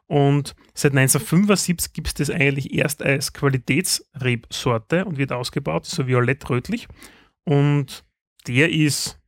Und 0.07 0.55
seit 0.73 0.91
1975 0.91 1.93
gibt 1.93 2.07
es 2.07 2.13
das 2.13 2.29
eigentlich 2.29 2.73
erst 2.73 3.01
als 3.01 3.33
Qualitätsrebsorte 3.33 5.05
und 5.05 5.17
wird 5.17 5.31
ausgebaut, 5.31 5.85
so 5.85 6.07
violett-rötlich. 6.07 6.87
Und 7.43 8.05
der 8.47 8.71
ist 8.71 9.19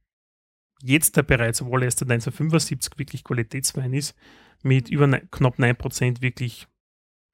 jetzt 0.84 1.16
der 1.16 1.24
bereits, 1.24 1.62
obwohl 1.62 1.82
er 1.82 1.86
erst 1.86 2.00
seit 2.00 2.12
1975 2.12 2.98
wirklich 2.98 3.24
Qualitätswein 3.24 3.94
ist, 3.94 4.16
mit 4.64 4.90
über 4.90 5.08
ne, 5.08 5.28
knapp 5.32 5.58
9% 5.58 6.22
wirklich 6.22 6.68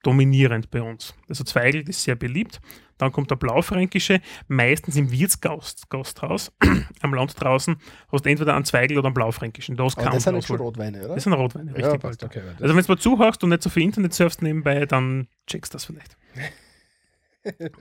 dominierend 0.04 0.70
bei 0.70 0.82
uns. 0.82 1.16
Also 1.28 1.44
Zweigelt 1.44 1.90
ist 1.90 2.04
sehr 2.04 2.16
beliebt. 2.16 2.62
Dann 3.00 3.12
kommt 3.12 3.32
der 3.32 3.36
Blaufränkische, 3.36 4.22
meistens 4.48 4.96
im 4.96 5.12
Wirtsgasthaus 5.12 6.52
am 7.02 7.14
Land 7.14 7.34
draußen, 7.42 7.76
hast 8.12 8.26
du 8.26 8.30
entweder 8.30 8.56
einen 8.56 8.66
Zweigel 8.66 8.98
oder 8.98 9.08
einen 9.08 9.16
Blaufränkischen. 9.16 9.76
Da 9.76 9.86
hast 9.86 9.98
Aber 9.98 10.12
das 10.12 10.24
sind 10.24 10.44
schon. 10.44 10.58
Rotweine, 10.58 11.04
oder? 11.06 11.16
Das 11.16 11.24
sind 11.24 11.34
Rotweine, 11.34 11.72
ja, 11.72 11.78
richtig. 11.78 12.02
passt, 12.02 12.22
Walter. 12.22 12.26
okay. 12.28 12.42
Also 12.62 12.76
wenn 12.76 12.84
du 12.84 12.92
mal 12.92 13.00
zuhörst 13.00 13.44
und 13.44 13.50
nicht 13.50 13.64
so 13.64 13.70
viel 13.70 13.84
Internet 13.84 14.14
surfst 14.14 14.42
nebenbei, 14.42 14.86
dann 14.86 15.28
checkst 15.48 15.74
du 15.74 15.76
das 15.76 15.86
vielleicht. 15.86 16.18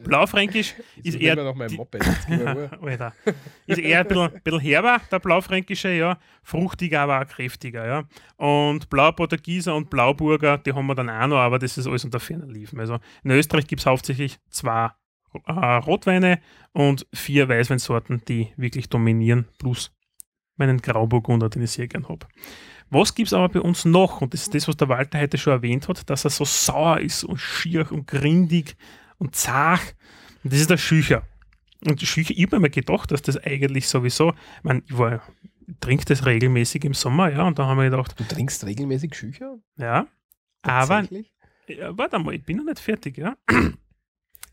Blaufränkisch 0.02 0.74
ist 1.02 1.20
eher 1.20 1.36
noch 1.36 1.54
mein 1.54 1.72
Moped. 1.72 2.02
Alter. 2.82 3.12
Ist 3.66 3.78
eher 3.78 4.00
ein 4.00 4.08
bisschen, 4.08 4.40
bisschen 4.42 4.60
herber, 4.60 5.00
der 5.10 5.18
Blaufränkische, 5.18 5.90
ja. 5.90 6.18
Fruchtiger, 6.42 7.02
aber 7.02 7.20
auch 7.20 7.26
kräftiger, 7.26 7.86
ja. 7.86 8.04
Und 8.36 8.90
Blauportugieser 8.90 9.74
und 9.74 9.90
Blauburger, 9.90 10.58
die 10.58 10.72
haben 10.72 10.86
wir 10.86 10.94
dann 10.94 11.10
auch 11.10 11.26
noch, 11.26 11.38
aber 11.38 11.58
das 11.58 11.78
ist 11.78 11.86
alles 11.86 12.04
unter 12.04 12.20
ferner 12.20 12.46
Liefen. 12.46 12.80
Also 12.80 12.98
in 13.22 13.30
Österreich 13.30 13.66
gibt 13.66 13.80
es 13.80 13.86
hauptsächlich 13.86 14.38
zwei 14.50 14.90
äh, 15.46 15.52
Rotweine 15.52 16.40
und 16.72 17.06
vier 17.12 17.48
Weißweinsorten, 17.48 18.22
die 18.26 18.52
wirklich 18.56 18.88
dominieren, 18.88 19.46
plus 19.58 19.92
meinen 20.56 20.82
Grauburgunder, 20.82 21.48
den 21.48 21.62
ich 21.62 21.70
sehr 21.70 21.88
gern 21.88 22.08
habe. 22.08 22.26
Was 22.90 23.14
gibt 23.14 23.28
es 23.28 23.32
aber 23.32 23.48
bei 23.48 23.60
uns 23.60 23.86
noch? 23.86 24.20
Und 24.20 24.34
das 24.34 24.42
ist 24.42 24.54
das, 24.54 24.68
was 24.68 24.76
der 24.76 24.88
Walter 24.88 25.18
heute 25.18 25.38
schon 25.38 25.54
erwähnt 25.54 25.88
hat, 25.88 26.10
dass 26.10 26.24
er 26.24 26.30
so 26.30 26.44
sauer 26.44 27.00
ist 27.00 27.24
und 27.24 27.38
schier 27.38 27.90
und 27.90 28.06
grindig 28.06 28.76
und 29.22 29.36
zart. 29.36 29.94
Und 30.42 30.52
das 30.52 30.60
ist 30.60 30.70
der 30.70 30.76
Schücher. 30.76 31.22
Und 31.86 32.00
Schücher, 32.02 32.34
ich 32.36 32.44
habe 32.46 32.58
mir 32.60 32.70
gedacht, 32.70 33.10
dass 33.12 33.22
das 33.22 33.36
eigentlich 33.38 33.88
sowieso, 33.88 34.30
ich 34.30 34.64
meine, 34.64 34.82
ich 34.86 34.98
war, 34.98 35.22
ich 35.66 35.74
trinke 35.80 36.04
das 36.04 36.26
regelmäßig 36.26 36.84
im 36.84 36.94
Sommer, 36.94 37.30
ja, 37.30 37.42
und 37.42 37.58
da 37.58 37.66
haben 37.66 37.78
wir 37.78 37.88
gedacht, 37.88 38.18
Du 38.18 38.24
trinkst 38.24 38.64
regelmäßig 38.66 39.14
Schücher? 39.14 39.58
ja, 39.76 40.06
aber, 40.62 41.04
ja, 41.68 41.96
warte 41.96 42.18
mal, 42.18 42.34
ich 42.34 42.44
bin 42.44 42.58
noch 42.58 42.64
nicht 42.64 42.80
fertig, 42.80 43.18
ja. 43.18 43.36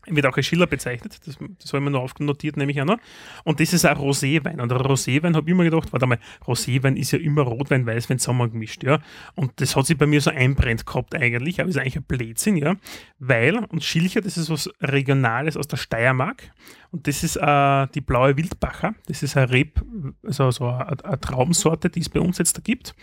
Wird 0.06 0.26
auch 0.26 0.36
als 0.36 0.46
Schiller 0.46 0.66
bezeichnet, 0.66 1.18
das, 1.26 1.36
das 1.36 1.72
habe 1.72 1.78
ich 1.78 1.84
mir 1.84 1.90
noch 1.90 2.02
aufnotiert, 2.02 2.56
nehme 2.56 2.72
ich 2.72 2.80
auch 2.80 2.86
noch. 2.86 2.98
Und 3.44 3.60
das 3.60 3.72
ist 3.72 3.84
ein 3.84 3.96
Roséwein. 3.96 4.60
Und 4.60 4.72
Roséwein 4.72 5.34
habe 5.34 5.46
ich 5.46 5.52
immer 5.52 5.64
gedacht, 5.64 5.92
warte 5.92 6.06
mal, 6.06 6.18
Roséwein 6.46 6.96
ist 6.96 7.12
ja 7.12 7.18
immer 7.18 7.42
Rotwein, 7.42 7.86
Weißwein 7.86 8.18
zusammengemischt, 8.18 8.82
ja. 8.82 9.00
Und 9.34 9.60
das 9.60 9.76
hat 9.76 9.86
sich 9.86 9.98
bei 9.98 10.06
mir 10.06 10.20
so 10.20 10.30
einbrennt 10.30 10.86
gehabt 10.86 11.14
eigentlich, 11.14 11.60
aber 11.60 11.68
ist 11.68 11.76
eigentlich 11.76 11.96
ein 11.96 12.04
Blödsinn, 12.04 12.56
ja. 12.56 12.76
Weil, 13.18 13.58
und 13.58 13.84
Schilcher, 13.84 14.22
das 14.22 14.38
ist 14.38 14.48
was 14.48 14.70
Regionales 14.80 15.56
aus 15.56 15.68
der 15.68 15.76
Steiermark. 15.76 16.50
Und 16.90 17.06
das 17.06 17.22
ist 17.22 17.36
äh, 17.36 17.86
die 17.94 18.00
blaue 18.00 18.36
Wildbacher. 18.36 18.94
Das 19.06 19.22
ist 19.22 19.36
ein 19.36 19.48
Reb, 19.48 19.80
also 20.24 20.50
so 20.50 20.68
eine, 20.68 21.04
eine 21.04 21.20
Traubensorte, 21.20 21.90
die 21.90 22.00
es 22.00 22.08
bei 22.08 22.20
uns 22.20 22.38
jetzt 22.38 22.56
da 22.56 22.62
gibt. 22.62 22.94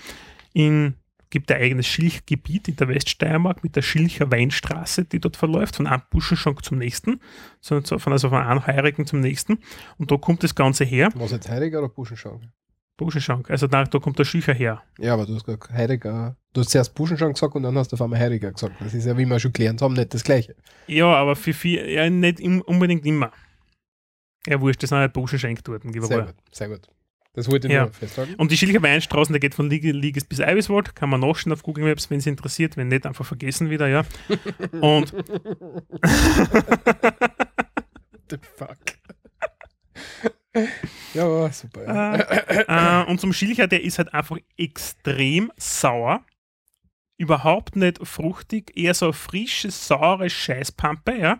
In 0.53 0.95
gibt 1.29 1.51
ein 1.51 1.61
eigenes 1.61 1.87
Schilchgebiet 1.87 2.67
in 2.67 2.75
der 2.75 2.87
Weststeiermark 2.87 3.63
mit 3.63 3.75
der 3.75 3.81
Schilcher 3.81 4.31
Weinstraße, 4.31 5.05
die 5.05 5.19
dort 5.19 5.37
verläuft, 5.37 5.75
von 5.75 5.87
einem 5.87 6.03
Buschenschank 6.09 6.63
zum 6.63 6.77
nächsten, 6.77 7.19
also 7.69 7.99
von 7.99 8.33
einem 8.33 8.67
Heurigen 8.67 9.05
zum 9.05 9.19
nächsten. 9.19 9.59
Und 9.97 10.11
da 10.11 10.17
kommt 10.17 10.43
das 10.43 10.55
Ganze 10.55 10.83
her, 10.83 11.09
Was 11.15 11.31
jetzt 11.31 11.49
Heiriger 11.49 11.79
oder 11.79 11.89
Buschenschank? 11.89 12.43
Buschenschank, 12.97 13.49
also 13.51 13.67
da, 13.67 13.83
da 13.83 13.99
kommt 13.99 14.17
der 14.17 14.25
Schilcher 14.25 14.53
her. 14.53 14.81
Ja, 14.97 15.13
aber 15.13 15.27
du 15.27 15.35
hast 15.35 15.45
gesagt 15.45 15.71
Heiriger. 15.71 16.35
Du 16.53 16.61
hast 16.61 16.71
zuerst 16.71 16.95
Buschenschank 16.95 17.35
gesagt 17.35 17.53
und 17.55 17.61
dann 17.63 17.77
hast 17.77 17.91
du 17.91 17.95
auf 17.95 18.01
einmal 18.01 18.19
Heiriger 18.19 18.51
gesagt. 18.51 18.73
Das 18.79 18.93
ist 18.93 19.05
ja, 19.05 19.15
wie 19.15 19.25
wir 19.25 19.39
schon 19.39 19.53
gelernt 19.53 19.81
haben, 19.83 19.93
nicht 19.93 20.13
das 20.13 20.23
Gleiche. 20.23 20.55
Ja, 20.87 21.13
aber 21.13 21.35
für 21.35 21.53
viel, 21.53 21.87
ja, 21.87 22.09
nicht 22.09 22.39
im, 22.39 22.61
unbedingt 22.61 23.05
immer. 23.05 23.31
Ja, 24.47 24.59
wurscht, 24.59 24.81
das 24.81 24.89
sind 24.89 24.97
halt 24.97 25.13
Buschenschenk 25.13 25.63
dort. 25.63 25.83
Sehr 25.83 26.25
gut, 26.25 26.35
sehr 26.51 26.69
gut. 26.69 26.87
Das 27.37 27.51
wollte 27.51 27.67
ich 27.67 27.73
Ja. 27.73 27.83
nur 27.83 27.93
festhalten. 27.93 28.33
Und 28.33 28.49
die 28.51 28.57
Schilcher 28.57 28.81
Weinstraßen, 28.81 29.31
der 29.31 29.39
geht 29.39 29.53
von 29.53 29.69
Liege- 29.69 29.91
Liges 29.91 30.23
bis 30.25 30.41
Eiwiswald, 30.41 30.95
kann 30.95 31.11
man 31.11 31.19
nachschauen 31.19 31.53
auf 31.53 31.61
Google 31.61 31.85
Maps, 31.85 32.09
wenn 32.09 32.17
es 32.17 32.25
interessiert, 32.25 32.77
wenn 32.77 32.87
nicht, 32.87 33.05
einfach 33.05 33.25
vergessen 33.27 33.69
wieder, 33.69 33.87
ja. 33.87 34.03
Und 34.81 35.13
The 38.29 38.37
fuck. 38.57 38.77
ja, 41.13 41.51
super. 41.51 41.83
Ja. 41.85 43.03
äh, 43.03 43.05
und 43.05 43.21
zum 43.21 43.33
Schilcher, 43.33 43.67
der 43.67 43.83
ist 43.83 43.99
halt 43.99 44.13
einfach 44.13 44.37
extrem 44.57 45.51
sauer. 45.57 46.25
Überhaupt 47.19 47.75
nicht 47.75 47.99
fruchtig, 48.05 48.75
eher 48.75 48.93
so 48.95 49.05
eine 49.05 49.13
frische, 49.13 49.69
saure 49.71 50.29
Scheißpampe, 50.29 51.15
ja. 51.17 51.39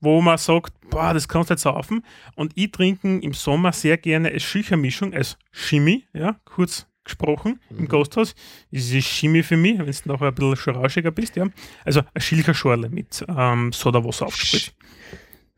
Wo 0.00 0.20
man 0.20 0.38
sagt, 0.38 0.72
boah, 0.90 1.12
das 1.14 1.28
kannst 1.28 1.50
du 1.50 1.54
nicht 1.54 1.62
saufen. 1.62 2.04
Und 2.36 2.52
ich 2.54 2.72
trinke 2.72 3.18
im 3.18 3.32
Sommer 3.34 3.72
sehr 3.72 3.96
gerne 3.98 4.30
als 4.30 4.42
Schilchermischung, 4.42 5.12
als 5.14 5.36
Chemie, 5.52 6.04
ja, 6.12 6.40
kurz 6.44 6.86
gesprochen, 7.04 7.60
im 7.70 7.82
Mhm. 7.84 7.88
Gasthaus. 7.88 8.34
Ist 8.70 8.92
es 8.92 9.04
Chemie 9.04 9.42
für 9.42 9.56
mich, 9.56 9.78
wenn 9.78 9.86
du 9.86 9.92
nachher 10.06 10.28
ein 10.28 10.34
bisschen 10.34 10.56
schon 10.56 10.76
rauschiger 10.76 11.10
bist, 11.10 11.36
ja. 11.36 11.46
Also 11.84 12.00
eine 12.14 12.20
Schilcherschorle 12.20 12.88
mit 12.88 13.24
ähm, 13.28 13.72
Sodawasser 13.72 14.26
aufgespritzt. 14.26 14.74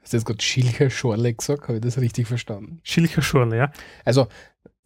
Hast 0.01 0.13
du 0.13 0.17
jetzt 0.17 0.27
gerade 0.27 0.43
Schilcher 0.43 0.91
Schorle 0.91 1.33
gesagt? 1.33 1.63
Habe 1.69 1.75
ich 1.75 1.81
das 1.81 1.99
richtig 1.99 2.27
verstanden? 2.27 2.81
Schilcherschorle, 2.83 3.57
ja. 3.57 3.73
Also, 4.05 4.27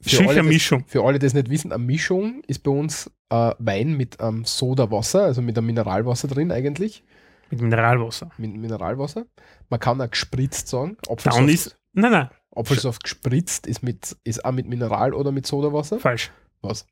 für 0.02 0.28
alle, 0.28 0.42
das, 0.42 0.74
für 0.86 1.02
alle, 1.04 1.18
die 1.18 1.26
es 1.26 1.34
nicht 1.34 1.48
wissen, 1.48 1.72
eine 1.72 1.82
Mischung 1.82 2.42
ist 2.46 2.62
bei 2.62 2.70
uns 2.70 3.10
äh, 3.30 3.52
Wein 3.58 3.96
mit 3.96 4.18
ähm, 4.20 4.44
Sodawasser, 4.44 5.22
also 5.22 5.40
mit 5.40 5.56
einem 5.56 5.66
Mineralwasser 5.68 6.28
drin 6.28 6.52
eigentlich. 6.52 7.02
Mit 7.50 7.60
Mineralwasser. 7.60 8.30
Mit 8.38 8.54
Mineralwasser. 8.56 9.26
Man 9.68 9.80
kann 9.80 10.00
auch 10.00 10.10
gespritzt 10.10 10.68
sagen. 10.68 10.96
Apfelsaft, 11.08 11.48
ist. 11.48 11.78
Nein, 11.92 12.12
nein, 12.12 12.28
Apfelsaft 12.54 13.02
gespritzt 13.04 13.66
ist, 13.66 13.82
mit, 13.82 14.16
ist 14.24 14.44
auch 14.44 14.52
mit 14.52 14.66
Mineral 14.66 15.14
oder 15.14 15.32
mit 15.32 15.46
Sodawasser. 15.46 15.98
falsch. 15.98 16.30
Was? 16.62 16.86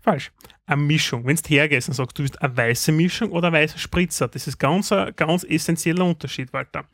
Falsch. 0.00 0.32
Eine 0.66 0.82
Mischung. 0.82 1.26
Wenn 1.26 1.36
du 1.36 1.42
hergehst 1.42 1.88
und 1.88 1.94
sagst, 1.94 2.18
du 2.18 2.22
bist 2.22 2.40
eine 2.40 2.56
weiße 2.56 2.92
Mischung 2.92 3.30
oder 3.30 3.48
ein 3.48 3.54
weißer 3.54 3.78
Spritzer, 3.78 4.28
das 4.28 4.46
ist 4.46 4.58
ganz 4.58 4.92
ein 4.92 5.14
ganz 5.16 5.44
essentieller 5.44 6.04
Unterschied, 6.04 6.52
Walter. 6.52 6.84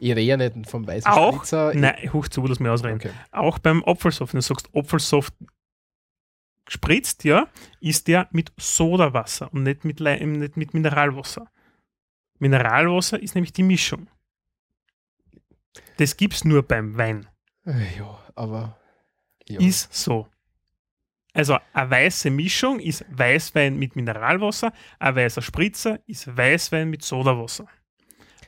Ich 0.00 0.10
rede 0.10 0.20
ja 0.20 0.36
nicht 0.36 0.68
vom 0.68 0.86
weißen 0.86 1.10
Auch? 1.10 1.34
Spritzer. 1.36 1.72
Nein, 1.74 2.12
hoch 2.12 2.28
zu, 2.28 2.46
lass 2.46 2.58
mich 2.58 2.70
ausreden. 2.70 2.96
Okay. 2.96 3.10
Auch 3.32 3.58
beim 3.58 3.84
Apfelsaft, 3.84 4.32
wenn 4.32 4.40
du 4.40 4.46
sagst, 4.46 4.68
Apfelsaft 4.74 5.34
gespritzt, 6.68 7.24
ja, 7.24 7.48
ist 7.80 8.06
der 8.08 8.28
mit 8.30 8.52
Sodawasser 8.58 9.52
und 9.52 9.64
nicht 9.64 9.84
mit, 9.84 9.98
Lei- 10.00 10.18
nicht 10.24 10.56
mit 10.56 10.72
Mineralwasser. 10.74 11.50
Mineralwasser 12.38 13.20
ist 13.20 13.34
nämlich 13.34 13.52
die 13.52 13.62
Mischung. 13.64 14.08
Das 15.96 16.16
gibt 16.16 16.34
es 16.34 16.44
nur 16.44 16.62
beim 16.62 16.96
Wein. 16.96 17.28
Äh, 17.66 17.98
Ja, 17.98 18.18
aber. 18.36 18.78
Ja. 19.48 19.60
Ist 19.60 19.92
so. 19.94 20.28
Also 21.32 21.58
eine 21.72 21.90
weiße 21.90 22.30
Mischung 22.30 22.80
ist 22.80 23.04
Weißwein 23.08 23.78
mit 23.78 23.96
Mineralwasser, 23.96 24.72
ein 24.98 25.16
weißer 25.16 25.42
Spritzer 25.42 26.00
ist 26.06 26.36
Weißwein 26.36 26.90
mit 26.90 27.02
Sodawasser. 27.02 27.66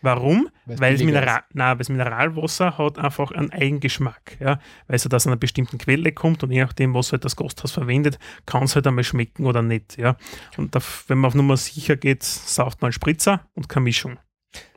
Warum? 0.03 0.49
Weil's 0.67 0.81
Weil 0.81 1.05
Mineral, 1.05 1.43
nein, 1.53 1.79
das 1.79 1.89
Mineralwasser 1.89 2.79
hat 2.79 2.99
einfach 2.99 3.33
einen 3.33 3.51
Eigengeschmack. 3.51 4.39
Ja? 4.41 4.59
Weil 4.87 4.97
es 4.97 5.05
halt 5.05 5.15
aus 5.15 5.27
einer 5.27 5.37
bestimmten 5.37 5.79
Quelle 5.79 6.13
kommt 6.13 6.43
und 6.43 6.51
je 6.51 6.61
nachdem, 6.61 6.95
was 6.95 7.13
halt 7.13 7.25
das 7.25 7.37
Gasthaus 7.37 7.73
verwendet, 7.73 8.19
kann 8.47 8.65
es 8.65 8.75
halt 8.75 8.87
einmal 8.87 9.05
schmecken 9.05 9.47
oder 9.47 9.63
nicht. 9.63 9.99
Ja? 9.99 10.17
Und 10.57 10.75
da, 10.75 10.81
wenn 11.09 11.19
man 11.19 11.29
auf 11.29 11.35
Nummer 11.35 11.57
sicher 11.57 11.97
geht, 11.97 12.23
sauft 12.23 12.83
man 12.83 12.93
Spritzer 12.93 13.49
und 13.55 13.69
keine 13.69 13.85
Mischung. 13.85 14.19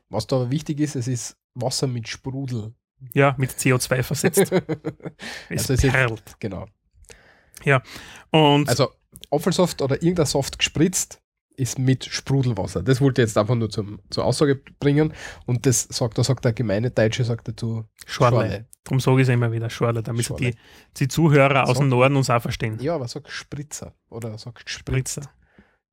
Was 0.10 0.28
da 0.28 0.36
aber 0.38 0.52
wichtig 0.52 0.80
ist, 0.80 0.96
es 0.96 1.08
ist 1.08 1.38
Wasser 1.56 1.88
mit 1.88 2.08
Sprudel. 2.08 2.74
Ja, 3.14 3.36
mit 3.38 3.52
CO2 3.52 4.04
versetzt. 4.04 4.52
Es 5.50 5.70
Also 5.70 5.88
perlt. 5.90 6.36
genau. 6.40 6.68
Und 8.32 8.70
Also 8.70 8.90
Apfelsaft 9.32 9.82
oder 9.82 10.02
irgendein 10.02 10.26
Saft 10.26 10.58
gespritzt 10.58 11.23
ist 11.56 11.78
mit 11.80 12.06
Sprudelwasser. 12.06 12.82
Das 12.84 13.00
wollte 13.02 13.22
ich 13.22 13.28
jetzt 13.28 13.38
einfach 13.38 13.56
nur 13.56 13.70
zum, 13.70 14.00
zur 14.10 14.26
Aussage 14.26 14.62
bringen. 14.80 15.14
Und 15.46 15.66
das 15.66 15.84
sagt, 15.84 16.18
da 16.18 16.24
sagt 16.24 16.46
der 16.46 16.54
gemeine 16.54 16.92
Deutsche 16.92 17.24
sagt 17.24 17.48
dazu 17.48 17.86
Schorle. 18.06 18.68
Darum 18.84 19.00
sage 19.00 19.22
ich 19.22 19.28
es 19.28 19.34
immer 19.34 19.52
wieder, 19.52 19.70
Schorle, 19.70 20.04
damit 20.04 20.26
Schorle. 20.26 20.52
die, 20.52 20.58
die 20.98 21.08
Zuhörer 21.08 21.64
aus 21.64 21.78
So. 21.78 21.84
dem 21.84 21.90
Norden 21.90 22.16
uns 22.16 22.30
auch 22.30 22.42
verstehen. 22.42 22.78
Ja, 22.82 22.96
aber 22.96 23.08
sag 23.08 23.30
Spritzer. 23.30 23.94
Oder 24.10 24.38
sag 24.38 24.60
Spritz. 24.62 25.14
Spritzer. 25.14 25.32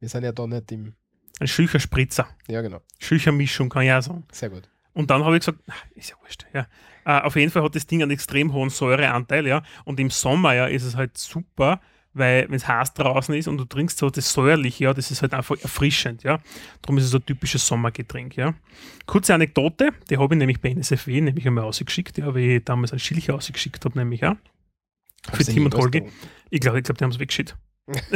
Wir 0.01 0.09
sind 0.09 0.25
ja 0.25 0.33
da 0.33 0.47
nicht 0.47 0.73
im. 0.73 0.95
Ein 1.39 1.47
Schücherspritzer. 1.47 2.27
Ja, 2.49 2.61
genau. 2.63 2.81
Schüchermischung 2.99 3.69
kann 3.69 3.83
ich 3.83 3.93
auch 3.93 4.03
sagen. 4.03 4.25
Sehr 4.33 4.51
gut. 4.51 4.69
Und 4.93 5.11
dann 5.11 5.25
habe 5.25 5.37
ich 5.37 5.41
gesagt, 5.41 5.59
ach, 5.71 5.85
ist 5.95 6.11
ja 6.11 6.17
wurscht. 6.21 6.47
Ja. 6.53 6.67
Äh, 7.05 7.23
auf 7.23 7.37
jeden 7.37 7.51
Fall 7.53 7.63
hat 7.63 7.75
das 7.77 7.87
Ding 7.87 8.03
einen 8.03 8.11
extrem 8.11 8.53
hohen 8.53 8.71
Säureanteil, 8.71 9.47
ja. 9.47 9.63
Und 9.85 10.01
im 10.01 10.11
Sommer 10.11 10.55
ja 10.55 10.67
ist 10.67 10.83
es 10.85 10.97
halt 10.97 11.17
super, 11.17 11.81
weil 12.13 12.49
wenn 12.49 12.57
es 12.57 12.67
heiß 12.67 12.95
draußen 12.95 13.35
ist 13.35 13.49
und 13.49 13.59
du 13.59 13.65
trinkst 13.65 13.99
so 13.99 14.11
das 14.11 14.33
säuerliche, 14.33 14.85
ja, 14.85 14.95
das 14.95 15.11
ist 15.11 15.23
halt 15.23 15.35
einfach 15.35 15.57
erfrischend, 15.61 16.23
ja. 16.23 16.41
Darum 16.83 16.99
ist 16.99 17.05
es 17.05 17.11
so 17.11 17.19
ein 17.19 17.27
typisches 17.27 17.67
Sommergetränk, 17.67 18.37
ja. 18.37 18.55
Kurze 19.07 19.35
Anekdote, 19.35 19.91
die 20.09 20.19
habe 20.19 20.35
ich 20.35 20.39
nämlich 20.39 20.61
bei 20.61 20.71
NSFW 20.71 21.21
nämlich 21.21 21.47
einmal 21.47 21.65
ausgeschickt, 21.65 22.19
ja, 22.19 22.35
weil 22.35 22.43
ich 22.43 22.65
damals 22.65 22.93
einen 22.93 23.01
Schilcher 23.01 23.35
ausgeschickt 23.35 23.85
habe, 23.85 23.99
nämlich, 23.99 24.21
ja. 24.21 24.37
Für 25.25 25.33
Hab's 25.33 25.47
Tim 25.47 25.67
und 25.67 25.75
Holgi. 25.75 26.05
Ich 26.51 26.61
glaube, 26.61 26.79
ich 26.79 26.85
glaub, 26.85 26.99
die 26.99 27.05
haben 27.05 27.11
es 27.11 27.19
weggeschickt. 27.19 27.57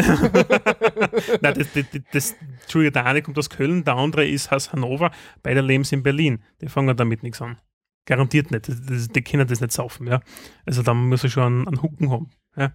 Nein, 1.41 1.55
das, 1.55 1.73
das, 1.73 1.85
das, 2.13 2.37
Entschuldigung, 2.63 2.93
der 2.93 3.07
eine 3.07 3.23
kommt 3.23 3.39
aus 3.39 3.51
Köln, 3.51 3.85
der 3.85 3.97
andere 3.97 4.27
ist 4.27 4.53
aus 4.53 4.73
Hannover, 4.73 5.11
beide 5.43 5.61
leben 5.61 5.85
in 5.91 6.03
Berlin. 6.03 6.43
Die 6.61 6.69
fangen 6.69 6.97
damit 6.97 7.23
nichts 7.23 7.43
an. 7.43 7.59
Garantiert 8.07 8.51
nicht. 8.51 8.69
Das, 8.69 8.85
das, 8.85 9.09
die 9.09 9.23
können 9.23 9.49
das 9.49 9.61
nicht 9.61 9.73
saufen, 9.73 10.07
ja. 10.07 10.21
Also 10.65 10.83
da 10.83 10.95
muss 10.95 11.25
er 11.25 11.31
schon 11.31 11.43
einen, 11.43 11.69
einen 11.69 11.83
Hucken 11.83 12.11
haben. 12.11 12.31
Ja. 12.57 12.73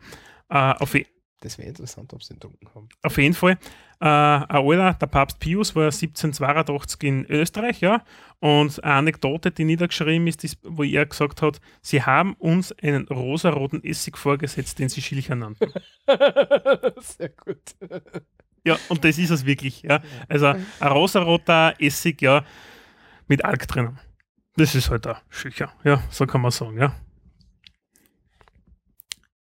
Äh, 0.50 0.74
auf, 0.74 0.96
Das 1.42 1.58
wäre 1.58 1.70
interessant, 1.70 2.14
ob 2.14 2.24
sie 2.24 2.34
den 2.34 2.40
Dunkel 2.40 2.70
haben. 2.76 2.90
auf 3.04 3.18
jeden 3.18 3.34
Fall. 3.34 3.58
Äh, 4.02 4.06
ein 4.06 4.48
alter, 4.50 4.94
der 4.94 5.08
Papst 5.08 5.40
Pius 5.40 5.76
war 5.76 5.86
1782 5.86 7.04
in 7.04 7.26
Österreich, 7.26 7.82
ja. 7.82 8.04
Und 8.40 8.84
eine 8.84 8.94
Anekdote, 8.94 9.52
die 9.52 9.66
niedergeschrieben 9.66 10.28
ist, 10.28 10.44
ist, 10.44 10.58
wo 10.64 10.84
er 10.84 11.06
gesagt 11.06 11.42
hat, 11.42 11.60
sie 11.82 12.02
haben 12.04 12.34
uns 12.36 12.72
einen 12.82 13.08
rosaroten 13.08 13.84
Essig 13.84 14.18
vorgesetzt, 14.18 14.80
den 14.80 14.90
sie 14.90 15.02
Schilcher 15.02 15.36
nannten. 15.36 15.72
Sehr 17.00 17.30
gut. 17.30 17.76
Ja, 18.66 18.78
und 18.90 19.04
das 19.04 19.18
ist 19.18 19.30
es 19.30 19.46
wirklich, 19.46 19.82
ja. 19.84 20.02
Also 20.28 20.48
ein 20.48 20.66
rosaroter 20.82 21.74
Essig, 21.80 22.22
ja, 22.22 22.44
mit 23.28 23.44
Alk 23.46 23.68
drinnen. 23.68 24.00
Das 24.56 24.76
ist 24.76 24.90
halt 24.90 25.08
ein 25.08 25.16
Schilcher, 25.30 25.72
ja, 25.84 26.02
so 26.10 26.26
kann 26.26 26.42
man 26.42 26.52
sagen, 26.52 26.78
ja. 26.80 26.94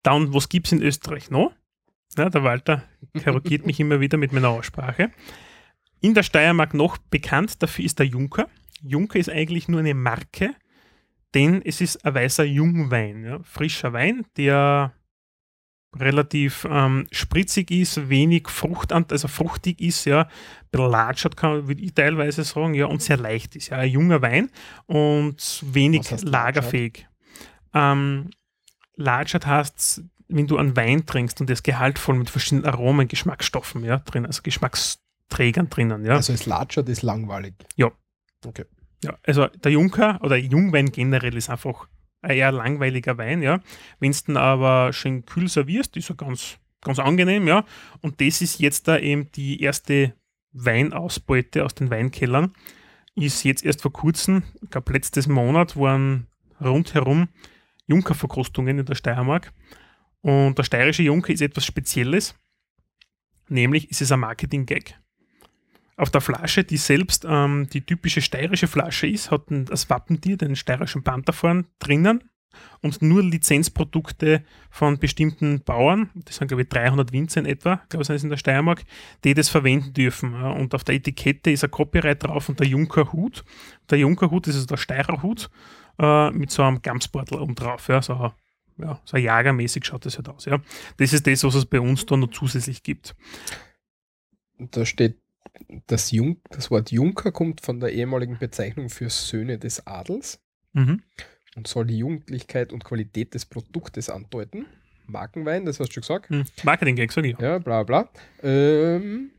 Dann, 0.08 0.34
was 0.34 0.48
gibt 0.48 0.68
es 0.68 0.72
in 0.72 0.82
Österreich 0.82 1.32
noch? 1.32 1.52
Ja, 2.18 2.30
der 2.30 2.42
Walter 2.42 2.82
korrigiert 3.26 3.66
mich 3.66 3.78
immer 3.82 4.00
wieder 4.00 4.18
mit 4.18 4.32
meiner 4.32 4.48
Aussprache. 4.48 5.12
In 6.00 6.14
der 6.14 6.24
Steiermark 6.24 6.74
noch 6.74 6.98
bekannt 6.98 7.62
dafür 7.62 7.84
ist 7.84 8.00
der 8.00 8.06
Junker. 8.06 8.48
Junker 8.82 9.20
ist 9.20 9.30
eigentlich 9.30 9.68
nur 9.68 9.82
eine 9.82 9.94
Marke, 9.94 10.56
denn 11.34 11.62
es 11.62 11.82
ist 11.82 12.06
ein 12.06 12.16
weißer 12.16 12.46
Jungwein, 12.46 13.26
ja, 13.26 13.40
frischer 13.44 13.92
Wein, 13.92 14.26
der 14.38 14.94
relativ 15.94 16.66
ähm, 16.72 17.08
spritzig 17.12 17.70
ist, 17.70 18.08
wenig 18.08 18.48
Frucht, 18.48 18.94
also 18.94 19.28
fruchtig 19.28 19.82
ist, 19.82 20.06
ja, 20.06 20.22
ein 20.22 20.30
bisschen 20.72 20.90
latschert, 20.90 21.36
kann 21.36 21.68
würde 21.68 21.82
ich 21.82 21.94
teilweise 21.94 22.46
sagen, 22.46 22.76
ja, 22.76 22.86
und 22.86 23.02
sehr 23.02 23.18
leicht 23.18 23.58
ist, 23.58 23.72
ja, 23.72 23.80
ein 23.80 23.92
junger 23.92 24.22
Wein 24.22 24.52
und 24.86 25.66
wenig 25.66 26.10
lagerfähig. 26.22 27.08
Ähm, 27.74 28.30
latschert 28.98 29.46
heißt, 29.46 30.04
wenn 30.28 30.48
du 30.48 30.58
einen 30.58 30.76
Wein 30.76 31.06
trinkst 31.06 31.40
und 31.40 31.48
der 31.48 31.54
ist 31.54 31.64
gehaltvoll 31.64 32.16
mit 32.16 32.30
verschiedenen 32.30 32.66
Aromen, 32.66 33.08
Geschmacksstoffen, 33.08 33.84
ja, 33.84 34.00
drin, 34.00 34.26
also 34.26 34.42
Geschmacksträgern 34.42 35.70
drinnen, 35.70 36.06
ja. 36.06 36.16
Also 36.16 36.34
es 36.34 36.46
latschert 36.46 36.90
ist 36.90 37.02
langweilig. 37.02 37.54
Ja. 37.76 37.92
Okay. 38.46 38.66
Ja, 39.04 39.18
also 39.26 39.48
der 39.48 39.72
Junker 39.72 40.20
oder 40.22 40.36
Jungwein 40.36 40.92
generell 40.92 41.36
ist 41.38 41.50
einfach 41.50 41.88
ein 42.22 42.32
eher 42.32 42.52
langweiliger 42.52 43.18
Wein, 43.18 43.42
ja. 43.42 43.62
Wenn 44.00 44.12
du 44.12 44.18
dann 44.28 44.38
aber 44.38 44.92
schön 44.92 45.26
kühl 45.26 45.48
servierst, 45.48 45.96
ist 45.98 46.10
er 46.10 46.16
ganz, 46.16 46.58
ganz 46.82 47.00
angenehm, 47.00 47.48
ja. 47.48 47.64
Und 48.02 48.20
das 48.20 48.42
ist 48.42 48.60
jetzt 48.60 48.88
da 48.88 48.98
eben 48.98 49.32
die 49.32 49.62
erste 49.62 50.14
Weinausbeute 50.52 51.64
aus 51.64 51.76
den 51.76 51.90
Weinkellern. 51.90 52.54
Ist 53.16 53.44
jetzt 53.44 53.64
erst 53.64 53.82
vor 53.82 53.94
kurzem, 53.94 54.44
ich 54.62 54.70
glaube 54.70 54.94
letztes 54.94 55.28
Monat, 55.28 55.78
waren 55.78 56.28
rundherum 56.60 57.30
Junkerverkostungen 57.88 58.80
in 58.80 58.86
der 58.86 58.96
Steiermark. 58.96 59.54
Und 60.22 60.58
der 60.58 60.64
steirische 60.64 61.04
Junker 61.04 61.34
ist 61.34 61.42
etwas 61.42 61.66
Spezielles, 61.66 62.36
nämlich 63.50 63.90
ist 63.90 64.02
es 64.02 64.12
ein 64.12 64.20
Marketing-Gag 64.20 64.96
auf 65.98 66.12
der 66.12 66.22
Flasche, 66.22 66.64
die 66.64 66.78
selbst 66.78 67.26
ähm, 67.28 67.68
die 67.74 67.82
typische 67.82 68.22
steirische 68.22 68.68
Flasche 68.68 69.08
ist, 69.08 69.32
hat 69.32 69.46
das 69.50 69.90
Wappentier, 69.90 70.38
den 70.38 70.56
steirischen 70.56 71.04
Panther 71.04 71.34
vorn 71.34 71.66
drinnen 71.80 72.24
und 72.82 73.02
nur 73.02 73.24
Lizenzprodukte 73.24 74.44
von 74.70 75.00
bestimmten 75.00 75.64
Bauern, 75.64 76.10
das 76.14 76.38
sind 76.38 76.48
glaube 76.48 76.64
ich 76.64 76.70
300 76.70 77.12
Winzer 77.12 77.42
in 77.42 77.46
etwa, 77.48 77.82
glaube 77.90 78.04
ich, 78.04 78.08
sind 78.08 78.24
in 78.24 78.30
der 78.30 78.38
Steiermark, 78.38 78.84
die 79.24 79.34
das 79.34 79.50
verwenden 79.50 79.94
dürfen. 79.94 80.36
Und 80.36 80.74
auf 80.74 80.84
der 80.84 80.96
Etikette 80.96 81.52
ist 81.52 81.64
ein 81.64 81.72
Copyright 81.72 82.24
drauf 82.24 82.48
und 82.50 82.60
der 82.60 82.68
Junkerhut. 82.68 83.44
Der 83.90 83.98
Junkerhut 83.98 84.48
ist 84.48 84.56
also 84.56 84.68
der 84.68 84.78
Steirerhut 84.78 85.50
äh, 86.00 86.32
mit 86.32 86.52
so 86.52 86.64
einem 86.64 86.82
Gamsbeutel 86.82 87.40
oben 87.40 87.56
drauf, 87.56 87.88
ja, 87.88 88.02
so, 88.02 88.32
ja, 88.78 89.02
so 89.06 89.18
jagermäßig 89.18 89.86
schaut 89.86 90.06
das 90.06 90.18
halt 90.18 90.30
aus. 90.30 90.46
Ja. 90.46 90.60
Das 90.98 91.14
ist 91.14 91.26
das, 91.28 91.44
was 91.44 91.56
es 91.56 91.66
bei 91.66 91.80
uns 91.80 92.06
da 92.06 92.18
noch 92.18 92.32
zusätzlich 92.32 92.84
gibt. 92.84 93.16
Da 94.60 94.86
steht, 94.86 95.18
das, 95.88 96.12
Jung, 96.12 96.38
das 96.50 96.70
Wort 96.72 96.92
Junker 96.92 97.32
kommt 97.32 97.62
von 97.62 97.80
der 97.80 97.92
ehemaligen 97.94 98.38
Bezeichnung 98.38 98.90
für 98.90 99.10
Söhne 99.10 99.58
des 99.58 99.86
Adels 99.88 100.40
Mhm. 100.74 101.02
und 101.56 101.68
soll 101.68 101.86
die 101.88 101.98
Jugendlichkeit 101.98 102.72
und 102.72 102.84
Qualität 102.84 103.34
des 103.34 103.46
Produktes 103.46 104.10
andeuten. 104.10 104.68
Markenwein, 105.08 105.66
das 105.66 105.80
hast 105.80 105.90
du 105.90 105.94
schon 105.94 106.02
gesagt. 106.02 106.30
Hm. 106.30 106.44
Marketing-Gag, 106.64 107.12
sag 107.12 107.24
ich. 107.26 107.40
Ja, 107.40 107.58
bla 107.60 107.84
bla. 107.84 108.10
Ähm, 108.44 109.32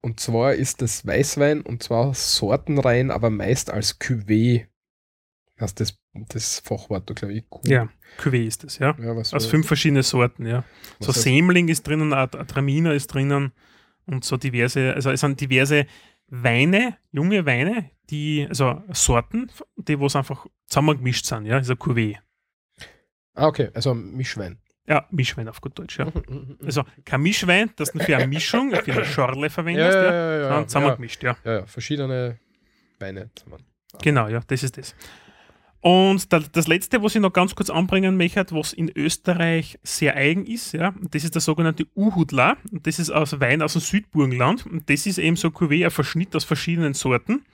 und 0.00 0.20
zwar 0.20 0.54
ist 0.54 0.80
das 0.80 1.04
Weißwein 1.06 1.60
und 1.60 1.82
zwar 1.82 2.14
sortenrein, 2.14 3.10
aber 3.10 3.28
meist 3.30 3.70
als 3.70 4.00
Cuvée. 4.00 4.66
Heißt 5.60 5.78
das, 5.80 5.98
das 6.30 6.60
Fachwort, 6.60 7.14
glaube 7.14 7.34
ich. 7.34 7.48
Cu- 7.50 7.60
Ja, 7.66 7.88
Cuvée 8.18 8.46
ist 8.46 8.64
das, 8.64 8.78
ja. 8.78 8.96
ja 8.98 9.14
was 9.16 9.34
Aus 9.34 9.46
fünf 9.46 9.66
verschiedene 9.66 10.02
Sorten, 10.02 10.46
ja. 10.46 10.64
was 10.98 11.06
So 11.06 11.12
heißt- 11.12 11.22
Sämling 11.22 11.68
ist 11.68 11.86
drinnen, 11.86 12.10
Traminer 12.46 12.94
ist 12.94 13.08
drinnen 13.08 13.52
und 14.06 14.24
so 14.24 14.36
diverse, 14.38 14.94
also 14.94 15.10
es 15.10 15.20
sind 15.20 15.40
diverse 15.40 15.86
Weine, 16.28 16.96
junge 17.12 17.44
Weine, 17.44 17.90
die, 18.08 18.46
also 18.48 18.82
Sorten, 18.92 19.50
die 19.76 20.00
was 20.00 20.16
einfach 20.16 20.46
zusammengemischt 20.66 21.26
sind, 21.26 21.44
ja, 21.46 21.58
ist 21.58 21.70
ein 21.70 21.76
Cuvée. 21.76 22.16
Ah, 23.34 23.46
okay, 23.46 23.68
also 23.74 23.94
Mischwein. 23.94 24.58
Ja, 24.86 25.06
Mischwein 25.10 25.48
auf 25.48 25.60
gut 25.60 25.78
Deutsch, 25.78 25.98
ja. 25.98 26.06
Also, 26.06 26.56
Also 26.64 26.84
kein 27.04 27.20
Mischwein, 27.22 27.70
das 27.76 27.92
du 27.92 27.98
für 28.00 28.16
eine 28.16 28.26
Mischung, 28.26 28.72
für 28.74 28.92
eine 28.92 29.04
Schorle 29.04 29.50
verwendest, 29.50 29.94
ja, 29.94 30.02
ja, 30.04 30.10
ja, 30.12 30.32
ja, 30.32 30.40
sondern 30.42 30.60
ja, 30.62 30.66
zusammengemischt, 30.68 31.22
ja. 31.22 31.36
ja, 31.44 31.52
ja, 31.58 31.66
verschiedene 31.66 32.38
Weine 32.98 33.30
zusammen. 33.34 33.62
Genau, 34.02 34.28
ja, 34.28 34.40
das 34.46 34.62
ist 34.62 34.76
das. 34.78 34.94
Und 35.82 36.30
da, 36.32 36.40
das 36.40 36.68
letzte, 36.68 37.02
was 37.02 37.14
ich 37.14 37.22
noch 37.22 37.32
ganz 37.32 37.54
kurz 37.54 37.70
anbringen 37.70 38.16
möchte, 38.16 38.44
was 38.50 38.74
in 38.74 38.90
Österreich 38.94 39.78
sehr 39.82 40.14
eigen 40.14 40.44
ist, 40.44 40.72
ja, 40.72 40.94
das 41.10 41.24
ist 41.24 41.34
der 41.34 41.40
sogenannte 41.40 41.86
Uhudla. 41.96 42.58
Und 42.70 42.86
das 42.86 42.98
ist 42.98 43.10
aus 43.10 43.40
Wein 43.40 43.62
aus 43.62 43.72
dem 43.72 43.80
Südburgenland. 43.80 44.66
Und 44.66 44.90
das 44.90 45.06
ist 45.06 45.18
eben 45.18 45.36
so 45.36 45.48
Cuvée, 45.48 45.84
ein 45.84 45.90
Verschnitt 45.90 46.36
aus 46.36 46.44
verschiedenen 46.44 46.92
Sorten. 46.92 47.44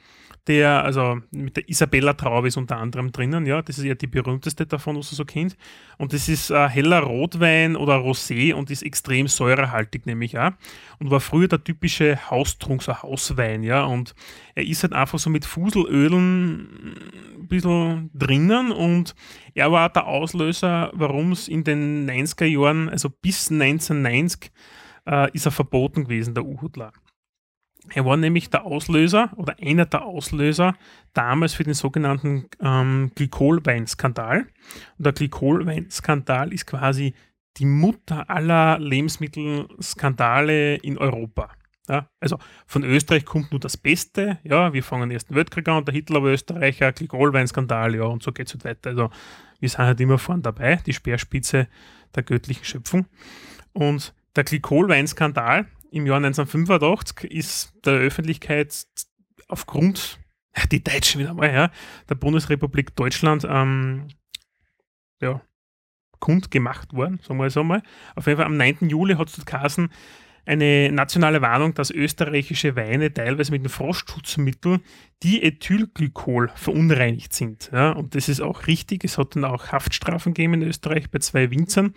Der, 0.47 0.85
also 0.85 1.19
mit 1.33 1.57
der 1.57 1.69
Isabella 1.69 2.13
Traube 2.13 2.47
ist 2.47 2.57
unter 2.57 2.77
anderem 2.77 3.11
drinnen, 3.11 3.47
ja, 3.47 3.63
das 3.63 3.79
ist 3.79 3.85
ja 3.85 3.95
die 3.95 4.07
berühmteste 4.07 4.65
davon, 4.65 4.97
was 4.97 5.11
man 5.11 5.17
so 5.17 5.25
kennt. 5.25 5.57
Und 5.99 6.13
das 6.13 6.29
ist 6.29 6.53
ein 6.53 6.69
heller 6.69 7.01
Rotwein 7.01 7.75
oder 7.75 7.97
Rosé 7.97 8.55
und 8.55 8.71
ist 8.71 8.83
extrem 8.83 9.27
säurehaltig, 9.27 10.07
nämlich 10.07 10.39
auch. 10.39 10.53
Und 11.01 11.11
war 11.11 11.19
früher 11.19 11.49
der 11.49 11.65
typische 11.65 12.31
Haustrunk, 12.31 12.83
so 12.83 12.93
ein 12.93 13.03
Hauswein, 13.03 13.65
ja. 13.65 13.85
Und 13.85 14.15
er 14.55 14.65
ist 14.65 14.85
halt 14.85 14.93
einfach 14.93 15.19
so 15.19 15.31
mit 15.31 15.45
Fuselölen 15.45 16.95
ein 17.39 17.49
bisschen 17.49 18.11
drinnen 18.15 18.71
und 18.71 19.15
er 19.55 19.73
war 19.73 19.89
der 19.89 20.07
Auslöser, 20.07 20.93
warum 20.95 21.33
es 21.33 21.49
in 21.49 21.65
den 21.65 22.09
90er 22.09 22.45
Jahren, 22.45 22.89
also 22.89 23.11
bis 23.11 23.51
1990, 23.51 24.53
äh, 25.07 25.31
ist 25.33 25.47
er 25.47 25.53
verboten 25.53 26.05
gewesen, 26.05 26.35
der 26.35 26.45
Uhudler. 26.45 26.93
Er 27.95 28.05
war 28.05 28.17
nämlich 28.17 28.51
der 28.51 28.65
Auslöser 28.65 29.31
oder 29.37 29.57
einer 29.61 29.87
der 29.87 30.05
Auslöser 30.05 30.75
damals 31.13 31.55
für 31.55 31.65
den 31.65 31.75
sogenannten 31.75 32.47
ähm, 32.61 33.13
Glykolweinskandal. 33.15 34.47
Und 34.99 35.07
der 35.07 35.13
Glykolweinskandal 35.13 36.53
ist 36.53 36.67
quasi 36.67 37.15
die 37.57 37.65
Mutter 37.65 38.29
aller 38.29 38.79
Lebensmittelskandale 38.79 40.77
in 40.77 40.99
Europa. 40.99 41.51
Ja, 41.89 42.09
also 42.19 42.39
von 42.67 42.83
Österreich 42.83 43.25
kommt 43.25 43.53
nur 43.53 43.61
das 43.61 43.77
Beste. 43.77 44.39
Ja, 44.43 44.73
wir 44.73 44.83
fangen 44.83 45.09
den 45.09 45.13
Ersten 45.13 45.37
Weltkrieg 45.37 45.69
an, 45.69 45.85
der 45.85 45.95
Hitler 45.95 46.23
war 46.23 46.31
Österreicher, 46.31 46.93
Glykolweinskandal, 46.93 47.95
ja, 47.95 48.03
und 48.03 48.25
so 48.25 48.33
geht 48.33 48.49
es 48.49 48.55
halt 48.55 48.65
weiter. 48.65 48.91
Also 48.91 49.11
wir 49.61 49.69
sind 49.69 49.79
halt 49.79 50.01
immer 50.01 50.19
vorne 50.19 50.43
dabei, 50.43 50.77
die 50.85 50.93
Speerspitze 50.93 51.69
der 52.15 52.25
göttlichen 52.25 52.65
Schöpfung. 52.65 53.07
Und 53.73 54.15
der 54.35 54.45
Glykolweinskandal 54.45 55.67
im 55.97 56.07
Jahr 56.07 56.19
1985 56.19 57.31
ist 57.31 57.73
der 57.85 57.95
Öffentlichkeit 57.95 58.87
aufgrund, 59.49 60.19
die 60.71 60.85
Deutschen 60.85 61.21
wieder 61.21 61.35
mal, 61.35 61.53
ja, 61.53 61.71
der 62.09 62.15
Bundesrepublik 62.15 62.95
Deutschland 62.97 63.47
ähm, 63.49 64.09
ja, 65.21 65.41
kundgemacht 66.19 66.93
worden, 66.93 67.21
sagen 67.23 67.41
wir 67.41 67.51
so 67.51 67.65
mal. 67.65 67.83
Auf 68.15 68.27
jeden 68.27 68.39
Fall 68.39 68.47
am 68.47 68.57
9. 68.57 68.89
Juli 68.89 69.15
hat 69.15 69.29
es 69.29 69.45
geheißen, 69.45 69.91
eine 70.45 70.93
nationale 70.93 71.43
Warnung, 71.43 71.75
dass 71.75 71.91
österreichische 71.91 72.77
Weine 72.77 73.13
teilweise 73.13 73.51
mit 73.51 73.65
dem 73.65 73.71
Frostschutzmittel 73.71 74.81
Diethylglykol 75.25 76.53
verunreinigt 76.55 77.33
sind. 77.33 77.71
Ja, 77.73 77.91
und 77.91 78.15
das 78.15 78.29
ist 78.29 78.41
auch 78.41 78.69
richtig. 78.69 79.03
Es 79.03 79.19
hat 79.19 79.35
dann 79.35 79.45
auch 79.45 79.73
Haftstrafen 79.73 80.35
gegeben 80.35 80.55
in 80.55 80.63
Österreich 80.63 81.11
bei 81.11 81.19
zwei 81.19 81.51
Winzern. 81.51 81.95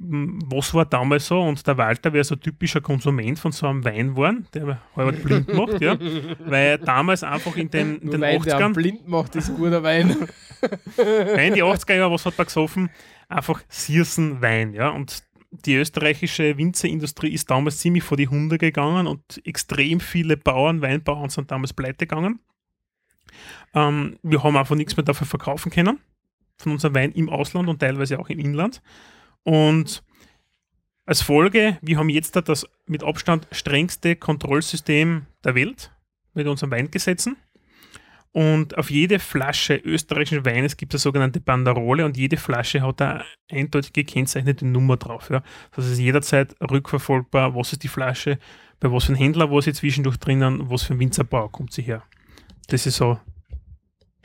Was 0.00 0.72
war 0.74 0.84
damals 0.84 1.26
so? 1.26 1.40
Und 1.40 1.66
der 1.66 1.76
Walter 1.76 2.12
wäre 2.12 2.22
so 2.22 2.36
ein 2.36 2.40
typischer 2.40 2.80
Konsument 2.80 3.36
von 3.36 3.50
so 3.50 3.66
einem 3.66 3.84
Wein 3.84 4.10
geworden, 4.10 4.46
der 4.54 4.80
halb 4.94 5.22
blind 5.24 5.52
macht, 5.52 5.80
ja. 5.80 5.98
Weil 6.38 6.78
damals 6.78 7.24
einfach 7.24 7.56
in 7.56 7.68
den, 7.68 7.98
in 7.98 8.10
den 8.12 8.20
Wein, 8.20 8.40
der 8.42 8.56
einen 8.58 8.72
80ern, 8.72 8.74
blind 8.74 9.08
macht, 9.08 9.34
ist 9.34 9.56
guter 9.56 9.82
Wein. 9.82 10.14
Nein, 10.96 11.54
die 11.54 11.64
80er 11.64 11.94
Jahre, 11.94 12.12
was 12.12 12.26
hat 12.26 12.38
er 12.38 12.44
gesoffen? 12.44 12.90
Einfach 13.28 13.60
Siersen 13.68 14.40
Wein, 14.40 14.72
ja. 14.72 14.90
Und 14.90 15.24
die 15.50 15.74
österreichische 15.74 16.56
Winzerindustrie 16.56 17.32
ist 17.32 17.50
damals 17.50 17.78
ziemlich 17.78 18.04
vor 18.04 18.16
die 18.16 18.28
Hunde 18.28 18.58
gegangen 18.58 19.06
und 19.06 19.40
extrem 19.44 19.98
viele 19.98 20.36
Bauern, 20.36 20.82
Weinbauern 20.82 21.30
sind 21.30 21.50
damals 21.50 21.72
pleite 21.72 22.06
gegangen. 22.06 22.38
Ähm, 23.74 24.18
wir 24.22 24.42
haben 24.42 24.56
einfach 24.56 24.76
nichts 24.76 24.96
mehr 24.96 25.04
dafür 25.04 25.26
verkaufen 25.26 25.70
können, 25.72 25.98
von 26.56 26.72
unserem 26.72 26.94
Wein 26.94 27.12
im 27.12 27.28
Ausland 27.28 27.68
und 27.68 27.80
teilweise 27.80 28.18
auch 28.18 28.28
im 28.28 28.38
Inland. 28.38 28.82
Und 29.48 30.02
als 31.06 31.22
Folge, 31.22 31.78
wir 31.80 31.96
haben 31.96 32.10
jetzt 32.10 32.36
da 32.36 32.42
das 32.42 32.66
mit 32.84 33.02
Abstand 33.02 33.48
strengste 33.50 34.14
Kontrollsystem 34.14 35.24
der 35.42 35.54
Welt 35.54 35.90
mit 36.34 36.46
unseren 36.46 36.70
Weingesetzen. 36.70 37.38
Und 38.32 38.76
auf 38.76 38.90
jede 38.90 39.18
Flasche 39.18 39.76
österreichischen 39.76 40.44
Weines 40.44 40.76
gibt 40.76 40.92
es 40.92 41.00
eine 41.00 41.04
sogenannte 41.04 41.40
Banderole 41.40 42.04
und 42.04 42.18
jede 42.18 42.36
Flasche 42.36 42.82
hat 42.82 43.00
eine 43.00 43.24
eindeutig 43.50 43.94
gekennzeichnete 43.94 44.66
Nummer 44.66 44.98
drauf. 44.98 45.30
Ja. 45.30 45.42
Das 45.74 45.86
ist 45.86 45.98
jederzeit 45.98 46.54
rückverfolgbar, 46.60 47.54
was 47.54 47.72
ist 47.72 47.84
die 47.84 47.88
Flasche, 47.88 48.38
bei 48.80 48.92
was 48.92 49.04
für 49.04 49.12
einem 49.12 49.22
Händler 49.22 49.50
war 49.50 49.62
sie 49.62 49.72
zwischendurch 49.72 50.18
drinnen, 50.18 50.68
was 50.68 50.82
für 50.82 50.92
ein 50.92 51.00
Winzerbau 51.00 51.48
kommt 51.48 51.72
sie 51.72 51.80
her. 51.80 52.02
Das 52.66 52.84
ist 52.84 52.96
so 52.96 53.18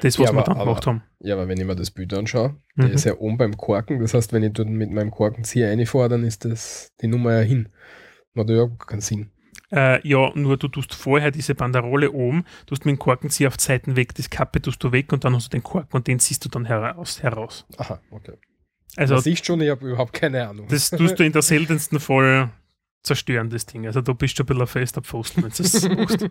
das, 0.04 0.20
was 0.20 0.26
Ja, 0.28 0.34
wir 0.34 0.40
aber- 0.40 0.54
dann 0.54 0.60
gemacht 0.60 0.88
haben. 0.88 1.04
Ja, 1.20 1.36
aber 1.36 1.48
wenn 1.48 1.60
ich 1.60 1.66
mir 1.66 1.76
das 1.76 1.92
Bild 1.92 2.14
anschaue, 2.14 2.56
der 2.76 2.88
Mhm. 2.90 2.94
ist 2.94 3.06
ja 3.06 3.16
oben 3.18 3.38
beim 3.38 3.56
Korken. 3.58 4.00
Das 4.00 4.14
heißt, 4.14 4.34
wenn 4.34 4.44
ich 4.44 4.54
dort 4.54 4.70
mit 4.70 4.92
meinem 4.92 5.12
Korkenzieher 5.12 5.70
reinfahre, 5.70 6.10
dann 6.10 6.24
ist 6.24 6.46
das 6.46 6.92
die 7.02 7.08
Nummer 7.08 7.34
ja 7.34 7.42
hin. 7.42 7.70
Macht 8.34 8.50
ja 8.50 8.56
überhaupt 8.56 8.88
keinen 8.88 9.02
Sinn. 9.02 9.30
Äh, 9.72 10.08
ja, 10.08 10.32
nur 10.36 10.58
du 10.58 10.68
tust 10.68 10.94
vorher 10.94 11.32
diese 11.32 11.56
Banderole 11.56 12.12
oben, 12.12 12.44
tust 12.68 12.86
mit 12.86 12.96
dem 12.96 13.00
Korkenzieher 13.00 13.48
auf 13.48 13.56
Seiten 13.60 13.96
weg, 13.96 14.14
das 14.16 14.30
Kappe 14.30 14.62
tust 14.62 14.84
du 14.84 14.92
weg 14.92 15.12
und 15.14 15.24
dann 15.24 15.34
hast 15.36 15.46
du 15.46 15.58
den 15.58 15.64
Korken 15.64 15.96
und 15.96 16.06
den 16.08 16.20
ziehst 16.20 16.46
du 16.46 16.50
dann 16.50 16.66
heraus. 16.66 17.24
heraus. 17.24 17.66
Aha, 17.78 18.00
okay. 18.12 18.34
Also 18.96 19.16
Also, 19.16 19.24
siehst 19.24 19.46
schon, 19.46 19.60
ich 19.62 19.70
habe 19.72 19.88
überhaupt 19.88 20.14
keine 20.14 20.48
Ahnung. 20.48 20.68
das 20.70 20.92
tust 20.92 21.18
du 21.20 21.24
in 21.26 21.32
der 21.32 21.42
seltensten 21.42 22.00
Fall 22.00 22.52
zerstören, 23.04 23.50
das 23.50 23.66
Ding. 23.66 23.86
Also 23.86 24.02
du 24.02 24.14
bist 24.14 24.38
schon 24.38 24.46
ein 24.46 24.48
bisschen 24.48 24.62
ein 24.62 24.68
fester 24.68 25.02
Pfosten, 25.02 25.44
wenn 25.44 25.52
du 25.52 25.64
das 25.64 25.90
machst. 25.90 26.24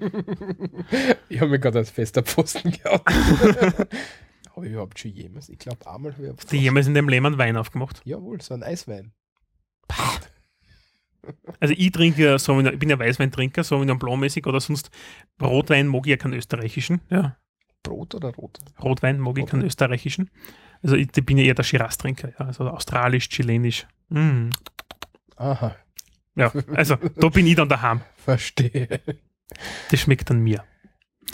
ich 1.28 1.40
habe 1.40 1.50
mich 1.50 1.60
gerade 1.60 1.78
als 1.78 1.90
fester 1.90 2.22
Pfosten 2.22 2.72
gehabt. 2.72 3.08
habe 4.56 4.66
ich 4.66 4.72
überhaupt 4.72 4.98
schon 4.98 5.12
jemals? 5.12 5.48
Ich 5.48 5.58
glaube, 5.58 5.86
einmal 5.86 6.12
habe 6.12 6.24
ich. 6.24 6.32
Hast 6.36 6.52
du 6.52 6.56
jemals 6.56 6.86
in 6.86 6.94
dem 6.94 7.08
einen 7.08 7.38
Wein 7.38 7.56
aufgemacht? 7.56 8.02
Jawohl, 8.04 8.40
so 8.40 8.54
ein 8.54 8.62
Eiswein. 8.62 9.12
Also 11.60 11.74
ich 11.76 11.92
trinke 11.92 12.22
ja, 12.24 12.38
so, 12.38 12.58
ich 12.58 12.78
bin 12.78 12.90
ja 12.90 12.98
Weißweintrinker, 12.98 13.62
so 13.62 13.80
wie 13.80 13.88
ein 13.88 13.98
Blanc-mäßig 13.98 14.46
oder 14.46 14.60
sonst 14.60 14.90
Rotwein 15.40 15.86
mag 15.86 16.06
ich 16.06 16.10
ja 16.10 16.16
keinen 16.16 16.34
österreichischen. 16.34 17.00
Ja, 17.10 17.36
Brot 17.82 18.14
oder 18.14 18.34
rot? 18.34 18.58
Rotwein 18.82 19.18
mag 19.18 19.38
ich 19.38 19.46
keinen 19.46 19.64
österreichischen. 19.64 20.30
Also 20.82 20.96
ich, 20.96 21.08
ich 21.14 21.26
bin 21.26 21.38
ja 21.38 21.44
eher 21.44 21.54
der 21.54 21.62
Shiraz-Trinker, 21.62 22.30
ja, 22.30 22.46
also 22.46 22.68
australisch, 22.68 23.28
chilenisch. 23.28 23.86
Mm. 24.08 24.50
Aha, 25.36 25.76
Ja, 26.34 26.52
also 26.74 26.96
da 26.96 27.28
bin 27.28 27.46
ich 27.46 27.56
dann 27.56 27.68
daheim. 27.68 28.00
verstehe. 28.16 29.00
Das 29.90 30.00
schmeckt 30.00 30.30
dann 30.30 30.40
mir. 30.40 30.64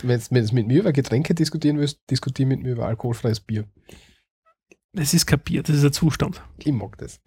Wenn 0.02 0.20
du 0.20 0.54
mit 0.54 0.66
mir 0.66 0.80
über 0.80 0.92
Getränke 0.92 1.34
diskutieren 1.34 1.78
willst, 1.78 2.00
diskutier 2.10 2.46
mit 2.46 2.62
mir 2.62 2.72
über 2.72 2.86
alkoholfreies 2.86 3.40
Bier. 3.40 3.64
Das 4.92 5.12
ist 5.12 5.26
kapiert, 5.26 5.68
das 5.68 5.76
ist 5.76 5.84
ein 5.84 5.92
Zustand. 5.92 6.42
Ich 6.58 6.72
mag 6.72 6.96
das. 6.98 7.20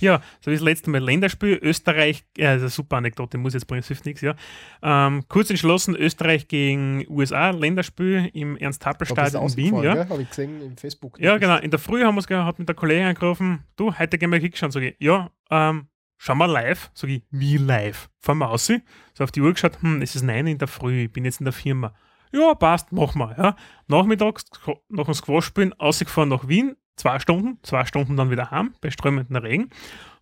Ja, 0.00 0.20
so 0.40 0.50
wie 0.50 0.56
das 0.56 0.62
letzte 0.62 0.90
Mal 0.90 1.02
Länderspiel, 1.02 1.58
Österreich, 1.62 2.24
ja, 2.36 2.54
das 2.54 2.56
ist 2.56 2.62
eine 2.62 2.70
super 2.70 2.96
Anekdote, 2.96 3.38
muss 3.38 3.54
jetzt 3.54 3.66
bringen, 3.66 3.80
es 3.80 3.86
hilft 3.86 4.04
nichts, 4.04 4.20
ja. 4.20 4.34
Ähm, 4.82 5.24
kurz 5.28 5.48
entschlossen, 5.48 5.94
Österreich 5.94 6.48
gegen 6.48 7.06
USA, 7.08 7.50
Länderspiel 7.50 8.30
im 8.34 8.56
Ernst-Happel-Stadion 8.56 9.46
in 9.46 9.56
Wien, 9.56 9.82
ja. 9.82 10.08
Habe 10.08 10.22
ich 10.22 10.28
gesehen 10.28 10.60
im 10.60 10.76
Facebook. 10.76 11.20
Ja, 11.20 11.38
genau. 11.38 11.56
In 11.58 11.70
der 11.70 11.78
Früh 11.78 12.02
haben 12.02 12.16
wir 12.16 12.20
es 12.20 12.26
gehabt, 12.26 12.46
hat 12.46 12.58
mit 12.58 12.68
der 12.68 12.74
Kollegin 12.74 13.06
angerufen, 13.06 13.62
du, 13.76 13.96
heute 13.96 14.18
gehen 14.18 14.32
wir 14.32 14.40
Kick 14.40 14.56
schauen. 14.58 14.72
Sag 14.72 14.82
ich, 14.82 14.96
ja, 14.98 15.30
ähm, 15.50 15.86
schauen 16.18 16.38
wir 16.38 16.48
live. 16.48 16.90
Sag 16.94 17.10
ich, 17.10 17.22
wie 17.30 17.56
live? 17.56 18.08
Fahren 18.20 18.38
wir 18.38 18.50
aus. 18.50 18.66
So 18.66 19.24
auf 19.24 19.32
die 19.32 19.40
Uhr 19.40 19.52
geschaut, 19.52 19.80
hm, 19.82 20.02
es 20.02 20.14
ist 20.16 20.22
neun 20.22 20.46
in 20.46 20.58
der 20.58 20.68
Früh, 20.68 21.04
ich 21.04 21.12
bin 21.12 21.24
jetzt 21.24 21.40
in 21.40 21.44
der 21.44 21.52
Firma. 21.52 21.94
Ja, 22.32 22.54
passt, 22.54 22.90
machen 22.92 23.20
wir. 23.20 23.34
Ja. 23.38 23.56
Nachmittags, 23.86 24.44
nach 24.88 25.04
dem 25.04 25.14
Squash 25.14 25.46
spielen, 25.46 25.72
ausgefahren 25.74 26.28
nach 26.28 26.48
Wien, 26.48 26.76
zwei 26.96 27.18
Stunden, 27.20 27.58
zwei 27.62 27.84
Stunden 27.84 28.16
dann 28.16 28.30
wieder 28.30 28.50
heim, 28.50 28.74
bei 28.80 28.90
strömendem 28.90 29.36
Regen. 29.36 29.70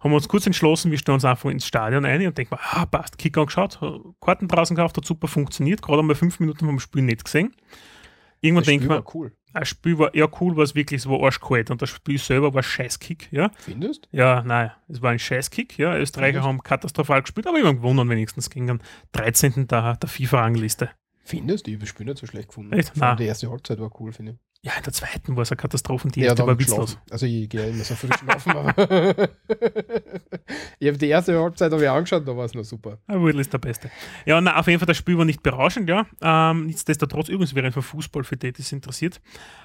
Haben 0.01 0.11
wir 0.11 0.17
uns 0.17 0.29
kurz 0.29 0.47
entschlossen, 0.47 0.91
wir 0.91 0.99
stellen 0.99 1.15
uns 1.15 1.25
einfach 1.25 1.49
ins 1.49 1.67
Stadion 1.67 2.05
ein 2.05 2.27
und 2.27 2.37
denken, 2.37 2.57
ah, 2.61 2.85
passt, 2.87 3.17
Kick 3.17 3.39
angeschaut, 3.39 3.79
Karten 4.21 4.49
draußen 4.49 4.77
gekauft, 4.77 4.97
hat 4.97 5.05
super 5.05 5.29
funktioniert, 5.29 5.81
gerade 5.81 6.01
einmal 6.01 6.17
fünf 6.17 6.39
Minuten 6.41 6.67
vom 6.67 6.81
Spiel 6.81 7.03
nicht 7.03 7.25
gesehen. 7.25 7.55
Irgendwann 8.41 8.81
man, 8.81 8.89
war 8.89 9.15
cool. 9.15 9.33
Das 9.55 9.69
Spiel 9.69 9.99
war 9.99 10.15
eher 10.15 10.29
cool, 10.41 10.57
war 10.57 10.65
es 10.65 10.75
wirklich, 10.75 11.01
es 11.03 11.09
war 11.09 11.23
arschkalt 11.23 11.71
und 11.71 11.81
das 11.83 11.91
Spiel 11.91 12.19
selber 12.19 12.55
war 12.55 12.63
Scheißkick, 12.63 13.29
ja. 13.33 13.51
Findest? 13.59 14.09
Ja, 14.13 14.43
nein, 14.43 14.71
es 14.89 15.03
war 15.03 15.11
ein 15.11 15.19
Scheißkick, 15.19 15.79
ja. 15.79 15.97
Österreicher 15.97 16.41
Mhm. 16.41 16.45
haben 16.45 16.63
katastrophal 16.63 17.23
gespielt, 17.23 17.47
aber 17.47 17.59
immer 17.59 17.75
gewonnen 17.75 18.09
wenigstens 18.09 18.51
gegen 18.51 18.67
den 18.67 18.83
13. 19.13 19.67
der, 19.69 19.97
der 19.97 20.09
FIFA-Rangliste. 20.09 20.91
Findest? 21.25 21.69
Ich 21.69 21.75
habe 21.75 21.81
das 21.83 21.89
Spiel 21.91 22.07
nicht 22.07 22.19
so 22.19 22.27
schlecht 22.27 22.49
gefunden. 22.49 22.73
Echt? 22.73 22.97
Nein. 22.97 23.17
Die 23.17 23.25
erste 23.25 23.49
Halbzeit 23.51 23.79
war 23.81 23.91
cool, 24.01 24.13
finde 24.13 24.33
ich. 24.33 24.39
Ja, 24.65 24.75
in 24.77 24.85
der 24.85 24.93
zweiten 24.93 25.35
war 25.35 25.43
es 25.43 25.51
eine 25.51 25.57
Katastrophe 25.57 26.07
und 26.07 26.15
die 26.15 26.21
Ja, 26.21 26.27
erste 26.27 26.43
da 26.43 26.47
war 26.47 26.57
witzlos. 26.57 26.97
Also 27.11 27.27
ich 27.27 27.49
gehe 27.49 27.63
ja 27.63 27.69
immer 27.69 27.83
so 27.83 27.97
früh 27.97 28.07
schlafen, 28.17 28.53
ich 30.79 30.87
habe 30.89 30.99
die 30.99 31.09
erste 31.09 31.37
Halbzeit 31.37 31.73
habe 31.73 31.83
ich 31.83 31.91
angeschaut, 31.91 32.29
da 32.29 32.37
war 32.37 32.45
es 32.45 32.55
noch 32.55 32.63
super. 32.63 32.99
Ah, 33.09 33.19
Wurl 33.19 33.41
ist 33.41 33.53
der 33.53 33.59
Beste. 33.59 33.91
Ja, 34.25 34.41
na, 34.41 34.57
auf 34.57 34.69
jeden 34.69 34.79
Fall, 34.79 34.87
das 34.87 34.97
Spiel 34.99 35.19
war 35.19 35.25
nicht 35.25 35.43
berauschend, 35.43 35.89
ja. 35.89 36.07
Ähm, 36.21 36.67
nichtsdestotrotz, 36.67 37.29
übrigens 37.29 37.57
wäre 37.57 37.67
einfach 37.67 37.83
Fußball 37.83 38.23
für 38.23 38.37
die, 38.37 38.53
es 38.57 38.71
interessiert. 38.71 39.21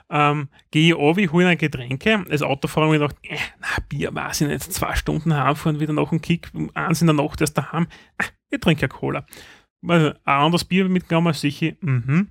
Ähm, 0.09 0.49
gehe 0.71 0.87
ich 0.87 0.95
runter, 0.95 1.31
hole 1.31 1.47
ein 1.47 1.59
Getränke. 1.59 2.25
Als 2.27 2.41
Autofahrer 2.41 2.87
habe 2.87 2.95
ich 2.95 3.01
gedacht, 3.01 3.17
äh, 3.21 3.37
na, 3.59 3.67
Bier 3.87 4.15
weiß 4.15 4.41
ich 4.41 4.47
nicht, 4.47 4.73
zwei 4.73 4.95
Stunden 4.95 5.31
heimfahren, 5.35 5.79
wieder 5.79 5.93
nach 5.93 6.09
dem 6.09 6.21
Kick, 6.21 6.49
um 6.55 6.71
eins 6.73 7.01
in 7.01 7.07
der 7.07 7.15
Nacht 7.15 7.39
erst 7.39 7.55
daheim. 7.55 7.85
Äh, 8.17 8.23
ich 8.49 8.59
trinke 8.59 8.81
ja 8.81 8.87
Cola. 8.87 9.27
Also, 9.87 10.07
ein 10.07 10.15
anderes 10.25 10.65
Bier 10.65 10.89
mitgenommen, 10.89 11.33
sicher, 11.33 11.73
mhm. 11.81 12.29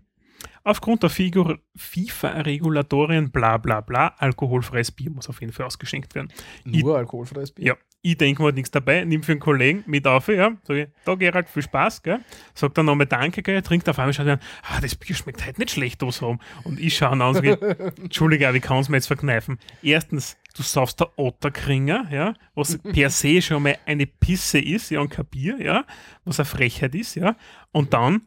Aufgrund 0.66 1.02
der 1.04 1.10
FIFA-Regulatorien, 1.10 3.30
bla 3.30 3.56
bla 3.56 3.80
bla, 3.80 4.08
alkoholfreies 4.18 4.90
Bier 4.90 5.12
muss 5.12 5.28
auf 5.28 5.40
jeden 5.40 5.52
Fall 5.52 5.64
ausgeschenkt 5.64 6.16
werden. 6.16 6.32
Nur 6.64 6.98
alkoholfreies 6.98 7.52
Bier. 7.52 7.66
Ja, 7.66 7.76
ich 8.02 8.18
denke 8.18 8.42
mir 8.42 8.46
halt 8.46 8.56
nichts 8.56 8.72
dabei, 8.72 9.04
nimm 9.04 9.22
für 9.22 9.30
einen 9.30 9.40
Kollegen 9.40 9.84
mit 9.86 10.08
auf, 10.08 10.26
ja, 10.26 10.56
sag 10.64 10.76
ich, 10.76 10.88
da 11.04 11.14
Gerald, 11.14 11.48
viel 11.48 11.62
Spaß, 11.62 12.02
gell, 12.02 12.18
sagt 12.52 12.76
dann 12.76 12.86
nochmal 12.86 13.06
Danke, 13.06 13.44
gell, 13.44 13.62
trinkt 13.62 13.88
auf 13.88 13.96
einmal, 14.00 14.12
schaut 14.12 14.26
an, 14.26 14.40
ah, 14.64 14.80
das 14.80 14.96
Bier 14.96 15.14
schmeckt 15.14 15.46
halt 15.46 15.60
nicht 15.60 15.70
schlecht 15.70 16.02
da 16.02 16.10
so. 16.10 16.36
Und 16.64 16.80
ich 16.80 16.96
schaue 16.96 17.10
an 17.10 17.22
und 17.22 17.34
sage, 17.34 17.92
Entschuldige, 18.02 18.52
wie 18.52 18.58
kann 18.58 18.78
es 18.78 18.88
mir 18.88 18.96
jetzt 18.96 19.06
verkneifen? 19.06 19.60
Erstens, 19.84 20.36
du 20.56 20.64
saufst 20.64 20.98
der 20.98 21.16
Otterkringer, 21.16 22.08
ja, 22.10 22.34
was 22.56 22.76
per 22.78 23.10
se 23.10 23.40
schon 23.40 23.62
mal 23.62 23.78
eine 23.86 24.06
Pisse 24.06 24.58
ist, 24.58 24.90
ja, 24.90 24.98
und 24.98 25.10
kein 25.10 25.26
Bier, 25.26 25.62
ja, 25.62 25.84
was 26.24 26.40
eine 26.40 26.46
Frechheit 26.46 26.96
ist, 26.96 27.14
ja, 27.14 27.36
und 27.70 27.92
dann, 27.92 28.26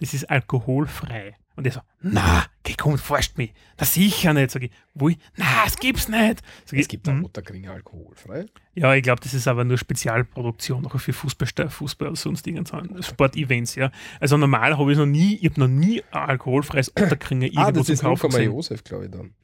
das 0.00 0.12
ist 0.12 0.28
alkoholfrei. 0.28 1.34
Und 1.56 1.66
er 1.66 1.72
so, 1.72 1.80
na, 2.02 2.44
geh 2.64 2.74
komm, 2.74 2.98
forscht 2.98 3.38
mich. 3.38 3.52
Na 3.78 3.86
sicher 3.86 4.34
nicht. 4.34 4.50
Sag 4.50 4.62
ich, 4.62 4.70
wo 4.94 5.08
ich, 5.08 5.18
na, 5.36 5.64
es 5.66 5.76
gibt's 5.76 6.06
nicht. 6.08 6.42
Sag 6.66 6.74
ich, 6.74 6.80
Es 6.80 6.88
gibt 6.88 7.08
auch 7.08 7.12
"Hm." 7.12 7.24
Otterkringer 7.24 7.72
alkoholfrei. 7.72 8.44
Ja, 8.74 8.94
ich 8.94 9.02
glaube, 9.02 9.22
das 9.22 9.32
ist 9.32 9.48
aber 9.48 9.64
nur 9.64 9.78
Spezialproduktion, 9.78 10.84
auch 10.86 10.98
für 11.00 11.14
Fußball, 11.14 11.70
Fußball 11.70 12.08
oder 12.08 12.16
sonst 12.16 12.46
irgendwas. 12.46 13.06
Sportevents, 13.06 13.74
ja. 13.74 13.90
Also 14.20 14.36
normal 14.36 14.76
habe 14.76 14.92
ich 14.92 14.98
noch 14.98 15.06
nie, 15.06 15.36
ich 15.36 15.50
habe 15.50 15.60
noch 15.60 15.68
nie 15.68 16.02
ein 16.10 16.28
alkoholfreies 16.28 16.90
Otterkringer 16.96 17.46
irgendwo 17.46 17.60
Ah, 17.62 17.72
das 17.72 17.86
zum 17.86 18.08
0, 18.10 18.16
gesehen. 18.18 18.52
Josef, 18.52 18.84
glaube 18.84 19.06
ich 19.06 19.10
dann. 19.10 19.34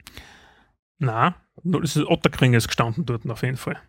Nein, 0.99 1.33
das 1.63 1.95
ist 1.95 2.05
Otterkringer 2.05 2.57
ist 2.59 2.67
gestanden 2.67 3.05
dort 3.05 3.27
auf 3.29 3.41
jeden 3.41 3.57
Fall. 3.57 3.81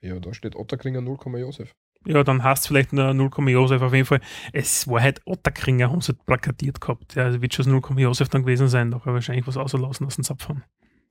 Ja, 0.00 0.18
da 0.18 0.32
steht 0.32 0.56
Otterkringer 0.56 1.00
0, 1.02 1.18
Josef. 1.38 1.74
Ja, 2.06 2.22
dann 2.22 2.44
hast 2.44 2.64
du 2.64 2.68
vielleicht 2.68 2.92
nur 2.92 3.12
0, 3.12 3.30
Josef 3.48 3.82
auf 3.82 3.92
jeden 3.92 4.06
Fall. 4.06 4.20
Es 4.52 4.86
war 4.88 5.02
halt 5.02 5.20
Otterkringer, 5.24 5.90
haben 5.90 6.00
sie 6.00 6.14
plakatiert 6.14 6.80
gehabt. 6.80 7.16
Ja, 7.16 7.24
also 7.24 7.42
wird 7.42 7.54
schon 7.54 7.64
das 7.64 7.90
0, 7.90 8.00
Josef 8.00 8.28
dann 8.28 8.42
gewesen 8.42 8.68
sein, 8.68 8.90
doch 8.90 9.04
wahrscheinlich 9.06 9.46
was 9.46 9.56
auslassen 9.56 10.06
aus 10.06 10.14
dem 10.14 10.24
Zapfen. 10.24 10.62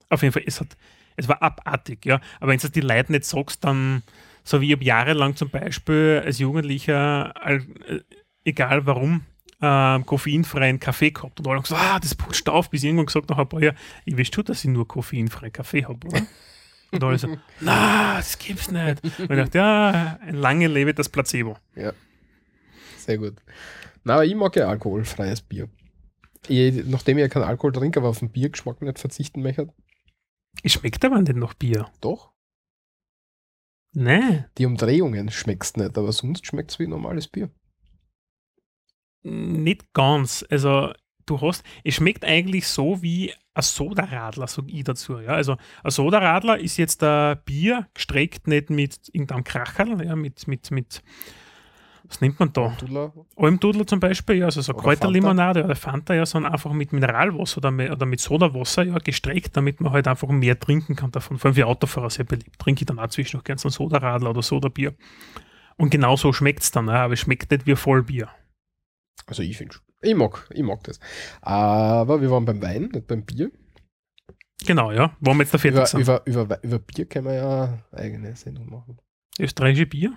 Auf 0.08 0.22
jeden 0.22 0.32
Fall, 0.32 0.42
es 0.46 0.60
hat, 0.60 0.76
es 1.16 1.28
war 1.28 1.42
abartig, 1.42 2.04
ja. 2.06 2.20
Aber 2.40 2.50
wenn 2.50 2.58
du 2.58 2.70
die 2.70 2.80
Leute 2.80 3.12
nicht 3.12 3.24
sagst, 3.24 3.64
dann, 3.64 4.02
so 4.44 4.60
wie 4.60 4.68
ich 4.68 4.72
habe 4.72 4.84
jahrelang 4.84 5.36
zum 5.36 5.50
Beispiel 5.50 6.22
als 6.24 6.38
Jugendlicher, 6.38 7.34
äh, 7.44 7.60
egal 8.44 8.86
warum, 8.86 9.22
ähm, 9.60 10.06
koffeinfreien 10.06 10.80
Kaffee 10.80 11.10
gehabt. 11.10 11.38
Und 11.38 11.46
alle 11.46 11.56
haben 11.56 11.62
gesagt, 11.62 11.82
ah, 11.82 11.98
das 12.00 12.14
putscht 12.14 12.48
auf, 12.48 12.70
bis 12.70 12.84
irgendwann 12.84 13.06
gesagt 13.06 13.28
nach 13.28 13.38
ein 13.38 13.48
paar 13.48 13.62
Jahren, 13.62 13.76
ich 14.04 14.16
weiß 14.16 14.30
schon, 14.32 14.44
dass 14.44 14.64
ich 14.64 14.70
nur 14.70 14.88
koffeinfreien 14.88 15.52
Kaffee 15.52 15.84
habe, 15.84 16.06
oder? 16.06 16.22
Und 16.90 17.04
alle 17.04 17.18
so, 17.18 17.28
na, 17.60 18.16
das 18.16 18.38
gibt's 18.38 18.70
nicht. 18.70 19.02
Und 19.18 19.20
ich 19.30 19.36
dachte, 19.36 19.58
ja, 19.58 20.18
lange 20.30 20.66
lebe 20.68 20.94
das 20.94 21.08
Placebo. 21.08 21.56
Sehr 22.96 23.18
gut. 23.18 23.36
Na, 24.04 24.14
aber 24.14 24.24
ich 24.24 24.34
mag 24.34 24.54
ja 24.56 24.68
alkoholfreies 24.68 25.42
Bier. 25.42 25.68
Ich, 26.48 26.86
nachdem 26.86 27.18
ich 27.18 27.22
ja 27.22 27.28
keinen 27.28 27.44
Alkohol 27.44 27.72
trinke, 27.72 27.98
aber 28.00 28.08
auf 28.08 28.20
den 28.20 28.30
Biergeschmack 28.30 28.80
nicht 28.80 28.98
verzichten 28.98 29.42
möchte. 29.42 29.72
Schmeckt 30.64 31.04
aber 31.04 31.20
nicht 31.20 31.36
nach 31.36 31.54
Bier. 31.54 31.90
Doch. 32.00 32.32
Nee, 33.92 34.44
Die 34.58 34.66
Umdrehungen 34.66 35.30
schmeckst 35.30 35.76
nicht, 35.76 35.96
aber 35.98 36.12
sonst 36.12 36.46
schmeckt 36.46 36.70
es 36.70 36.78
wie 36.78 36.86
normales 36.86 37.26
Bier. 37.28 37.50
nicht 39.22 39.92
ganz. 39.92 40.44
Also, 40.48 40.92
du 41.28 41.40
hast, 41.40 41.64
es 41.84 41.94
schmeckt 41.94 42.24
eigentlich 42.24 42.66
so 42.66 43.02
wie 43.02 43.32
ein 43.54 43.62
Sodaradler, 43.62 44.46
sag 44.46 44.64
ich 44.68 44.84
dazu. 44.84 45.18
Ja? 45.18 45.32
Also, 45.32 45.56
ein 45.82 45.90
Sodaradler 45.90 46.58
ist 46.58 46.76
jetzt 46.76 47.02
ein 47.02 47.38
Bier 47.44 47.88
gestreckt 47.94 48.46
nicht 48.46 48.70
mit 48.70 48.98
irgendeinem 49.12 49.44
Kracherl, 49.44 50.04
ja, 50.04 50.16
mit, 50.16 50.46
mit, 50.46 50.70
mit 50.70 51.02
Was 52.04 52.20
nimmt 52.20 52.38
man 52.38 52.52
da? 52.52 52.74
Dudler. 52.78 53.12
Almdudler 53.36 53.86
zum 53.86 54.00
Beispiel, 54.00 54.36
ja, 54.36 54.46
also 54.46 54.60
so 54.60 54.72
Oder 54.72 54.82
Kräuterlimonade 54.82 55.64
oder 55.64 55.76
Fanta, 55.76 56.14
ja, 56.14 56.24
sondern 56.24 56.52
einfach 56.52 56.72
mit 56.72 56.92
Mineralwasser 56.92 57.58
oder 57.58 57.70
mit, 57.70 57.90
oder 57.90 58.06
mit 58.06 58.20
Sodawasser, 58.20 58.84
ja, 58.84 58.98
gestreckt, 58.98 59.56
damit 59.56 59.80
man 59.80 59.92
halt 59.92 60.06
einfach 60.06 60.28
mehr 60.28 60.58
trinken 60.58 60.94
kann 60.94 61.10
davon. 61.10 61.38
Vor 61.38 61.48
allem 61.48 61.54
für 61.54 61.66
Autofahrer 61.66 62.10
sehr 62.10 62.24
beliebt. 62.24 62.58
Trinke 62.58 62.82
ich 62.82 62.86
dann 62.86 62.98
auch 62.98 63.08
zwischendurch 63.08 63.44
gerne 63.44 63.58
so 63.58 63.68
ein 63.68 63.72
Sodaradler 63.72 64.30
oder 64.30 64.42
Sodabier. 64.42 64.94
Und 65.76 65.90
genau 65.90 66.16
so 66.16 66.32
schmeckt 66.32 66.62
es 66.62 66.70
dann, 66.70 66.86
ja, 66.86 67.04
aber 67.04 67.14
es 67.14 67.20
schmeckt 67.20 67.50
nicht 67.50 67.66
wie 67.66 67.76
Vollbier. 67.76 68.28
Also 69.26 69.42
ich 69.42 69.56
finde 69.56 69.76
Ich 70.00 70.14
mag, 70.14 70.48
ich 70.52 70.62
mag 70.62 70.82
das. 70.84 71.00
Aber 71.40 72.20
wir 72.20 72.30
waren 72.30 72.44
beim 72.44 72.62
Wein, 72.62 72.82
nicht 72.92 73.06
beim 73.06 73.24
Bier. 73.24 73.50
Genau, 74.64 74.92
ja. 74.92 75.16
Wo 75.20 75.32
wir 75.34 75.40
jetzt 75.40 75.54
da 75.54 75.58
fertig 75.58 75.78
Über, 75.78 75.86
sind. 75.86 76.00
über, 76.00 76.26
über, 76.26 76.62
über 76.64 76.78
Bier 76.78 77.06
können 77.06 77.26
wir 77.26 77.34
ja 77.34 77.64
eine 77.92 78.00
eigene 78.00 78.36
Sendung 78.36 78.68
machen. 78.70 78.98
Österreichische 79.38 79.86
Bier, 79.86 80.16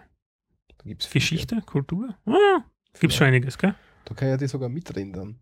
Da 0.77 0.83
gibt's 0.85 1.09
Geschichte, 1.09 1.61
Kultur. 1.61 2.15
Ah, 2.25 2.63
Gibt 2.99 3.13
schon 3.13 3.27
einiges, 3.27 3.57
gell? 3.57 3.75
Da 4.05 4.13
kann 4.15 4.29
ja 4.29 4.37
die 4.37 4.47
sogar 4.47 4.69
mitreden 4.69 5.13
dann. 5.13 5.39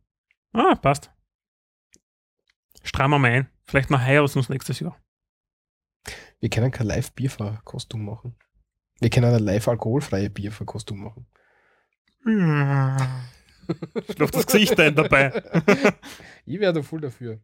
Ah, 0.54 0.76
passt. 0.76 1.12
Strammen 2.84 3.22
wir 3.22 3.30
ein. 3.30 3.50
Vielleicht 3.66 3.90
heuer 3.90 4.24
aus 4.24 4.36
uns 4.36 4.50
nächstes 4.50 4.80
Jahr. 4.80 4.98
Wir 6.40 6.50
können 6.50 6.72
kein 6.72 6.88
Live-Bierverkostung 6.88 8.04
machen. 8.04 8.36
Wir 9.00 9.10
können 9.10 9.28
eine 9.28 9.40
live-alkoholfreie 9.40 10.30
Bierverkostung 10.30 11.00
machen. 11.00 11.28
Schlaft 14.16 14.36
das 14.36 14.46
Gesicht 14.48 14.80
ein 14.80 14.96
dabei. 14.96 15.42
Ich 16.46 16.60
wäre 16.60 16.74
da 16.74 16.82
voll 16.82 17.02
dafür. 17.02 17.40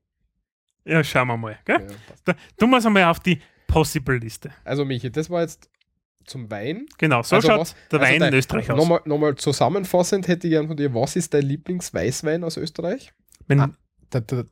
Ja, 0.84 1.03
schauen 1.03 1.27
wir 1.27 1.38
mal. 1.38 1.60
Gell? 1.65 1.81
Ja. 1.81 1.95
Da, 2.26 2.34
tun 2.57 2.69
wir 2.72 2.77
es 2.77 2.85
einmal 2.85 3.03
auf 3.06 3.19
die 3.19 3.39
Possible-Liste. 3.68 4.52
Also 4.64 4.84
Michi, 4.85 5.11
das 5.11 5.30
war 5.30 5.41
jetzt 5.41 5.69
zum 6.26 6.49
Wein. 6.49 6.88
Genau, 6.97 7.22
so 7.22 7.35
Also 7.35 7.47
schaut 7.49 7.60
was- 7.60 7.76
der 7.91 7.99
also 7.99 8.11
Wein 8.14 8.19
dein- 8.19 8.34
in 8.34 8.39
Österreich 8.39 8.72
aus. 8.72 8.77
Nochmal, 8.77 9.02
nochmal 9.06 9.35
zusammenfassend 9.35 10.27
hätte 10.27 10.47
ich 10.47 10.52
gern 10.53 10.68
von 10.68 10.76
dir, 10.77 10.93
was 10.93 11.15
ist 11.15 11.34
dein 11.35 11.43
Lieblingsweißwein 11.43 12.43
aus 12.43 12.57
Österreich? 12.57 13.14
Wenn, 13.47 13.60
Ah. 13.60 13.69
Der, 14.14 14.22
der, 14.22 14.45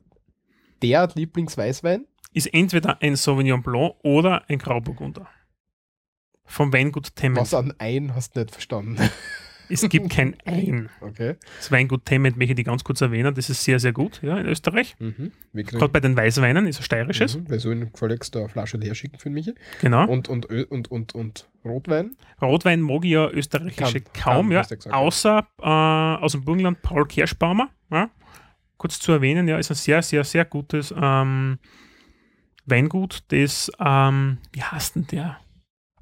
der 0.82 1.08
Lieblingsweißwein? 1.14 2.06
Ist 2.32 2.52
entweder 2.54 3.00
ein 3.02 3.16
Sauvignon 3.16 3.62
Blanc 3.62 3.94
oder 4.04 4.44
ein 4.48 4.58
Grauburgunder. 4.58 5.28
Vom 6.44 6.72
Weingut 6.72 7.14
Temmet. 7.16 7.40
Was 7.40 7.54
an 7.54 7.74
ein 7.78 8.14
hast 8.14 8.36
du 8.36 8.40
nicht 8.40 8.50
verstanden. 8.52 8.98
Es 9.68 9.88
gibt 9.88 10.10
kein 10.10 10.36
Ein. 10.44 10.88
Okay. 11.00 11.36
Das 11.56 11.70
Weingut 11.70 12.04
Temmet 12.04 12.36
möchte 12.36 12.54
ich 12.60 12.64
ganz 12.64 12.84
kurz 12.84 13.00
erwähnen. 13.00 13.34
Das 13.34 13.48
ist 13.50 13.64
sehr, 13.64 13.78
sehr 13.78 13.92
gut 13.92 14.20
ja, 14.22 14.38
in 14.38 14.46
Österreich. 14.46 14.96
Mhm. 14.98 15.32
Gerade 15.52 15.88
bei 15.88 16.00
den 16.00 16.16
Weißweinen 16.16 16.66
ist 16.66 16.80
ein 16.80 16.82
steirisches. 16.82 17.36
mhm. 17.38 17.48
Wir 17.48 17.60
sollen 17.60 17.92
gefälligst 17.92 18.34
da 18.34 18.40
eine 18.40 18.48
Flasche 18.48 18.76
leer 18.76 18.94
schicken 18.94 19.18
für 19.18 19.30
mich. 19.30 19.52
Genau. 19.80 20.06
Und, 20.06 20.28
und, 20.28 20.46
und, 20.46 20.90
und, 20.90 21.14
und 21.14 21.48
Rotwein. 21.64 22.16
Rotwein 22.42 22.80
mag 22.80 23.04
ich 23.04 23.12
ja 23.12 23.28
österreichische 23.30 24.00
Kann- 24.00 24.22
kaum, 24.22 24.46
kann, 24.48 24.52
ja. 24.52 24.62
gesagt, 24.62 24.92
Außer 24.92 25.46
äh, 25.60 25.64
aus 25.66 26.32
dem 26.32 26.44
Burgenland 26.44 26.82
Paul 26.82 27.06
Kerschbaumer. 27.06 27.70
Ja. 27.90 28.10
Kurz 28.76 28.98
zu 28.98 29.12
erwähnen, 29.12 29.48
ja, 29.48 29.56
ist 29.58 29.70
ein 29.70 29.76
sehr, 29.76 30.02
sehr, 30.02 30.24
sehr 30.24 30.44
gutes 30.44 30.92
ähm, 31.00 31.58
Weingut, 32.66 33.22
das, 33.28 33.70
ähm, 33.78 34.38
wie 34.52 34.62
heißt 34.62 34.96
denn 34.96 35.06
der? 35.06 35.38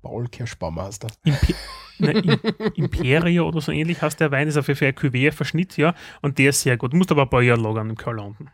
Paul 0.02 0.26
du. 0.28 1.08
Impe 1.24 1.54
ne, 1.98 2.12
Im 2.12 2.84
Imperio 2.84 3.48
oder 3.48 3.60
so 3.60 3.72
ähnlich 3.72 4.02
heißt 4.02 4.20
der 4.20 4.30
Wein, 4.30 4.48
ist 4.48 4.56
auf 4.56 4.68
jeden 4.68 4.78
Fall 4.78 4.88
ein 4.88 4.94
Cuvée-Verschnitt, 4.94 5.76
ja, 5.76 5.94
und 6.20 6.38
der 6.38 6.50
ist 6.50 6.62
sehr 6.62 6.76
gut. 6.76 6.92
Du 6.92 6.96
musst 6.96 7.10
aber 7.10 7.22
ein 7.22 7.30
paar 7.30 7.42
Jahre 7.42 7.60
lagern 7.60 7.90
im 7.90 7.96
unten. 8.18 8.50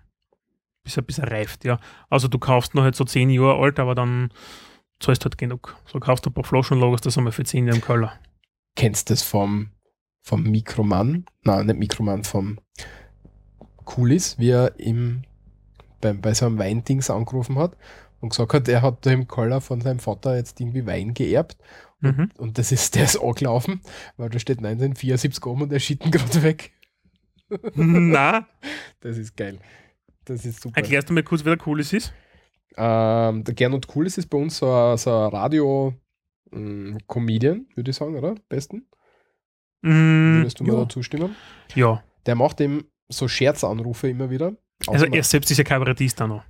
Bis 0.84 0.96
er, 0.96 1.02
bis 1.02 1.18
er 1.18 1.30
reift, 1.30 1.64
ja. 1.64 1.80
Also 2.08 2.28
du 2.28 2.38
kaufst 2.38 2.74
noch 2.74 2.82
halt 2.82 2.94
so 2.94 3.04
10 3.04 3.30
Jahre 3.30 3.58
alt, 3.58 3.78
aber 3.78 3.94
dann 3.94 4.30
zahlst 5.00 5.24
halt 5.24 5.38
genug. 5.38 5.76
So 5.86 5.98
kaufst 6.00 6.26
du 6.26 6.30
ein 6.30 6.34
paar 6.34 6.44
Flaschen 6.44 6.76
und 6.76 6.82
lagerst 6.82 7.06
das 7.06 7.18
einmal 7.18 7.32
für 7.32 7.44
10 7.44 7.66
Jahre 7.66 7.78
im 7.78 7.84
Keller. 7.84 8.12
Kennst 8.76 9.08
du 9.08 9.14
das 9.14 9.22
vom, 9.22 9.70
vom 10.22 10.42
Mikroman? 10.42 11.24
Nein, 11.42 11.66
nicht 11.66 11.78
Mikroman, 11.78 12.24
vom 12.24 12.58
Coolies, 13.84 14.38
wie 14.38 14.50
er 14.50 14.78
im, 14.78 15.22
bei, 16.00 16.12
bei 16.12 16.34
so 16.34 16.46
einem 16.46 16.58
Weindings 16.58 17.10
angerufen 17.10 17.58
hat 17.58 17.76
und 18.20 18.30
gesagt 18.30 18.52
hat, 18.54 18.68
er 18.68 18.82
hat 18.82 19.04
da 19.06 19.10
im 19.10 19.26
Keller 19.28 19.60
von 19.60 19.80
seinem 19.80 19.98
Vater 20.00 20.36
jetzt 20.36 20.60
irgendwie 20.60 20.86
Wein 20.86 21.14
geerbt 21.14 21.56
Mhm. 22.00 22.30
und 22.38 22.58
das 22.58 22.70
ist, 22.70 22.94
der 22.94 23.02
ist 23.04 23.20
angelaufen, 23.20 23.80
weil 24.16 24.28
da 24.30 24.38
steht 24.38 24.58
1974 24.58 25.44
oben 25.46 25.62
und 25.62 25.72
der 25.72 25.80
schitten 25.80 26.12
gerade 26.12 26.42
weg. 26.44 26.70
Na, 27.74 28.46
Das 29.00 29.16
ist 29.18 29.36
geil. 29.36 29.58
Das 30.24 30.44
ist 30.44 30.60
super. 30.62 30.76
erklärst 30.76 31.08
du 31.10 31.12
mir 31.14 31.24
kurz, 31.24 31.44
wer 31.44 31.56
der 31.56 31.66
cool 31.66 31.80
ist? 31.80 32.12
Ähm, 32.76 33.42
der 33.44 33.54
Gernot 33.54 33.88
Coolis 33.88 34.16
ist 34.18 34.28
bei 34.28 34.38
uns 34.38 34.58
so 34.58 34.70
ein, 34.72 34.96
so 34.96 35.10
ein 35.10 35.30
Radio-Comedian, 36.52 37.66
würde 37.74 37.90
ich 37.90 37.96
sagen, 37.96 38.14
oder? 38.16 38.34
Besten. 38.48 38.86
Mm, 39.82 40.36
Würdest 40.38 40.60
du 40.60 40.64
mir 40.64 40.74
ja. 40.74 40.80
da 40.84 40.88
zustimmen? 40.88 41.34
ja. 41.74 42.02
Der 42.26 42.34
macht 42.34 42.60
eben 42.60 42.84
so 43.08 43.26
Scherzanrufe 43.26 44.08
immer 44.10 44.28
wieder. 44.28 44.52
Also 44.86 45.06
er 45.06 45.22
selbst 45.24 45.50
ist 45.50 45.56
ja 45.56 45.64
Kabarettist 45.64 46.20
auch 46.20 46.26
noch. 46.28 46.44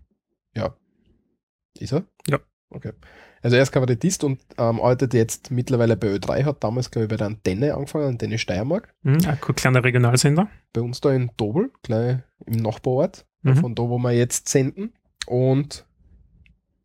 Ist 1.81 1.93
er? 1.93 2.05
Ja. 2.29 2.39
Okay. 2.71 2.93
Also 3.41 3.57
er 3.57 3.63
ist 3.63 3.73
Kabarettist 3.73 4.25
und 4.25 4.41
ähm, 4.59 4.81
arbeitet 4.81 5.15
jetzt 5.15 5.51
mittlerweile 5.51 5.97
bei 5.97 6.09
Ö3, 6.09 6.45
hat 6.45 6.63
damals, 6.65 6.91
glaube 6.91 7.05
ich, 7.05 7.09
bei 7.11 7.17
der 7.17 7.29
Antenne 7.29 7.75
angefangen, 7.75 8.09
Antenne 8.09 8.37
Steiermark. 8.39 8.93
Mhm, 9.03 9.19
ein 9.27 9.39
kleiner 9.55 9.83
Regionalsender. 9.85 10.49
Bei 10.73 10.81
uns 10.83 11.01
da 11.01 11.13
in 11.13 11.31
Dobel, 11.37 11.71
gleich 11.83 12.19
im 12.47 12.57
Nachbarort, 12.57 13.25
Mhm. 13.43 13.57
von 13.57 13.75
da, 13.77 13.85
wo 13.85 13.99
wir 13.99 14.11
jetzt 14.13 14.49
senden. 14.49 14.93
Und 15.27 15.87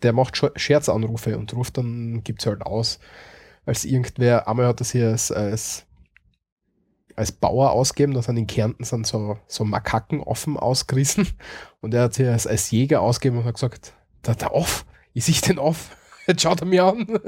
der 0.03 0.13
macht 0.13 0.35
Sche- 0.35 0.57
Scherzanrufe 0.57 1.37
und 1.37 1.51
ruft 1.53 1.77
dann, 1.77 2.23
gibt 2.23 2.41
es 2.41 2.45
halt 2.45 2.61
aus, 2.61 2.99
als 3.65 3.83
irgendwer, 3.85 4.47
einmal 4.47 4.67
hat 4.67 4.79
er 4.81 4.85
sich 4.85 5.01
als, 5.03 5.31
als, 5.31 5.85
als 7.15 7.31
Bauer 7.31 7.71
ausgegeben, 7.71 8.13
da 8.13 8.21
sind 8.21 8.37
in 8.37 8.47
Kärnten 8.47 8.83
sind 8.83 9.07
so, 9.07 9.37
so 9.47 9.63
Makaken 9.65 10.19
offen 10.21 10.57
ausgerissen 10.57 11.27
und 11.81 11.93
er 11.93 12.03
hat 12.03 12.13
sich 12.13 12.27
als, 12.27 12.45
als 12.47 12.69
Jäger 12.71 13.01
ausgegeben 13.01 13.39
und 13.39 13.45
hat 13.45 13.55
gesagt, 13.55 13.93
da, 14.23 14.33
da 14.33 14.47
auf, 14.47 14.85
ich 15.13 15.25
sehe 15.25 15.39
den 15.41 15.59
auf, 15.59 15.95
jetzt 16.27 16.41
schaut 16.41 16.61
er 16.61 16.67
mir 16.67 16.85
an. 16.85 17.07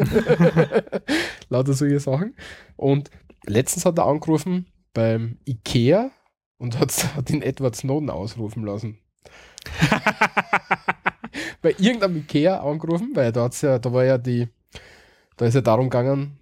Lauter 1.50 1.74
solche 1.74 2.00
Sachen. 2.00 2.36
Und 2.76 3.12
letztens 3.46 3.86
hat 3.86 3.98
er 3.98 4.08
angerufen 4.08 4.66
beim 4.94 5.38
Ikea 5.46 6.12
und 6.58 6.80
hat, 6.80 6.92
hat 7.16 7.30
ihn 7.30 7.42
Edward 7.42 7.76
Snowden 7.76 8.10
ausrufen 8.10 8.66
lassen. 8.66 8.98
Bei 11.62 11.72
irgendeinem 11.72 12.18
Ikea 12.18 12.62
angerufen, 12.62 13.12
weil 13.14 13.32
da, 13.32 13.50
ja, 13.62 13.80
da 13.80 13.94
war 13.94 14.04
ja 14.06 14.18
die, 14.18 14.48
da 15.38 15.46
ist 15.46 15.56
ja 15.56 15.62
darum 15.62 15.90
gegangen, 15.90 16.38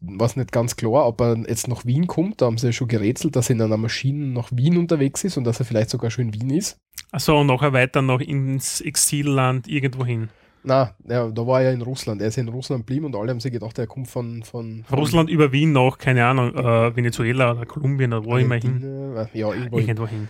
was 0.00 0.36
nicht 0.36 0.52
ganz 0.52 0.76
klar, 0.76 1.06
ob 1.06 1.20
er 1.20 1.36
jetzt 1.48 1.68
nach 1.68 1.84
Wien 1.84 2.06
kommt. 2.06 2.40
Da 2.40 2.46
haben 2.46 2.58
sie 2.58 2.66
ja 2.66 2.72
schon 2.72 2.88
gerätselt, 2.88 3.36
dass 3.36 3.48
er 3.48 3.56
in 3.56 3.62
einer 3.62 3.76
Maschine 3.76 4.26
nach 4.26 4.50
Wien 4.52 4.76
unterwegs 4.76 5.24
ist 5.24 5.36
und 5.36 5.44
dass 5.44 5.60
er 5.60 5.66
vielleicht 5.66 5.90
sogar 5.90 6.10
schon 6.10 6.26
in 6.26 6.34
Wien 6.34 6.50
ist. 6.50 6.78
Achso, 7.12 7.40
und 7.40 7.46
nachher 7.46 7.72
weiter 7.72 8.02
noch 8.02 8.20
ins 8.20 8.80
Exilland 8.80 9.68
irgendwo 9.68 10.04
hin. 10.04 10.28
Na, 10.62 10.96
ja, 11.08 11.28
da 11.28 11.46
war 11.46 11.62
er 11.62 11.72
in 11.72 11.80
Russland. 11.80 12.20
Er 12.20 12.28
ist 12.28 12.38
in 12.38 12.48
Russland 12.48 12.86
geblieben 12.86 13.06
und 13.06 13.14
alle 13.14 13.30
haben 13.30 13.38
sich 13.38 13.52
gedacht, 13.52 13.78
er 13.78 13.86
kommt 13.86 14.08
von, 14.08 14.42
von, 14.42 14.84
von 14.84 14.98
Russland 14.98 15.30
über 15.30 15.52
Wien 15.52 15.72
nach, 15.72 15.96
keine 15.96 16.26
Ahnung, 16.26 16.54
äh, 16.56 16.96
Venezuela 16.96 17.52
oder 17.52 17.66
Kolumbien 17.66 18.12
oder 18.12 18.24
wo 18.24 18.36
immer 18.36 18.56
hin. 18.56 19.14
Ja, 19.32 19.52
irgendwo 19.52 19.78
hin. 19.78 19.88
Irgendwo 19.88 20.08
hin. 20.08 20.28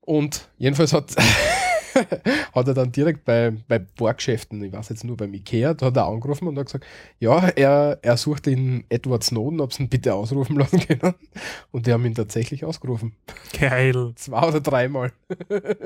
Und 0.00 0.48
jedenfalls 0.56 0.92
hat, 0.92 1.16
hat 2.54 2.68
er 2.68 2.74
dann 2.74 2.92
direkt 2.92 3.24
bei, 3.24 3.52
bei 3.68 3.78
Bohrgeschäften, 3.78 4.62
ich 4.62 4.72
weiß 4.72 4.88
jetzt 4.90 5.04
nur 5.04 5.16
beim 5.16 5.32
Ikea, 5.34 5.74
da 5.74 5.86
hat 5.86 5.96
er 5.96 6.06
angerufen 6.06 6.48
und 6.48 6.58
hat 6.58 6.66
gesagt, 6.66 6.86
ja, 7.18 7.48
er, 7.48 7.98
er 8.02 8.16
sucht 8.16 8.46
den 8.46 8.84
Edward 8.88 9.24
Snowden, 9.24 9.60
ob 9.60 9.72
sie 9.72 9.84
ihn 9.84 9.88
bitte 9.88 10.14
ausrufen 10.14 10.56
lassen 10.56 10.80
können. 10.80 11.14
Und 11.70 11.86
die 11.86 11.92
haben 11.92 12.04
ihn 12.04 12.14
tatsächlich 12.14 12.64
ausgerufen. 12.64 13.14
Geil. 13.58 14.12
Zwei 14.16 14.46
oder 14.48 14.60
dreimal. 14.60 15.12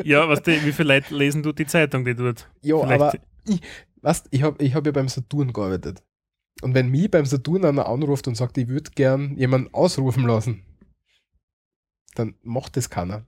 Ja, 0.05 0.29
weißt 0.29 0.47
du, 0.47 0.53
wie 0.65 0.73
viele 0.73 0.95
Leute 0.95 1.15
lesen 1.15 1.43
du 1.43 1.53
die 1.53 1.67
Zeitung, 1.67 2.05
die 2.05 2.15
dort? 2.15 2.49
Ja, 2.63 2.79
Vielleicht- 2.81 3.01
aber 3.01 3.15
ich, 3.47 3.61
weißt, 4.03 4.29
ich 4.31 4.43
habe 4.43 4.63
ich 4.65 4.75
hab 4.75 4.85
ja 4.87 4.93
beim 4.93 5.09
Saturn 5.09 5.53
gearbeitet. 5.53 6.03
Und 6.63 6.75
wenn 6.75 6.89
mich 6.91 7.11
beim 7.11 7.25
Saturn 7.25 7.65
einer 7.65 7.87
anruft 7.89 8.29
und 8.29 8.35
sagt, 8.37 8.59
ich 8.59 8.69
würde 8.69 8.91
gern 8.95 9.35
jemanden 9.37 9.73
ausrufen 9.73 10.25
lassen, 10.27 10.63
dann 12.15 12.35
macht 12.43 12.77
das 12.77 12.91
keiner. 12.91 13.25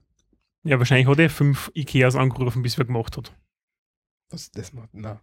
Ja, 0.63 0.77
wahrscheinlich 0.79 1.07
hat 1.07 1.19
er 1.19 1.29
fünf 1.29 1.71
Ikeas 1.73 2.15
angerufen, 2.15 2.61
bis 2.61 2.77
er 2.77 2.85
gemacht 2.85 3.17
hat. 3.17 3.33
Das, 4.29 4.49
das 4.51 4.73
macht, 4.73 4.89
na, 4.93 5.21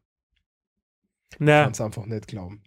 Naja, 1.39 1.65
kann 1.65 1.73
es 1.73 1.81
einfach 1.81 2.07
nicht 2.07 2.27
glauben. 2.29 2.63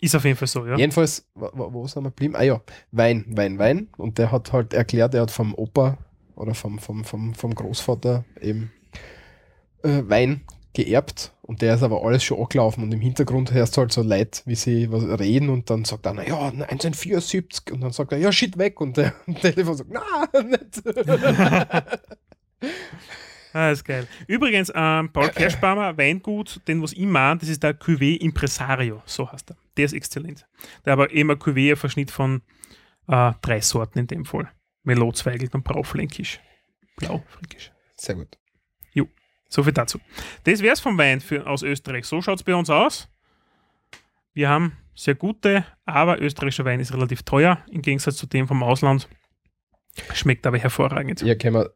ist 0.00 0.14
auf 0.14 0.24
jeden 0.24 0.36
Fall 0.36 0.48
so, 0.48 0.64
ja. 0.66 0.76
Jedenfalls, 0.76 1.28
wo, 1.34 1.72
wo 1.72 1.86
sind 1.86 2.04
wir 2.04 2.10
geblieben? 2.10 2.36
Ah 2.36 2.42
ja, 2.42 2.62
Wein, 2.92 3.24
Wein, 3.28 3.58
Wein. 3.58 3.88
Und 3.96 4.18
der 4.18 4.30
hat 4.30 4.52
halt 4.52 4.72
erklärt, 4.72 5.14
er 5.14 5.22
hat 5.22 5.30
vom 5.30 5.54
Opa 5.54 5.98
oder 6.36 6.54
vom, 6.54 6.78
vom, 6.78 7.04
vom, 7.04 7.34
vom 7.34 7.54
Großvater 7.54 8.24
eben 8.40 8.72
äh, 9.82 10.02
Wein 10.06 10.42
geerbt 10.74 11.32
und 11.42 11.62
der 11.62 11.76
ist 11.76 11.82
aber 11.84 12.04
alles 12.04 12.24
schon 12.24 12.40
angelaufen 12.40 12.82
und 12.82 12.92
im 12.92 13.00
Hintergrund 13.00 13.52
hörst 13.52 13.76
du 13.76 13.82
halt 13.82 13.92
so 13.92 14.02
Leute, 14.02 14.42
wie 14.44 14.56
sie 14.56 14.90
was 14.90 15.04
reden 15.20 15.48
und 15.48 15.70
dann 15.70 15.84
sagt 15.84 16.06
einer, 16.06 16.26
ja, 16.26 16.48
1974 16.48 17.72
und 17.72 17.80
dann 17.80 17.92
sagt 17.92 18.10
er, 18.10 18.18
ja, 18.18 18.32
shit, 18.32 18.58
weg 18.58 18.80
und 18.80 18.96
der 18.96 19.14
am 19.26 19.36
Telefon 19.36 19.76
sagt, 19.76 19.90
na, 19.92 20.26
nicht. 20.42 20.82
Ah, 23.54 23.70
ist 23.70 23.84
geil. 23.84 24.06
Übrigens, 24.26 24.70
ähm, 24.74 25.10
Paul 25.12 25.30
Kerschbaumer, 25.30 25.96
Weingut, 25.96 26.60
den 26.68 26.82
was 26.82 26.92
ich 26.92 27.06
meine, 27.06 27.38
das 27.38 27.48
ist 27.48 27.62
der 27.62 27.78
Cuvée 27.78 28.16
Impresario, 28.20 29.02
so 29.06 29.30
heißt 29.30 29.50
er. 29.52 29.56
Der 29.76 29.86
ist 29.86 29.92
exzellent. 29.94 30.46
Der 30.84 30.92
aber 30.92 31.10
eben 31.12 31.30
ein 31.30 31.38
Cuvée-Verschnitt 31.38 32.10
von 32.10 32.42
Äh, 33.06 33.32
drei 33.42 33.60
Sorten 33.60 33.98
in 33.98 34.06
dem 34.06 34.24
Fall. 34.24 34.50
Melot, 34.82 35.16
Zweigelt 35.16 35.54
und 35.54 35.62
Brauflänkisch. 35.62 36.40
Blaufränkisch. 36.96 37.70
Sehr 37.96 38.14
gut. 38.14 38.38
So 39.50 39.62
viel 39.62 39.72
dazu. 39.72 40.00
Das 40.42 40.62
wäre 40.62 40.72
es 40.72 40.80
vom 40.80 40.98
Wein 40.98 41.20
für, 41.20 41.46
aus 41.46 41.62
Österreich. 41.62 42.06
So 42.06 42.20
schaut 42.20 42.38
es 42.38 42.42
bei 42.42 42.56
uns 42.56 42.70
aus. 42.70 43.08
Wir 44.32 44.48
haben 44.48 44.76
sehr 44.96 45.14
gute, 45.14 45.64
aber 45.84 46.20
österreichischer 46.20 46.64
Wein 46.64 46.80
ist 46.80 46.92
relativ 46.92 47.22
teuer 47.22 47.64
im 47.70 47.80
Gegensatz 47.80 48.16
zu 48.16 48.26
dem 48.26 48.48
vom 48.48 48.64
Ausland. 48.64 49.08
Schmeckt 50.12 50.44
aber 50.44 50.58
hervorragend. 50.58 51.20
Ja, 51.22 51.36
können 51.36 51.54
wir, 51.54 51.70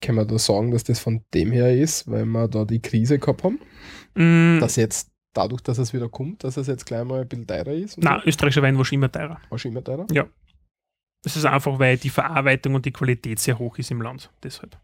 können 0.00 0.18
wir 0.18 0.24
da 0.24 0.38
sagen, 0.38 0.70
dass 0.70 0.84
das 0.84 1.00
von 1.00 1.22
dem 1.32 1.52
her 1.52 1.76
ist, 1.76 2.10
weil 2.10 2.24
wir 2.26 2.48
da 2.48 2.64
die 2.64 2.80
Krise 2.80 3.18
gehabt 3.18 3.44
haben? 3.44 3.58
Mm, 4.14 4.60
Dass 4.60 4.76
jetzt 4.76 5.10
dadurch, 5.32 5.62
dass 5.62 5.78
es 5.78 5.92
wieder 5.92 6.08
kommt, 6.08 6.44
dass 6.44 6.56
es 6.56 6.66
jetzt 6.66 6.84
gleich 6.86 7.04
mal 7.04 7.22
ein 7.22 7.28
bisschen 7.28 7.46
teurer 7.46 7.72
ist? 7.72 7.96
und 7.96 8.04
na, 8.04 8.22
österreichischer 8.24 8.62
Wein 8.62 8.76
war 8.78 8.84
schon 8.84 8.96
immer 8.96 9.10
teurer. 9.10 9.38
so? 9.44 9.50
War 9.50 9.58
schon 9.58 9.72
immer 9.72 9.84
teurer? 9.84 10.06
Das 11.22 11.36
ist 11.36 11.44
einfach, 11.46 11.78
weil 11.78 11.96
die 11.96 12.10
Verarbeitung 12.10 12.74
und 12.74 12.84
die 12.84 12.92
Qualität 12.92 13.38
sehr 13.38 13.58
hoch 13.58 13.78
ist 13.78 13.90
im 13.90 14.02
Land. 14.02 14.30
Deshalb. 14.42 14.76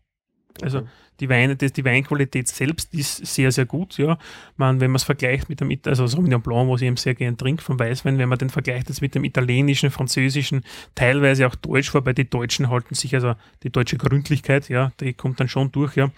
Also 0.63 0.83
die 1.21 1.29
Weine, 1.29 1.55
das, 1.55 1.73
die 1.73 1.85
Weinqualität 1.85 2.49
selbst 2.49 2.95
ist 2.95 3.27
sehr, 3.27 3.53
sehr 3.53 3.67
gut. 3.67 3.99
Ja. 3.99 4.19
Man, 4.57 4.81
wenn 4.81 4.91
man 4.91 4.97
es 4.97 5.05
vergleicht 5.05 5.49
mit 5.49 5.61
dem, 5.61 5.71
also 5.87 6.07
Sauvignon 6.07 6.41
Blanc, 6.41 6.71
was 6.71 6.81
ich 6.81 6.87
eben 6.87 6.97
sehr 6.97 7.15
gerne 7.15 7.37
trinke 7.37 7.63
vom 7.63 7.79
Weißwein, 7.79 8.19
wenn 8.19 8.29
man 8.29 8.39
den 8.39 8.51
vergleicht 8.51 8.89
jetzt 8.89 9.03
mit 9.03 9.15
dem 9.15 9.25
italienischen, 9.25 9.91
französischen, 9.91 10.65
teilweise 10.95 11.47
auch 11.47 11.55
deutsch, 11.55 11.93
wobei 11.95 12.15
die 12.15 12.29
Deutschen 12.29 12.71
halten 12.71 12.95
sich, 12.95 13.15
also 13.15 13.35
die 13.63 13.71
deutsche 13.71 13.99
Gründlichkeit, 13.99 14.69
ja, 14.69 14.93
die 15.01 15.13
kommt 15.13 15.41
dann 15.41 15.49
schon 15.49 15.71
durch, 15.71 15.97
ja. 15.97 16.11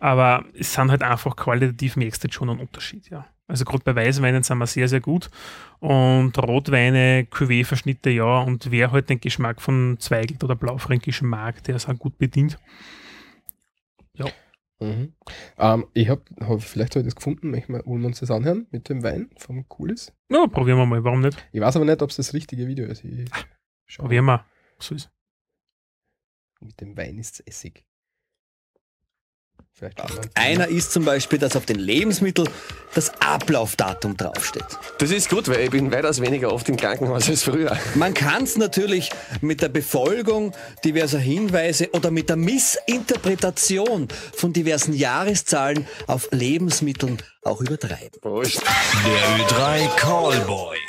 Aber 0.00 0.44
es 0.58 0.72
sind 0.72 0.90
halt 0.90 1.02
einfach 1.02 1.34
qualitativ, 1.34 1.96
merkst 1.96 2.24
du 2.24 2.32
schon 2.32 2.50
einen 2.50 2.60
Unterschied, 2.60 3.10
ja. 3.10 3.26
Also 3.46 3.64
gerade 3.64 3.84
bei 3.84 3.94
Weißweinen 3.94 4.42
sind 4.42 4.58
wir 4.58 4.66
sehr, 4.66 4.88
sehr 4.88 5.00
gut. 5.00 5.28
Und 5.80 6.36
Rotweine, 6.38 7.26
Cuvée-Verschnitte, 7.30 8.10
ja. 8.10 8.38
Und 8.38 8.70
wer 8.70 8.90
halt 8.90 9.10
den 9.10 9.20
Geschmack 9.20 9.60
von 9.60 9.96
Zweigelt 9.98 10.42
oder 10.42 10.56
Blaufränkisch 10.56 11.20
mag, 11.20 11.62
der 11.64 11.76
ist 11.76 11.88
auch 11.88 11.98
gut 11.98 12.16
bedient. 12.16 12.58
Mhm. 14.80 15.14
Ähm, 15.56 15.86
ich 15.94 16.08
habe 16.08 16.22
hab, 16.40 16.62
vielleicht 16.62 16.94
habe 16.94 17.00
ich 17.00 17.06
das 17.06 17.16
gefunden, 17.16 17.52
wir, 17.52 17.62
wollen 17.86 18.00
wir 18.00 18.08
uns 18.08 18.20
das 18.20 18.30
anhören 18.30 18.66
mit 18.70 18.88
dem 18.88 19.02
Wein 19.02 19.30
vom 19.36 19.68
Coolis? 19.68 20.12
Ja, 20.28 20.46
probieren 20.46 20.78
wir 20.78 20.86
mal, 20.86 21.04
warum 21.04 21.20
nicht? 21.20 21.46
Ich 21.52 21.60
weiß 21.60 21.76
aber 21.76 21.84
nicht, 21.84 22.02
ob 22.02 22.10
es 22.10 22.16
das 22.16 22.34
richtige 22.34 22.66
Video 22.66 22.86
ist. 22.86 23.04
Ich 23.04 23.30
schau. 23.86 24.02
Probieren 24.02 24.24
wir. 24.26 24.44
So 24.78 24.94
ist. 24.94 25.10
Mit 26.60 26.80
dem 26.80 26.96
Wein 26.96 27.18
ist 27.18 27.46
Essig. 27.46 27.84
Vielleicht 29.76 30.00
uns 30.00 30.30
Einer 30.34 30.68
ist 30.68 30.92
zum 30.92 31.04
Beispiel, 31.04 31.38
dass 31.38 31.56
auf 31.56 31.66
den 31.66 31.80
Lebensmitteln 31.80 32.48
das 32.94 33.12
Ablaufdatum 33.20 34.16
draufsteht. 34.16 34.64
Das 34.98 35.10
ist 35.10 35.28
gut, 35.28 35.48
weil 35.48 35.62
ich 35.62 35.70
bin 35.70 35.90
weitaus 35.90 36.20
weniger 36.20 36.52
oft 36.52 36.68
im 36.68 36.76
Krankenhaus 36.76 37.28
als 37.28 37.42
früher. 37.42 37.76
Man 37.96 38.14
kann 38.14 38.44
es 38.44 38.56
natürlich 38.56 39.10
mit 39.40 39.62
der 39.62 39.68
Befolgung 39.68 40.52
diverser 40.84 41.18
Hinweise 41.18 41.90
oder 41.92 42.12
mit 42.12 42.28
der 42.28 42.36
Missinterpretation 42.36 44.06
von 44.32 44.52
diversen 44.52 44.92
Jahreszahlen 44.92 45.88
auf 46.06 46.28
Lebensmitteln 46.30 47.18
auch 47.42 47.60
übertreiben. 47.60 48.20
Prost. 48.20 48.62
Der 49.04 49.46
Ö3 49.46 49.88
Callboy. 49.96 50.83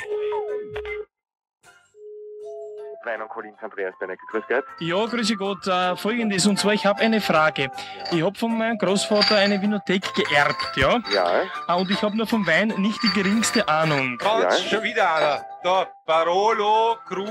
Wein 3.06 3.22
und 3.22 3.28
Collins 3.28 3.56
Andreas 3.62 3.94
Benecke. 3.98 4.22
Grüß 4.30 4.44
Gott. 4.48 4.64
Ja, 4.80 5.04
grüße 5.06 5.36
Gott. 5.36 5.66
Äh, 5.66 5.96
Folgendes, 5.96 6.46
und 6.46 6.58
zwar, 6.58 6.72
ich 6.74 6.84
habe 6.84 7.00
eine 7.00 7.20
Frage. 7.20 7.70
Ich 8.12 8.22
habe 8.22 8.36
von 8.38 8.58
meinem 8.58 8.76
Großvater 8.78 9.36
eine 9.36 9.60
Vinothek 9.62 10.02
geerbt, 10.14 10.76
ja? 10.76 10.98
Ja, 11.14 11.42
Ah, 11.68 11.74
Und 11.76 11.90
ich 11.90 12.02
habe 12.02 12.16
nur 12.16 12.26
vom 12.26 12.46
Wein 12.46 12.68
nicht 12.78 13.02
die 13.02 13.10
geringste 13.10 13.66
Ahnung. 13.68 14.18
Ja. 14.22 14.50
schon 14.50 14.82
wieder 14.82 15.14
einer. 15.14 15.44
Da, 15.66 15.84
Barolo, 16.06 16.96
Cru, 17.08 17.26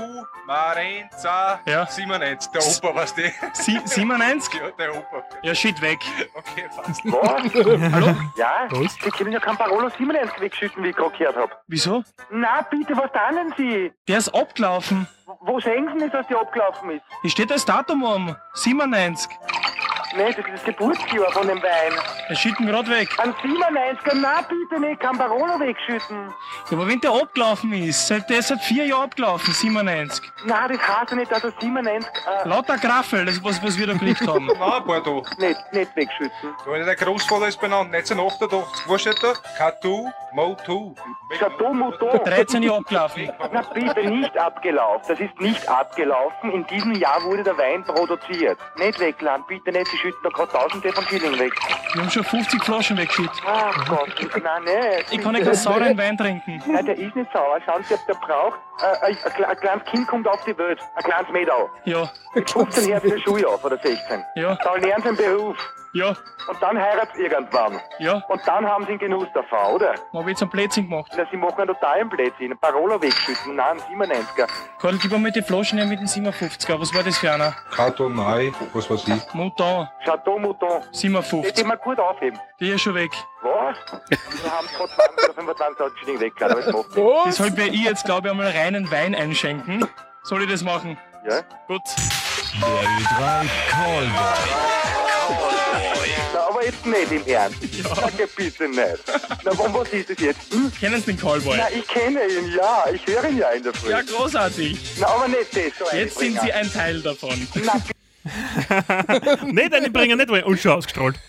Marenza, 0.46 1.58
Ja. 1.64 1.86
97. 1.86 2.50
Der 2.52 2.60
Opa, 2.62 2.94
was 2.94 3.14
die? 3.14 3.32
Sie 3.54 3.80
97? 3.82 4.60
Ja, 4.60 4.70
der 4.72 4.94
Opa. 4.94 5.24
Ja, 5.42 5.54
shit, 5.54 5.80
weg. 5.80 5.98
Okay, 6.34 6.68
fast. 6.70 7.02
was? 7.06 7.92
Hallo? 7.94 8.14
Ja? 8.36 8.66
Was? 8.68 8.92
Sie 9.02 9.10
können 9.10 9.32
ja 9.32 9.40
kein 9.40 9.56
Parolo 9.56 9.88
97 9.88 10.38
wegschütten, 10.38 10.84
wie 10.84 10.90
ich 10.90 10.96
gerade 10.96 11.16
gehört 11.16 11.36
habe. 11.36 11.52
Wieso? 11.66 12.04
Na, 12.30 12.60
bitte, 12.70 12.94
was 12.94 13.10
tanen 13.10 13.54
Sie? 13.56 13.90
Der 14.06 14.18
ist 14.18 14.28
abgelaufen. 14.34 15.08
Wo- 15.40 15.58
sehen 15.58 15.88
Sie 15.90 15.98
nicht, 16.04 16.12
dass 16.12 16.26
der 16.26 16.38
abgelaufen 16.38 16.90
ist? 16.90 17.02
Hier 17.22 17.30
steht 17.30 17.50
das 17.50 17.64
Datum 17.64 18.02
um. 18.04 18.36
97. 18.52 19.30
Nein, 20.16 20.34
das 20.36 20.46
ist 20.46 20.54
das 20.54 20.64
Geburtsjahr 20.64 21.30
von 21.32 21.46
dem 21.46 21.62
Wein. 21.62 21.92
Er 22.28 22.36
schütten 22.36 22.66
gerade 22.66 22.88
weg. 22.88 23.08
Ein 23.18 23.32
97er, 23.34 24.14
na 24.14 24.40
bitte 24.42 24.80
nicht, 24.80 25.00
kein 25.00 25.18
Parolo 25.18 25.60
wegschütten. 25.60 26.32
Ja, 26.70 26.76
aber 26.76 26.88
wenn 26.88 27.00
der 27.00 27.10
abgelaufen 27.10 27.72
ist, 27.72 28.06
seit, 28.06 28.28
der 28.30 28.38
ist 28.38 28.48
seit 28.48 28.60
vier 28.60 28.86
Jahren 28.86 29.04
abgelaufen, 29.04 29.52
97. 29.52 30.32
Na, 30.44 30.68
das 30.68 30.78
heißt 30.78 31.10
ja 31.10 31.16
nicht, 31.16 31.30
dass 31.30 31.44
er 31.44 31.52
97 31.60 32.10
äh, 32.44 32.48
Lauter 32.48 32.78
Graffel, 32.78 33.24
das 33.26 33.34
ist 33.34 33.44
was, 33.44 33.62
was 33.62 33.78
wir 33.78 33.86
da 33.86 33.92
gekriegt 33.92 34.26
haben. 34.26 34.46
Na, 34.58 34.78
Bordeaux. 34.80 35.22
nicht, 35.38 35.72
nicht 35.72 35.96
wegschütten. 35.96 36.54
Da 36.64 36.84
der 36.84 36.96
Großvater 36.96 37.48
ist 37.48 37.60
benannt, 37.60 37.94
1988. 37.94 38.88
Wo 38.88 38.96
steht 38.98 39.22
da? 39.22 39.34
Katu, 39.58 40.10
Motu. 40.32 40.94
Chateau 41.38 41.72
Mouton. 41.72 42.20
13 42.24 42.62
Jahre 42.62 42.78
abgelaufen. 42.78 43.30
Na 43.52 43.62
bitte, 43.62 44.04
nicht 44.04 44.36
abgelaufen. 44.38 45.04
Das 45.08 45.20
ist 45.20 45.40
nicht 45.40 45.68
abgelaufen. 45.68 46.52
In 46.52 46.66
diesem 46.66 46.94
Jahr 46.94 47.22
wurde 47.24 47.42
der 47.42 47.56
Wein 47.58 47.84
produziert. 47.84 48.58
Nicht 48.76 49.00
wegladen, 49.00 49.44
bitte 49.48 49.72
nicht. 49.72 49.86
Sie 49.86 49.96
schütten 50.06 50.22
da 50.22 50.28
gerade 50.30 50.52
tausende 50.52 50.92
von 50.92 51.04
Schilling 51.04 51.38
weg. 51.38 51.52
Wir 51.92 52.02
haben 52.02 52.10
schon 52.10 52.24
50 52.24 52.64
Flaschen 52.64 52.96
weggeschüttet. 52.96 53.42
Ach 53.44 53.88
Gott, 53.88 54.08
nein, 54.42 54.64
nicht. 54.64 55.12
Ich 55.12 55.20
kann 55.20 55.32
nicht 55.32 55.44
keinen 55.44 55.54
sauren 55.54 55.98
Wein 55.98 56.16
trinken. 56.16 56.62
Nein, 56.66 56.86
der 56.86 56.96
ist 56.96 57.16
nicht 57.16 57.32
sauer. 57.32 57.58
Schauen 57.64 57.82
Sie, 57.84 57.94
ob 57.94 58.06
der 58.06 58.14
braucht. 58.14 58.58
Äh, 58.80 59.06
ein, 59.06 59.16
ein, 59.24 59.44
ein 59.44 59.56
kleines 59.56 59.84
Kind 59.86 60.06
kommt 60.06 60.28
auf 60.28 60.44
die 60.44 60.56
Welt. 60.58 60.80
Ein 60.94 61.04
kleines 61.04 61.30
Mädel. 61.30 61.54
Ja, 61.84 62.10
Mit 62.36 62.50
15 62.50 62.84
her 62.84 63.02
wieder 63.02 63.18
Schuljahr 63.18 63.58
oder 63.64 63.78
16. 63.78 64.22
ja, 64.36 64.54
Da 64.62 64.74
lernen 64.76 65.02
sie 65.02 65.08
einen 65.08 65.16
Beruf. 65.16 65.56
ja, 65.94 66.08
Und 66.48 66.60
dann 66.62 66.78
heiraten 66.78 67.12
sie 67.16 67.22
irgendwann. 67.24 67.80
ja. 67.98 68.22
Und 68.28 68.40
dann 68.46 68.66
haben 68.68 68.84
sie 68.84 68.90
einen 68.90 68.98
Genuss 68.98 69.26
davon, 69.32 69.74
oder? 69.74 69.94
Ich 69.94 70.26
jetzt 70.28 70.42
einen 70.42 70.50
Blödsinn 70.50 70.88
gemacht. 70.88 71.10
Na, 71.16 71.24
sie 71.30 71.36
machen 71.38 71.58
einen 71.58 71.68
totalen. 71.68 72.10
Ein 72.12 72.58
Parola 72.58 73.00
wegschütten. 73.00 73.56
Nein, 73.56 73.78
ein 73.90 73.98
97er. 74.00 74.46
Karl, 74.80 74.98
gib 74.98 75.10
mir 75.10 75.18
mal 75.18 75.32
die 75.32 75.40
Flaschen 75.40 75.78
her 75.78 75.86
mit 75.86 75.98
den 75.98 76.06
57er. 76.06 76.78
Was 76.78 76.94
war 76.94 77.02
das 77.02 77.16
für 77.18 77.32
einer? 77.32 77.54
Kato, 77.74 78.08
Mai, 78.10 78.52
was 78.74 78.90
weiß 78.90 79.08
ich. 79.08 79.34
Mouton, 79.34 79.88
Chateau 80.04 80.38
Mouton. 80.38 80.82
Das 80.90 81.00
57. 81.00 81.64
immer 81.64 81.76
gut 81.78 81.98
aufheben. 81.98 82.38
Die 82.60 82.68
ist 82.70 82.82
schon 82.82 82.94
weg. 82.94 83.10
Was? 83.42 83.76
Wir 84.10 84.50
haben 84.52 84.66
gerade 84.76 84.92
20 84.92 85.24
oder 85.24 85.34
25 85.34 86.00
Schilling 86.00 86.20
weggeladen, 86.20 86.56
aber 86.56 86.62
das 86.66 86.74
macht 86.74 86.96
nichts. 86.96 87.24
Deshalb 87.38 87.56
werde 87.56 87.70
ich 87.74 87.84
jetzt, 87.84 88.04
glaube 88.04 88.28
ich, 88.28 88.30
einmal 88.32 88.48
reinen 88.50 88.90
Wein 88.90 89.14
einschenken. 89.14 89.88
Soll 90.22 90.42
ich 90.42 90.50
das 90.50 90.62
machen? 90.62 90.98
Ja? 91.28 91.40
Gut. 91.68 91.80
Der 92.60 92.68
Ö3 92.68 93.48
Callboy. 93.68 94.08
Na, 96.32 96.40
aber 96.48 96.64
jetzt 96.64 96.86
nicht 96.86 97.12
im 97.12 97.26
Ernst. 97.26 97.58
Sag 97.82 98.18
ja 98.18 98.26
bitte 98.34 98.68
nicht. 98.68 98.80
Na, 99.44 99.50
und 99.50 99.74
was 99.74 99.88
ist 99.92 100.10
das 100.10 100.18
jetzt? 100.20 100.52
Hm? 100.52 100.72
Kennen 100.72 101.00
Sie 101.00 101.06
den 101.06 101.18
Callboy? 101.18 101.56
Na, 101.56 101.70
ich 101.70 101.86
kenne 101.86 102.20
ihn, 102.26 102.52
ja. 102.56 102.86
Ich 102.92 103.06
höre 103.06 103.28
ihn 103.28 103.38
ja 103.38 103.50
in 103.50 103.62
der 103.62 103.74
Früh. 103.74 103.90
Ja, 103.90 104.00
großartig. 104.02 104.78
Na, 104.98 105.06
aber 105.08 105.28
nicht 105.28 105.54
das. 105.54 105.72
So 105.78 105.96
Jetzt 105.96 106.18
sind 106.18 106.40
Sie 106.40 106.52
ein 106.52 106.70
Teil 106.72 107.02
davon. 107.02 107.46
Na, 107.64 107.74
nicht 109.46 109.74
eine 109.74 109.90
bringen, 109.90 110.18
nicht, 110.18 110.30
weil 110.30 110.42
und 110.44 110.58
schon 110.58 110.72
ausgestrahlt. 110.72 111.20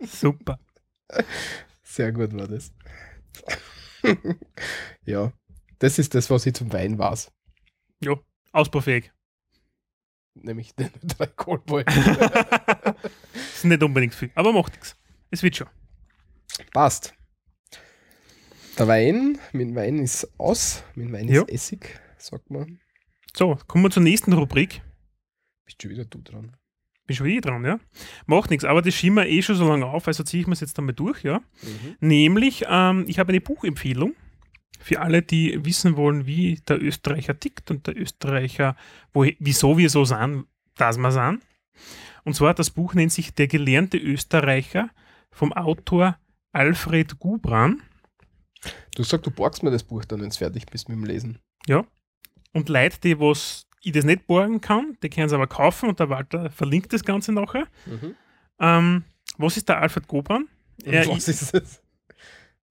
Super. 0.00 0.58
Sehr 1.82 2.12
gut 2.12 2.34
war 2.34 2.48
das. 2.48 2.72
ja, 5.04 5.32
das 5.78 5.98
ist 5.98 6.14
das, 6.14 6.28
was 6.28 6.44
ich 6.46 6.54
zum 6.54 6.72
Wein 6.72 6.98
weiß. 6.98 7.30
Ja, 8.00 8.14
ausbaufähig. 8.52 9.12
Nämlich 10.42 10.74
den 10.76 10.90
drei 11.02 11.26
Callboy. 11.26 11.84
ist 13.54 13.64
nicht 13.64 13.82
unbedingt 13.82 14.14
viel, 14.14 14.30
aber 14.34 14.52
macht 14.52 14.72
nichts. 14.72 14.96
Es 15.30 15.42
wird 15.42 15.56
schon. 15.56 15.68
Passt. 16.72 17.14
Der 18.78 18.86
Wein, 18.88 19.38
mit 19.52 19.74
Wein 19.74 19.98
ist 19.98 20.28
aus, 20.38 20.82
mit 20.94 21.10
Wein 21.12 21.28
Ja. 21.28 21.42
ist 21.42 21.50
Essig, 21.72 21.98
sagt 22.18 22.50
man. 22.50 22.78
So, 23.34 23.58
kommen 23.66 23.84
wir 23.84 23.90
zur 23.90 24.02
nächsten 24.02 24.32
Rubrik. 24.32 24.82
Bist 25.64 25.80
schon 25.82 25.90
wieder 25.90 26.04
du 26.04 26.20
dran. 26.20 26.56
Bin 27.06 27.16
schon 27.16 27.26
wieder 27.26 27.50
dran, 27.50 27.64
ja. 27.64 27.78
Macht 28.26 28.50
nichts, 28.50 28.64
aber 28.64 28.82
das 28.82 28.94
schieben 28.94 29.16
wir 29.16 29.26
eh 29.26 29.40
schon 29.40 29.56
so 29.56 29.66
lange 29.68 29.86
auf, 29.86 30.06
also 30.08 30.24
ziehe 30.24 30.42
ich 30.42 30.46
mir 30.46 30.52
es 30.54 30.60
jetzt 30.60 30.78
einmal 30.78 30.94
durch, 30.94 31.22
ja. 31.22 31.40
Nämlich, 32.00 32.64
ähm, 32.68 33.04
ich 33.08 33.18
habe 33.18 33.30
eine 33.30 33.40
Buchempfehlung 33.40 34.14
für 34.86 35.00
alle, 35.00 35.20
die 35.20 35.64
wissen 35.64 35.96
wollen, 35.96 36.26
wie 36.26 36.60
der 36.68 36.80
Österreicher 36.80 37.36
tickt 37.40 37.72
und 37.72 37.88
der 37.88 37.96
Österreicher, 37.96 38.76
wo, 39.12 39.26
wieso 39.40 39.76
wir 39.76 39.90
so 39.90 40.04
sind, 40.04 40.46
dass 40.76 40.96
wir 40.96 41.10
sind. 41.10 41.42
Und 42.22 42.36
zwar, 42.36 42.54
das 42.54 42.70
Buch 42.70 42.94
nennt 42.94 43.10
sich 43.10 43.34
Der 43.34 43.48
gelernte 43.48 43.98
Österreicher 43.98 44.90
vom 45.32 45.52
Autor 45.52 46.16
Alfred 46.52 47.18
Gubran. 47.18 47.82
Du 48.94 49.02
sagst, 49.02 49.26
du 49.26 49.32
borgst 49.32 49.64
mir 49.64 49.72
das 49.72 49.82
Buch 49.82 50.04
dann, 50.04 50.20
wenn 50.20 50.28
es 50.28 50.36
fertig 50.36 50.66
bist 50.66 50.88
mit 50.88 50.96
dem 50.98 51.04
Lesen. 51.04 51.40
Und 52.52 52.68
Leute, 52.68 53.00
die 53.00 53.18
was 53.18 53.66
ich 53.82 53.90
das 53.90 54.04
nicht 54.04 54.28
borgen 54.28 54.60
kann, 54.60 54.96
die 55.02 55.10
können 55.10 55.26
es 55.26 55.32
aber 55.32 55.48
kaufen 55.48 55.88
und 55.88 55.98
der 55.98 56.10
Walter 56.10 56.48
verlinkt 56.50 56.92
das 56.92 57.02
Ganze 57.04 57.32
nachher. 57.32 57.66
Ähm, 58.60 59.02
was 59.36 59.56
ist 59.56 59.68
der 59.68 59.80
Alfred 59.82 60.06
Gobran? 60.06 60.46
Er 60.84 61.08
was 61.08 61.26
ist 61.26 61.52
das? 61.52 61.82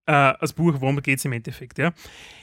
Äh, 0.06 0.34
das 0.40 0.54
Buch, 0.54 0.76
worum 0.80 1.02
geht 1.02 1.20
es 1.20 1.26
im 1.26 1.34
Endeffekt, 1.34 1.78
ja. 1.78 1.94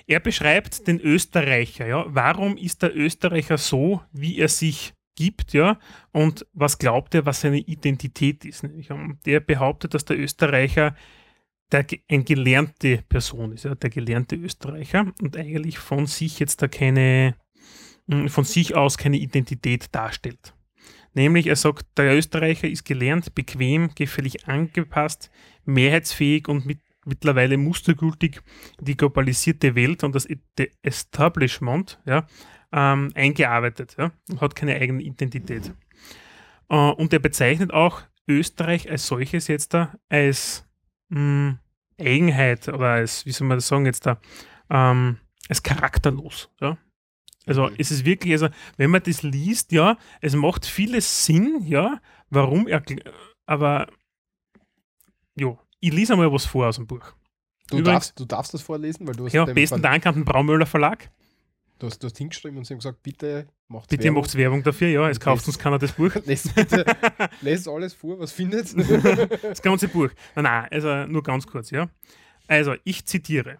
Er 0.07 0.21
beschreibt 0.21 0.87
den 0.87 1.01
Österreicher, 1.01 1.87
ja. 1.87 2.05
Warum 2.09 2.57
ist 2.57 2.83
der 2.83 2.97
Österreicher 2.97 3.59
so, 3.59 4.03
wie 4.13 4.39
er 4.39 4.49
sich 4.49 4.95
gibt, 5.17 5.53
ja, 5.53 5.79
und 6.13 6.47
was 6.53 6.79
glaubt 6.79 7.15
er, 7.15 7.27
was 7.27 7.41
seine 7.41 7.59
Identität 7.59 8.45
ist. 8.45 8.63
Nämlich. 8.63 8.91
Und 8.91 9.19
der 9.27 9.41
behauptet, 9.41 9.95
dass 9.95 10.05
der 10.05 10.19
Österreicher 10.19 10.97
der, 11.71 11.87
eine 12.09 12.25
gelernte 12.25 13.03
Person 13.09 13.53
ist, 13.53 13.65
ja, 13.65 13.75
der 13.75 13.91
gelernte 13.91 14.37
Österreicher 14.37 15.13
und 15.21 15.37
eigentlich 15.37 15.79
von 15.79 16.07
sich 16.07 16.39
jetzt 16.39 16.63
da 16.63 16.69
keine, 16.69 17.35
mh, 18.07 18.29
von 18.29 18.45
sich 18.45 18.75
aus 18.75 18.99
keine 18.99 19.17
Identität 19.17 19.95
darstellt. 19.95 20.55
Nämlich, 21.15 21.47
er 21.47 21.57
sagt, 21.57 21.87
der 21.99 22.17
Österreicher 22.17 22.69
ist 22.69 22.85
gelernt, 22.85 23.35
bequem, 23.35 23.91
gefällig 23.95 24.49
angepasst, 24.49 25.31
mehrheitsfähig 25.65 26.49
und 26.49 26.65
mit, 26.65 26.79
mittlerweile 27.05 27.57
mustergültig 27.57 28.43
die 28.81 28.97
globalisierte 28.97 29.75
Welt 29.75 30.05
und 30.05 30.15
das 30.15 30.29
E- 30.29 30.39
Establishment 30.83 32.01
ja, 32.05 32.27
ähm, 32.73 33.11
eingearbeitet 33.15 33.97
ja, 33.99 34.13
und 34.31 34.41
hat 34.41 34.55
keine 34.55 34.77
eigene 34.77 35.03
Identität. 35.03 35.75
Äh, 36.69 36.77
und 36.77 37.13
er 37.13 37.19
bezeichnet 37.19 37.73
auch 37.73 38.03
Österreich 38.29 38.91
als 38.91 39.07
solches 39.07 39.49
jetzt 39.49 39.75
da 39.75 39.95
als 40.09 40.67
mh, 41.09 41.59
Eigenheit 42.01 42.69
oder 42.69 42.89
als, 42.91 43.27
wie 43.27 43.33
soll 43.33 43.49
man 43.49 43.59
das 43.59 43.69
sagen 43.69 43.87
jetzt 43.87 44.07
da, 44.07 44.21
ähm, 44.71 45.19
als 45.49 45.63
charakterlos. 45.63 46.51
Ja? 46.61 46.79
Also 47.47 47.71
es 47.77 47.91
ist 47.91 48.05
wirklich, 48.05 48.33
also 48.33 48.49
wenn 48.77 48.91
man 48.91 49.03
das 49.03 49.23
liest, 49.23 49.73
ja, 49.73 49.99
es 50.21 50.35
macht 50.35 50.65
vieles 50.65 51.27
Sinn, 51.27 51.63
ja, 51.65 52.01
warum 52.31 52.69
er, 52.69 52.83
aber 53.47 53.89
jo, 55.35 55.59
ich 55.83 55.93
lese 55.93 56.13
einmal 56.15 56.33
was 56.33 56.47
vor 56.47 56.67
aus 56.69 56.77
dem 56.77 56.87
Buch. 56.87 57.13
Du, 57.69 57.79
Übrigens- 57.79 57.87
darfst, 57.87 58.21
du 58.21 58.25
darfst 58.25 58.55
das 58.55 58.63
vorlesen, 58.63 59.07
weil 59.07 59.15
du 59.15 59.27
hast 59.27 59.33
Ja, 59.33 59.45
besten 59.45 59.77
Ver- 59.77 59.83
Dank 59.83 60.07
an 60.07 60.15
den 60.15 60.25
Braumüller 60.25 60.67
Verlag. 60.67 61.11
Du 61.79 61.87
hast, 61.89 61.99
du 62.03 62.07
hast 62.07 62.17
hingeschrieben 62.17 62.59
und 62.59 62.65
sie 62.65 62.75
haben 62.75 62.79
gesagt, 62.79 63.03
bitte 63.03 63.49
macht 63.67 63.89
Bitte 63.89 64.11
macht 64.13 64.35
Werbung 64.37 64.63
dafür, 64.63 64.89
ja, 64.89 65.09
es 65.11 65.19
kauft 65.19 65.47
uns 65.49 65.59
keiner 65.59 65.79
das 65.79 65.93
Buch. 65.93 66.15
Lest 66.27 66.55
bitte, 66.55 66.85
lest 67.41 67.67
alles 67.69 67.93
vor, 67.95 68.19
was 68.21 68.31
findet. 68.33 68.73
das 69.43 69.61
ganze 69.63 69.89
Buch. 69.89 70.09
Nein, 70.37 70.45
nein, 70.45 70.69
also 70.71 71.07
nur 71.07 71.23
ganz 71.25 71.47
kurz, 71.47 71.71
ja. 71.71 71.89
Also, 72.47 72.75
ich 72.85 73.05
zitiere. 73.07 73.59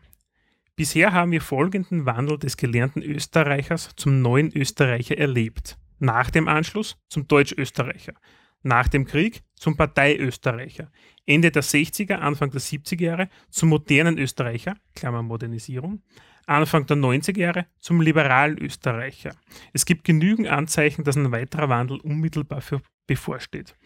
Bisher 0.77 1.13
haben 1.13 1.33
wir 1.33 1.41
folgenden 1.41 2.07
Wandel 2.07 2.39
des 2.39 2.57
gelernten 2.57 3.03
Österreichers 3.03 3.91
zum 3.97 4.23
neuen 4.23 4.57
Österreicher 4.57 5.19
erlebt. 5.19 5.77
Nach 5.99 6.31
dem 6.31 6.49
Anschluss 6.49 6.97
zum 7.09 7.27
Deutsch-Österreicher. 7.29 8.15
Nach 8.63 8.89
dem 8.89 9.05
Krieg 9.05 9.43
zum 9.55 9.77
Partei-Österreicher. 9.77 10.91
Ende 11.27 11.51
der 11.51 11.63
60er, 11.63 12.15
Anfang 12.15 12.51
der 12.51 12.61
70er 12.61 13.03
Jahre 13.03 13.29
zum 13.51 13.69
modernen 13.71 14.19
Österreicher, 14.19 14.75
Klammer 14.95 15.23
Modernisierung. 15.23 16.03
Anfang 16.47 16.87
der 16.87 16.97
90er 16.97 17.39
Jahre 17.39 17.67
zum 17.79 18.01
liberalen 18.01 18.59
Österreicher. 18.59 19.35
Es 19.73 19.87
gibt 19.87 20.05
genügend 20.05 20.49
Anzeichen, 20.49 21.05
dass 21.05 21.17
ein 21.17 21.31
weiterer 21.31 21.69
Wandel 21.69 22.01
unmittelbar 22.01 22.61
für 22.61 22.83
bevorsteht. 23.07 23.77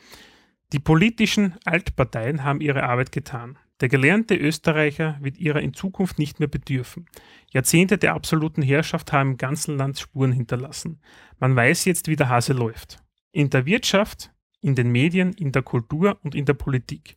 Die 0.73 0.79
politischen 0.79 1.55
Altparteien 1.65 2.43
haben 2.43 2.61
ihre 2.61 2.85
Arbeit 2.85 3.13
getan. 3.13 3.59
Der 3.81 3.89
gelernte 3.89 4.35
Österreicher 4.35 5.19
wird 5.21 5.37
ihrer 5.37 5.61
in 5.61 5.75
Zukunft 5.75 6.19
nicht 6.19 6.41
mehr 6.41 6.49
bedürfen. 6.49 7.07
Jahrzehnte 7.53 7.99
der 7.99 8.15
absoluten 8.15 8.63
Herrschaft 8.63 9.13
haben 9.13 9.33
im 9.33 9.37
ganzen 9.37 9.77
Land 9.77 9.99
Spuren 9.99 10.33
hinterlassen. 10.33 11.01
Man 11.39 11.55
weiß 11.55 11.85
jetzt, 11.85 12.09
wie 12.09 12.17
der 12.17 12.31
Hase 12.31 12.55
läuft. 12.55 12.99
In 13.33 13.51
der 13.51 13.67
Wirtschaft, 13.67 14.33
in 14.61 14.75
den 14.75 14.91
Medien, 14.91 15.33
in 15.35 15.53
der 15.53 15.63
Kultur 15.63 16.19
und 16.23 16.35
in 16.35 16.45
der 16.45 16.55
Politik. 16.55 17.17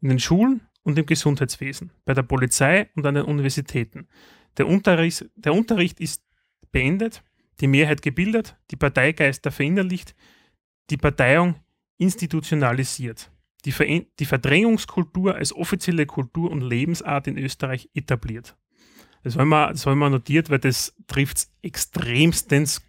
In 0.00 0.08
den 0.08 0.18
Schulen 0.18 0.62
und 0.82 0.98
im 0.98 1.06
Gesundheitswesen, 1.06 1.90
bei 2.04 2.14
der 2.14 2.22
Polizei 2.22 2.88
und 2.94 3.04
an 3.06 3.14
den 3.14 3.24
Universitäten. 3.24 4.08
Der 4.56 4.66
Unterricht, 4.66 5.28
der 5.36 5.54
Unterricht 5.54 6.00
ist 6.00 6.24
beendet, 6.72 7.22
die 7.60 7.66
Mehrheit 7.66 8.02
gebildet, 8.02 8.56
die 8.70 8.76
Parteigeister 8.76 9.50
verinnerlicht, 9.50 10.14
die 10.90 10.96
Parteiung 10.96 11.56
institutionalisiert, 11.98 13.30
die, 13.64 13.72
Verein 13.72 14.06
die 14.18 14.24
Verdrängungskultur 14.24 15.34
als 15.34 15.52
offizielle 15.52 16.06
Kultur 16.06 16.50
und 16.50 16.62
Lebensart 16.62 17.26
in 17.26 17.38
Österreich 17.38 17.90
etabliert. 17.94 18.56
Das 19.24 19.36
haben 19.36 19.48
wir, 19.48 19.68
das 19.72 19.84
haben 19.84 19.98
notiert, 19.98 20.48
weil 20.48 20.60
das 20.60 20.94
trifft 21.06 21.48
extremstens, 21.62 22.80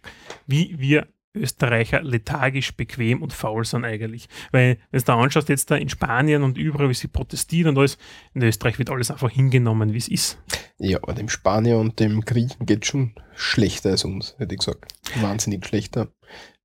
wie 0.46 0.78
wir 0.78 1.08
Österreicher 1.34 2.02
lethargisch, 2.02 2.74
bequem 2.76 3.22
und 3.22 3.32
faul 3.32 3.64
sind 3.64 3.84
eigentlich. 3.84 4.28
Weil, 4.50 4.78
wenn 4.90 4.98
du 4.98 5.04
da 5.04 5.18
anschaust, 5.18 5.48
jetzt 5.48 5.70
da 5.70 5.76
in 5.76 5.88
Spanien 5.88 6.42
und 6.42 6.58
überall, 6.58 6.88
wie 6.88 6.94
sie 6.94 7.08
protestieren 7.08 7.70
und 7.70 7.78
alles, 7.78 7.98
in 8.34 8.42
Österreich 8.42 8.78
wird 8.78 8.90
alles 8.90 9.10
einfach 9.10 9.30
hingenommen, 9.30 9.92
wie 9.92 9.98
es 9.98 10.08
ist. 10.08 10.38
Ja, 10.78 10.98
aber 11.02 11.12
dem 11.12 11.28
Spanier 11.28 11.78
und 11.78 12.00
dem 12.00 12.22
Griechen 12.22 12.66
geht 12.66 12.86
schon 12.86 13.14
schlechter 13.34 13.90
als 13.90 14.04
uns, 14.04 14.34
hätte 14.38 14.54
ich 14.54 14.60
gesagt. 14.60 14.92
Wahnsinnig 15.20 15.64
schlechter. 15.66 16.08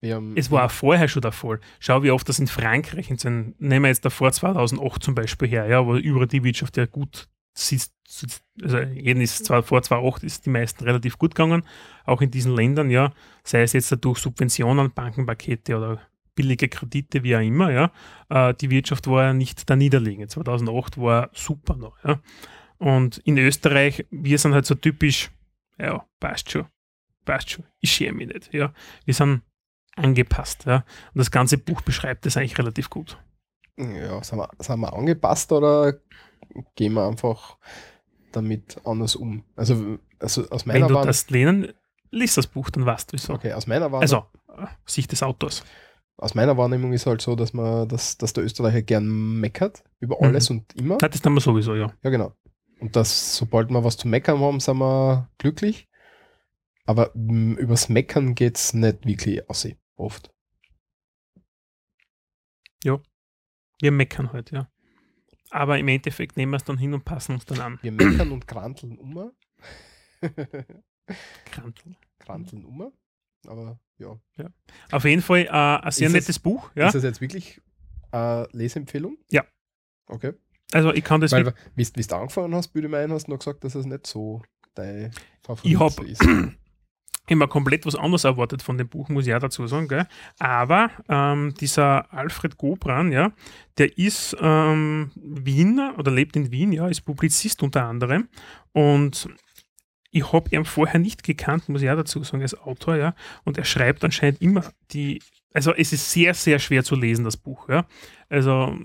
Wir 0.02 0.16
haben, 0.16 0.36
Es 0.38 0.52
war 0.52 0.66
auch 0.66 0.72
vorher 0.72 1.08
schon 1.08 1.22
der 1.22 1.32
Fall. 1.32 1.60
Schau, 1.80 2.04
wie 2.04 2.12
oft 2.12 2.28
das 2.28 2.40
in 2.40 2.48
Frankreich, 2.48 3.10
in 3.10 3.18
seinen, 3.18 3.56
nehmen 3.60 3.86
wir 3.86 3.90
jetzt 3.90 4.06
davor 4.06 4.32
2008 4.32 5.02
zum 5.04 5.16
Beispiel 5.16 5.48
her, 5.48 5.68
ja, 5.68 5.86
wo 5.86 5.96
über 5.96 6.28
die 6.28 6.44
Wirtschaft 6.44 6.78
ja 6.78 6.86
gut 6.86 7.28
sitzt 7.56 7.96
also 8.62 8.80
jeden 8.80 9.22
ist 9.22 9.46
zwar 9.46 9.64
vor 9.64 9.82
2008 9.82 10.24
ist 10.24 10.46
die 10.46 10.50
meisten 10.50 10.84
relativ 10.84 11.18
gut 11.18 11.36
gegangen, 11.36 11.64
auch 12.06 12.22
in 12.22 12.32
diesen 12.32 12.56
Ländern, 12.56 12.90
ja, 12.90 13.12
sei 13.44 13.64
es 13.64 13.74
jetzt 13.74 13.96
durch 14.02 14.20
Subventionen, 14.20 14.92
Bankenpakete 14.92 15.76
oder 15.76 16.00
billige 16.36 16.68
Kredite, 16.68 17.24
wie 17.24 17.36
auch 17.36 17.42
immer, 17.42 17.72
ja, 17.72 17.92
äh, 18.30 18.54
die 18.54 18.70
Wirtschaft 18.70 19.08
war 19.08 19.24
ja 19.24 19.34
nicht 19.34 19.70
da 19.70 19.76
niederliegend. 19.76 20.32
2008 20.32 21.00
war 21.00 21.30
super 21.34 21.76
noch, 21.76 21.98
ja. 22.04 22.20
Und 22.78 23.20
in 23.20 23.38
Österreich, 23.38 24.06
wir 24.12 24.38
sind 24.38 24.54
halt 24.54 24.66
so 24.66 24.76
typisch, 24.76 25.32
ja, 25.80 26.06
passt 26.20 26.52
schon, 26.52 26.66
passt 27.24 27.52
schon, 27.52 27.66
ich 27.80 27.92
schäme 27.92 28.18
mich 28.18 28.28
nicht, 28.28 28.54
ja. 28.54 28.74
Wir 29.06 29.14
sind 29.14 29.42
angepasst, 29.96 30.66
ja. 30.66 30.78
Und 31.14 31.20
das 31.20 31.32
ganze 31.32 31.58
Buch 31.58 31.82
beschreibt 31.82 32.26
das 32.26 32.38
eigentlich 32.38 32.58
relativ 32.58 32.90
gut. 32.90 33.18
ja, 33.78 34.22
sind 34.24 34.40
wir, 34.40 34.50
sind 34.60 34.80
wir 34.80 34.94
angepasst 34.94 35.52
oder 35.52 35.94
gehen 36.76 36.94
wir 36.94 37.08
einfach 37.08 37.58
damit 38.32 38.78
anders 38.86 39.16
um? 39.16 39.44
Also, 39.56 39.98
also 40.20 40.50
aus 40.50 40.66
Wenn 40.68 40.74
meiner 40.76 40.88
du 40.88 40.94
Wahrnehmung. 40.96 41.08
das 41.08 41.30
lehnen, 41.30 41.74
liest 42.12 42.38
das 42.38 42.48
Buch, 42.48 42.70
dann 42.70 42.86
weißt 42.86 43.12
du 43.12 43.18
wieso. 43.18 43.34
Okay, 43.34 43.54
aus 43.54 43.68
meiner 43.68 43.92
Wahrnehmung. 43.92 44.02
Also, 44.02 44.62
äh, 44.64 44.68
Sicht 44.86 45.12
des 45.12 45.24
Autors. 45.24 45.64
aus 46.18 46.34
meiner 46.36 46.56
Wahrnehmung 46.58 46.94
ist 46.94 47.06
halt 47.06 47.22
so, 47.22 47.36
dass 47.36 47.54
man, 47.54 47.88
dass, 47.90 48.18
dass 48.18 48.34
der 48.34 48.44
Österreicher 48.44 48.82
gern 48.82 49.40
meckert 49.40 49.84
über 50.00 50.16
Mhm. 50.20 50.24
alles 50.28 50.50
und 50.50 50.74
immer. 50.76 50.98
Ja, 51.02 51.10
das 51.10 51.22
tun 51.22 51.34
wir 51.34 51.42
sowieso, 51.42 51.76
ja. 51.76 51.94
Ja, 52.04 52.10
genau. 52.10 52.34
Und 52.80 52.96
dass, 52.96 53.36
sobald 53.38 53.70
wir 53.70 53.84
was 53.84 53.98
zu 53.98 54.08
meckern 54.08 54.40
haben, 54.40 54.60
sind 54.60 54.78
wir 54.78 55.30
glücklich. 55.38 55.88
Aber 56.86 57.12
mh, 57.16 57.58
übers 57.60 57.90
Meckern 57.90 58.36
geht 58.36 58.58
es 58.58 58.74
nicht 58.74 59.06
wirklich 59.06 59.50
aus, 59.50 59.68
oft. 59.96 60.32
Wir 63.82 63.92
meckern 63.92 64.32
halt, 64.32 64.52
ja. 64.52 64.70
Aber 65.56 65.80
im 65.80 65.88
Endeffekt 65.88 66.36
nehmen 66.36 66.52
wir 66.52 66.58
es 66.58 66.66
dann 66.66 66.78
hin 66.78 66.94
und 66.94 67.06
passen 67.06 67.32
uns 67.34 67.46
dann 67.46 67.62
an. 67.62 67.80
Wir 67.82 67.92
meckern 67.94 68.32
und 68.32 68.46
kranteln 68.46 68.98
um. 68.98 69.32
Kranteln. 71.46 71.96
kranteln 72.20 72.66
um. 72.66 72.92
Aber 73.48 73.80
ja. 73.98 74.20
Auf 74.92 75.06
jeden 75.06 75.22
Fall 75.22 75.46
äh, 75.46 75.50
ein 75.50 75.92
sehr 75.92 76.08
Ist 76.08 76.14
nettes 76.14 76.30
es- 76.30 76.40
Buch, 76.40 76.72
ja. 76.76 76.88
Ist 76.88 76.96
das 76.96 77.04
jetzt 77.04 77.22
wirklich 77.22 77.62
eine 78.12 78.48
Leseempfehlung? 78.52 79.18
Ja. 79.32 79.46
Okay. 80.08 80.34
Also 80.74 80.92
ich 80.94 81.04
kann 81.04 81.22
das 81.22 81.32
Weil, 81.32 81.46
wirklich- 81.46 81.66
wie 81.76 81.84
du 82.08 82.16
angefangen 82.16 82.54
hast, 82.56 82.74
meinen, 82.90 83.14
hast 83.14 83.28
du 83.28 83.32
noch 83.32 83.40
gesagt, 83.40 83.64
dass 83.64 83.76
es 83.76 83.86
nicht 83.86 84.08
so 84.08 84.42
dein 84.74 85.12
Favorit 85.44 85.72
Ich 85.72 85.80
habe 85.80 86.06
ist. 86.08 86.22
Immer 87.28 87.48
komplett 87.48 87.86
was 87.86 87.96
anderes 87.96 88.24
erwartet 88.24 88.62
von 88.62 88.78
dem 88.78 88.88
Buch, 88.88 89.10
muss 89.10 89.28
ich 89.28 89.34
auch 89.34 89.40
dazu 89.40 89.66
sagen. 89.68 89.88
Gell? 89.88 90.08
Aber 90.40 90.92
ähm, 91.10 91.54
dieser 91.60 92.12
Alfred 92.14 92.58
Gobran, 92.58 93.12
ja, 93.12 93.32
der 93.78 93.98
ist 93.98 94.36
ähm, 94.40 95.12
Wiener 95.16 95.96
oder 95.98 96.12
lebt 96.12 96.36
in 96.36 96.52
Wien, 96.52 96.72
ja, 96.72 96.88
ist 96.88 97.02
Publizist 97.02 97.64
unter 97.64 97.86
anderem. 97.86 98.28
Und 98.74 99.30
ich 100.12 100.32
habe 100.32 100.56
ihn 100.56 100.66
vorher 100.66 101.00
nicht 101.00 101.24
gekannt, 101.24 101.68
muss 101.68 101.82
ich 101.82 101.90
auch 101.90 101.98
dazu 101.98 102.24
sagen, 102.24 102.42
als 102.42 102.58
Autor, 102.58 102.96
ja. 102.96 103.16
Und 103.44 103.58
er 103.58 103.66
schreibt 103.66 104.04
anscheinend 104.04 104.42
immer 104.42 104.64
die, 104.92 105.22
also 105.54 105.74
es 105.74 105.92
ist 105.92 106.12
sehr, 106.12 106.34
sehr 106.34 106.60
schwer 106.60 106.84
zu 106.84 106.96
lesen, 106.96 107.26
das 107.26 107.38
Buch, 107.38 107.68
ja. 107.70 107.86
Also 108.30 108.78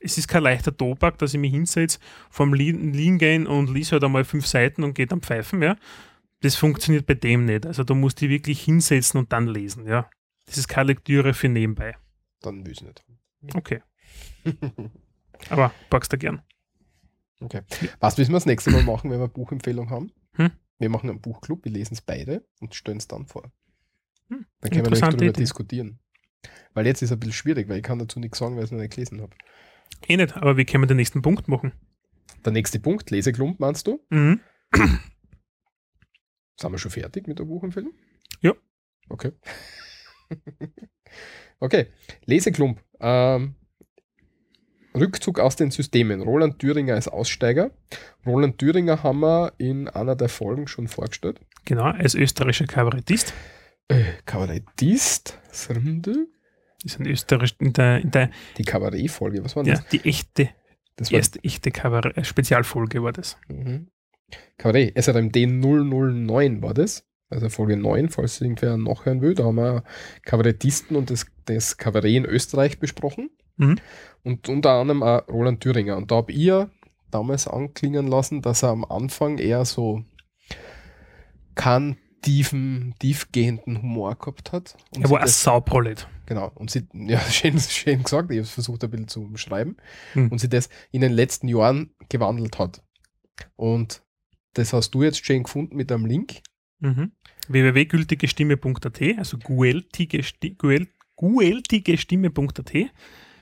es 0.00 0.18
ist 0.18 0.28
kein 0.28 0.42
leichter 0.42 0.76
Tobak, 0.76 1.18
dass 1.18 1.34
ich 1.34 1.40
mich 1.40 1.52
hinsetze, 1.52 1.98
vom 2.30 2.54
Liegen 2.54 3.18
gehen 3.18 3.46
und 3.46 3.70
lese 3.70 3.92
halt 3.92 4.04
einmal 4.04 4.24
fünf 4.24 4.46
Seiten 4.46 4.82
und 4.82 4.94
geht 4.94 5.12
am 5.12 5.20
Pfeifen, 5.22 5.62
ja. 5.62 5.76
Das 6.42 6.56
funktioniert 6.56 7.06
bei 7.06 7.14
dem 7.14 7.44
nicht. 7.46 7.66
Also 7.66 7.84
da 7.84 7.94
musst 7.94 8.20
du 8.20 8.26
dich 8.26 8.30
wirklich 8.38 8.62
hinsetzen 8.62 9.18
und 9.18 9.32
dann 9.32 9.46
lesen, 9.46 9.86
ja. 9.86 10.10
Das 10.46 10.58
ist 10.58 10.68
keine 10.68 10.88
Lektüre 10.88 11.34
für 11.34 11.48
nebenbei. 11.48 11.96
Dann 12.40 12.64
will 12.66 12.72
ich 12.72 12.82
nicht. 12.82 13.04
Okay. 13.54 13.82
Aber 15.50 15.72
packst 15.88 16.12
du 16.12 16.18
gern. 16.18 16.42
Okay. 17.40 17.62
Was 18.00 18.16
müssen 18.18 18.30
wir 18.32 18.36
das 18.36 18.46
nächste 18.46 18.70
Mal 18.70 18.82
machen, 18.82 19.10
wenn 19.10 19.18
wir 19.18 19.24
eine 19.24 19.32
Buchempfehlung 19.32 19.90
haben? 19.90 20.12
Hm? 20.34 20.50
Wir 20.78 20.88
machen 20.88 21.10
einen 21.10 21.20
Buchclub, 21.20 21.64
wir 21.64 21.72
lesen 21.72 21.94
es 21.94 22.00
beide 22.00 22.44
und 22.60 22.74
stellen 22.74 22.98
es 22.98 23.08
dann 23.08 23.26
vor. 23.26 23.44
Hm, 24.28 24.46
Dann 24.60 24.70
können 24.70 24.72
wir 24.72 24.78
interessante 24.84 25.16
darüber 25.16 25.30
Idee. 25.34 25.42
diskutieren. 25.42 25.98
Weil 26.74 26.86
jetzt 26.86 27.02
ist 27.02 27.10
es 27.10 27.16
ein 27.16 27.20
bisschen 27.20 27.34
schwierig, 27.34 27.68
weil 27.68 27.78
ich 27.78 27.82
kann 27.82 27.98
dazu 27.98 28.18
nichts 28.18 28.38
sagen, 28.38 28.56
weil 28.56 28.64
ich 28.64 28.68
es 28.68 28.72
noch 28.72 28.78
nicht 28.80 28.94
gelesen 28.94 29.20
habe. 29.20 29.34
Eh 30.08 30.16
nicht, 30.16 30.36
aber 30.36 30.56
wie 30.56 30.64
können 30.64 30.82
wir 30.82 30.88
den 30.88 30.96
nächsten 30.96 31.22
Punkt 31.22 31.46
machen? 31.48 31.72
Der 32.44 32.52
nächste 32.52 32.80
Punkt, 32.80 33.10
Leseklump, 33.10 33.60
meinst 33.60 33.86
du? 33.86 34.04
Mhm. 34.10 34.40
Sind 36.62 36.72
wir 36.72 36.78
schon 36.78 36.90
fertig 36.92 37.26
mit 37.26 37.38
der 37.38 37.44
Buchempfehlung? 37.44 37.92
Ja. 38.40 38.54
Okay. 39.08 39.32
okay, 41.60 41.88
Leseklump. 42.24 42.80
Ähm, 43.00 43.56
Rückzug 44.94 45.40
aus 45.40 45.56
den 45.56 45.70
Systemen. 45.70 46.22
Roland 46.22 46.58
Thüringer 46.58 46.94
als 46.94 47.08
Aussteiger. 47.08 47.72
Roland 48.24 48.58
Thüringer 48.58 49.02
haben 49.02 49.20
wir 49.20 49.54
in 49.58 49.88
einer 49.88 50.14
der 50.14 50.28
Folgen 50.28 50.68
schon 50.68 50.86
vorgestellt. 50.86 51.40
Genau, 51.64 51.84
als 51.84 52.14
österreichischer 52.14 52.66
Kabarettist. 52.66 53.34
Äh, 53.88 54.04
Kabarettist. 54.24 55.38
Srmdü? 55.52 56.26
Ist 56.84 56.98
ein 57.00 57.06
Österreich 57.06 57.54
in 57.58 57.72
der, 57.72 58.00
in 58.00 58.10
der 58.10 58.30
Die 58.58 58.64
Kabarett-Folge, 58.64 59.44
was 59.44 59.56
war 59.56 59.64
ja, 59.64 59.74
das? 59.74 59.86
die 59.88 60.04
echte, 60.04 60.50
Das 60.96 61.08
die 61.08 61.14
erste 61.16 61.42
echte 61.44 61.70
Kabarett, 61.70 62.26
Spezialfolge 62.26 63.02
war 63.02 63.12
das. 63.12 63.36
Mhm. 63.48 63.88
Kabarett, 64.58 64.96
SRMD 64.96 65.46
009 65.46 66.62
war 66.62 66.74
das. 66.74 67.04
Also 67.30 67.48
Folge 67.48 67.76
9, 67.76 68.10
falls 68.10 68.40
irgendwer 68.40 68.76
nachhören 68.76 69.22
will. 69.22 69.34
Da 69.34 69.44
haben 69.44 69.56
wir 69.56 69.84
Kabarettisten 70.24 70.96
und 70.96 71.10
das, 71.10 71.26
das 71.46 71.78
Kabarett 71.78 72.14
in 72.14 72.26
Österreich 72.26 72.78
besprochen. 72.78 73.30
Mhm. 73.56 73.78
Und 74.22 74.48
unter 74.48 74.72
anderem 74.72 75.02
auch 75.02 75.26
Roland 75.28 75.60
Thüringer. 75.60 75.96
Und 75.96 76.10
da 76.10 76.16
habe 76.16 76.32
ich 76.32 76.38
ja 76.38 76.70
damals 77.10 77.48
anklingen 77.48 78.06
lassen, 78.06 78.42
dass 78.42 78.62
er 78.62 78.70
am 78.70 78.84
Anfang 78.84 79.38
eher 79.38 79.64
so 79.64 80.04
keinen 81.54 81.96
tiefen, 82.22 82.94
tiefgehenden 82.98 83.82
Humor 83.82 84.14
gehabt 84.16 84.52
hat. 84.52 84.76
Er 84.92 85.10
war 85.10 85.20
ein 85.20 85.28
Sauprolet. 85.28 86.06
Genau. 86.26 86.52
Und 86.54 86.70
sie, 86.70 86.86
ja, 86.92 87.18
schön, 87.30 87.58
schön 87.58 88.02
gesagt, 88.02 88.30
ich 88.30 88.36
habe 88.36 88.42
es 88.42 88.50
versucht 88.50 88.84
ein 88.84 88.90
bisschen 88.90 89.08
zu 89.08 89.22
umschreiben. 89.22 89.76
Hm. 90.12 90.28
Und 90.28 90.38
sie 90.38 90.48
das 90.48 90.68
in 90.90 91.00
den 91.00 91.12
letzten 91.12 91.48
Jahren 91.48 91.94
gewandelt 92.08 92.58
hat. 92.58 92.82
Und 93.56 94.02
das 94.54 94.72
hast 94.72 94.90
du 94.94 95.02
jetzt 95.02 95.24
schön 95.24 95.42
gefunden 95.44 95.76
mit 95.76 95.90
einem 95.92 96.06
Link. 96.06 96.40
Mhm. 96.80 97.12
www.gültigestimme.at, 97.48 99.00
also 99.18 99.38
gueltige, 99.38 100.18
Sti- 100.22 100.56
guel, 100.58 100.88
gueltigestimme.at. 101.16 102.72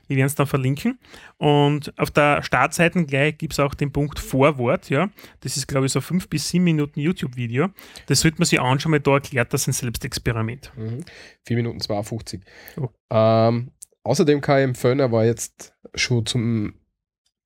Wir 0.07 0.17
werden 0.17 0.27
es 0.27 0.35
dann 0.35 0.45
verlinken. 0.47 0.99
Und 1.37 1.97
auf 1.97 2.11
der 2.11 2.43
Startseite 2.43 3.05
gleich 3.05 3.37
gibt 3.37 3.53
es 3.53 3.59
auch 3.59 3.73
den 3.73 3.93
Punkt 3.93 4.19
Vorwort. 4.19 4.89
Ja. 4.89 5.09
Das 5.39 5.55
ist, 5.55 5.67
glaube 5.67 5.85
ich, 5.85 5.91
so 5.93 5.99
ein 5.99 6.03
5 6.03 6.27
bis 6.27 6.49
7 6.49 6.63
Minuten 6.63 6.99
YouTube-Video. 6.99 7.69
Das 8.07 8.19
sollte 8.19 8.37
man 8.39 8.45
sich 8.45 8.59
anschauen, 8.59 8.91
weil 8.91 8.99
da 8.99 9.13
erklärt 9.13 9.53
das 9.53 9.67
ein 9.67 9.71
Selbstexperiment. 9.73 10.71
Mhm. 10.75 11.05
4 11.47 11.55
Minuten 11.55 11.79
52. 11.79 12.41
Oh. 12.77 12.89
Ähm, 13.09 13.71
außerdem 14.03 14.41
kann 14.41 14.57
ich 14.59 14.63
empfehlen, 14.65 14.99
er 14.99 15.11
war 15.13 15.23
jetzt 15.23 15.73
schon 15.95 16.25
zum 16.25 16.73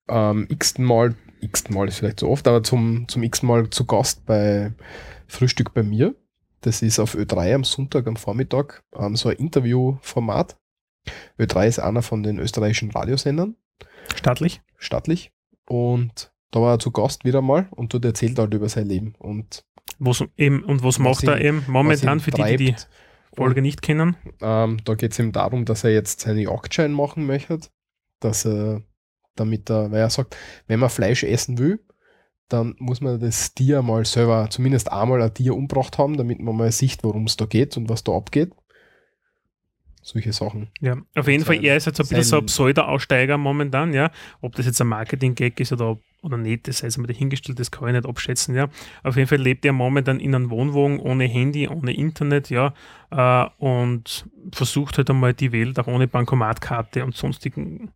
ähm, 0.09 0.47
x-ten 0.49 0.85
Mal, 0.85 1.15
x-ten 1.45 1.75
Mal 1.75 1.87
ist 1.87 1.97
vielleicht 1.97 2.19
so 2.19 2.29
oft, 2.29 2.47
aber 2.47 2.63
zum, 2.63 3.07
zum 3.07 3.23
x-ten 3.23 3.47
Mal 3.47 3.69
zu 3.69 3.85
Gast 3.85 4.25
bei 4.25 4.73
Frühstück 5.27 5.73
bei 5.73 5.83
mir. 5.83 6.15
Das 6.61 6.81
ist 6.81 6.99
auf 6.99 7.15
Ö3 7.15 7.53
am 7.55 7.63
Sonntag 7.63 8.07
am 8.07 8.15
Vormittag, 8.15 8.83
ähm, 8.97 9.15
so 9.15 9.29
ein 9.29 9.37
Interviewformat. 9.37 10.57
Ö3 11.39 11.67
ist 11.67 11.79
einer 11.79 12.01
von 12.01 12.23
den 12.23 12.39
österreichischen 12.39 12.89
Radiosendern, 12.91 13.55
Staatlich. 14.15 14.61
staatlich. 14.77 15.31
Und 15.67 16.31
da 16.51 16.61
war 16.61 16.75
er 16.75 16.79
zu 16.79 16.91
Gast 16.91 17.25
wieder 17.25 17.41
mal 17.41 17.67
und 17.71 17.93
dort 17.93 18.05
erzählt 18.05 18.39
halt 18.39 18.53
über 18.53 18.69
sein 18.69 18.87
Leben 18.87 19.13
und 19.19 19.63
Was, 19.99 20.23
eben, 20.37 20.63
und 20.63 20.79
was, 20.83 20.95
Was 20.95 20.99
macht 20.99 21.23
er 21.25 21.39
ihn- 21.39 21.45
eben 21.45 21.63
momentan 21.67 22.19
für 22.19 22.31
die, 22.31 22.43
die 22.57 22.57
die. 22.57 22.75
Folge 23.35 23.61
nicht 23.61 23.81
kennen? 23.81 24.15
Ähm, 24.41 24.77
da 24.85 24.95
geht 24.95 25.11
es 25.11 25.19
ihm 25.19 25.31
darum, 25.31 25.65
dass 25.65 25.83
er 25.83 25.91
jetzt 25.91 26.21
seine 26.21 26.41
Jagdschein 26.43 26.91
machen 26.91 27.25
möchte, 27.25 27.59
dass 28.21 28.45
er 28.45 28.81
damit 29.35 29.69
er, 29.69 29.91
weil 29.91 29.99
er 29.99 30.09
sagt, 30.09 30.35
wenn 30.67 30.79
man 30.79 30.89
Fleisch 30.89 31.23
essen 31.23 31.57
will, 31.57 31.79
dann 32.49 32.75
muss 32.79 33.01
man 33.01 33.19
das 33.19 33.53
Tier 33.53 33.81
mal 33.81 34.05
selber, 34.05 34.47
zumindest 34.49 34.91
einmal 34.91 35.21
ein 35.21 35.33
Tier 35.33 35.55
umgebracht 35.55 35.97
haben, 35.97 36.17
damit 36.17 36.39
man 36.39 36.55
mal 36.55 36.71
sieht, 36.71 37.03
worum 37.03 37.25
es 37.25 37.37
da 37.37 37.45
geht 37.45 37.75
und 37.77 37.89
was 37.89 38.03
da 38.03 38.13
abgeht. 38.13 38.51
Solche 40.01 40.33
Sachen. 40.33 40.67
Ja, 40.81 40.97
auf 41.15 41.27
jeden 41.27 41.43
Fall, 41.43 41.65
er 41.65 41.77
ist 41.77 41.87
jetzt 41.87 41.99
ein 41.99 42.07
bisschen 42.07 42.23
so 42.23 42.37
ein 42.37 42.45
Pseudo-Aussteiger 42.45 43.39
momentan, 43.39 43.91
ja. 43.91 44.11
Ob 44.39 44.53
das 44.55 44.67
jetzt 44.67 44.79
ein 44.79 44.87
Marketing-Gag 44.87 45.59
ist 45.59 45.71
oder, 45.71 45.97
oder 46.21 46.37
nicht, 46.37 46.67
das 46.67 46.77
sei 46.77 46.87
jetzt 46.87 46.99
mal 46.99 47.07
dahingestellt, 47.07 47.59
das 47.59 47.71
kann 47.71 47.87
ich 47.87 47.95
nicht 47.95 48.05
abschätzen, 48.05 48.53
ja. 48.53 48.69
Auf 49.01 49.15
jeden 49.15 49.27
Fall 49.27 49.39
lebt 49.39 49.65
er 49.65 49.73
momentan 49.73 50.19
in 50.19 50.35
einem 50.35 50.51
Wohnwagen 50.51 50.99
ohne 50.99 51.25
Handy, 51.25 51.67
ohne 51.67 51.95
Internet, 51.95 52.51
ja, 52.51 52.75
äh, 53.09 53.49
und 53.57 54.27
versucht 54.53 54.99
halt 54.99 55.09
einmal 55.09 55.33
die 55.33 55.51
Welt 55.51 55.79
auch 55.79 55.87
ohne 55.87 56.07
Bankomatkarte 56.07 57.03
und 57.03 57.15
sonstigen 57.15 57.91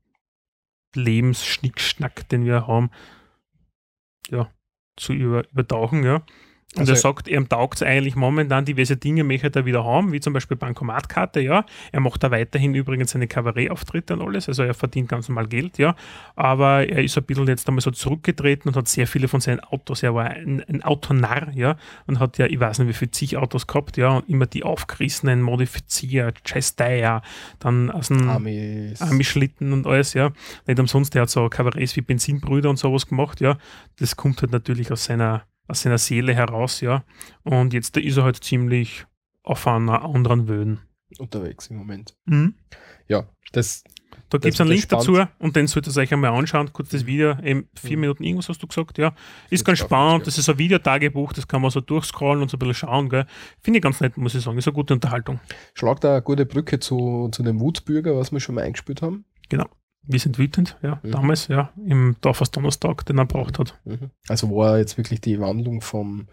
Lebensschnickschnack, 0.96 2.28
den 2.30 2.46
wir 2.46 2.68
haben, 2.68 2.90
ja, 4.30 4.52
zu 4.98 5.14
über, 5.14 5.50
übertauchen, 5.52 6.04
ja. 6.04 6.24
Und 6.76 6.82
Also- 6.82 6.92
er 6.94 6.98
sagt, 6.98 7.28
ihm 7.28 7.50
taugt 7.50 7.78
es 7.78 7.84
eigentlich 7.84 8.16
momentan, 8.16 8.64
diverse 8.64 8.96
Dinge 8.96 9.24
möchte 9.24 9.52
er 9.54 9.66
wieder 9.66 9.84
haben, 9.84 10.12
wie 10.12 10.20
zum 10.20 10.34
Beispiel 10.34 10.56
Bankomatkarte, 10.56 11.40
ja. 11.40 11.66
Er 11.92 12.00
macht 12.00 12.22
da 12.22 12.30
weiterhin 12.30 12.76
übrigens 12.76 13.10
seine 13.10 13.28
Kabarettauftritte 13.28 14.14
und 14.14 14.22
alles, 14.22 14.48
also 14.48 14.62
er 14.62 14.76
verdient 14.76 15.10
ganz 15.10 15.28
normal 15.30 15.48
Geld, 15.48 15.80
ja. 15.80 15.96
Aber 16.36 16.88
er 16.88 17.04
ist 17.04 17.18
ein 17.18 17.24
bisschen 17.24 17.48
jetzt 17.48 17.68
einmal 17.68 17.82
so 17.82 17.90
zurückgetreten 17.90 18.70
und 18.70 18.76
hat 18.76 18.88
sehr 18.88 19.08
viele 19.08 19.28
von 19.28 19.42
seinen 19.42 19.62
Autos, 19.62 20.04
er 20.04 20.14
war 20.14 20.26
ein, 20.30 20.64
ein 20.70 20.84
Autonarr, 20.84 21.52
ja, 21.56 21.76
und 22.06 22.20
hat 22.20 22.38
ja, 22.38 22.46
ich 22.46 22.60
weiß 22.60 22.78
nicht, 22.80 22.90
wie 22.90 22.94
viele 22.94 23.12
zig 23.12 23.36
Autos 23.38 23.66
gehabt, 23.66 23.98
ja, 23.98 24.10
und 24.18 24.30
immer 24.30 24.46
die 24.46 24.64
aufgerissenen, 24.64 25.42
modifiziert, 25.42 26.44
Chasteier, 26.44 27.24
dann 27.58 27.90
aus 27.90 28.10
dem 28.10 28.30
Amis. 28.30 29.02
Amischlitten 29.02 29.74
und 29.74 29.88
alles, 29.88 30.14
ja. 30.14 30.32
Nicht 30.68 30.80
umsonst, 30.80 31.16
der 31.16 31.24
hat 31.24 31.32
so 31.32 31.50
Kabarets 31.50 31.96
wie 31.96 32.02
Benzinbrüder 32.02 32.70
und 32.70 32.78
sowas 32.78 33.08
gemacht, 33.08 33.42
ja. 33.42 33.58
Das 33.98 34.16
kommt 34.16 34.40
halt 34.44 34.52
natürlich 34.52 34.92
aus 34.92 35.06
seiner, 35.06 35.44
aus 35.70 35.82
seiner 35.84 35.98
Seele 35.98 36.34
heraus, 36.36 36.82
ja. 36.82 37.04
Und 37.44 37.74
jetzt 37.74 37.96
ist 37.98 38.18
er 38.18 38.24
halt 38.24 38.44
ziemlich 38.44 39.06
auf 39.44 39.66
einer 39.68 40.04
anderen 40.04 40.48
Wöhn. 40.50 40.80
unterwegs 41.18 41.68
im 41.68 41.78
Moment. 41.78 42.16
Mhm. 42.26 42.54
Ja, 43.08 43.28
das, 43.52 43.84
Da 44.30 44.38
gibt 44.38 44.54
es 44.54 44.62
einen 44.62 44.70
Link 44.70 44.88
dazu 44.90 45.16
spannend. 45.16 45.32
und 45.40 45.56
den 45.56 45.66
solltet 45.66 45.96
ihr 45.98 46.02
euch 46.02 46.14
einmal 46.14 46.30
anschauen. 46.32 46.72
Kurz 46.72 46.90
das 46.90 47.08
Video, 47.08 47.32
eben 47.42 47.68
vier 47.76 47.98
Mhm. 47.98 48.02
Minuten 48.02 48.24
irgendwas 48.24 48.48
hast 48.50 48.62
du 48.62 48.68
gesagt, 48.68 49.00
ja. 49.00 49.08
Ist 49.50 49.62
Das 49.62 49.64
ganz 49.66 49.80
spannend, 49.80 50.28
das 50.28 50.38
ist 50.38 50.48
ein 50.50 50.60
Videotagebuch, 50.60 51.34
das 51.34 51.48
kann 51.48 51.62
man 51.64 51.72
so 51.72 51.82
durchscrollen 51.82 52.44
und 52.44 52.50
so 52.52 52.58
ein 52.58 52.60
bisschen 52.60 52.76
schauen, 52.76 53.10
gell. 53.10 53.26
Finde 53.62 53.78
ich 53.80 53.84
ganz 53.84 54.00
nett, 54.02 54.18
muss 54.18 54.36
ich 54.36 54.44
sagen. 54.44 54.58
Ist 54.60 54.68
eine 54.68 54.76
gute 54.76 54.94
Unterhaltung. 54.94 55.40
schlagt 55.74 56.04
da 56.04 56.12
eine 56.14 56.22
gute 56.22 56.46
Brücke 56.46 56.80
zu, 56.80 57.30
zu 57.32 57.42
dem 57.42 57.60
Wutbürger, 57.60 58.16
was 58.16 58.32
wir 58.32 58.40
schon 58.40 58.54
mal 58.56 58.64
eingespielt 58.66 59.02
haben. 59.02 59.26
Wir 60.12 60.20
sind 60.20 60.40
wütend, 60.40 60.76
ja, 60.82 61.00
Mhm. 61.04 61.12
damals, 61.12 61.48
ja, 61.50 61.72
im 61.86 62.16
Dorfers 62.22 62.50
Donnerstag, 62.50 63.06
den 63.06 63.20
er 63.20 63.26
braucht 63.26 63.60
hat. 63.60 63.80
Mhm. 63.86 64.10
Also 64.28 64.50
war 64.50 64.80
jetzt 64.80 64.98
wirklich 64.98 65.22
die 65.22 65.40
Wandlung 65.40 65.82
vom, 65.82 66.28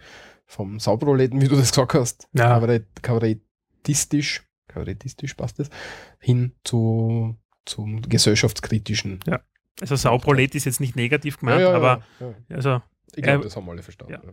vom 0.47 0.78
Sauproleten, 0.81 1.40
wie 1.43 1.48
du 1.48 1.57
das 1.57 1.70
gesagt 1.73 1.93
hast, 1.94 2.27
Ja. 2.32 2.48
Kabarett, 2.48 2.86
kabarettistisch, 3.03 4.44
kabarettistisch 4.69 5.35
passt 5.35 5.59
das, 5.59 5.69
hin 6.20 6.53
zu, 6.65 7.36
zum 7.66 8.01
gesellschaftskritischen. 8.03 9.20
Also 9.81 9.94
Sauprolet 9.97 10.55
ist 10.55 10.65
jetzt 10.65 10.81
nicht 10.81 10.97
negativ 10.97 11.39
gemeint, 11.39 11.61
Ja, 11.61 11.70
ja, 11.70 11.77
aber 11.77 12.03
ja, 12.20 12.35
ja. 12.48 12.57
also 12.57 12.82
Ich 13.15 13.23
glaube, 13.23 13.40
Äh, 13.40 13.44
das 13.44 13.57
haben 13.57 13.69
alle 13.69 13.82
verstanden. 13.82 14.15
ja. 14.15 14.20
ja. 14.24 14.32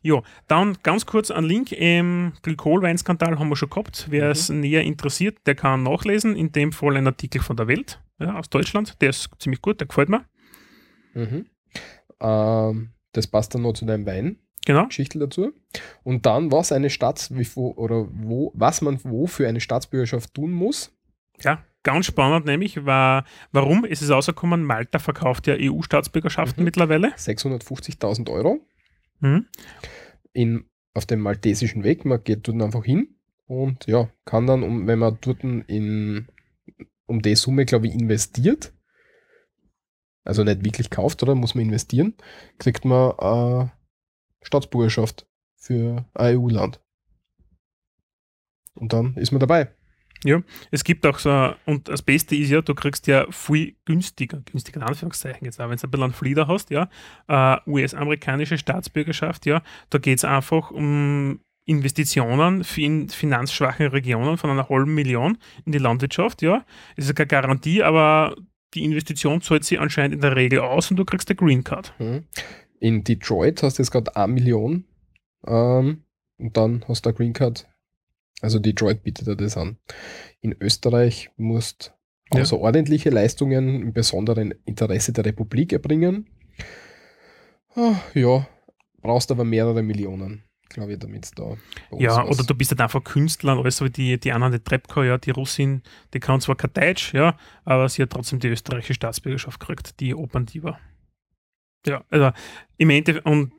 Ja, 0.00 0.22
dann 0.46 0.76
ganz 0.84 1.06
kurz 1.06 1.30
ein 1.32 1.42
Link. 1.42 1.72
Im 1.72 2.32
Glykolweinskandal 2.42 3.36
haben 3.38 3.48
wir 3.48 3.56
schon 3.56 3.68
gehabt. 3.68 4.06
Wer 4.10 4.26
Mhm. 4.26 4.30
es 4.30 4.48
näher 4.48 4.82
interessiert, 4.84 5.38
der 5.46 5.56
kann 5.56 5.82
nachlesen. 5.82 6.36
In 6.36 6.52
dem 6.52 6.70
Fall 6.70 6.96
ein 6.96 7.06
Artikel 7.08 7.40
von 7.42 7.56
der 7.56 7.66
Welt 7.66 8.00
ja, 8.18 8.38
aus 8.38 8.50
Deutschland. 8.50 9.00
Der 9.00 9.10
ist 9.10 9.28
ziemlich 9.38 9.62
gut, 9.62 9.80
der 9.80 9.86
gefällt 9.86 10.08
mir. 10.08 10.24
Mhm. 11.14 11.46
Ähm, 12.20 12.90
das 13.12 13.26
passt 13.26 13.54
dann 13.54 13.62
noch 13.62 13.72
zu 13.74 13.84
deinem 13.86 14.06
Wein. 14.06 14.38
Genau. 14.66 14.86
Geschichte 14.86 15.18
dazu. 15.18 15.52
Und 16.02 16.26
dann, 16.26 16.52
was 16.52 16.72
eine 16.72 16.90
Staats 16.90 17.34
wie, 17.34 17.46
wo, 17.54 17.72
oder 17.72 18.06
wo, 18.10 18.52
was 18.54 18.82
man 18.82 19.02
wo 19.04 19.26
für 19.26 19.48
eine 19.48 19.60
Staatsbürgerschaft 19.60 20.34
tun 20.34 20.52
muss. 20.52 20.94
Ja, 21.40 21.64
ganz 21.84 22.06
spannend 22.06 22.44
nämlich, 22.44 22.84
war, 22.84 23.24
warum 23.52 23.84
ist 23.84 24.02
es 24.02 24.10
rausgekommen, 24.10 24.64
Malta 24.64 24.98
verkauft 24.98 25.46
ja 25.46 25.54
EU-Staatsbürgerschaften 25.58 26.60
Mhm. 26.62 26.64
mittlerweile. 26.64 27.12
650.000 27.16 28.28
Euro 28.30 28.60
Mhm. 29.20 29.46
in, 30.32 30.64
auf 30.92 31.06
dem 31.06 31.20
maltesischen 31.20 31.82
Weg. 31.82 32.04
Man 32.04 32.22
geht 32.22 32.46
dort 32.46 32.60
einfach 32.60 32.84
hin 32.84 33.14
und 33.46 33.86
ja, 33.86 34.10
kann 34.26 34.46
dann, 34.46 34.86
wenn 34.86 34.98
man 34.98 35.16
dort 35.20 35.42
in, 35.44 36.28
um 37.08 37.22
die 37.22 37.34
Summe, 37.34 37.64
glaube 37.64 37.88
ich, 37.88 37.94
investiert, 37.94 38.72
also 40.24 40.44
nicht 40.44 40.64
wirklich 40.64 40.90
kauft, 40.90 41.22
oder 41.22 41.34
muss 41.34 41.54
man 41.54 41.64
investieren, 41.64 42.14
kriegt 42.58 42.84
man 42.84 43.12
äh, 43.18 43.68
Staatsbürgerschaft 44.42 45.26
für 45.56 46.04
ein 46.14 46.36
EU-Land. 46.36 46.80
Und 48.74 48.92
dann 48.92 49.16
ist 49.16 49.32
man 49.32 49.40
dabei. 49.40 49.74
Es 50.70 50.84
gibt 50.84 51.06
auch 51.06 51.18
so, 51.18 51.54
und 51.64 51.88
das 51.88 52.02
Beste 52.02 52.34
ist 52.36 52.50
ja, 52.50 52.60
du 52.60 52.74
kriegst 52.74 53.06
ja 53.06 53.30
viel 53.30 53.76
günstiger, 53.84 54.40
günstiger 54.40 54.80
in 54.80 54.86
Anführungszeichen 54.86 55.44
jetzt 55.44 55.60
auch, 55.60 55.70
wenn 55.70 55.76
du 55.76 55.86
ein 55.86 55.90
bisschen 55.90 56.04
einen 56.04 56.12
Flieder 56.12 56.48
hast, 56.48 56.70
ja, 56.70 56.90
äh, 57.28 57.58
US-amerikanische 57.66 58.58
Staatsbürgerschaft, 58.58 59.46
ja, 59.46 59.62
da 59.90 59.98
geht 59.98 60.18
es 60.18 60.24
einfach 60.24 60.70
um 60.70 61.40
Investitionen 61.68 62.64
in 62.76 63.08
finanzschwachen 63.10 63.88
Regionen 63.88 64.38
von 64.38 64.50
einer 64.50 64.68
halben 64.68 64.94
Million 64.94 65.36
in 65.66 65.72
die 65.72 65.78
Landwirtschaft, 65.78 66.40
ja. 66.40 66.64
Das 66.96 67.06
ist 67.06 67.14
keine 67.14 67.26
Garantie, 67.26 67.82
aber 67.82 68.34
die 68.74 68.84
Investition 68.84 69.42
zahlt 69.42 69.64
sich 69.64 69.78
anscheinend 69.78 70.14
in 70.14 70.20
der 70.22 70.34
Regel 70.34 70.60
aus 70.60 70.90
und 70.90 70.96
du 70.96 71.04
kriegst 71.04 71.28
eine 71.28 71.36
Green 71.36 71.64
Card. 71.64 71.92
Mhm. 71.98 72.24
In 72.80 73.04
Detroit 73.04 73.62
hast 73.62 73.78
du 73.78 73.82
jetzt 73.82 73.90
gerade 73.90 74.16
eine 74.16 74.32
Million 74.32 74.84
ähm, 75.46 76.04
und 76.38 76.56
dann 76.56 76.84
hast 76.88 77.04
du 77.04 77.10
eine 77.10 77.16
Green 77.16 77.32
Card. 77.34 77.68
Also 78.40 78.58
Detroit 78.58 79.02
bietet 79.02 79.26
dir 79.26 79.36
das 79.36 79.56
an. 79.56 79.76
In 80.40 80.54
Österreich 80.60 81.30
musst 81.36 81.92
Ja. 82.32 82.40
außerordentliche 82.40 83.10
Leistungen 83.10 83.82
im 83.82 83.92
besonderen 83.92 84.54
Interesse 84.64 85.12
der 85.12 85.26
Republik 85.26 85.72
erbringen. 85.72 86.28
Ah, 87.74 87.96
ja, 88.14 88.46
brauchst 89.02 89.30
aber 89.30 89.44
mehrere 89.44 89.82
Millionen, 89.82 90.44
glaube 90.68 90.92
ich, 90.92 90.98
damit 90.98 91.30
da 91.38 91.44
bei 91.44 91.56
uns 91.96 92.02
Ja, 92.02 92.24
oder 92.24 92.44
du 92.44 92.54
bist 92.54 92.70
halt 92.70 92.80
einfach 92.80 93.02
Künstler 93.04 93.52
und 93.54 93.60
alles 93.60 93.76
so 93.78 93.84
wie 93.84 93.90
die, 93.90 94.18
die 94.18 94.32
Anna 94.32 94.50
de 94.50 94.60
Trepko, 94.60 95.02
ja, 95.02 95.18
die 95.18 95.30
Russin, 95.30 95.82
die 96.14 96.20
kann 96.20 96.40
zwar 96.40 96.56
kein 96.56 96.72
Deutsch, 96.72 97.14
ja, 97.14 97.36
aber 97.64 97.88
sie 97.88 98.02
hat 98.02 98.10
trotzdem 98.10 98.38
die 98.38 98.48
österreichische 98.48 98.94
Staatsbürgerschaft 98.94 99.60
gekriegt, 99.60 99.98
die 100.00 100.14
Operndiva. 100.14 100.78
Ja, 101.86 102.04
also 102.10 102.32
im 102.76 102.90
Endeffekt, 102.90 103.24
und 103.26 103.52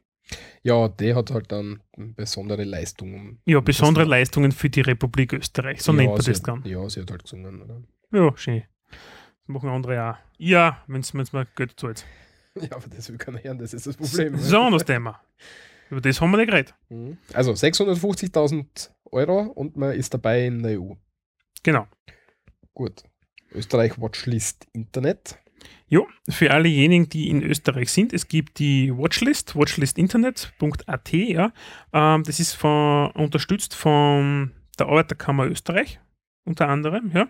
Ja, 0.61 0.87
der 0.87 1.15
hat 1.15 1.31
halt 1.31 1.51
dann 1.51 1.81
besondere 1.95 2.63
Leistungen. 2.63 3.39
ja, 3.45 3.59
besondere 3.61 4.05
Leistungen 4.05 4.51
für 4.51 4.69
die 4.69 4.81
Republik 4.81 5.33
Österreich, 5.33 5.81
so 5.81 5.91
ja, 5.91 5.97
nennt 5.97 6.09
man 6.09 6.17
das 6.17 6.39
hat, 6.39 6.47
dann. 6.47 6.63
Ja, 6.65 6.87
sie 6.89 7.01
hat 7.01 7.11
halt 7.11 7.23
gesungen, 7.23 7.61
oder? 7.61 7.81
Ja, 8.11 8.35
schön. 8.37 8.63
Das 8.89 9.47
machen 9.47 9.69
andere 9.69 10.11
auch. 10.11 10.15
Ja, 10.37 10.83
wenn 10.87 11.01
es 11.01 11.13
mir 11.13 11.25
Geld 11.55 11.79
zahlt. 11.79 12.05
Ja, 12.59 12.75
aber 12.75 12.87
das 12.89 13.09
will 13.09 13.17
keiner 13.17 13.41
hören, 13.41 13.59
das 13.59 13.73
ist 13.73 13.85
das 13.87 13.95
Problem. 13.95 14.33
Das 14.33 14.51
ein 14.51 14.59
anderes 14.59 14.83
Thema. 14.83 15.21
Über 15.89 16.01
das 16.01 16.21
haben 16.21 16.31
wir 16.31 16.37
nicht 16.37 16.49
geredet. 16.49 16.75
Mhm. 16.89 17.17
Also 17.33 17.51
650.000 17.51 18.91
Euro 19.11 19.41
und 19.41 19.75
man 19.75 19.93
ist 19.93 20.13
dabei 20.13 20.45
in 20.45 20.61
der 20.61 20.79
EU. 20.79 20.93
Genau. 21.63 21.87
Gut. 22.73 23.03
Österreich 23.51 23.99
Watchlist 23.99 24.67
Internet. 24.73 25.39
Jo, 25.87 26.07
für 26.29 26.51
allejenigen, 26.51 27.09
die 27.09 27.29
in 27.29 27.41
Österreich 27.41 27.91
sind, 27.91 28.13
es 28.13 28.27
gibt 28.27 28.59
die 28.59 28.95
Watchlist, 28.95 29.55
watchlistinternet.at, 29.55 31.11
ja. 31.11 31.51
Ähm, 31.91 32.23
das 32.23 32.39
ist 32.39 32.53
von, 32.53 33.11
unterstützt 33.11 33.73
von 33.75 34.51
der 34.77 34.87
Arbeiterkammer 34.87 35.47
Österreich, 35.47 35.99
unter 36.45 36.69
anderem, 36.69 37.11
ja. 37.13 37.27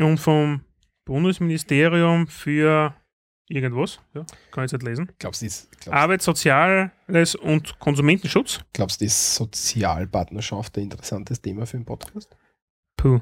Und 0.00 0.18
vom 0.18 0.62
Bundesministerium 1.04 2.28
für 2.28 2.94
irgendwas, 3.52 4.00
ja, 4.14 4.24
kann 4.50 4.64
ich 4.64 4.72
jetzt 4.72 4.82
nicht 4.82 4.88
lesen. 4.88 5.12
Glaubst 5.18 5.42
du, 5.42 5.46
das, 5.46 5.68
glaubst, 5.70 5.88
Arbeit, 5.88 6.22
Soziales 6.22 7.34
und 7.34 7.78
Konsumentenschutz. 7.78 8.60
glaubst, 8.72 9.00
du, 9.00 9.04
ist 9.04 9.34
Sozialpartnerschaft 9.34 10.76
ein 10.78 10.84
interessantes 10.84 11.40
Thema 11.40 11.66
für 11.66 11.76
den 11.76 11.84
Podcast? 11.84 12.34
Puh. 12.96 13.20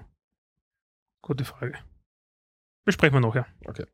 Gute 1.23 1.45
Frage. 1.45 1.79
Besprechen 2.85 3.15
wir 3.15 3.21
nachher. 3.21 3.47
Okay. 3.67 3.85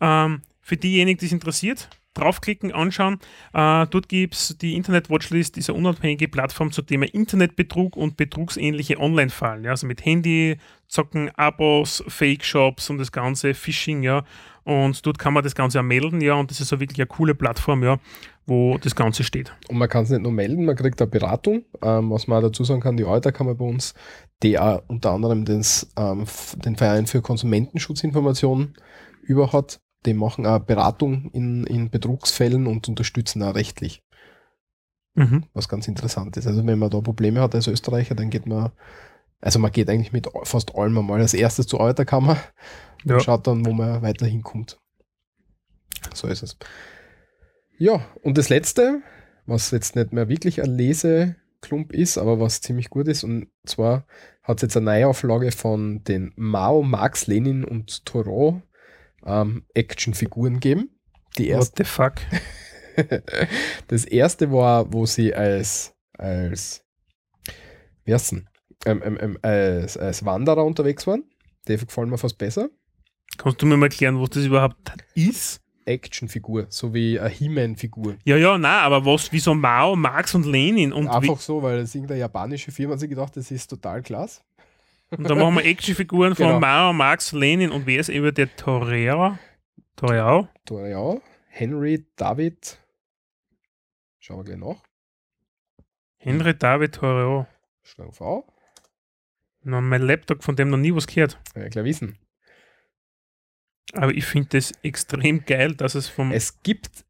Ähm, 0.00 0.42
für 0.60 0.76
diejenigen, 0.76 1.18
die 1.18 1.26
es 1.26 1.32
interessiert, 1.32 1.88
draufklicken, 2.16 2.72
anschauen. 2.72 3.18
Äh, 3.52 3.86
dort 3.86 4.08
gibt 4.08 4.34
es 4.34 4.58
die 4.58 4.74
Internet-Watchlist, 4.74 5.56
ist 5.56 5.70
eine 5.70 5.78
unabhängige 5.78 6.28
Plattform 6.28 6.72
zum 6.72 6.86
Thema 6.86 7.06
Internetbetrug 7.06 7.96
und 7.96 8.16
betrugsähnliche 8.16 8.98
Online-Fallen. 8.98 9.64
Ja, 9.64 9.70
also 9.70 9.86
mit 9.86 10.04
Handy, 10.04 10.56
Zocken, 10.88 11.30
Abos, 11.36 12.04
Fake-Shops 12.08 12.90
und 12.90 12.98
das 12.98 13.12
ganze 13.12 13.54
Phishing, 13.54 14.02
ja. 14.02 14.24
Und 14.64 15.06
dort 15.06 15.18
kann 15.18 15.32
man 15.32 15.44
das 15.44 15.54
Ganze 15.54 15.78
auch 15.78 15.84
melden, 15.84 16.20
ja. 16.20 16.34
Und 16.34 16.50
das 16.50 16.60
ist 16.60 16.68
so 16.68 16.80
wirklich 16.80 16.98
eine 16.98 17.06
coole 17.06 17.34
Plattform, 17.34 17.84
ja, 17.84 17.98
wo 18.46 18.78
das 18.78 18.96
Ganze 18.96 19.22
steht. 19.22 19.54
Und 19.68 19.78
man 19.78 19.88
kann 19.88 20.04
es 20.04 20.10
nicht 20.10 20.22
nur 20.22 20.32
melden, 20.32 20.64
man 20.64 20.76
kriegt 20.76 21.00
eine 21.00 21.10
Beratung. 21.10 21.64
Ähm, 21.82 22.10
was 22.10 22.26
man 22.26 22.38
auch 22.38 22.48
dazu 22.48 22.64
sagen 22.64 22.80
kann, 22.80 22.96
die 22.96 23.04
Arbeiterkammer 23.04 23.54
bei 23.54 23.64
uns, 23.64 23.94
die 24.42 24.58
auch 24.58 24.82
unter 24.88 25.12
anderem 25.12 25.44
das, 25.44 25.88
ähm, 25.96 26.24
den 26.56 26.76
Verein 26.76 27.06
für 27.06 27.22
Konsumentenschutzinformationen 27.22 28.74
über. 29.22 29.50
Die 30.06 30.14
machen 30.14 30.46
auch 30.46 30.60
Beratung 30.60 31.30
in, 31.32 31.64
in 31.64 31.90
Betrugsfällen 31.90 32.66
und 32.66 32.88
unterstützen 32.88 33.42
auch 33.42 33.54
rechtlich. 33.54 34.02
Mhm. 35.18 35.44
was 35.54 35.68
ganz 35.68 35.88
interessant 35.88 36.36
ist. 36.36 36.46
Also 36.46 36.66
wenn 36.66 36.78
man 36.78 36.90
da 36.90 37.00
Probleme 37.00 37.40
hat 37.40 37.54
als 37.54 37.66
Österreicher, 37.68 38.14
dann 38.14 38.28
geht 38.28 38.44
man, 38.46 38.70
also 39.40 39.58
man 39.58 39.72
geht 39.72 39.88
eigentlich 39.88 40.12
mit 40.12 40.28
fast 40.42 40.74
allem 40.74 40.98
einmal 40.98 41.22
als 41.22 41.32
erstes 41.32 41.66
zur 41.66 41.80
Arbeiterkammer 41.80 42.36
Ja. 43.04 43.14
und 43.14 43.22
schaut 43.22 43.46
dann, 43.46 43.64
wo 43.64 43.72
man 43.72 44.02
weiter 44.02 44.26
hinkommt. 44.26 44.78
So 46.12 46.28
ist 46.28 46.42
es. 46.42 46.58
Ja, 47.78 48.04
und 48.22 48.36
das 48.36 48.50
letzte, 48.50 49.00
was 49.46 49.70
jetzt 49.70 49.96
nicht 49.96 50.12
mehr 50.12 50.28
wirklich 50.28 50.62
ein 50.62 50.76
Leseklump 50.76 51.92
ist, 51.92 52.18
aber 52.18 52.38
was 52.38 52.60
ziemlich 52.60 52.90
gut 52.90 53.08
ist, 53.08 53.24
und 53.24 53.48
zwar 53.64 54.06
hat 54.42 54.58
es 54.58 54.62
jetzt 54.62 54.76
eine 54.76 54.84
Neuauflage 54.84 55.50
von 55.50 56.04
den 56.04 56.34
Mao, 56.36 56.82
Marx, 56.82 57.26
Lenin 57.26 57.64
und 57.64 58.04
Thoreau 58.04 58.60
ähm, 59.26 59.64
Actionfiguren 59.74 60.54
gegeben. 60.54 60.90
Die 61.36 61.48
What 61.48 61.56
erste 61.56 61.84
the 61.84 61.90
fuck? 61.90 62.14
das 63.88 64.04
erste 64.04 64.50
war, 64.52 64.92
wo 64.92 65.04
sie 65.06 65.34
als, 65.34 65.94
als, 66.16 66.84
denn? 68.04 68.48
Ähm, 68.86 69.02
ähm, 69.04 69.18
ähm, 69.20 69.38
als, 69.42 69.96
als 69.96 70.24
Wanderer 70.24 70.64
unterwegs 70.64 71.06
waren. 71.06 71.24
Die 71.68 71.76
gefallen 71.76 72.08
mir 72.08 72.18
fast 72.18 72.38
besser. 72.38 72.70
Kannst 73.36 73.60
du 73.60 73.66
mir 73.66 73.76
mal 73.76 73.86
erklären, 73.86 74.20
was 74.20 74.30
das 74.30 74.44
überhaupt 74.44 74.76
ist? 75.14 75.60
Actionfigur, 75.84 76.66
so 76.68 76.92
wie 76.94 77.18
eine 77.18 77.28
He-Man-Figur. 77.28 78.16
Ja, 78.24 78.36
ja, 78.36 78.58
nein, 78.58 78.82
aber 78.82 79.04
was, 79.04 79.30
wieso 79.32 79.54
Mao, 79.54 79.94
Marx 79.94 80.34
und 80.34 80.44
Lenin? 80.44 80.92
Und, 80.92 81.08
Einfach 81.08 81.38
so, 81.38 81.62
weil 81.62 81.78
es 81.78 81.94
irgendeine 81.94 82.20
japanische 82.20 82.72
Firma 82.72 82.94
hat 82.94 83.00
sich 83.00 83.08
gedacht, 83.08 83.36
das 83.36 83.50
ist 83.50 83.68
total 83.68 84.02
klasse. 84.02 84.40
Und 85.10 85.28
dann 85.28 85.38
machen 85.38 85.54
wir 85.56 85.64
Actionfiguren 85.64 86.34
von 86.34 86.46
Genau. 86.46 86.60
Mao, 86.60 86.92
Marx, 86.92 87.32
Lenin 87.32 87.70
und 87.70 87.86
wer 87.86 88.00
ist 88.00 88.08
eben 88.08 88.34
der? 88.34 88.54
Torero? 88.56 89.38
Da, 90.64 90.86
ja, 90.86 91.16
Henry, 91.48 92.06
David, 92.16 92.78
schauen 94.18 94.38
wir 94.38 94.44
gleich 94.44 94.58
nach. 94.58 94.82
Henry 96.18 96.56
David 96.56 96.94
Torero. 96.94 97.46
Schlang 97.82 98.12
V. 98.12 98.46
Na, 99.62 99.80
mein 99.80 100.02
Laptop, 100.02 100.42
von 100.44 100.56
dem 100.56 100.70
noch 100.70 100.76
nie 100.76 100.94
was 100.94 101.06
gehört. 101.06 101.40
Ja, 101.54 101.68
klar 101.68 101.84
wissen. 101.84 102.18
Aber 103.92 104.12
ich 104.12 104.26
finde 104.26 104.48
das 104.50 104.72
extrem 104.82 105.44
geil, 105.44 105.74
dass 105.74 105.94
es 105.94 106.08
vom. 106.08 106.32
Es 106.32 106.62
gibt, 106.62 107.04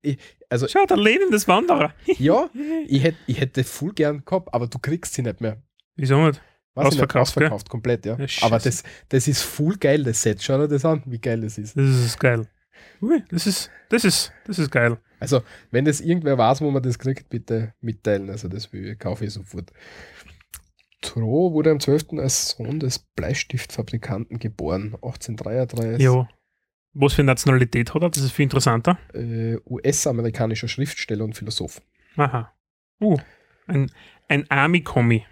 also 0.51 0.69
Schau, 0.69 0.85
der 0.85 0.99
Lenin, 0.99 1.31
das 1.31 1.49
Wanderer. 1.49 1.95
ja, 2.05 2.49
ich 2.87 3.03
hätte 3.03 3.19
ich 3.27 3.41
hätte 3.41 3.65
voll 3.65 3.93
gern 3.95 4.25
gehabt, 4.25 4.53
aber 4.53 4.67
du 4.67 4.79
kriegst 4.79 5.15
sie 5.15 5.23
nicht 5.23 5.41
mehr. 5.41 5.63
Wieso 5.97 6.25
nicht? 6.27 6.43
Weiß 6.77 6.85
nicht, 6.85 6.93
Ausverkauft, 6.93 7.31
ausverkauft 7.31 7.71
komplett, 7.71 8.05
ja. 8.05 8.19
Ja, 8.19 8.27
Aber 8.43 8.59
das, 8.59 8.83
das 9.09 9.29
ist 9.29 9.41
voll 9.41 9.77
geil, 9.79 10.05
das 10.05 10.21
Set. 10.21 10.43
Schau 10.43 10.59
dir 10.59 10.69
das 10.69 10.85
an, 10.85 11.03
wie 11.07 11.19
geil 11.19 11.41
das 11.41 11.57
ist. 11.57 11.75
Das 11.75 11.85
ist 11.85 12.21
geil. 12.21 12.47
Ui, 13.01 13.23
das 13.31 13.47
ist, 13.47 13.71
das 13.89 14.05
ist, 14.05 14.31
das 14.47 14.59
ist 14.59 14.71
geil. 14.71 14.99
Also, 15.19 15.41
wenn 15.71 15.87
das 15.87 16.03
irgendwer 16.03 16.37
weiß, 16.37 16.61
wo 16.61 16.71
man 16.71 16.83
das 16.83 16.99
kriegt, 16.99 17.31
bitte 17.31 17.73
mitteilen. 17.81 18.29
Also, 18.29 18.49
das 18.49 18.71
will 18.75 18.89
ich, 18.91 18.99
kaufe 18.99 19.25
ich 19.25 19.33
sofort. 19.33 19.73
Troh 21.01 21.53
wurde 21.53 21.71
am 21.71 21.81
12. 21.81 22.19
als 22.19 22.51
Sohn 22.51 22.79
des 22.79 22.99
Bleistiftfabrikanten 22.99 24.39
geboren. 24.39 24.97
1833. 24.97 26.05
Ja. 26.05 26.29
Was 26.93 27.15
für 27.15 27.23
Nationalität 27.23 27.95
hat 27.95 28.03
er? 28.03 28.11
Das 28.11 28.23
ist 28.23 28.33
viel 28.33 28.45
interessanter. 28.45 28.99
Äh, 29.15 29.57
US-amerikanischer 29.65 30.69
Schriftsteller 30.69 31.25
und 31.25 31.35
Philosoph. 31.35 31.81
Aha. 32.17 32.53
Uh, 33.01 33.17
ein, 33.67 33.91
ein 34.29 34.51
Army-Kommi. 34.51 35.25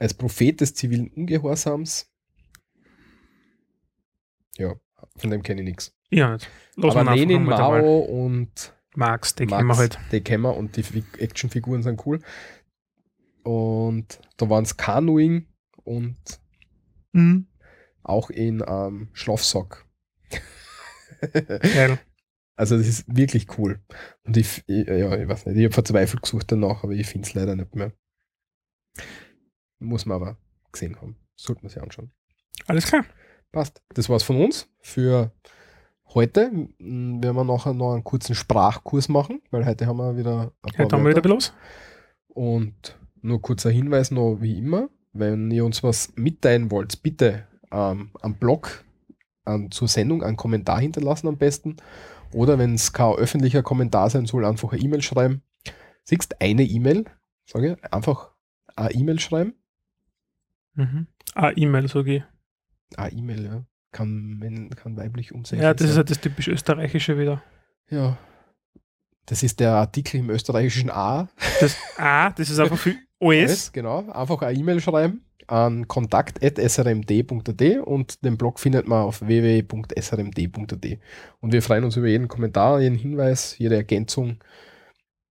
Als 0.00 0.14
Prophet 0.14 0.60
des 0.60 0.74
zivilen 0.74 1.08
Ungehorsams. 1.08 2.10
Ja, 4.56 4.74
von 5.16 5.30
dem 5.30 5.42
kenne 5.42 5.60
ich 5.60 5.68
nichts. 5.68 5.94
Ja. 6.10 6.36
Lass 6.76 6.96
Aber 6.96 7.14
Lenin. 7.14 7.44
Mao 7.44 8.00
und 8.00 8.74
Marx, 8.96 9.34
Max, 9.36 9.36
kennen 9.36 9.66
wir 9.68 9.76
halt. 9.76 9.98
Die 10.10 10.20
kennen 10.20 10.42
wir 10.42 10.56
und 10.56 10.76
die 10.76 10.82
Fi- 10.82 11.04
Actionfiguren 11.18 11.82
sind 11.82 12.04
cool. 12.06 12.20
Und 13.44 14.20
da 14.36 14.50
waren 14.50 14.64
es 14.64 14.76
Canoeing 14.76 15.46
und 15.84 16.16
Mhm. 17.12 17.46
auch 18.02 18.30
in 18.30 18.62
ähm, 18.66 19.08
Schlafsack. 19.12 19.86
Geil. 21.32 21.98
Also 22.56 22.76
das 22.76 22.86
ist 22.86 23.04
wirklich 23.08 23.58
cool. 23.58 23.80
Und 24.24 24.36
ich, 24.36 24.62
ich 24.66 24.86
ja, 24.86 25.16
ich 25.18 25.28
weiß 25.28 25.46
nicht, 25.46 25.56
ich 25.56 25.64
habe 25.64 25.74
verzweifelt 25.74 26.22
gesucht 26.22 26.52
danach, 26.52 26.84
aber 26.84 26.92
ich 26.92 27.06
finde 27.06 27.26
es 27.28 27.34
leider 27.34 27.56
nicht 27.56 27.74
mehr. 27.74 27.92
Muss 29.80 30.06
man 30.06 30.16
aber 30.20 30.36
gesehen 30.72 30.96
haben. 31.00 31.16
Sollte 31.34 31.62
man 31.62 31.70
sich 31.70 31.82
anschauen. 31.82 32.12
Alles 32.66 32.86
klar. 32.86 33.04
Passt. 33.50 33.82
Das 33.94 34.08
war's 34.08 34.22
von 34.22 34.36
uns 34.36 34.68
für 34.80 35.32
heute. 36.14 36.52
Werden 36.78 37.20
wir 37.20 37.44
nachher 37.44 37.74
noch 37.74 37.94
einen 37.94 38.04
kurzen 38.04 38.34
Sprachkurs 38.34 39.08
machen, 39.08 39.42
weil 39.50 39.66
heute 39.66 39.86
haben 39.86 39.96
wir 39.96 40.16
wieder 40.16 40.52
ein 40.62 40.72
paar 40.72 40.84
Heute 40.84 40.96
haben 40.96 41.04
wir 41.04 41.10
wieder 41.10 41.22
bloß. 41.22 41.52
Und 42.28 42.98
nur 43.22 43.42
kurzer 43.42 43.70
Hinweis 43.70 44.10
noch 44.10 44.38
wie 44.40 44.58
immer, 44.58 44.88
wenn 45.12 45.50
ihr 45.50 45.64
uns 45.64 45.82
was 45.82 46.12
mitteilen 46.16 46.70
wollt, 46.70 47.02
bitte 47.02 47.46
ähm, 47.72 48.10
am 48.20 48.34
Blog 48.34 48.84
an, 49.44 49.70
zur 49.70 49.88
Sendung 49.88 50.22
einen 50.22 50.36
Kommentar 50.36 50.80
hinterlassen 50.80 51.28
am 51.28 51.38
besten. 51.38 51.76
Oder 52.32 52.58
wenn 52.58 52.74
es 52.74 52.92
kein 52.92 53.14
öffentlicher 53.14 53.62
Kommentar 53.62 54.10
sein 54.10 54.26
soll, 54.26 54.44
einfach 54.44 54.72
eine 54.72 54.82
E-Mail 54.82 55.02
schreiben. 55.02 55.42
Siehst 56.04 56.40
eine 56.40 56.62
E-Mail, 56.62 57.04
sage 57.44 57.72
ich, 57.72 57.92
einfach 57.92 58.30
eine 58.76 58.92
E-Mail 58.92 59.18
schreiben. 59.18 59.54
Mhm. 60.80 61.06
Ah, 61.34 61.52
E-Mail, 61.54 61.88
sage 61.88 62.16
ich. 62.16 62.22
Ah, 62.96 63.08
E-Mail, 63.08 63.44
ja. 63.44 63.64
kann, 63.92 64.70
kann 64.76 64.96
weiblich 64.96 65.32
umsetzen. 65.32 65.62
Ja, 65.62 65.74
das 65.74 65.90
ist 65.90 65.96
halt 65.96 66.10
das 66.10 66.20
typisch 66.20 66.48
Österreichische 66.48 67.18
wieder. 67.18 67.42
ja. 67.90 68.18
Das 69.26 69.44
ist 69.44 69.60
der 69.60 69.72
Artikel 69.74 70.16
im 70.18 70.30
österreichischen 70.30 70.90
A. 70.90 71.28
Das 71.60 71.76
A, 71.98 72.30
das 72.30 72.50
ist 72.50 72.58
einfach 72.58 72.78
für 72.78 72.96
OS. 73.20 73.70
Genau, 73.70 74.10
einfach 74.10 74.42
eine 74.42 74.58
E-Mail 74.58 74.80
schreiben 74.80 75.24
an 75.46 75.86
kontakt.srmd.at 75.86 77.62
und 77.84 78.24
den 78.24 78.36
Blog 78.36 78.58
findet 78.58 78.88
man 78.88 79.02
auf 79.02 79.20
www.srmd.at. 79.20 80.98
Und 81.40 81.52
wir 81.52 81.62
freuen 81.62 81.84
uns 81.84 81.96
über 81.96 82.08
jeden 82.08 82.26
Kommentar, 82.26 82.80
jeden 82.80 82.96
Hinweis, 82.96 83.56
jede 83.58 83.76
Ergänzung. 83.76 84.42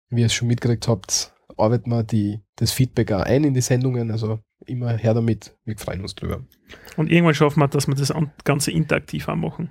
Wie 0.09 0.21
ihr 0.21 0.27
es 0.27 0.33
schon 0.33 0.47
mitgekriegt 0.47 0.87
habt, 0.87 1.33
arbeiten 1.55 1.89
wir 1.89 2.03
die, 2.03 2.41
das 2.55 2.71
Feedback 2.71 3.11
auch 3.11 3.21
ein 3.21 3.43
in 3.43 3.53
die 3.53 3.61
Sendungen. 3.61 4.11
Also 4.11 4.39
immer 4.65 4.97
her 4.97 5.13
damit. 5.13 5.55
Wir 5.65 5.77
freuen 5.77 6.01
uns 6.01 6.15
drüber. 6.15 6.43
Und 6.97 7.09
irgendwann 7.11 7.35
schaffen 7.35 7.59
wir, 7.61 7.67
dass 7.67 7.87
wir 7.87 7.95
das 7.95 8.11
an- 8.11 8.31
Ganze 8.43 8.71
interaktiv 8.71 9.29
anmachen. 9.29 9.69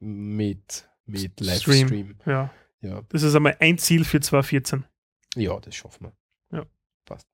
Mit, 0.00 0.88
mit 1.06 1.32
Stream. 1.40 1.46
Livestream. 1.88 2.16
Ja. 2.26 2.50
Ja. 2.80 3.02
Das 3.08 3.22
ist 3.22 3.34
einmal 3.34 3.56
ein 3.60 3.78
Ziel 3.78 4.04
für 4.04 4.20
2014. 4.20 4.84
ja, 5.36 5.58
das 5.60 5.74
schaffen 5.74 6.06
wir. 6.50 6.58
Ja. 6.58 6.66
Passt. 7.04 7.26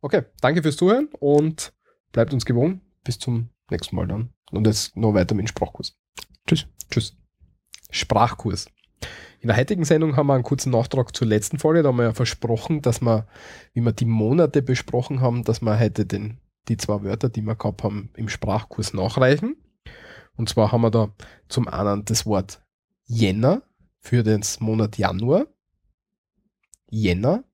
Okay, 0.00 0.22
danke 0.40 0.62
fürs 0.62 0.76
Zuhören 0.76 1.08
und 1.20 1.72
bleibt 2.12 2.32
uns 2.32 2.44
gewogen. 2.44 2.80
Bis 3.04 3.18
zum 3.18 3.48
nächsten 3.70 3.94
Mal 3.96 4.06
dann. 4.08 4.30
Und 4.50 4.66
jetzt 4.66 4.96
noch 4.96 5.14
weiter 5.14 5.34
mit 5.34 5.44
dem 5.46 5.48
Sprachkurs. 5.48 5.96
Tschüss. 6.46 6.66
Tschüss. 6.90 7.16
Sprachkurs. 7.90 8.66
In 9.40 9.48
der 9.48 9.56
heutigen 9.56 9.84
Sendung 9.84 10.16
haben 10.16 10.26
wir 10.26 10.34
einen 10.34 10.42
kurzen 10.42 10.70
Nachtrag 10.70 11.14
zur 11.14 11.26
letzten 11.26 11.58
Folge. 11.58 11.82
Da 11.82 11.90
haben 11.90 11.96
wir 11.96 12.04
ja 12.04 12.12
versprochen, 12.12 12.82
dass 12.82 13.00
wir, 13.00 13.26
wie 13.72 13.80
wir 13.80 13.92
die 13.92 14.04
Monate 14.04 14.62
besprochen 14.62 15.20
haben, 15.20 15.44
dass 15.44 15.62
wir 15.62 15.78
heute 15.78 16.06
den, 16.06 16.38
die 16.68 16.76
zwei 16.76 17.02
Wörter, 17.02 17.28
die 17.28 17.42
wir 17.42 17.54
gehabt 17.54 17.84
haben, 17.84 18.10
im 18.16 18.28
Sprachkurs 18.28 18.94
nachreichen. 18.94 19.56
Und 20.36 20.48
zwar 20.48 20.72
haben 20.72 20.82
wir 20.82 20.90
da 20.90 21.14
zum 21.48 21.68
einen 21.68 22.04
das 22.04 22.26
Wort 22.26 22.62
Jänner 23.04 23.62
für 24.00 24.22
den 24.22 24.42
Monat 24.60 24.98
Januar. 24.98 25.46
Jänner, 26.90 27.44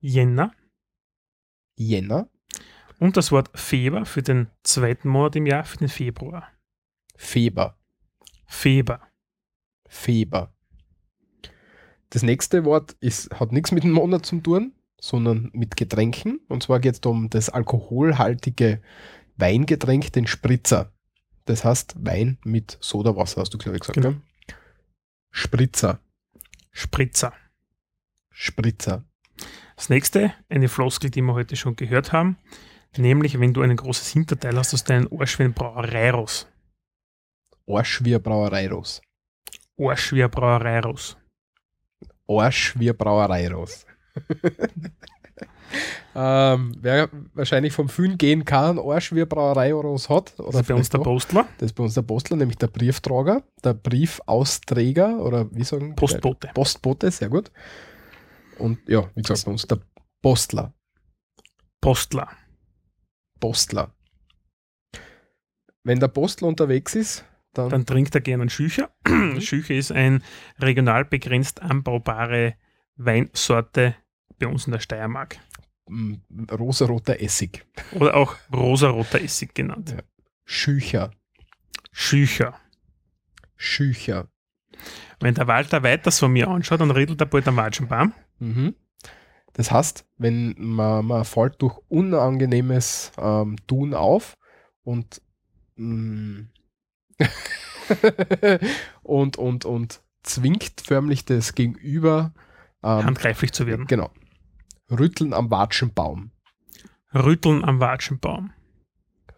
Jänner. 0.00 0.52
Jänner, 1.76 2.28
Und 2.98 3.16
das 3.16 3.30
Wort 3.30 3.50
Feber 3.56 4.04
für 4.04 4.22
den 4.22 4.48
zweiten 4.64 5.08
Monat 5.08 5.36
im 5.36 5.46
Jahr, 5.46 5.64
für 5.64 5.78
den 5.78 5.88
Februar. 5.88 6.48
Feber, 7.16 7.78
Feber. 8.46 9.00
Feber. 9.88 10.57
Das 12.10 12.22
nächste 12.22 12.64
Wort 12.64 12.96
ist, 13.00 13.30
hat 13.38 13.52
nichts 13.52 13.72
mit 13.72 13.84
dem 13.84 13.92
Monat 13.92 14.24
zu 14.24 14.40
tun, 14.40 14.72
sondern 15.00 15.50
mit 15.52 15.76
Getränken. 15.76 16.40
Und 16.48 16.62
zwar 16.62 16.80
geht 16.80 16.94
es 16.94 17.00
um 17.00 17.28
das 17.30 17.50
alkoholhaltige 17.50 18.80
Weingetränk, 19.36 20.12
den 20.12 20.26
Spritzer. 20.26 20.92
Das 21.44 21.64
heißt 21.64 21.94
Wein 21.98 22.38
mit 22.44 22.76
Sodawasser, 22.80 23.40
hast 23.40 23.54
du 23.54 23.58
glaube 23.58 23.76
ich 23.76 23.80
gesagt. 23.80 23.94
Genau. 23.94 24.14
Spritzer, 25.30 26.00
Spritzer. 26.70 27.32
Spritzer. 28.30 29.04
Das 29.76 29.88
nächste, 29.88 30.32
eine 30.48 30.68
Floskel, 30.68 31.10
die 31.10 31.22
wir 31.22 31.34
heute 31.34 31.56
schon 31.56 31.76
gehört 31.76 32.12
haben, 32.12 32.36
nämlich 32.96 33.38
wenn 33.38 33.54
du 33.54 33.62
ein 33.62 33.76
großes 33.76 34.08
Hinterteil 34.08 34.56
hast, 34.56 34.72
hast 34.72 34.88
du 34.88 34.94
einen 34.94 35.08
Arsch 35.12 35.38
wie 35.38 35.44
ein 35.44 35.54
Brauereiros. 35.54 36.48
Arsch 37.68 38.04
wie 38.04 38.14
ein 38.14 38.22
Brauereiros. 38.22 39.00
Arsch 39.78 40.12
wie 40.12 40.24
ein 40.24 40.30
Brauereiros. 40.30 41.16
Arsch 42.28 42.78
wie 42.78 42.90
ein 42.90 42.96
Brauereiros. 42.96 43.86
ähm, 46.14 46.72
wer 46.80 47.08
wahrscheinlich 47.34 47.72
vom 47.72 47.88
Fühlen 47.88 48.18
gehen 48.18 48.44
kann, 48.44 48.78
Arsch 48.78 49.12
wie 49.12 49.22
ein 49.22 49.28
Brauereiros 49.28 50.08
hat. 50.08 50.38
Oder 50.38 50.52
Das 50.52 50.60
ist 50.62 50.68
bei 50.68 50.74
uns 50.74 50.88
der. 50.90 50.98
Postler. 50.98 51.46
Das 51.58 51.66
ist 51.66 51.74
bei 51.74 51.84
uns 51.84 51.94
der 51.94 52.02
Postler, 52.02 52.36
nämlich 52.36 52.58
der 52.58 52.68
Brieftrager, 52.68 53.42
der 53.64 53.74
Briefausträger 53.74 55.18
oder 55.20 55.50
wie 55.52 55.64
sagen 55.64 55.94
Postbote. 55.96 56.50
Postbote, 56.54 57.10
sehr 57.10 57.28
gut. 57.28 57.50
Und 58.58 58.78
ja, 58.88 59.08
wie 59.14 59.22
gesagt, 59.22 59.44
bei 59.44 59.52
uns 59.52 59.66
der 59.66 59.78
Postler. 60.20 60.74
Postler. 61.80 62.28
Postler. 63.40 63.94
Wenn 65.84 66.00
der 66.00 66.08
Postler 66.08 66.48
unterwegs 66.48 66.94
ist, 66.96 67.24
dann, 67.54 67.70
Dann 67.70 67.86
trinkt 67.86 68.14
er 68.14 68.20
gerne 68.20 68.42
einen 68.42 68.50
Schücher. 68.50 68.90
Schücher 69.40 69.74
ist 69.74 69.90
ein 69.90 70.22
regional 70.60 71.04
begrenzt 71.04 71.62
anbaubare 71.62 72.54
Weinsorte 72.96 73.96
bei 74.38 74.46
uns 74.46 74.66
in 74.66 74.72
der 74.72 74.80
Steiermark. 74.80 75.38
mm, 75.88 76.14
rosaroter 76.52 77.20
Essig. 77.20 77.64
Oder 77.92 78.14
auch 78.16 78.36
rosaroter 78.52 79.20
Essig 79.20 79.54
genannt. 79.54 79.90
Ja. 79.90 80.02
Schücher. 80.44 81.10
Schücher. 81.92 82.54
Schücher. 83.56 84.28
Wenn 85.20 85.34
der 85.34 85.48
Walter 85.48 85.82
weiter 85.82 86.12
von 86.12 86.32
mir 86.32 86.48
anschaut, 86.48 86.80
dann 86.80 86.92
redelt 86.92 87.20
er 87.20 87.26
bald 87.26 87.48
am 87.48 87.56
Watschenbaum. 87.56 88.12
Mhm. 88.38 88.74
Das 89.54 89.72
heißt, 89.72 90.06
wenn 90.18 90.54
man, 90.58 91.06
man 91.06 91.24
fällt 91.24 91.60
durch 91.60 91.76
unangenehmes 91.88 93.10
ähm, 93.18 93.56
Tun 93.66 93.94
auf 93.94 94.36
und 94.84 95.20
mm, 95.76 96.42
und, 99.02 99.36
und, 99.36 99.64
und 99.64 100.00
zwingt 100.22 100.80
förmlich 100.84 101.24
das 101.24 101.54
Gegenüber 101.54 102.32
ähm, 102.82 103.04
handgreiflich 103.04 103.52
zu 103.52 103.66
werden. 103.66 103.86
Genau. 103.86 104.10
Rütteln 104.90 105.32
am 105.32 105.50
Watschenbaum. 105.50 106.30
Rütteln 107.14 107.64
am 107.64 107.80
Watschenbaum. 107.80 108.52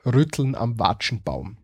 Rütteln 0.04 0.54
am 0.54 0.78
Watschenbaum. 0.78 1.58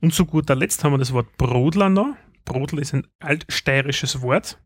Und 0.00 0.14
zu 0.14 0.24
guter 0.24 0.54
Letzt 0.54 0.82
haben 0.82 0.92
wir 0.92 0.98
das 0.98 1.12
Wort 1.12 1.36
Brodler 1.36 1.88
noch. 1.88 2.16
Brodel 2.44 2.78
ist 2.78 2.94
ein 2.94 3.06
altsteirisches 3.20 4.22
Wort 4.22 4.58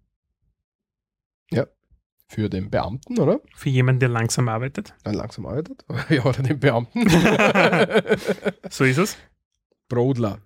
Ja. 1.50 1.66
Für 2.28 2.48
den 2.48 2.70
Beamten, 2.70 3.18
oder? 3.18 3.40
für 3.54 3.68
jemanden, 3.68 4.00
der 4.00 4.08
langsam 4.08 4.48
arbeitet. 4.48 4.94
Der 5.04 5.12
langsam 5.12 5.44
arbeitet. 5.44 5.84
ja, 6.08 6.24
oder 6.24 6.42
den 6.42 6.58
Beamten. 6.58 7.06
So 8.70 8.84
ist 8.84 8.98
es. 8.98 9.18
Brodler. 9.88 10.40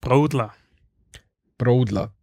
Brodler. 0.00 0.54
Brodler. 1.58 2.14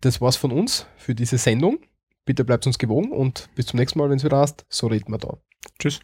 Das 0.00 0.20
war's 0.20 0.36
von 0.36 0.52
uns 0.52 0.86
für 0.96 1.14
diese 1.14 1.38
Sendung. 1.38 1.78
Bitte 2.24 2.44
bleibt 2.44 2.66
uns 2.66 2.78
gewogen 2.78 3.12
und 3.12 3.48
bis 3.54 3.66
zum 3.66 3.78
nächsten 3.78 3.98
Mal, 3.98 4.10
wenn 4.10 4.18
es 4.18 4.24
wieder 4.24 4.38
hast. 4.38 4.66
So 4.68 4.86
reden 4.86 5.12
wir 5.12 5.18
da. 5.18 5.38
Tschüss. 5.78 6.00